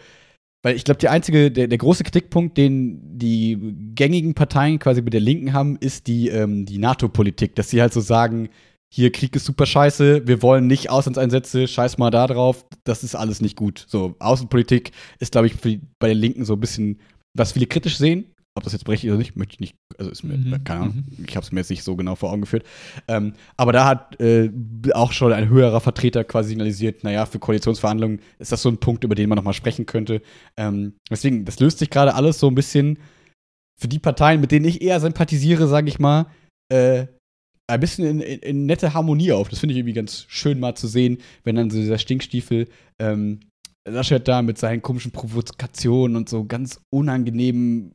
weil 0.62 0.76
ich 0.76 0.84
glaube, 0.84 0.98
der 0.98 1.10
einzige, 1.10 1.50
der, 1.50 1.66
der 1.68 1.78
große 1.78 2.04
Kritikpunkt, 2.04 2.56
den 2.56 3.18
die 3.18 3.58
gängigen 3.94 4.34
Parteien 4.34 4.78
quasi 4.78 5.02
mit 5.02 5.12
der 5.12 5.20
Linken 5.20 5.52
haben, 5.52 5.76
ist 5.78 6.06
die, 6.06 6.28
ähm, 6.28 6.64
die 6.66 6.78
NATO-Politik, 6.78 7.54
dass 7.56 7.68
sie 7.68 7.82
halt 7.82 7.92
so 7.92 8.00
sagen, 8.00 8.48
hier 8.94 9.10
Krieg 9.10 9.34
ist 9.34 9.44
super 9.44 9.66
scheiße, 9.66 10.28
wir 10.28 10.40
wollen 10.40 10.68
nicht 10.68 10.88
Auslandseinsätze, 10.88 11.66
scheiß 11.66 11.98
mal 11.98 12.12
da 12.12 12.28
drauf, 12.28 12.64
das 12.84 13.02
ist 13.02 13.16
alles 13.16 13.40
nicht 13.40 13.56
gut. 13.56 13.84
So, 13.88 14.14
Außenpolitik 14.20 14.92
ist, 15.18 15.32
glaube 15.32 15.48
ich, 15.48 15.56
die, 15.56 15.80
bei 15.98 16.06
den 16.06 16.18
Linken 16.18 16.44
so 16.44 16.52
ein 16.52 16.60
bisschen, 16.60 17.00
was 17.36 17.52
viele 17.52 17.66
kritisch 17.66 17.98
sehen. 17.98 18.26
Ob 18.56 18.62
das 18.62 18.72
jetzt 18.72 18.84
berechtigt 18.84 19.08
ist 19.08 19.14
oder 19.14 19.18
nicht, 19.18 19.34
möchte 19.34 19.54
ich 19.54 19.58
nicht, 19.60 19.74
also 19.98 20.12
ist 20.12 20.22
mir, 20.22 20.36
Mhm, 20.36 20.62
keine 20.62 20.80
Ahnung, 20.82 21.04
ich 21.26 21.34
habe 21.34 21.44
es 21.44 21.50
mir 21.50 21.58
jetzt 21.58 21.70
nicht 21.70 21.82
so 21.82 21.96
genau 21.96 22.14
vor 22.14 22.30
Augen 22.30 22.42
geführt. 22.42 22.64
Ähm, 23.08 23.32
aber 23.56 23.72
da 23.72 23.84
hat 23.84 24.20
äh, 24.20 24.48
auch 24.92 25.10
schon 25.10 25.32
ein 25.32 25.48
höherer 25.48 25.80
Vertreter 25.80 26.22
quasi 26.22 26.50
signalisiert, 26.50 27.02
naja, 27.02 27.26
für 27.26 27.40
Koalitionsverhandlungen 27.40 28.20
ist 28.38 28.52
das 28.52 28.62
so 28.62 28.68
ein 28.68 28.78
Punkt, 28.78 29.02
über 29.02 29.16
den 29.16 29.28
man 29.28 29.34
nochmal 29.34 29.54
sprechen 29.54 29.86
könnte. 29.86 30.22
Ähm, 30.56 30.94
deswegen, 31.10 31.44
das 31.44 31.58
löst 31.58 31.80
sich 31.80 31.90
gerade 31.90 32.14
alles 32.14 32.38
so 32.38 32.46
ein 32.46 32.54
bisschen 32.54 33.00
für 33.76 33.88
die 33.88 33.98
Parteien, 33.98 34.40
mit 34.40 34.52
denen 34.52 34.66
ich 34.66 34.82
eher 34.82 35.00
sympathisiere, 35.00 35.66
sage 35.66 35.88
ich 35.88 35.98
mal, 35.98 36.26
äh, 36.72 37.08
ein 37.66 37.80
bisschen 37.80 38.06
in, 38.06 38.20
in, 38.20 38.38
in 38.40 38.66
nette 38.66 38.94
Harmonie 38.94 39.32
auf. 39.32 39.48
Das 39.48 39.58
finde 39.58 39.72
ich 39.72 39.78
irgendwie 39.78 39.94
ganz 39.94 40.26
schön 40.28 40.60
mal 40.60 40.74
zu 40.74 40.86
sehen, 40.86 41.18
wenn 41.44 41.56
dann 41.56 41.70
so 41.70 41.78
dieser 41.78 41.98
Stinkstiefel 41.98 42.68
ähm, 42.98 43.40
Laschet 43.86 44.26
da 44.26 44.42
mit 44.42 44.58
seinen 44.58 44.82
komischen 44.82 45.12
Provokationen 45.12 46.16
und 46.16 46.28
so 46.28 46.44
ganz 46.44 46.80
unangenehmen 46.90 47.92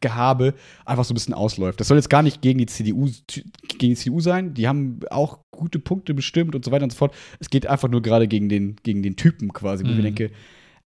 Gehabe 0.00 0.54
einfach 0.84 1.04
so 1.04 1.12
ein 1.12 1.16
bisschen 1.16 1.34
ausläuft. 1.34 1.80
Das 1.80 1.88
soll 1.88 1.96
jetzt 1.96 2.10
gar 2.10 2.22
nicht 2.22 2.42
gegen 2.42 2.58
die 2.58 2.66
CDU, 2.66 3.08
gegen 3.26 3.94
die 3.94 3.96
CDU 3.96 4.20
sein. 4.20 4.52
Die 4.54 4.68
haben 4.68 5.00
auch 5.10 5.40
gute 5.50 5.78
Punkte 5.78 6.12
bestimmt 6.14 6.54
und 6.54 6.64
so 6.64 6.70
weiter 6.70 6.84
und 6.84 6.90
so 6.90 6.98
fort. 6.98 7.14
Es 7.40 7.48
geht 7.50 7.66
einfach 7.66 7.88
nur 7.88 8.02
gerade 8.02 8.28
gegen 8.28 8.48
den, 8.48 8.76
gegen 8.82 9.02
den 9.02 9.16
Typen 9.16 9.52
quasi, 9.52 9.84
wo 9.84 9.88
ich 9.88 9.92
Mhm. 9.92 10.02
mir 10.02 10.12
denke, 10.12 10.30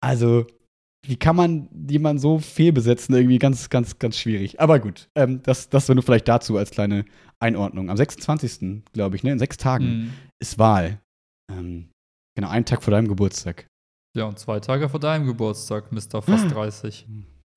also, 0.01 0.47
wie 1.09 1.17
kann 1.17 1.37
man 1.37 1.69
jemanden 1.89 2.21
so 2.21 2.39
fehlbesetzen? 2.39 3.15
Irgendwie 3.15 3.39
ganz, 3.39 3.71
ganz, 3.71 3.99
ganz 3.99 4.19
schwierig. 4.19 4.61
Aber 4.61 4.79
gut, 4.79 5.09
ähm, 5.15 5.43
das, 5.43 5.71
das 5.71 5.89
nur 5.89 6.03
vielleicht 6.03 6.29
dazu 6.29 6.59
als 6.59 6.71
kleine 6.71 7.07
Einordnung. 7.41 7.89
Am 7.89 7.97
26. 7.97 8.85
glaube 8.93 9.17
ich, 9.17 9.23
ne, 9.23 9.33
in 9.33 9.39
sechs 9.39 9.57
Tagen 9.57 9.87
Mhm. 9.87 10.13
ist 10.43 10.59
Wahl. 10.59 11.01
Ähm, 11.51 11.89
genau, 12.37 12.51
einen 12.51 12.67
Tag 12.67 12.83
vor 12.83 12.91
deinem 12.91 13.09
Geburtstag. 13.09 13.67
Ja, 14.17 14.25
und 14.27 14.39
zwei 14.39 14.61
Tage 14.61 14.89
vor 14.91 15.01
deinem 15.01 15.25
Geburtstag, 15.27 15.93
Mr. 15.93 16.21
Fast 16.21 16.51
30. 16.51 17.07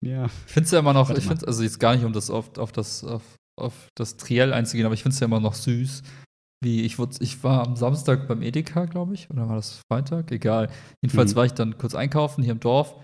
ja. 0.00 0.26
Ich 0.46 0.52
finde 0.52 0.64
es 0.66 0.70
ja 0.72 0.80
immer 0.80 0.92
noch, 0.92 1.08
Warte 1.08 1.20
ich 1.20 1.26
finde 1.26 1.46
also 1.46 1.62
jetzt 1.62 1.78
gar 1.78 1.94
nicht, 1.94 2.04
um 2.04 2.12
das 2.12 2.30
auf, 2.30 2.56
auf 2.58 2.72
das, 2.72 3.04
auf, 3.04 3.22
auf 3.56 3.88
das 3.96 4.16
Triell 4.16 4.52
einzugehen, 4.52 4.86
aber 4.86 4.94
ich 4.94 5.02
finde 5.02 5.14
es 5.14 5.20
ja 5.20 5.26
immer 5.26 5.40
noch 5.40 5.54
süß. 5.54 6.02
Wie 6.60 6.82
ich, 6.82 6.96
wurd- 6.98 7.20
ich 7.20 7.42
war 7.44 7.66
am 7.66 7.76
Samstag 7.76 8.26
beim 8.26 8.42
Edeka, 8.42 8.86
glaube 8.86 9.14
ich, 9.14 9.30
oder 9.30 9.48
war 9.48 9.56
das 9.56 9.80
Freitag? 9.90 10.32
Egal. 10.32 10.70
Jedenfalls 11.02 11.32
Mhm. 11.32 11.36
war 11.36 11.44
ich 11.46 11.52
dann 11.52 11.78
kurz 11.78 11.94
einkaufen 11.94 12.42
hier 12.42 12.52
im 12.52 12.60
Dorf. 12.60 12.96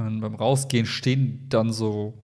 Und 0.00 0.20
beim 0.20 0.34
Rausgehen 0.34 0.86
stehen 0.86 1.48
dann 1.48 1.72
so 1.72 2.20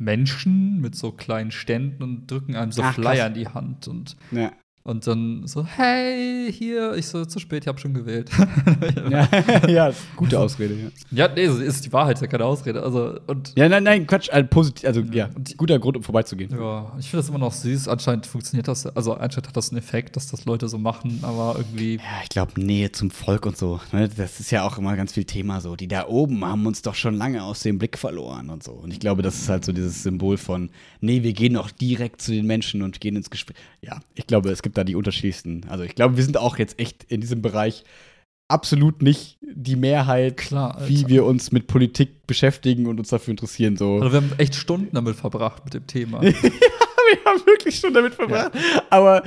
Menschen 0.00 0.80
mit 0.80 0.94
so 0.96 1.12
kleinen 1.12 1.50
Ständen 1.50 2.02
und 2.02 2.26
drücken 2.30 2.56
einem 2.56 2.72
so 2.72 2.82
Ach, 2.82 2.94
krass. 2.94 3.04
Flyer 3.04 3.26
in 3.26 3.34
die 3.34 3.48
Hand. 3.48 3.86
Und, 3.88 4.16
ja. 4.32 4.52
Und 4.82 5.06
dann 5.06 5.46
so, 5.46 5.64
hey, 5.64 6.50
hier, 6.52 6.94
ich 6.94 7.06
so, 7.06 7.24
zu 7.24 7.38
spät, 7.38 7.64
ich 7.64 7.68
habe 7.68 7.78
schon 7.78 7.94
gewählt. 7.94 8.30
Ja, 9.10 9.28
ja, 9.66 9.92
gute 10.16 10.38
Ausrede, 10.38 10.74
ja. 10.74 11.26
ja, 11.26 11.34
nee, 11.34 11.44
ist 11.44 11.84
die 11.84 11.92
Wahrheit, 11.92 12.20
ja 12.20 12.26
keine 12.26 12.44
Ausrede. 12.44 12.82
Also, 12.82 13.18
und 13.26 13.52
Ja, 13.56 13.68
nein, 13.68 13.82
nein, 13.82 14.06
Quatsch, 14.06 14.30
also 14.30 14.46
positiv, 14.48 14.86
also 14.86 15.00
ja, 15.12 15.28
guter 15.56 15.78
Grund, 15.78 15.96
um 15.96 16.02
vorbeizugehen. 16.02 16.50
Ja, 16.52 16.92
ich 16.98 17.10
finde 17.10 17.22
das 17.22 17.28
immer 17.28 17.38
noch 17.38 17.52
süß. 17.52 17.88
Anscheinend 17.88 18.26
funktioniert 18.26 18.68
das, 18.68 18.86
also 18.86 19.14
anscheinend 19.14 19.48
hat 19.48 19.56
das 19.56 19.70
einen 19.70 19.78
Effekt, 19.78 20.16
dass 20.16 20.28
das 20.28 20.44
Leute 20.44 20.68
so 20.68 20.78
machen, 20.78 21.20
aber 21.22 21.54
irgendwie. 21.58 21.96
Ja, 21.96 22.22
ich 22.22 22.28
glaube, 22.28 22.60
Nähe 22.60 22.92
zum 22.92 23.10
Volk 23.10 23.46
und 23.46 23.56
so. 23.56 23.80
Ne? 23.92 24.08
Das 24.08 24.40
ist 24.40 24.50
ja 24.50 24.64
auch 24.64 24.78
immer 24.78 24.96
ganz 24.96 25.12
viel 25.12 25.24
Thema 25.24 25.60
so. 25.60 25.76
Die 25.76 25.88
da 25.88 26.06
oben 26.06 26.44
haben 26.44 26.66
uns 26.66 26.82
doch 26.82 26.94
schon 26.94 27.14
lange 27.14 27.42
aus 27.42 27.60
dem 27.60 27.78
Blick 27.78 27.98
verloren 27.98 28.50
und 28.50 28.62
so. 28.62 28.72
Und 28.72 28.92
ich 28.92 29.00
glaube, 29.00 29.22
das 29.22 29.36
ist 29.36 29.48
halt 29.48 29.64
so 29.64 29.72
dieses 29.72 30.02
Symbol 30.02 30.36
von, 30.36 30.70
nee, 31.00 31.22
wir 31.22 31.32
gehen 31.32 31.56
auch 31.56 31.70
direkt 31.70 32.22
zu 32.22 32.32
den 32.32 32.46
Menschen 32.46 32.82
und 32.82 33.00
gehen 33.00 33.16
ins 33.16 33.30
Gespräch. 33.30 33.56
Ja, 33.82 34.00
ich 34.14 34.26
glaube, 34.26 34.50
es 34.50 34.62
gibt 34.62 34.69
da 34.76 34.84
die 34.84 34.96
unterschiedlichsten. 34.96 35.66
Also 35.68 35.84
ich 35.84 35.94
glaube, 35.94 36.16
wir 36.16 36.24
sind 36.24 36.36
auch 36.36 36.58
jetzt 36.58 36.78
echt 36.78 37.04
in 37.04 37.20
diesem 37.20 37.42
Bereich 37.42 37.84
absolut 38.48 39.02
nicht 39.02 39.38
die 39.42 39.76
Mehrheit, 39.76 40.36
Klar, 40.36 40.80
wie 40.86 41.06
wir 41.08 41.24
uns 41.24 41.52
mit 41.52 41.66
Politik 41.66 42.26
beschäftigen 42.26 42.86
und 42.86 42.98
uns 42.98 43.08
dafür 43.08 43.32
interessieren. 43.32 43.76
So. 43.76 43.94
Also 44.00 44.12
wir 44.12 44.20
haben 44.20 44.32
echt 44.38 44.54
Stunden 44.54 44.90
damit 44.92 45.16
verbracht 45.16 45.64
mit 45.64 45.74
dem 45.74 45.86
Thema. 45.86 46.20
wir 46.22 46.32
haben 47.24 47.46
wirklich 47.46 47.78
schon 47.78 47.94
damit 47.94 48.14
verbracht. 48.14 48.52
Aber 48.90 49.22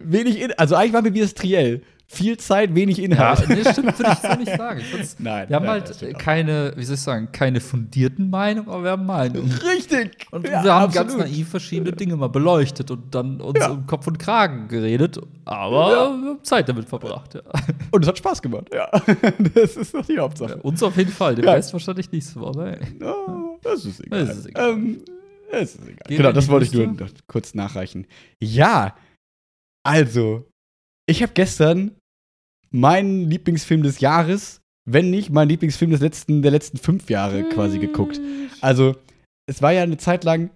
wenig, 0.00 0.40
in, 0.40 0.52
also 0.52 0.74
eigentlich 0.74 0.92
waren 0.92 1.04
wir 1.04 1.14
wie 1.14 1.20
das 1.20 1.34
Triell. 1.34 1.82
Viel 2.06 2.36
Zeit, 2.36 2.74
wenig 2.74 2.98
Ja, 2.98 3.04
Inhalt. 3.04 3.48
nee, 3.48 3.62
stimmt, 3.62 3.98
würde 3.98 4.12
ich 4.12 4.18
so 4.30 4.36
nicht 4.38 4.52
sagen. 4.56 4.80
Find's, 4.80 5.16
Nein. 5.18 5.48
wir 5.48 5.56
haben 5.56 5.64
nein, 5.66 5.82
das 5.86 6.00
halt 6.02 6.14
auch. 6.14 6.18
keine, 6.18 6.72
wie 6.76 6.84
soll 6.84 6.94
ich 6.94 7.00
sagen, 7.00 7.28
keine 7.32 7.60
fundierten 7.60 8.30
Meinungen, 8.30 8.68
aber 8.68 8.84
wir 8.84 8.90
haben 8.92 9.06
Meinungen. 9.06 9.50
Richtig. 9.50 10.26
Und 10.30 10.46
Ja, 10.46 10.62
wir 10.62 10.74
haben 10.74 10.92
ganz 10.92 11.12
absolut. 11.12 11.26
naiv 11.26 11.48
verschiedene 11.48 11.92
Dinge 11.92 12.16
mal 12.16 12.28
beleuchtet 12.28 12.90
und 12.90 13.14
dann 13.14 13.40
uns 13.40 13.58
Ja. 13.58 13.70
um 13.70 13.86
Kopf 13.86 14.06
und 14.06 14.18
Kragen 14.18 14.68
geredet, 14.68 15.18
aber 15.44 15.90
Ja. 15.90 16.22
wir 16.22 16.28
haben 16.30 16.38
Zeit 16.44 16.68
damit 16.68 16.88
verbracht. 16.88 17.34
Ja. 17.34 17.42
Und 17.90 18.02
es 18.02 18.08
hat 18.08 18.18
Spaß 18.18 18.40
gemacht. 18.42 18.68
Ja. 18.72 18.88
Das 19.54 19.76
ist 19.76 19.94
doch 19.94 20.04
die 20.04 20.18
Hauptsache. 20.18 20.56
Uns 20.62 20.82
auf 20.82 20.96
jeden 20.96 21.10
Fall, 21.12 21.34
den 21.34 21.44
Ja. 21.44 21.52
Rest 21.52 21.72
wahrscheinlich 21.72 22.08
aber 22.36 22.80
ey. 22.80 22.86
Oh, 23.02 23.58
das 23.62 23.84
ist 23.84 24.04
egal. 24.04 24.26
Das 24.26 24.36
ist 24.38 24.46
egal. 24.46 24.70
Ähm, 24.70 25.00
es 25.50 25.74
ist 25.74 25.82
egal. 25.88 26.16
Genau, 26.16 26.32
das 26.32 26.48
wollte 26.48 26.66
ich 26.66 26.72
nur 26.72 26.96
kurz 27.26 27.54
nachreichen. 27.54 28.06
Ja, 28.40 28.94
also, 29.82 30.46
ich 31.06 31.22
habe 31.22 31.32
gestern 31.34 31.92
meinen 32.70 33.28
Lieblingsfilm 33.30 33.82
des 33.82 34.00
Jahres, 34.00 34.60
wenn 34.88 35.10
nicht 35.10 35.30
mein 35.30 35.48
Lieblingsfilm 35.48 35.90
des 35.90 36.00
letzten, 36.00 36.42
der 36.42 36.50
letzten 36.50 36.78
fünf 36.78 37.08
Jahre 37.08 37.44
quasi 37.44 37.78
geguckt. 37.78 38.20
Also, 38.60 38.96
es 39.46 39.62
war 39.62 39.72
ja 39.72 39.82
eine 39.82 39.96
Zeit 39.96 40.24
lang 40.24 40.50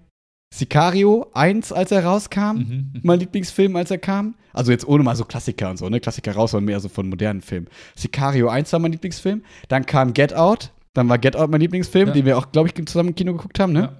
Sicario 0.54 1.30
1, 1.34 1.72
als 1.72 1.92
er 1.92 2.04
rauskam. 2.04 2.56
Mhm. 2.56 2.92
Mein 3.02 3.20
Lieblingsfilm, 3.20 3.76
als 3.76 3.90
er 3.90 3.98
kam. 3.98 4.34
Also 4.54 4.72
jetzt 4.72 4.88
ohne 4.88 5.02
mal 5.02 5.14
so 5.14 5.24
Klassiker 5.24 5.70
und 5.70 5.76
so, 5.76 5.88
ne? 5.88 6.00
Klassiker 6.00 6.32
raus, 6.32 6.52
sondern 6.52 6.64
mehr 6.66 6.80
so 6.80 6.88
von 6.88 7.08
modernen 7.08 7.42
Filmen. 7.42 7.68
Sicario 7.94 8.48
1 8.48 8.72
war 8.72 8.80
mein 8.80 8.92
Lieblingsfilm. 8.92 9.42
Dann 9.68 9.84
kam 9.84 10.14
Get 10.14 10.34
Out. 10.34 10.72
Dann 10.94 11.08
war 11.08 11.18
Get 11.18 11.36
Out 11.36 11.50
mein 11.50 11.60
Lieblingsfilm, 11.60 12.08
Ja. 12.08 12.14
den 12.14 12.24
wir 12.24 12.38
auch, 12.38 12.50
glaube 12.50 12.68
ich, 12.68 12.86
zusammen 12.86 13.10
im 13.10 13.14
Kino 13.14 13.32
geguckt 13.34 13.60
haben, 13.60 13.72
ne? 13.74 13.80
Ja. 13.80 13.92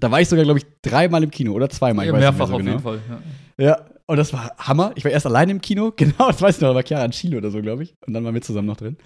Da 0.00 0.10
war 0.10 0.20
ich 0.20 0.28
sogar, 0.28 0.44
glaube 0.44 0.60
ich, 0.60 0.66
dreimal 0.82 1.22
im 1.22 1.30
Kino 1.30 1.52
oder 1.52 1.68
zweimal. 1.68 2.06
Ich 2.06 2.08
Ja, 2.08 2.14
weiß 2.14 2.20
nicht 2.20 2.30
mehr 2.30 2.32
mehrfach 2.32 2.48
so 2.48 2.54
auf 2.54 2.58
genau. 2.60 2.70
jeden 2.72 2.82
Fall. 2.82 3.00
Ja. 3.58 3.64
Ja, 3.66 3.86
und 4.08 4.16
das 4.16 4.32
war 4.32 4.52
Hammer. 4.58 4.92
Ich 4.96 5.04
war 5.04 5.12
erst 5.12 5.26
alleine 5.26 5.52
im 5.52 5.60
Kino, 5.60 5.92
genau, 5.96 6.28
das 6.28 6.42
weiß 6.42 6.56
ich 6.56 6.60
noch, 6.62 6.74
war 6.74 6.82
Chiara 6.82 7.04
in 7.04 7.12
Chile 7.12 7.36
oder 7.36 7.50
so, 7.50 7.60
glaube 7.62 7.82
ich. 7.84 7.94
Und 8.06 8.14
dann 8.14 8.24
waren 8.24 8.34
wir 8.34 8.42
zusammen 8.42 8.66
noch 8.66 8.76
drin. 8.78 8.96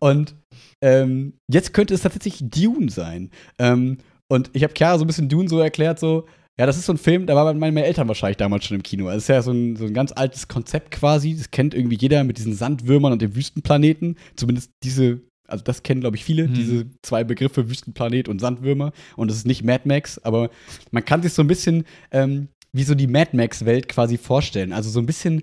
Und 0.00 0.34
ähm, 0.82 1.34
jetzt 1.50 1.72
könnte 1.72 1.94
es 1.94 2.02
tatsächlich 2.02 2.48
Dune 2.50 2.90
sein. 2.90 3.30
Ähm, 3.58 3.98
und 4.28 4.50
ich 4.52 4.62
habe 4.62 4.74
Chiara 4.76 4.98
so 4.98 5.04
ein 5.04 5.06
bisschen 5.06 5.28
Dune 5.28 5.48
so 5.48 5.58
erklärt, 5.58 5.98
so, 5.98 6.26
ja, 6.58 6.66
das 6.66 6.76
ist 6.76 6.86
so 6.86 6.92
ein 6.92 6.98
Film, 6.98 7.26
da 7.26 7.34
waren 7.34 7.58
meine 7.58 7.84
Eltern 7.84 8.06
wahrscheinlich 8.08 8.36
damals 8.36 8.64
schon 8.66 8.76
im 8.76 8.82
Kino. 8.82 9.06
Also, 9.06 9.16
es 9.18 9.22
ist 9.24 9.28
ja 9.28 9.42
so 9.42 9.52
ein, 9.52 9.76
so 9.76 9.86
ein 9.86 9.94
ganz 9.94 10.12
altes 10.12 10.46
Konzept 10.48 10.90
quasi. 10.90 11.34
Das 11.36 11.50
kennt 11.50 11.74
irgendwie 11.74 11.96
jeder 11.98 12.22
mit 12.24 12.36
diesen 12.38 12.54
Sandwürmern 12.54 13.12
und 13.12 13.22
dem 13.22 13.34
Wüstenplaneten. 13.34 14.16
Zumindest 14.36 14.70
diese, 14.82 15.20
also 15.46 15.64
das 15.64 15.82
kennen, 15.82 16.00
glaube 16.00 16.16
ich, 16.16 16.24
viele, 16.24 16.48
Mhm. 16.48 16.54
diese 16.54 16.86
zwei 17.02 17.24
Begriffe 17.24 17.70
Wüstenplanet 17.70 18.28
und 18.28 18.40
Sandwürmer. 18.40 18.92
Und 19.16 19.30
es 19.30 19.38
ist 19.38 19.46
nicht 19.46 19.64
Mad 19.64 19.88
Max, 19.88 20.18
aber 20.18 20.50
man 20.90 21.04
kann 21.04 21.22
sich 21.22 21.32
so 21.32 21.42
ein 21.42 21.48
bisschen 21.48 21.84
ähm, 22.12 22.48
wie 22.72 22.84
so 22.84 22.94
die 22.94 23.06
Mad 23.06 23.36
Max-Welt 23.36 23.88
quasi 23.88 24.18
vorstellen. 24.18 24.72
Also 24.72 24.90
so 24.90 25.00
ein 25.00 25.06
bisschen 25.06 25.42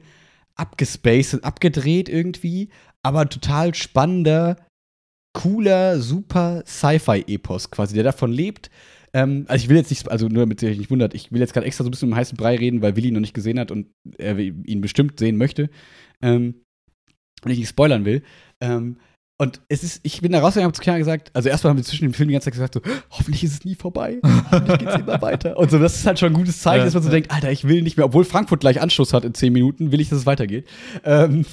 abgespaced 0.56 1.36
und 1.36 1.44
abgedreht 1.44 2.10
irgendwie, 2.10 2.70
aber 3.04 3.30
total 3.30 3.74
spannender, 3.76 4.58
cooler, 5.34 6.00
super 6.00 6.64
Sci-Fi-Epos 6.66 7.70
quasi, 7.72 7.94
der 7.94 8.04
davon 8.04 8.32
lebt. 8.32 8.72
Ähm, 9.14 9.46
also 9.48 9.64
ich 9.64 9.70
will 9.70 9.78
jetzt 9.78 9.90
nicht, 9.90 10.10
also 10.10 10.28
nur 10.28 10.44
damit 10.44 10.62
ihr 10.62 10.70
euch 10.70 10.78
nicht 10.78 10.90
wundert, 10.90 11.14
ich 11.14 11.32
will 11.32 11.40
jetzt 11.40 11.54
gerade 11.54 11.68
extra 11.68 11.84
so 11.84 11.90
ein 11.90 11.92
bisschen 11.92 12.10
um 12.10 12.16
heißen 12.16 12.38
Brei 12.38 12.56
reden, 12.56 12.82
weil 12.82 12.96
Willi 12.96 13.10
ihn 13.10 13.14
noch 13.14 13.22
nicht 13.22 13.34
gesehen 13.34 13.60
hat 13.60 13.72
und 13.72 13.88
er 14.18 14.38
ihn 14.38 14.82
bestimmt 14.82 15.20
sehen 15.20 15.38
möchte. 15.38 15.70
Ähm, 16.22 16.62
und 17.44 17.52
ich 17.52 17.60
nicht 17.60 17.70
spoilern 17.70 18.06
will. 18.06 18.24
Ähm, 18.62 18.98
und 19.40 19.62
es 19.70 19.84
ist, 19.84 20.00
ich 20.04 20.22
bin 20.22 20.32
da 20.32 20.40
rausgegangen 20.40 20.68
habe 20.70 20.76
zu 20.76 20.82
Chiara 20.82 20.98
gesagt, 20.98 21.30
also 21.34 21.48
erstmal 21.50 21.70
haben 21.72 21.78
wir 21.78 21.84
zwischen 21.84 22.06
dem 22.06 22.14
Film 22.14 22.28
die 22.30 22.34
ganze 22.34 22.46
Zeit 22.46 22.54
gesagt, 22.54 22.74
so, 22.74 22.82
hoffentlich 23.12 23.44
ist 23.44 23.54
es 23.54 23.66
nie 23.66 23.76
vorbei, 23.76 24.20
hoffentlich 24.52 24.80
geht 24.80 24.88
es 24.90 24.96
immer 24.96 25.22
weiter. 25.22 25.58
Und 25.58 25.70
so, 25.70 25.78
das 25.78 25.96
ist 25.96 26.08
halt 26.08 26.18
schon 26.20 26.30
ein 26.32 26.36
gutes 26.36 26.62
Zeichen, 26.62 26.80
Ja, 26.80 26.86
dass 26.86 26.94
man 26.96 27.04
so 27.04 27.10
ja. 27.10 27.14
denkt, 27.14 27.32
Alter, 27.32 27.52
ich 27.52 27.68
will 27.68 27.82
nicht 27.84 27.98
mehr, 27.98 28.06
obwohl 28.08 28.26
Frankfurt 28.26 28.62
gleich 28.62 28.82
Anschluss 28.82 29.14
hat 29.14 29.26
in 29.26 29.34
zehn 29.36 29.54
Minuten, 29.54 29.92
will 29.92 30.02
ich, 30.02 30.10
dass 30.10 30.20
es 30.20 30.26
weitergeht. 30.26 30.68
Ähm, 31.04 31.46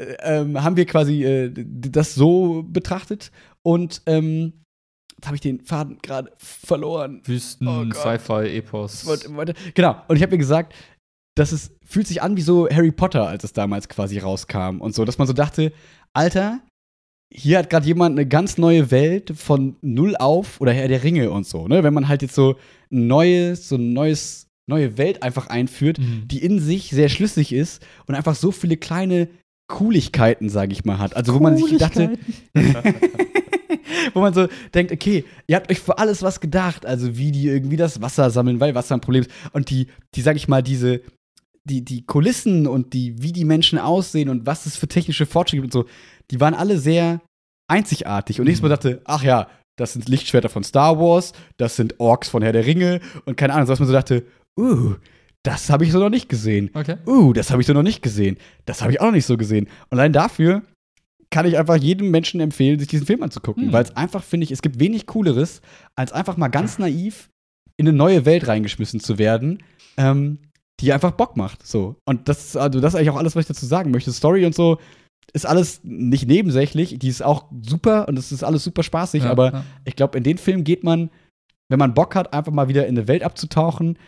äh, 0.00 0.14
ähm, 0.20 0.62
haben 0.62 0.76
wir 0.76 0.86
quasi 0.86 1.24
äh, 1.24 1.52
das 1.56 2.14
so 2.14 2.62
betrachtet 2.68 3.32
und 3.64 4.00
ähm, 4.06 4.52
jetzt 5.16 5.26
habe 5.26 5.34
ich 5.34 5.40
den 5.40 5.60
Faden 5.64 5.98
gerade 6.02 6.30
verloren. 6.38 7.20
Wüsten, 7.24 7.66
Oh. 7.66 7.84
Sci-Fi-Epos. 7.92 9.06
Genau, 9.74 9.96
und 10.06 10.14
ich 10.16 10.22
habe 10.22 10.30
mir 10.32 10.38
gesagt, 10.38 10.72
dass 11.36 11.50
es 11.50 11.72
fühlt 11.84 12.06
sich 12.06 12.22
an 12.22 12.36
wie 12.36 12.42
so 12.42 12.68
Harry 12.68 12.92
Potter, 12.92 13.26
als 13.26 13.42
es 13.42 13.52
damals 13.52 13.88
quasi 13.88 14.18
rauskam 14.18 14.80
und 14.80 14.94
so, 14.94 15.04
dass 15.04 15.18
man 15.18 15.26
so 15.26 15.32
dachte, 15.32 15.72
Alter, 16.12 16.60
hier 17.32 17.58
hat 17.58 17.68
gerade 17.70 17.86
jemand 17.86 18.18
eine 18.18 18.26
ganz 18.26 18.56
neue 18.58 18.90
Welt 18.90 19.32
von 19.36 19.76
null 19.82 20.16
auf 20.16 20.60
oder 20.60 20.72
Herr 20.72 20.88
der 20.88 21.02
Ringe 21.04 21.30
und 21.30 21.46
so, 21.46 21.68
ne? 21.68 21.82
Wenn 21.84 21.94
man 21.94 22.08
halt 22.08 22.22
jetzt 22.22 22.34
so 22.34 22.56
ein 22.90 23.06
neues, 23.06 23.68
so 23.68 23.76
ein 23.76 23.92
neues, 23.92 24.46
neue 24.66 24.96
Welt 24.98 25.22
einfach 25.22 25.46
einführt, 25.48 25.98
Mhm. 25.98 26.26
die 26.26 26.42
in 26.42 26.58
sich 26.60 26.90
sehr 26.90 27.08
schlüssig 27.08 27.52
ist 27.52 27.84
und 28.06 28.14
einfach 28.14 28.34
so 28.34 28.50
viele 28.50 28.76
kleine 28.76 29.28
Cooligkeiten, 29.70 30.48
sage 30.48 30.72
ich 30.72 30.84
mal, 30.86 30.98
hat. 30.98 31.14
Also 31.16 31.34
wo 31.34 31.38
man 31.38 31.56
sich 31.58 31.76
dachte, 31.76 32.18
wo 34.14 34.20
man 34.20 34.32
so 34.34 34.48
denkt, 34.74 34.92
okay, 34.92 35.24
ihr 35.46 35.56
habt 35.56 35.70
euch 35.70 35.80
für 35.80 35.98
alles 35.98 36.22
was 36.22 36.40
gedacht, 36.40 36.86
also 36.86 37.16
wie 37.18 37.32
die 37.32 37.46
irgendwie 37.46 37.76
das 37.76 38.00
Wasser 38.00 38.30
sammeln, 38.30 38.60
weil 38.60 38.74
Wasser 38.74 38.94
ein 38.94 39.00
Problem 39.00 39.22
ist. 39.22 39.30
Und 39.52 39.70
die, 39.70 39.88
die, 40.14 40.22
sag 40.22 40.36
ich 40.36 40.48
mal, 40.48 40.62
diese, 40.62 41.02
die, 41.64 41.84
die 41.84 42.04
Kulissen 42.06 42.66
und 42.66 42.94
die, 42.94 43.22
wie 43.22 43.32
die 43.32 43.44
Menschen 43.44 43.78
aussehen 43.78 44.28
und 44.30 44.46
was 44.46 44.66
es 44.66 44.76
für 44.76 44.88
technische 44.88 45.26
Fortschritte 45.26 45.62
gibt 45.62 45.74
und 45.74 45.82
so, 45.84 45.88
die 46.30 46.40
waren 46.40 46.54
alle 46.54 46.78
sehr 46.78 47.20
einzigartig. 47.68 48.40
Und 48.40 48.46
ich 48.48 48.58
Mhm. 48.58 48.62
so 48.62 48.68
dachte, 48.68 49.00
ach 49.04 49.22
ja, 49.22 49.48
das 49.76 49.92
sind 49.92 50.08
Lichtschwerter 50.08 50.48
von 50.48 50.64
Star 50.64 50.98
Wars, 50.98 51.32
das 51.56 51.76
sind 51.76 52.00
Orks 52.00 52.28
von 52.28 52.42
Herr 52.42 52.52
der 52.52 52.66
Ringe 52.66 53.00
und 53.26 53.36
keine 53.36 53.52
Ahnung, 53.54 53.66
so 53.66 53.72
dass 53.72 53.78
man 53.80 53.86
so 53.88 53.92
dachte, 53.94 54.24
uh, 54.58 54.94
das 55.44 55.70
habe 55.70 55.84
ich 55.84 55.92
so 55.92 56.00
noch 56.00 56.10
nicht 56.10 56.28
gesehen 56.28 56.70
Okay. 56.74 56.96
uh, 57.06 57.32
das 57.32 57.50
habe 57.50 57.62
ich 57.62 57.66
so 57.66 57.72
noch 57.72 57.82
nicht 57.82 58.02
gesehen. 58.02 58.38
Das 58.66 58.82
habe 58.82 58.92
ich 58.92 59.00
auch 59.00 59.06
noch 59.06 59.12
nicht 59.12 59.26
so 59.26 59.36
gesehen. 59.36 59.66
Und 59.90 59.98
allein 59.98 60.12
dafür 60.12 60.62
kann 61.30 61.46
ich 61.46 61.58
einfach 61.58 61.76
jedem 61.76 62.10
Menschen 62.10 62.40
empfehlen, 62.40 62.78
sich 62.78 62.88
diesen 62.88 63.06
Film 63.06 63.22
anzugucken, 63.22 63.66
Hm. 63.66 63.72
weil 63.72 63.84
es 63.84 63.96
einfach, 63.96 64.24
finde 64.24 64.44
ich, 64.44 64.50
es 64.50 64.62
gibt 64.62 64.80
wenig 64.80 65.06
Cooleres, 65.06 65.60
als 65.94 66.12
einfach 66.12 66.36
mal 66.36 66.48
ganz 66.48 66.78
naiv 66.78 67.28
in 67.76 67.86
eine 67.86 67.96
neue 67.96 68.24
Welt 68.24 68.48
reingeschmissen 68.48 68.98
zu 68.98 69.18
werden, 69.18 69.62
ähm, 69.96 70.38
die 70.80 70.92
einfach 70.92 71.12
Bock 71.12 71.36
macht. 71.36 71.64
So. 71.66 71.96
Und 72.04 72.28
das, 72.28 72.46
ist- 72.48 72.56
also 72.56 72.80
das 72.80 72.94
ist 72.94 72.98
eigentlich 72.98 73.10
auch 73.10 73.16
alles, 73.18 73.36
was 73.36 73.42
ich 73.42 73.48
dazu 73.48 73.66
sagen 73.66 73.90
möchte. 73.92 74.10
Story 74.12 74.44
und 74.46 74.54
so 74.54 74.78
ist 75.32 75.46
alles 75.46 75.80
nicht 75.82 76.26
nebensächlich, 76.26 76.98
die 76.98 77.08
ist 77.08 77.22
auch 77.22 77.46
super 77.62 78.08
und 78.08 78.18
es 78.18 78.32
ist 78.32 78.42
alles 78.42 78.64
super 78.64 78.82
spaßig, 78.82 79.24
Ja, 79.24 79.30
aber 79.30 79.52
ja. 79.52 79.64
ich 79.84 79.96
glaube, 79.96 80.16
in 80.18 80.24
den 80.24 80.38
Film 80.38 80.64
geht 80.64 80.84
man, 80.84 81.10
wenn 81.68 81.78
man 81.78 81.94
Bock 81.94 82.14
hat, 82.14 82.32
einfach 82.32 82.52
mal 82.52 82.68
wieder 82.68 82.86
in 82.86 82.96
eine 82.96 83.08
Welt 83.08 83.22
abzutauchen, 83.22 83.98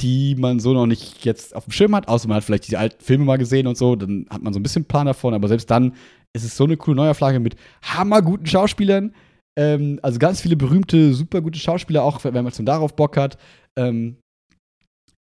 die 0.00 0.34
man 0.34 0.60
so 0.60 0.72
noch 0.72 0.86
nicht 0.86 1.24
jetzt 1.24 1.54
auf 1.54 1.64
dem 1.64 1.72
Schirm 1.72 1.94
hat, 1.94 2.08
außer 2.08 2.26
man 2.28 2.38
hat 2.38 2.44
vielleicht 2.44 2.66
diese 2.66 2.78
alten 2.78 3.02
Filme 3.02 3.24
mal 3.24 3.36
gesehen 3.36 3.66
und 3.66 3.76
so, 3.76 3.96
dann 3.96 4.26
hat 4.30 4.42
man 4.42 4.52
so 4.52 4.58
ein 4.58 4.62
bisschen 4.62 4.84
Plan 4.86 5.06
davon, 5.06 5.34
aber 5.34 5.48
selbst 5.48 5.70
dann 5.70 5.94
ist 6.34 6.44
es 6.44 6.56
so 6.56 6.64
eine 6.64 6.76
coole 6.76 6.96
Neuauflage 6.96 7.38
mit 7.38 7.56
hammerguten 7.82 8.46
Schauspielern, 8.46 9.14
ähm, 9.58 10.00
also 10.02 10.18
ganz 10.18 10.40
viele 10.40 10.56
berühmte, 10.56 11.12
super 11.12 11.40
gute 11.42 11.58
Schauspieler, 11.58 12.02
auch 12.02 12.24
wenn 12.24 12.44
man 12.44 12.52
schon 12.52 12.66
darauf 12.66 12.96
Bock 12.96 13.16
hat. 13.16 13.36
Ähm, 13.78 14.16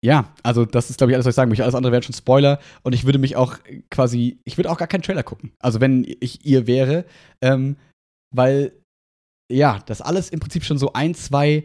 ja, 0.03 0.33
also 0.43 0.65
das 0.65 0.89
ist, 0.89 0.97
glaube 0.97 1.11
ich, 1.11 1.15
alles, 1.15 1.25
was 1.25 1.31
ich 1.31 1.35
sagen 1.35 1.49
möchte. 1.49 1.63
Alles 1.63 1.75
andere 1.75 1.91
wären 1.91 2.03
schon 2.03 2.13
Spoiler. 2.13 2.59
Und 2.83 2.93
ich 2.93 3.05
würde 3.05 3.19
mich 3.19 3.35
auch 3.35 3.57
quasi, 3.89 4.39
ich 4.43 4.57
würde 4.57 4.69
auch 4.69 4.77
gar 4.77 4.87
keinen 4.87 5.01
Trailer 5.01 5.23
gucken. 5.23 5.51
Also 5.59 5.81
wenn 5.81 6.05
ich 6.19 6.45
ihr 6.45 6.67
wäre, 6.67 7.05
ähm, 7.41 7.77
weil 8.35 8.73
ja, 9.51 9.79
das 9.85 10.01
alles 10.01 10.29
im 10.29 10.39
Prinzip 10.39 10.65
schon 10.65 10.77
so 10.77 10.93
ein, 10.93 11.15
zwei, 11.15 11.63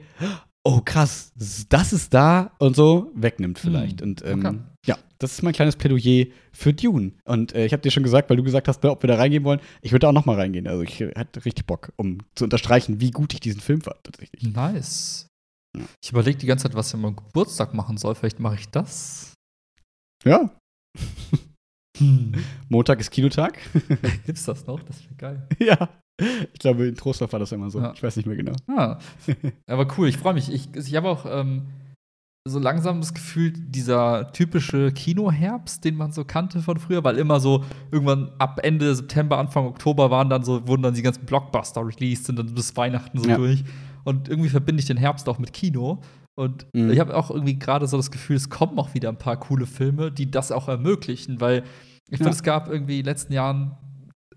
oh 0.65 0.81
krass, 0.85 1.33
das 1.69 1.93
ist 1.93 2.15
da 2.15 2.53
und 2.59 2.77
so 2.77 3.11
wegnimmt 3.15 3.59
vielleicht. 3.59 4.01
Hm, 4.01 4.09
Und 4.09 4.25
ähm, 4.25 4.47
okay. 4.47 4.59
ja, 4.87 4.99
das 5.19 5.33
ist 5.33 5.43
mein 5.43 5.53
kleines 5.53 5.77
Plädoyer 5.77 6.27
für 6.53 6.73
Dune. 6.73 7.13
Und 7.25 7.55
äh, 7.55 7.67
ich 7.67 7.73
habe 7.73 7.83
dir 7.83 7.91
schon 7.91 8.03
gesagt, 8.05 8.31
weil 8.31 8.37
du 8.37 8.45
gesagt 8.45 8.69
hast, 8.69 8.83
ne, 8.83 8.91
ob 8.91 9.03
wir 9.03 9.09
da 9.09 9.17
reingehen 9.17 9.45
wollen, 9.45 9.61
ich 9.83 9.93
würde 9.93 10.01
da 10.01 10.09
auch 10.09 10.13
noch 10.13 10.27
mal 10.27 10.37
reingehen. 10.37 10.69
Also 10.69 10.83
ich 10.83 11.03
hatte 11.17 11.45
richtig 11.45 11.67
Bock, 11.67 11.93
um 11.97 12.19
zu 12.35 12.45
unterstreichen, 12.45 13.01
wie 13.01 13.11
gut 13.11 13.35
ich 13.35 13.41
diesen 13.41 13.61
Film 13.61 13.81
fand 13.81 14.03
tatsächlich. 14.05 14.43
Nice. 14.55 15.27
Ich 16.03 16.11
überlege 16.11 16.39
die 16.39 16.47
ganze 16.47 16.65
Zeit, 16.65 16.75
was 16.75 16.89
ich 16.89 16.95
an 16.95 17.01
meinem 17.01 17.17
Geburtstag 17.17 17.73
machen 17.75 17.97
soll. 17.97 18.15
Vielleicht 18.15 18.41
mache 18.41 18.57
ich 18.57 18.69
das. 18.69 19.35
Ja, 20.25 20.51
Hm. 21.99 22.33
Montag 22.69 23.01
ist 23.01 23.11
Kinotag. 23.11 23.59
Gibt's 24.27 24.45
das 24.45 24.67
noch? 24.67 24.81
Das 24.83 25.03
wäre 25.05 25.15
geil. 25.17 25.49
ja. 25.59 25.89
Ich 26.53 26.59
glaube, 26.61 26.87
in 26.87 26.95
Trostorf 26.95 27.33
war 27.33 27.41
das 27.41 27.53
immer 27.53 27.71
so. 27.71 27.81
Ja. 27.81 27.93
Ich 27.93 28.03
weiß 28.03 28.17
nicht 28.17 28.27
mehr 28.27 28.37
genau. 28.37 28.55
Ah, 28.69 28.99
aber 29.67 29.87
cool, 29.97 30.09
ich 30.09 30.17
freue 30.19 30.35
mich. 30.35 30.51
Ich, 30.53 30.75
ich 30.75 30.95
habe 30.97 31.09
auch 31.09 31.27
ähm, 31.27 31.67
so 32.49 32.59
langsam 32.59 33.01
das 33.01 33.13
Gefühl, 33.15 33.53
dieser 33.53 34.33
typische 34.33 34.93
Kinoherbst, 34.93 35.85
den 35.85 35.97
man 35.97 36.13
so 36.13 36.25
kannte 36.25 36.61
von 36.61 36.79
früher, 36.79 37.05
weil 37.05 37.19
immer 37.19 37.41
so 37.41 37.65
irgendwann 37.91 38.33
ab 38.39 38.61
Ende 38.63 38.95
September, 38.95 39.39
Anfang 39.39 39.67
Oktober 39.67 40.11
waren 40.11 40.29
dann 40.31 40.45
so, 40.45 40.67
wurden 40.67 40.83
dann 40.83 40.95
die 40.95 41.03
ganzen 41.03 41.25
Blockbuster 41.27 41.87
released, 41.87 42.25
sind 42.27 42.39
dann 42.39 42.55
bis 42.55 42.77
Weihnachten 42.77 43.19
so 43.19 43.29
Ja. 43.29 43.37
durch. 43.37 43.65
Und 44.05 44.29
irgendwie 44.29 44.49
verbinde 44.49 44.81
ich 44.81 44.87
den 44.87 44.97
Herbst 44.97 45.29
auch 45.29 45.39
mit 45.39 45.53
Kino. 45.53 46.01
Und 46.39 46.67
Mhm. 46.75 46.91
ich 46.91 46.99
habe 46.99 47.15
auch 47.17 47.31
irgendwie 47.31 47.59
gerade 47.59 47.87
so 47.87 47.97
das 47.97 48.11
Gefühl, 48.11 48.37
es 48.37 48.49
kommen 48.51 48.79
auch 48.79 48.95
wieder 48.95 49.09
ein 49.11 49.19
paar 49.19 49.39
coole 49.39 49.67
Filme, 49.67 50.11
die 50.11 50.31
das 50.31 50.51
auch 50.51 50.69
ermöglichen, 50.69 51.41
weil 51.41 51.65
ich 52.11 52.19
finde, 52.19 52.31
Ja. 52.31 52.37
es 52.37 52.43
gab 52.43 52.69
irgendwie 52.69 52.99
in 52.99 53.05
den 53.05 53.11
letzten 53.13 53.33
Jahren, 53.33 53.77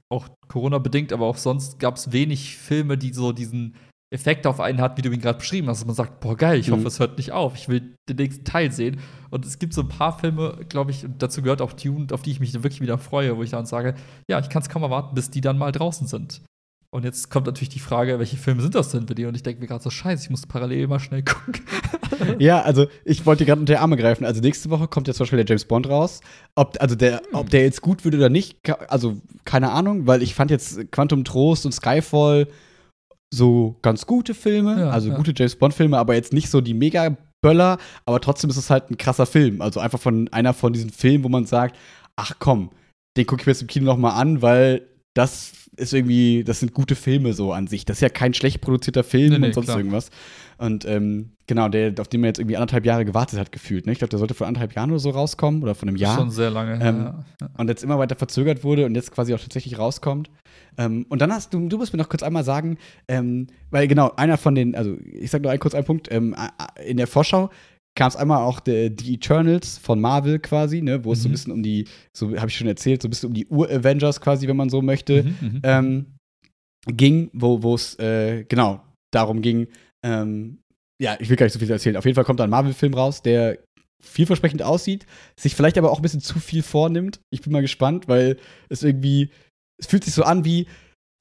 auch 0.10 0.28
Corona-bedingt, 0.50 1.12
aber 1.14 1.26
auch 1.26 1.38
sonst 1.38 1.80
gab 1.80 1.96
es 1.96 2.12
wenig 2.12 2.58
Filme, 2.58 2.98
die 2.98 3.12
so 3.14 3.32
diesen 3.32 3.76
Effekt 4.14 4.46
auf 4.46 4.60
einen 4.60 4.80
hat, 4.80 4.98
wie 4.98 5.02
du 5.02 5.10
ihn 5.12 5.20
gerade 5.20 5.40
beschrieben 5.40 5.68
hast. 5.68 5.84
man 5.86 5.96
sagt, 5.96 6.20
boah, 6.20 6.38
geil, 6.38 6.60
ich 6.60 6.70
hoffe, 6.70 6.82
Mhm. 6.82 6.88
es 6.88 7.00
hört 7.00 7.18
nicht 7.18 7.32
auf. 7.32 7.56
Ich 7.56 7.68
will 7.68 7.96
den 8.08 8.18
nächsten 8.18 8.46
Teil 8.46 8.72
sehen. 8.72 9.00
Und 9.32 9.46
es 9.46 9.58
gibt 9.58 9.74
so 9.74 9.82
ein 9.82 9.88
paar 9.90 10.18
Filme, 10.20 10.60
glaube 10.70 10.92
ich, 10.92 11.04
und 11.04 11.22
dazu 11.24 11.42
gehört 11.42 11.62
auch 11.62 11.74
Dune, 11.74 12.08
auf 12.12 12.22
die 12.22 12.32
ich 12.32 12.40
mich 12.40 12.52
dann 12.52 12.64
wirklich 12.64 12.82
wieder 12.82 12.98
freue, 13.00 13.36
wo 13.36 13.42
ich 13.44 13.50
dann 13.50 13.66
sage, 13.66 13.96
ja, 14.30 14.40
ich 14.40 14.50
kann 14.50 14.62
es 14.62 14.70
kaum 14.70 14.84
erwarten, 14.84 15.16
bis 15.16 15.32
die 15.32 15.42
dann 15.42 15.58
mal 15.58 15.72
draußen 15.72 16.08
sind. 16.08 16.42
Und 16.96 17.04
jetzt 17.04 17.30
kommt 17.30 17.46
natürlich 17.46 17.68
die 17.68 17.80
Frage, 17.80 18.20
welche 18.20 18.38
Filme 18.38 18.62
sind 18.62 18.74
das 18.74 18.88
denn 18.88 19.06
für 19.06 19.16
die? 19.16 19.26
Und 19.26 19.36
ich 19.36 19.44
denke 19.44 19.60
mir 19.60 19.68
gerade 19.68 19.84
so, 19.84 19.90
scheiße, 19.90 20.24
ich 20.24 20.30
muss 20.30 20.48
parallel 20.48 20.88
mal 20.88 21.00
schnell 21.00 21.24
gucken. 21.24 21.62
Ja, 22.40 22.62
also 22.62 22.88
ich 23.04 23.26
wollte 23.26 23.44
dir 23.44 23.48
gerade 23.48 23.60
unter 23.60 23.74
die 23.74 23.78
Arme 23.78 23.98
greifen. 23.98 24.24
Also 24.24 24.40
nächste 24.40 24.70
Woche 24.70 24.88
kommt 24.88 25.08
ja 25.10 25.14
zum 25.14 25.26
Beispiel 25.26 25.38
der 25.38 25.46
James 25.46 25.66
Bond 25.66 25.90
raus. 25.90 26.22
Ob, 26.56 26.78
also 26.80 26.96
der, 26.96 27.22
ob 27.34 27.50
der 27.50 27.64
jetzt 27.64 27.82
gut 27.82 28.06
wird 28.06 28.16
oder 28.16 28.30
nicht, 28.30 28.58
also 28.88 29.18
keine 29.44 29.72
Ahnung, 29.72 30.08
weil 30.08 30.24
ich 30.24 30.34
fand 30.34 30.52
jetzt 30.52 30.90
Quantum 30.92 31.26
Trost 31.26 31.66
und 31.66 31.74
Skyfall 31.74 32.48
so 33.34 33.76
ganz 33.82 34.06
gute 34.06 34.34
Filme, 34.34 34.80
Ja, 34.80 34.90
also 34.92 35.10
ja. 35.10 35.16
gute 35.16 35.34
James 35.36 35.58
Bond-Filme, 35.58 35.98
aber 35.98 36.14
jetzt 36.16 36.32
nicht 36.32 36.50
so 36.50 36.62
die 36.62 36.74
Mega-Böller, 36.74 37.78
aber 38.06 38.22
trotzdem 38.22 38.50
ist 38.50 38.58
es 38.58 38.70
halt 38.70 38.90
ein 38.90 38.98
krasser 38.98 39.26
Film. 39.26 39.62
Also 39.62 39.82
einfach 39.82 40.00
von 40.00 40.30
einer 40.30 40.54
von 40.54 40.72
diesen 40.72 40.92
Filmen, 40.92 41.26
wo 41.26 41.30
man 41.30 41.46
sagt, 41.46 41.76
ach 42.16 42.36
komm, 42.40 42.70
den 43.18 43.26
gucke 43.26 43.42
ich 43.42 43.48
mir 43.48 43.52
jetzt 43.52 43.62
im 43.62 43.68
Kino 43.68 43.86
noch 43.86 43.98
mal 43.98 44.14
an, 44.14 44.42
weil 44.42 44.88
das 45.16 45.65
ist 45.78 45.94
irgendwie, 45.94 46.44
das 46.44 46.60
sind 46.60 46.74
gute 46.74 46.96
Filme 46.96 47.34
so 47.34 47.54
an 47.54 47.68
sich. 47.68 47.86
Das 47.86 47.98
ist 47.98 48.02
ja 48.02 48.10
kein 48.10 48.34
schlecht 48.34 48.62
produzierter 48.62 49.04
Film 49.04 49.34
Nee, 49.34 49.40
nee, 49.40 49.48
und 49.48 49.54
sonst 49.54 49.68
klar. 49.68 49.78
irgendwas. 49.78 50.10
Und 50.58 50.86
ähm, 50.86 51.32
genau, 51.48 51.68
der, 51.70 51.94
auf 52.00 52.08
den 52.08 52.22
man 52.22 52.30
jetzt 52.30 52.40
irgendwie 52.40 52.56
anderthalb 52.56 52.86
Jahre 52.86 53.06
gewartet 53.06 53.40
hat, 53.40 53.52
gefühlt. 53.52 53.86
Ne? 53.86 53.92
Ich 53.92 53.98
glaube, 53.98 54.10
der 54.10 54.20
sollte 54.20 54.34
vor 54.34 54.48
anderthalb 54.48 54.74
Jahren 54.74 54.92
oder 54.92 55.00
so 55.00 55.10
rauskommen 55.10 55.64
oder 55.64 55.76
von 55.76 55.90
einem 55.90 55.98
Jahr. 55.98 56.18
Schon 56.18 56.32
sehr 56.32 56.50
lange. 56.50 56.80
Ähm, 56.82 57.14
ja. 57.42 57.50
Und 57.58 57.68
jetzt 57.68 57.84
immer 57.84 58.00
weiter 58.00 58.16
verzögert 58.16 58.64
wurde 58.64 58.86
und 58.86 58.96
jetzt 58.96 59.12
quasi 59.12 59.34
auch 59.34 59.40
tatsächlich 59.40 59.78
rauskommt. 59.78 60.30
Ähm, 60.78 61.06
und 61.10 61.22
dann 61.22 61.32
hast 61.32 61.54
du, 61.54 61.68
du 61.68 61.78
musst 61.78 61.94
mir 61.94 62.00
noch 62.00 62.10
kurz 62.10 62.24
einmal 62.24 62.44
sagen, 62.44 62.78
ähm, 63.08 63.48
weil 63.72 63.88
genau, 63.88 64.12
einer 64.16 64.38
von 64.38 64.56
den, 64.56 64.76
also 64.76 64.98
ich 65.12 65.32
sag 65.32 65.42
nur 65.42 65.52
einen, 65.52 65.60
kurz 65.60 65.76
einen 65.76 65.86
Punkt, 65.86 66.12
ähm, 66.12 66.36
in 66.86 66.98
der 66.98 67.08
Vorschau 67.08 67.50
kam 67.96 68.08
es 68.10 68.16
einmal 68.16 68.44
auch 68.44 68.60
die, 68.60 68.94
die 68.96 69.14
Eternals 69.16 69.78
von 69.78 70.02
Marvel 70.02 70.40
quasi, 70.40 70.82
ne, 70.82 71.04
wo 71.06 71.14
es 71.14 71.22
so 71.22 71.28
ein 71.28 71.32
Mhm. 71.32 71.34
bisschen 71.34 71.54
um 71.54 71.64
die, 71.64 71.88
so 72.16 72.36
habe 72.38 72.50
ich 72.50 72.58
schon 72.58 72.68
erzählt, 72.68 73.02
so 73.02 73.08
ein 73.08 73.12
bisschen 73.12 73.28
um 73.30 73.34
die 73.34 73.48
Ur-Avengers 73.48 74.20
quasi, 74.22 74.48
wenn 74.48 74.58
man 74.58 74.70
so 74.70 74.82
möchte 74.82 75.24
Mhm, 75.24 75.36
mhm. 75.42 75.60
ähm, 75.64 76.06
ging, 76.88 77.30
wo 77.34 77.64
wo 77.64 77.76
es 77.76 77.98
äh, 78.00 78.44
genau 78.48 78.82
darum 79.14 79.42
ging. 79.42 79.68
Ähm, 80.06 80.60
ja, 81.02 81.18
ich 81.20 81.30
will 81.30 81.36
gar 81.38 81.46
nicht 81.46 81.54
so 81.54 81.60
viel 81.60 81.70
erzählen. 81.72 81.98
Auf 81.98 82.06
jeden 82.06 82.16
Fall 82.16 82.24
kommt 82.26 82.40
da 82.40 82.44
ein 82.44 82.50
Marvel-Film 82.50 82.94
raus, 82.94 83.22
der 83.22 83.58
vielversprechend 84.04 84.62
aussieht, 84.62 85.06
sich 85.40 85.56
vielleicht 85.56 85.78
aber 85.78 85.92
auch 85.92 85.98
ein 86.00 86.02
bisschen 86.04 86.22
zu 86.22 86.40
viel 86.40 86.62
vornimmt. 86.64 87.20
Ich 87.34 87.42
bin 87.42 87.52
mal 87.54 87.62
gespannt, 87.62 88.08
weil 88.08 88.38
es 88.70 88.84
irgendwie, 88.84 89.30
es 89.82 89.88
fühlt 89.88 90.04
sich 90.04 90.14
so 90.14 90.24
an 90.24 90.46
wie, 90.46 90.68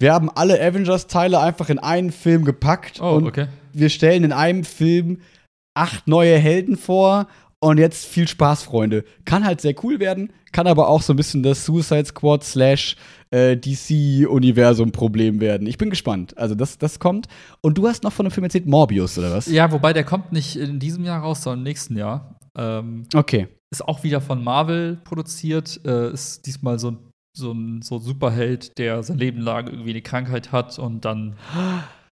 wir 0.00 0.12
haben 0.12 0.28
alle 0.28 0.60
Avengers-Teile 0.60 1.40
einfach 1.40 1.70
in 1.70 1.78
einen 1.78 2.10
Film 2.12 2.44
gepackt 2.44 3.00
Oh, 3.00 3.14
und 3.16 3.26
okay. 3.26 3.46
wir 3.72 3.88
stellen 3.88 4.24
in 4.24 4.32
einem 4.32 4.64
Film 4.64 5.20
acht 5.74 6.06
neue 6.08 6.38
Helden 6.38 6.76
vor 6.76 7.26
und 7.60 7.78
jetzt 7.78 8.06
viel 8.06 8.28
Spaß, 8.28 8.62
Freunde. 8.62 9.04
Kann 9.24 9.44
halt 9.44 9.60
sehr 9.60 9.74
cool 9.84 9.98
werden, 10.00 10.32
kann 10.52 10.66
aber 10.66 10.88
auch 10.88 11.02
so 11.02 11.12
ein 11.12 11.16
bisschen 11.16 11.42
das 11.42 11.64
Suicide 11.64 12.04
Squad 12.06 12.44
slash 12.44 12.96
äh, 13.30 13.56
DC-Universum-Problem 13.56 15.40
werden. 15.40 15.66
Ich 15.66 15.78
bin 15.78 15.90
gespannt. 15.90 16.36
Also, 16.38 16.54
das, 16.54 16.78
das 16.78 16.98
kommt. 16.98 17.26
Und 17.60 17.78
du 17.78 17.88
hast 17.88 18.02
noch 18.04 18.12
von 18.12 18.26
einem 18.26 18.30
Film 18.32 18.44
erzählt, 18.44 18.66
Morbius, 18.66 19.18
oder 19.18 19.32
was? 19.32 19.46
Ja, 19.46 19.70
wobei 19.72 19.92
der 19.92 20.04
kommt 20.04 20.32
nicht 20.32 20.56
in 20.56 20.78
diesem 20.78 21.04
Jahr 21.04 21.20
raus, 21.22 21.42
sondern 21.42 21.60
im 21.60 21.64
nächsten 21.64 21.96
Jahr. 21.96 22.38
Ähm, 22.56 23.04
Okay. 23.14 23.48
ist 23.72 23.86
auch 23.86 24.04
wieder 24.04 24.20
von 24.20 24.44
Marvel 24.44 24.98
produziert. 25.04 25.80
Äh, 25.84 26.12
ist 26.12 26.46
diesmal 26.46 26.78
so, 26.78 26.92
ein- 26.92 26.98
so 27.36 27.50
ein 27.52 27.82
so 27.82 27.96
ein 27.96 28.00
Superheld, 28.02 28.78
der 28.78 29.02
sein 29.02 29.18
Leben 29.18 29.40
lang 29.40 29.66
irgendwie 29.66 29.90
eine 29.90 30.02
Krankheit 30.02 30.52
hat 30.52 30.78
und 30.78 31.04
dann 31.04 31.34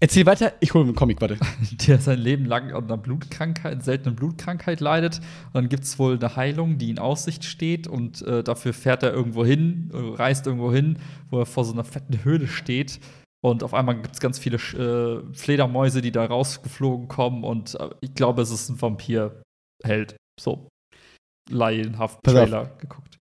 Erzähl 0.00 0.26
weiter, 0.26 0.52
ich 0.60 0.74
hole 0.74 0.84
mir 0.84 0.90
einen 0.90 0.96
Comic, 0.96 1.20
warte. 1.20 1.38
der 1.86 1.98
sein 1.98 2.20
Leben 2.20 2.44
lang 2.44 2.72
an 2.72 2.84
einer 2.84 2.96
Blutkrankheit, 2.96 3.82
seltenen 3.82 4.14
Blutkrankheit 4.14 4.80
leidet. 4.80 5.18
Und 5.18 5.54
dann 5.54 5.68
gibt 5.68 5.84
es 5.84 5.98
wohl 5.98 6.14
eine 6.14 6.36
Heilung, 6.36 6.78
die 6.78 6.90
in 6.90 7.00
Aussicht 7.00 7.44
steht 7.44 7.88
und 7.88 8.22
äh, 8.22 8.44
dafür 8.44 8.72
fährt 8.72 9.02
er 9.02 9.12
irgendwo 9.12 9.44
hin, 9.44 9.90
äh, 9.92 10.16
reist 10.16 10.46
irgendwo 10.46 10.72
hin, 10.72 10.98
wo 11.30 11.40
er 11.40 11.46
vor 11.46 11.64
so 11.64 11.72
einer 11.72 11.84
fetten 11.84 12.22
Höhle 12.22 12.46
steht. 12.46 13.00
Und 13.40 13.62
auf 13.62 13.74
einmal 13.74 13.96
gibt 13.96 14.14
es 14.14 14.20
ganz 14.20 14.38
viele 14.38 14.56
äh, 14.56 15.34
Fledermäuse, 15.34 16.00
die 16.00 16.12
da 16.12 16.24
rausgeflogen 16.24 17.08
kommen. 17.08 17.42
Und 17.42 17.74
äh, 17.74 17.90
ich 18.00 18.14
glaube, 18.14 18.42
es 18.42 18.50
ist 18.50 18.68
ein 18.68 18.80
Vampirheld. 18.80 20.16
So 20.40 20.68
laienhaft 21.50 22.22
Pass 22.22 22.34
auf. 22.34 22.40
Trailer 22.40 22.76
geguckt. 22.78 23.18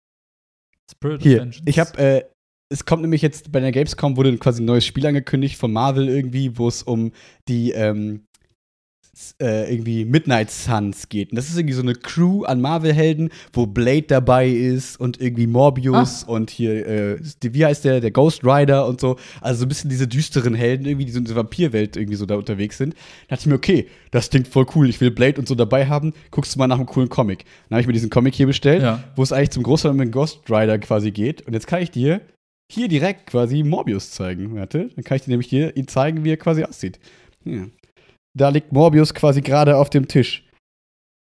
Spirit 0.91 1.19
of 1.19 1.23
Hier, 1.23 1.41
Vengeance. 1.41 1.63
ich 1.67 1.79
habe, 1.79 1.99
äh, 1.99 2.25
es 2.69 2.85
kommt 2.85 3.03
nämlich 3.03 3.23
jetzt 3.23 3.53
bei 3.53 3.61
der 3.61 3.73
Gamescom 3.73 4.17
wurde 4.17 4.37
quasi 4.39 4.63
ein 4.63 4.67
neues 4.67 4.85
Spiel 4.85 5.07
angekündigt 5.07 5.57
von 5.57 5.73
Marvel 5.73 6.09
irgendwie, 6.09 6.59
wo 6.59 6.69
es 6.69 6.83
um 6.83 7.13
die 7.49 7.71
ähm, 7.71 8.23
äh, 9.41 9.73
irgendwie 9.73 10.05
Midnight 10.05 10.51
Suns 10.51 11.09
geht. 11.09 11.31
Und 11.31 11.37
das 11.37 11.49
ist 11.49 11.57
irgendwie 11.57 11.75
so 11.75 11.81
eine 11.81 11.95
Crew 11.95 12.45
an 12.45 12.61
Marvel-Helden, 12.61 13.31
wo 13.53 13.67
Blade 13.67 14.03
dabei 14.03 14.49
ist 14.49 15.01
und 15.01 15.21
irgendwie 15.21 15.47
Morbius 15.47 16.23
und 16.25 16.51
hier, 16.51 16.87
äh, 16.87 17.19
wie 17.41 17.65
heißt 17.65 17.85
der, 17.85 18.01
der 18.01 18.11
Ghost 18.11 18.45
Rider 18.45 18.87
und 18.87 19.01
so. 19.01 19.17
Also 19.41 19.61
so 19.61 19.65
ein 19.65 19.69
bisschen 19.69 19.89
diese 19.89 20.07
düsteren 20.07 20.55
Helden 20.55 20.85
irgendwie, 20.87 21.07
die 21.07 21.13
so 21.13 21.19
in 21.19 21.25
dieser 21.25 21.37
Vampirwelt 21.37 21.97
irgendwie 21.97 22.17
so 22.17 22.27
da 22.27 22.35
unterwegs 22.35 22.77
sind. 22.77 22.95
Da 23.29 23.37
dachte 23.37 23.43
ich 23.43 23.47
mir, 23.47 23.55
okay, 23.55 23.87
das 24.11 24.29
klingt 24.29 24.49
voll 24.49 24.67
cool, 24.75 24.89
ich 24.91 25.01
will 25.01 25.11
Blade 25.11 25.39
und 25.39 25.49
so 25.49 25.55
dabei 25.55 25.87
haben, 25.87 26.13
guckst 26.31 26.55
du 26.55 26.59
mal 26.59 26.67
nach 26.67 26.77
einem 26.77 26.87
coolen 26.87 27.09
Comic. 27.09 27.45
Dann 27.69 27.77
habe 27.77 27.81
ich 27.81 27.87
mir 27.87 27.95
diesen 27.95 28.11
Comic 28.11 28.35
hier 28.35 28.47
bestellt 28.47 28.83
Ja. 28.83 29.03
wo 29.15 29.23
es 29.23 29.33
eigentlich 29.33 29.51
zum 29.51 29.63
Großteil 29.63 29.93
um 29.93 29.99
den 29.99 30.11
Ghost 30.11 30.41
Rider 30.51 30.79
quasi 30.79 31.11
geht. 31.11 31.47
Und 31.47 31.55
jetzt 31.55 31.67
kann 31.67 31.81
ich 31.81 31.91
dir 31.91 32.21
hier 32.73 32.89
direkt 32.89 33.27
quasi 33.27 33.63
Morbius 33.63 34.11
zeigen. 34.11 34.55
Warte, 34.57 34.91
dann 34.95 35.05
kann 35.05 35.17
ich 35.17 35.23
dir 35.25 35.31
nämlich 35.31 35.49
hier 35.49 35.77
ihn 35.77 35.89
zeigen, 35.89 36.25
wie 36.25 36.31
er 36.33 36.37
quasi 36.37 36.65
aussieht. 36.65 36.99
Ja. 37.45 37.67
Da 38.37 38.49
liegt 38.51 38.73
Morbius 38.73 39.15
quasi 39.15 39.41
gerade 39.41 39.77
auf 39.77 39.89
dem 39.91 40.09
Tisch. 40.09 40.45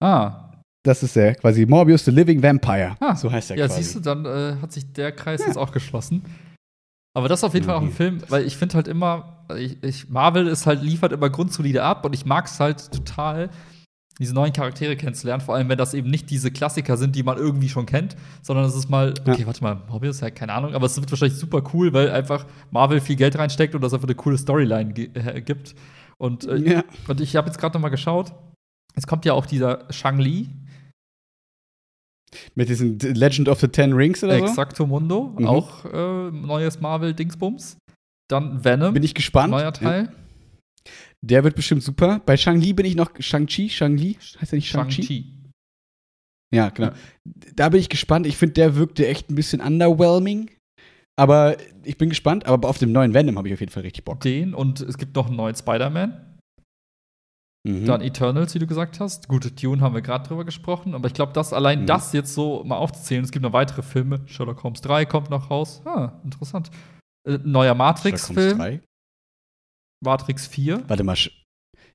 Ah, 0.03 0.51
Das 0.86 1.03
ist 1.03 1.16
er, 1.16 1.34
quasi 1.34 1.64
Morbius 1.66 2.05
the 2.05 2.11
Living 2.11 2.42
Vampire. 2.42 2.97
Ah. 3.01 3.14
so 3.16 3.30
heißt 3.30 3.51
er 3.53 3.57
ja, 3.59 3.66
quasi. 3.66 3.82
siehst 3.82 3.97
du, 3.97 4.01
dann 4.01 4.24
äh, 4.26 4.57
hat 4.61 4.72
sich 4.72 4.92
der 4.92 5.12
Kreis 5.12 5.40
Ja. 5.40 5.47
jetzt 5.47 5.57
auch 5.57 5.72
geschlossen. 5.72 6.22
Aber 7.16 7.28
das 7.28 7.40
ist 7.40 7.45
auf 7.45 7.55
jeden 7.55 7.64
Fall 7.66 7.76
auch 7.76 7.80
ein 7.82 7.88
Mhm. 7.88 7.92
Film, 7.92 8.22
weil 8.28 8.45
ich 8.45 8.57
finde 8.57 8.74
halt 8.74 8.88
immer, 8.88 9.45
ich, 9.57 9.80
ich, 9.84 10.09
Marvel 10.09 10.47
ist 10.49 10.66
halt, 10.66 10.82
liefert 10.82 11.12
immer 11.12 11.30
grundsolide 11.30 11.82
ab 11.82 12.05
und 12.05 12.12
ich 12.12 12.26
mag 12.26 12.47
es 12.47 12.59
halt 12.59 12.90
total, 12.92 13.51
diese 14.18 14.32
neuen 14.34 14.52
Charaktere 14.52 14.96
kennenzulernen, 14.96 15.40
vor 15.40 15.54
allem 15.56 15.68
wenn 15.68 15.78
das 15.78 15.92
eben 15.94 16.08
nicht 16.08 16.30
diese 16.30 16.50
Klassiker 16.52 16.96
sind, 16.96 17.16
die 17.16 17.22
man 17.24 17.36
irgendwie 17.36 17.68
schon 17.68 17.84
kennt, 17.86 18.16
sondern 18.42 18.64
es 18.64 18.74
ist 18.76 18.88
mal, 18.88 19.12
Ja. 19.26 19.32
okay, 19.32 19.46
warte 19.46 19.62
mal, 19.62 19.82
Morbius, 19.88 20.20
ja, 20.20 20.30
keine 20.30 20.52
Ahnung, 20.52 20.72
aber 20.74 20.86
es 20.86 20.96
wird 21.00 21.10
wahrscheinlich 21.10 21.38
super 21.38 21.62
cool, 21.74 21.92
weil 21.92 22.10
einfach 22.10 22.46
Marvel 22.70 23.00
viel 23.00 23.16
Geld 23.16 23.36
reinsteckt 23.36 23.74
und 23.74 23.80
das 23.82 23.92
einfach 23.92 24.06
eine 24.06 24.14
coole 24.14 24.38
Storyline 24.38 24.92
äh, 25.14 25.40
gibt. 25.40 25.74
Und, 26.18 26.44
äh, 26.46 26.56
Ja. 26.58 26.84
und 27.08 27.20
ich 27.20 27.34
habe 27.34 27.48
jetzt 27.48 27.58
gerade 27.58 27.74
noch 27.76 27.82
mal 27.82 27.88
geschaut, 27.88 28.32
es 28.94 29.06
kommt 29.06 29.24
ja 29.24 29.32
auch 29.32 29.46
dieser 29.46 29.92
Shang-Li, 29.92 30.48
Mit 32.56 32.68
diesem 32.68 32.98
Legend 32.98 33.48
of 33.48 33.60
the 33.60 33.68
Ten 33.68 33.92
Rings 33.92 34.24
oder 34.24 34.38
so. 34.38 34.44
Exacto 34.44 34.86
Mundo, 34.86 35.34
Mhm. 35.38 35.46
auch 35.46 35.84
äh, 35.84 36.30
neues 36.32 36.80
Marvel-Dingsbums. 36.80 37.76
Dann 38.28 38.64
Venom, 38.64 38.92
Bin 38.94 39.02
ich 39.04 39.14
gespannt. 39.14 39.50
neuer 39.52 39.72
Ja. 39.80 40.08
Der 41.25 41.43
wird 41.45 41.57
bestimmt 41.57 41.83
super. 41.83 42.20
Bei 42.27 42.37
Shang-Li 42.37 42.72
bin 42.75 42.85
ich 42.87 42.97
noch. 42.97 43.11
Shang-Chi? 43.18 43.70
Shang-Li? 43.70 44.16
Heißt 44.41 44.53
er 44.53 44.57
nicht 44.57 44.68
Shang-Chi? 44.68 45.03
Shang-Chi. 45.03 45.35
Ja, 46.55 46.68
genau. 46.68 46.93
Da 47.57 47.68
bin 47.70 47.81
ich 47.81 47.89
gespannt. 47.89 48.27
Ich 48.27 48.37
finde, 48.37 48.55
der 48.55 48.77
wirkte 48.77 49.07
echt 49.07 49.31
ein 49.31 49.35
bisschen 49.35 49.61
underwhelming. 49.61 50.51
Aber 51.16 51.57
ich 51.85 51.97
bin 51.97 52.09
gespannt. 52.11 52.47
Aber 52.47 52.68
auf 52.68 52.79
dem 52.79 52.93
neuen 52.93 53.14
Venom 53.14 53.39
habe 53.39 53.49
ich 53.49 53.55
auf 53.55 53.61
jeden 53.61 53.72
Fall 53.72 53.83
richtig 53.83 54.05
Bock. 54.05 54.20
Den 54.20 54.55
und 54.55 54.81
es 54.81 54.99
gibt 54.99 55.16
noch 55.16 55.27
einen 55.29 55.37
neuen 55.37 55.55
Spider-Man. 55.55 56.39
Mhm. 57.66 57.87
Dann 57.87 58.03
Eternals, 58.03 58.55
wie 58.55 58.59
du 58.59 58.66
gesagt 58.66 59.01
hast. 59.01 59.27
Gut, 59.29 59.62
Dune 59.62 59.81
haben 59.81 59.95
wir 59.95 60.03
gerade 60.03 60.29
drüber 60.29 60.45
gesprochen. 60.45 60.95
Aber 60.95 61.09
ich 61.09 61.14
glaube, 61.14 61.33
das 61.33 61.53
allein 61.55 61.83
Mhm. 61.83 61.87
das 61.87 62.12
jetzt 62.12 62.35
so 62.35 62.62
mal 62.64 62.77
aufzuzählen. 62.77 63.25
Es 63.25 63.31
gibt 63.33 63.43
noch 63.43 63.55
weitere 63.55 63.83
Filme. 63.83 64.20
Sherlock 64.27 64.62
Holmes 64.62 64.83
3 64.83 65.07
kommt 65.07 65.31
noch 65.31 65.51
raus. 65.51 65.81
Ah, 65.87 66.20
interessant. 66.25 66.70
Äh, 67.27 67.39
neuer 67.43 67.75
Matrix-Film. 67.75 68.81
3. 70.05 70.24
Matrix 70.24 70.46
4. 70.46 70.82
Warte 70.86 71.05
mal. 71.05 71.16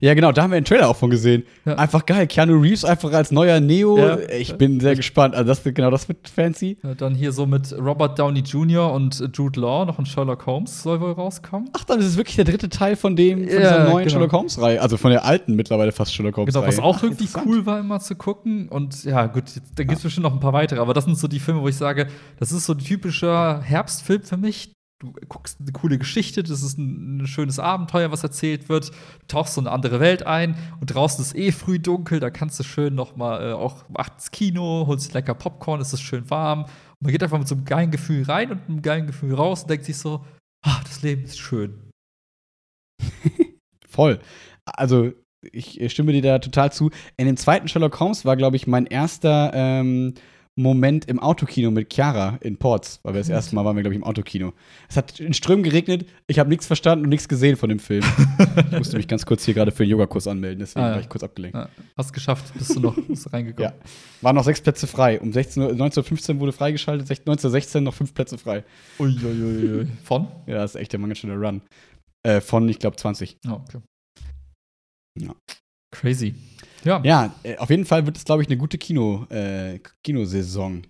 Ja, 0.01 0.13
genau, 0.13 0.31
da 0.31 0.43
haben 0.43 0.51
wir 0.51 0.55
einen 0.55 0.65
Trailer 0.65 0.87
auch 0.87 0.95
von 0.95 1.09
gesehen. 1.09 1.43
Ja. 1.65 1.75
Einfach 1.75 2.05
geil. 2.05 2.25
Keanu 2.25 2.57
Reeves 2.57 2.85
einfach 2.85 3.11
als 3.11 3.31
neuer 3.31 3.59
Neo. 3.59 3.97
Ja. 3.97 4.17
Ich 4.29 4.55
bin 4.55 4.79
sehr 4.79 4.95
gespannt. 4.95 5.35
Also, 5.35 5.45
das 5.49 5.65
wird, 5.65 5.75
genau 5.75 5.91
das 5.91 6.07
wird 6.07 6.29
fancy. 6.29 6.77
Äh, 6.83 6.95
Dann 6.95 7.15
hier 7.15 7.33
so 7.33 7.45
mit 7.45 7.75
Robert 7.77 8.17
Downey 8.17 8.39
Jr. 8.39 8.93
und 8.93 9.21
Jude 9.33 9.59
Law. 9.59 9.83
Noch 9.83 9.99
ein 9.99 10.05
Sherlock 10.05 10.45
Holmes 10.45 10.83
soll 10.83 11.01
wohl 11.01 11.11
rauskommen. 11.11 11.69
Ach, 11.73 11.83
dann 11.83 11.99
ist 11.99 12.05
es 12.05 12.15
wirklich 12.15 12.37
der 12.37 12.45
dritte 12.45 12.69
Teil 12.69 12.95
von 12.95 13.17
dem, 13.17 13.39
von 13.39 13.49
Ja, 13.49 13.59
dieser 13.59 13.83
neuen 13.89 13.97
genau. 14.05 14.09
Sherlock 14.09 14.31
Holmes-Reihe. 14.31 14.81
Also 14.81 14.95
von 14.95 15.11
der 15.11 15.25
alten 15.25 15.55
mittlerweile 15.55 15.91
fast 15.91 16.13
Sherlock 16.13 16.37
Holmes-Reihe. 16.37 16.63
Genau, 16.63 16.77
was 16.77 16.79
auch 16.79 16.99
Ach, 16.99 17.03
irgendwie 17.03 17.27
cool 17.45 17.65
war, 17.65 17.81
immer 17.81 17.99
zu 17.99 18.15
gucken. 18.15 18.69
Und 18.69 19.03
ja, 19.03 19.25
gut, 19.25 19.43
da 19.75 19.83
gibt 19.83 19.97
es 19.97 20.03
bestimmt 20.03 20.23
noch 20.23 20.33
ein 20.33 20.39
paar 20.39 20.53
weitere, 20.53 20.79
aber 20.79 20.93
das 20.93 21.03
sind 21.03 21.17
so 21.17 21.27
die 21.27 21.39
Filme, 21.39 21.61
wo 21.61 21.67
ich 21.67 21.75
sage, 21.75 22.07
das 22.39 22.53
ist 22.53 22.65
so 22.65 22.71
ein 22.71 22.79
typischer 22.79 23.61
Herbstfilm 23.61 24.23
für 24.23 24.37
mich. 24.37 24.71
Du 25.01 25.13
guckst 25.29 25.61
eine 25.61 25.71
coole 25.71 25.97
Geschichte, 25.97 26.43
das 26.43 26.61
ist 26.61 26.77
ein, 26.77 27.21
ein 27.21 27.27
schönes 27.27 27.57
Abenteuer, 27.57 28.11
was 28.11 28.21
erzählt 28.21 28.67
wird. 28.67 28.91
Tauchst 29.29 29.53
so 29.53 29.61
eine 29.61 29.71
andere 29.71 30.01
Welt 30.01 30.27
ein 30.27 30.57
und 30.81 30.93
draußen 30.93 31.23
ist 31.23 31.35
eh 31.35 31.53
früh 31.53 31.79
dunkel, 31.79 32.19
da 32.19 32.29
kannst 32.29 32.59
du 32.59 32.63
schön 32.63 32.95
noch 32.95 33.15
mal 33.15 33.51
äh, 33.51 33.53
auch 33.53 33.85
ach, 33.93 34.09
ins 34.13 34.29
Kino, 34.31 34.83
holst 34.87 35.13
lecker 35.13 35.35
Popcorn, 35.35 35.79
es 35.79 35.93
ist 35.93 36.01
schön 36.01 36.29
warm. 36.29 36.63
Und 36.63 37.01
man 37.01 37.11
geht 37.13 37.23
einfach 37.23 37.39
mit 37.39 37.47
so 37.47 37.55
einem 37.55 37.63
geilen 37.63 37.91
Gefühl 37.91 38.23
rein 38.23 38.51
und 38.51 38.67
einem 38.67 38.81
geilen 38.81 39.07
Gefühl 39.07 39.35
raus 39.35 39.61
und 39.61 39.69
denkt 39.69 39.85
sich 39.85 39.97
so, 39.97 40.25
ah, 40.65 40.81
das 40.83 41.01
Leben 41.01 41.23
ist 41.23 41.39
schön. 41.39 41.91
voll. 43.87 44.19
Also, 44.65 45.13
ich 45.41 45.79
stimme 45.93 46.11
dir 46.11 46.21
da 46.21 46.39
total 46.39 46.73
zu. 46.73 46.91
In 47.15 47.25
dem 47.25 47.37
zweiten 47.37 47.69
Sherlock 47.69 47.97
Holmes 48.01 48.25
war, 48.25 48.35
glaube 48.35 48.57
ich, 48.57 48.67
mein 48.67 48.85
erster 48.85 49.51
ähm, 49.53 50.13
Moment 50.61 51.05
im 51.05 51.19
Autokino 51.19 51.71
mit 51.71 51.93
Chiara 51.93 52.37
in 52.41 52.57
Ports, 52.57 52.99
weil 53.03 53.13
wir 53.13 53.19
das 53.21 53.29
erste 53.29 53.55
Mal 53.55 53.63
waren 53.65 53.75
wir, 53.75 53.83
glaube 53.83 53.93
ich, 53.93 53.99
im 53.99 54.03
Autokino. 54.03 54.53
Es 54.89 54.97
hat 54.97 55.19
in 55.19 55.33
Strömen 55.33 55.63
geregnet, 55.63 56.05
ich 56.27 56.39
habe 56.39 56.49
nichts 56.49 56.67
verstanden 56.67 57.05
und 57.05 57.09
nichts 57.09 57.27
gesehen 57.29 57.55
von 57.55 57.69
dem 57.69 57.79
Film. 57.79 58.03
ich 58.71 58.77
musste 58.77 58.97
mich 58.97 59.07
ganz 59.07 59.25
kurz 59.25 59.43
hier 59.45 59.53
gerade 59.53 59.71
für 59.71 59.83
den 59.83 59.89
Yogakurs 59.91 60.27
anmelden, 60.27 60.59
deswegen 60.59 60.83
Ah, 60.85 60.87
ja. 60.89 60.93
war 60.95 61.01
ich 61.01 61.09
kurz 61.09 61.23
abgelenkt. 61.23 61.55
Ja, 61.57 61.69
hast 61.97 62.13
geschafft, 62.13 62.53
bist 62.53 62.75
du 62.75 62.79
noch 62.79 62.95
bist 62.95 63.31
reingekommen. 63.31 63.71
Ja. 63.71 63.73
Waren 64.21 64.35
noch 64.35 64.43
sechs 64.43 64.61
Plätze 64.61 64.87
frei. 64.87 65.19
Um 65.19 65.31
16, 65.33 65.63
Uhr- 65.63 65.69
1915 65.69 66.39
wurde 66.39 66.51
freigeschaltet, 66.51 67.07
16 67.07 67.23
1916 67.29 67.83
noch 67.83 67.93
fünf 67.93 68.13
Plätze 68.13 68.37
frei. 68.37 68.63
Uiuiui. 68.99 69.87
Von? 70.03 70.27
Ja, 70.47 70.55
das 70.55 70.75
ist 70.75 70.81
echt 70.81 70.93
der 70.93 71.15
schöner 71.15 71.35
Run. 71.35 71.61
Äh, 72.23 72.41
von, 72.41 72.67
ich 72.67 72.79
glaube, 72.79 72.97
20. 72.97 73.37
Oh, 73.47 73.51
okay. 73.53 73.79
Ja. 75.17 75.33
Crazy. 75.91 76.35
Ja. 76.83 77.01
Ja, 77.03 77.33
äh, 77.43 77.57
auf 77.57 77.69
jeden 77.69 77.85
Fall 77.85 78.05
wird 78.05 78.17
es, 78.17 78.25
glaube 78.25 78.41
ich, 78.41 78.47
eine 78.47 78.57
gute 78.57 78.77
Kino, 78.77 79.25
äh, 79.29 79.79
Kinosaison. 80.03 80.83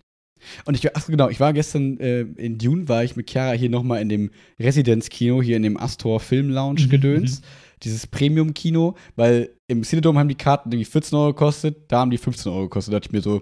Und 0.65 0.73
ich, 0.75 0.95
ach 0.95 1.05
genau, 1.07 1.27
ich 1.29 1.39
war 1.39 1.51
gestern 1.51 1.99
äh, 1.99 2.21
in 2.21 2.57
Dune, 2.57 2.87
war 2.87 3.03
ich 3.03 3.15
mit 3.17 3.29
Chiara 3.29 3.51
hier 3.53 3.69
nochmal 3.69 4.01
in 4.01 4.07
dem 4.09 4.31
Residenzkino, 4.59 5.41
hier 5.41 5.57
in 5.57 5.63
dem 5.63 5.77
Astor 5.77 6.19
Film 6.19 6.49
Lounge 6.49 6.83
Mhm, 6.85 6.89
gedöns. 6.89 7.41
Dieses 7.83 8.07
Premium-Kino, 8.07 8.95
weil 9.15 9.51
im 9.67 9.83
Cinedome 9.83 10.19
haben 10.19 10.27
die 10.29 10.35
Karten 10.35 10.69
irgendwie 10.71 10.85
14 10.89 11.17
Euro 11.17 11.27
gekostet, 11.33 11.77
da 11.89 11.99
haben 11.99 12.11
die 12.11 12.17
15 12.17 12.51
Euro 12.51 12.63
gekostet. 12.63 12.93
Da 12.93 12.97
dachte 12.99 13.07
ich 13.09 13.13
mir 13.13 13.21
so, 13.21 13.41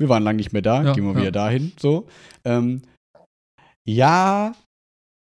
wir 0.00 0.08
waren 0.08 0.22
lange 0.24 0.36
nicht 0.38 0.52
mehr 0.52 0.62
da, 0.62 0.82
Ja, 0.84 0.92
gehen 0.92 1.04
wir 1.04 1.12
ja. 1.14 1.20
wieder 1.20 1.32
dahin. 1.32 1.72
So. 1.80 2.06
Ähm, 2.44 2.82
ja, 3.86 4.54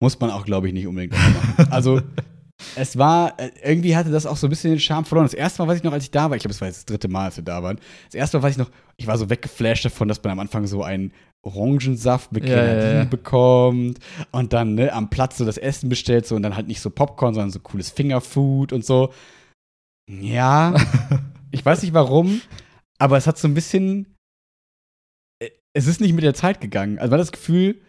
muss 0.02 0.18
man 0.20 0.30
auch, 0.30 0.44
glaube 0.44 0.68
ich, 0.68 0.72
nicht 0.74 0.86
unbedingt 0.86 1.12
machen. 1.58 1.72
Also, 1.72 2.00
es 2.74 2.96
war, 2.96 3.38
äh, 3.38 3.50
irgendwie 3.62 3.96
hatte 3.96 4.10
das 4.10 4.26
auch 4.26 4.36
so 4.36 4.46
ein 4.46 4.50
bisschen 4.50 4.70
den 4.70 4.80
Charme 4.80 5.04
verloren. 5.04 5.26
Das 5.26 5.34
erste 5.34 5.62
Mal 5.62 5.68
weiß 5.68 5.78
ich 5.78 5.84
noch, 5.84 5.92
als 5.92 6.04
ich 6.04 6.10
da 6.10 6.30
war, 6.30 6.36
ich 6.36 6.42
glaube, 6.42 6.54
es 6.54 6.60
war 6.60 6.68
jetzt 6.68 6.78
das 6.78 6.84
dritte 6.86 7.08
Mal, 7.08 7.26
als 7.26 7.36
wir 7.36 7.44
da 7.44 7.62
waren. 7.62 7.78
Das 8.06 8.14
erste 8.14 8.38
Mal 8.38 8.44
weiß 8.44 8.52
ich 8.52 8.58
noch, 8.58 8.70
ich 8.96 9.06
war 9.06 9.18
so 9.18 9.28
weggeflasht 9.28 9.84
davon, 9.84 10.08
dass 10.08 10.22
man 10.22 10.32
am 10.32 10.40
Anfang 10.40 10.66
so 10.66 10.82
einen 10.82 11.12
Orangensaft 11.46 12.32
mit 12.32 12.44
Ja, 12.44 12.50
ja, 12.50 12.56
Grenadine 12.56 12.98
ja. 12.98 13.04
bekommt 13.04 13.98
und 14.32 14.52
dann 14.52 14.74
ne, 14.74 14.92
am 14.92 15.10
Platz 15.10 15.38
so 15.38 15.44
das 15.44 15.58
Essen 15.58 15.88
bestellt 15.88 16.26
so 16.26 16.34
und 16.34 16.42
dann 16.42 16.56
halt 16.56 16.66
nicht 16.66 16.80
so 16.80 16.90
Popcorn, 16.90 17.34
sondern 17.34 17.50
so 17.50 17.60
cooles 17.60 17.90
Fingerfood 17.90 18.72
und 18.72 18.84
so. 18.84 19.12
Ja, 20.10 20.74
ich 21.50 21.64
weiß 21.64 21.82
nicht 21.82 21.94
warum, 21.94 22.40
aber 22.98 23.16
es 23.16 23.26
hat 23.26 23.38
so 23.38 23.46
ein 23.48 23.54
bisschen, 23.54 24.16
äh, 25.42 25.50
es 25.72 25.86
ist 25.86 26.00
nicht 26.00 26.14
mit 26.14 26.24
der 26.24 26.34
Zeit 26.34 26.60
gegangen. 26.60 26.98
Also 26.98 27.10
man 27.10 27.20
hat 27.20 27.26
das 27.26 27.32
Gefühl, 27.32 27.80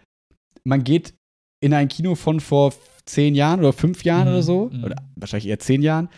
man 0.63 0.83
geht 0.83 1.15
in 1.63 1.73
ein 1.73 1.87
Kino 1.87 2.15
von 2.15 2.39
vor 2.39 2.73
zehn 3.07 3.35
Jahren 3.35 3.59
oder 3.59 3.73
fünf 3.73 4.03
Jahren 4.03 4.27
Mhm, 4.27 4.33
oder 4.33 4.43
so, 4.43 4.69
mhm. 4.71 4.83
oder 4.83 4.95
wahrscheinlich 5.15 5.47
eher 5.47 5.59
zehn 5.59 5.81
Jahren, 5.81 6.09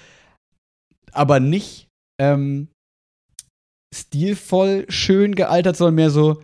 aber 1.11 1.39
nicht 1.39 1.87
ähm, 2.21 2.67
stilvoll 3.95 4.85
schön 4.89 5.35
gealtert, 5.35 5.77
sondern 5.77 5.95
mehr 5.95 6.09
so, 6.09 6.41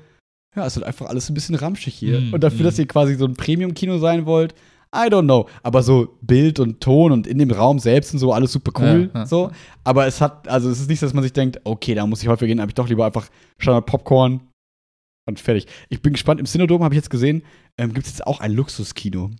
ja, 0.55 0.65
es 0.65 0.75
wird 0.75 0.85
einfach 0.85 1.07
alles 1.07 1.29
ein 1.29 1.33
bisschen 1.33 1.55
ramschig 1.55 1.93
hier. 1.93 2.19
Mhm, 2.21 2.33
Und 2.33 2.43
dafür, 2.43 2.61
mhm. 2.61 2.63
dass 2.63 2.79
ihr 2.79 2.87
quasi 2.87 3.15
so 3.15 3.25
ein 3.25 3.35
Premium-Kino 3.35 3.97
sein 3.97 4.25
wollt, 4.25 4.55
I 4.95 5.09
don't 5.09 5.23
know. 5.23 5.47
Aber 5.61 5.83
so 5.83 6.17
Bild 6.21 6.59
und 6.59 6.79
Ton 6.79 7.11
und 7.11 7.27
in 7.27 7.37
dem 7.37 7.51
Raum 7.51 7.79
selbst 7.79 8.13
und 8.13 8.19
so, 8.19 8.31
alles 8.31 8.53
super 8.53 8.71
cool. 8.79 9.11
Ja, 9.13 9.19
ja. 9.19 9.25
So. 9.25 9.51
Aber 9.83 10.07
es 10.07 10.21
hat, 10.21 10.47
also 10.47 10.69
es 10.69 10.79
ist 10.79 10.89
nicht, 10.89 11.01
dass 11.01 11.13
man 11.13 11.23
sich 11.23 11.33
denkt, 11.33 11.59
okay, 11.65 11.95
da 11.95 12.07
muss 12.07 12.21
ich 12.21 12.29
häufiger 12.29 12.47
gehen, 12.47 12.61
habe 12.61 12.71
ich 12.71 12.75
doch 12.75 12.87
lieber 12.87 13.05
einfach 13.05 13.27
Standard 13.57 13.85
Popcorn 13.85 14.39
und 15.27 15.39
fertig. 15.39 15.67
Ich 15.89 16.01
bin 16.01 16.13
gespannt, 16.13 16.39
im 16.39 16.45
Cinedom 16.45 16.83
habe 16.83 16.93
ich 16.93 16.97
jetzt 16.97 17.09
gesehen, 17.09 17.43
ähm, 17.77 17.93
gibt 17.93 18.05
es 18.05 18.13
jetzt 18.13 18.27
auch 18.27 18.39
ein 18.39 18.51
Luxuskino. 18.51 19.31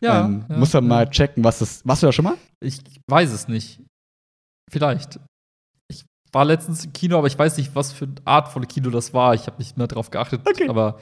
Ja. 0.00 0.24
ähm, 0.24 0.44
ja, 0.48 0.56
muss 0.56 0.72
man 0.72 0.84
ja. 0.84 0.88
mal 0.88 1.10
checken, 1.10 1.44
was 1.44 1.58
das. 1.60 1.86
Warst 1.86 2.02
du 2.02 2.06
da 2.06 2.12
schon 2.12 2.24
mal? 2.24 2.36
Ich 2.62 2.80
weiß 3.08 3.32
es 3.32 3.48
nicht. 3.48 3.80
Vielleicht. 4.70 5.20
Ich 5.88 6.04
war 6.32 6.44
letztens 6.44 6.84
im 6.84 6.92
Kino, 6.92 7.18
aber 7.18 7.26
ich 7.26 7.38
weiß 7.38 7.56
nicht, 7.56 7.74
was 7.74 7.92
für 7.92 8.04
eine 8.04 8.14
Art 8.24 8.48
von 8.48 8.66
Kino 8.68 8.90
das 8.90 9.12
war. 9.14 9.34
Ich 9.34 9.46
habe 9.46 9.58
nicht 9.58 9.76
mehr 9.76 9.86
drauf 9.88 10.10
geachtet. 10.10 10.42
Okay. 10.46 10.68
Aber 10.68 11.00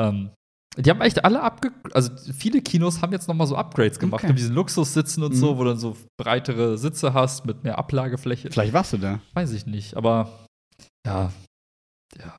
ähm, 0.00 0.30
die 0.76 0.90
haben 0.90 1.00
echt 1.02 1.24
alle 1.24 1.40
abge... 1.40 1.70
Also 1.92 2.10
viele 2.32 2.60
Kinos 2.60 3.00
haben 3.00 3.12
jetzt 3.12 3.28
noch 3.28 3.34
mal 3.34 3.46
so 3.46 3.56
Upgrades 3.56 3.98
gemacht. 4.00 4.24
Okay. 4.24 4.32
Mit 4.32 4.38
diesen 4.38 4.54
Luxussitzen 4.54 5.22
und 5.22 5.32
Mhm. 5.32 5.36
so, 5.36 5.56
wo 5.56 5.62
du 5.62 5.70
dann 5.70 5.78
so 5.78 5.96
breitere 6.20 6.76
Sitze 6.78 7.14
hast 7.14 7.46
mit 7.46 7.62
mehr 7.62 7.78
Ablagefläche. 7.78 8.50
Vielleicht 8.50 8.72
warst 8.72 8.92
du 8.92 8.98
da. 8.98 9.20
Weiß 9.34 9.52
ich 9.52 9.66
nicht, 9.66 9.96
aber 9.96 10.46
ja. 11.06 11.32
Ja, 12.18 12.36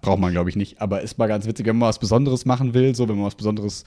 braucht 0.00 0.18
man, 0.20 0.32
glaube 0.32 0.48
ich, 0.50 0.56
nicht. 0.56 0.80
Aber 0.80 1.02
ist 1.02 1.18
mal 1.18 1.26
ganz 1.28 1.46
witzig, 1.46 1.66
wenn 1.66 1.76
man 1.78 1.88
was 1.88 1.98
Besonderes 1.98 2.44
machen 2.46 2.72
will, 2.74 2.94
so, 2.94 3.08
wenn 3.08 3.16
man 3.16 3.26
was 3.26 3.34
Besonderes 3.34 3.84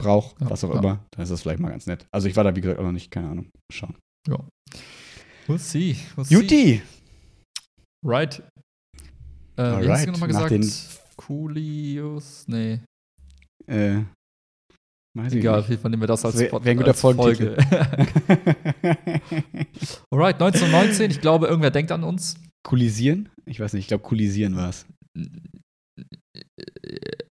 braucht, 0.00 0.40
Ja, 0.40 0.50
was 0.50 0.62
auch 0.64 0.72
ja. 0.72 0.78
immer, 0.78 1.04
dann 1.10 1.22
ist 1.22 1.30
das 1.30 1.42
vielleicht 1.42 1.60
mal 1.60 1.70
ganz 1.70 1.86
nett. 1.86 2.06
Also 2.12 2.28
ich 2.28 2.36
war 2.36 2.44
da, 2.44 2.54
wie 2.54 2.60
gesagt, 2.60 2.78
auch 2.78 2.84
noch 2.84 2.92
nicht, 2.92 3.10
keine 3.10 3.28
Ahnung. 3.28 3.44
Mal 3.46 3.72
Schauen. 3.72 3.96
We'll 5.48 5.58
see. 5.58 5.96
We'll 6.16 6.24
see. 6.24 6.34
Juti! 6.34 6.82
Right. 8.04 8.42
Äh, 9.56 9.62
Alright. 9.62 10.06
du 10.06 10.12
nochmal 10.12 10.28
gesagt? 10.28 10.50
den- 10.50 10.70
Coolius? 11.16 12.44
Nee. 12.46 12.80
Äh, 13.66 14.02
Egal, 15.30 15.60
auf 15.60 15.68
jeden 15.70 15.80
Fall 15.80 15.90
nehmen 15.90 16.02
wir 16.02 16.06
das 16.08 16.24
als, 16.26 16.36
wär- 16.38 16.52
wär 16.52 16.70
ein 16.70 16.76
guter 16.76 16.90
als 16.90 17.00
Folgentitel. 17.00 17.56
Alright, 20.12 20.34
1919. 20.40 21.10
Ich 21.10 21.20
glaube, 21.22 21.46
irgendwer 21.46 21.70
denkt 21.70 21.90
an 21.90 22.04
uns. 22.04 22.36
Kulisieren? 22.66 23.28
Ich 23.44 23.60
weiß 23.60 23.72
nicht, 23.74 23.82
ich 23.84 23.88
glaube, 23.88 24.02
kulisieren 24.02 24.56
war 24.56 24.70
es. 24.70 24.86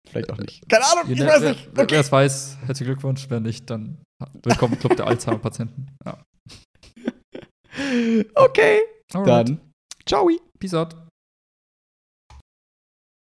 Vielleicht 0.07 0.31
auch 0.31 0.37
nicht. 0.37 0.69
Keine 0.69 0.85
Ahnung, 0.85 1.11
ich 1.11 1.19
Wer- 1.19 1.27
weiß 1.27 1.41
wer- 1.41 1.49
nicht. 1.53 1.69
Wer 1.73 1.83
Okay. 1.85 1.95
es 1.95 2.11
weiß, 2.11 2.57
herzlichen 2.65 2.93
Glückwunsch. 2.93 3.25
Wer 3.29 3.39
nicht, 3.39 3.67
dann 3.69 3.97
willkommen 4.43 4.73
im 4.73 4.79
Club 4.79 4.95
der 4.95 5.07
Alzheimer-Patienten. 5.07 5.87
Ja. 6.05 6.23
okay, 8.35 8.79
Alright. 9.13 9.49
dann 9.49 9.59
ciao. 10.05 10.29
Peace 10.59 10.73
out. 10.75 10.95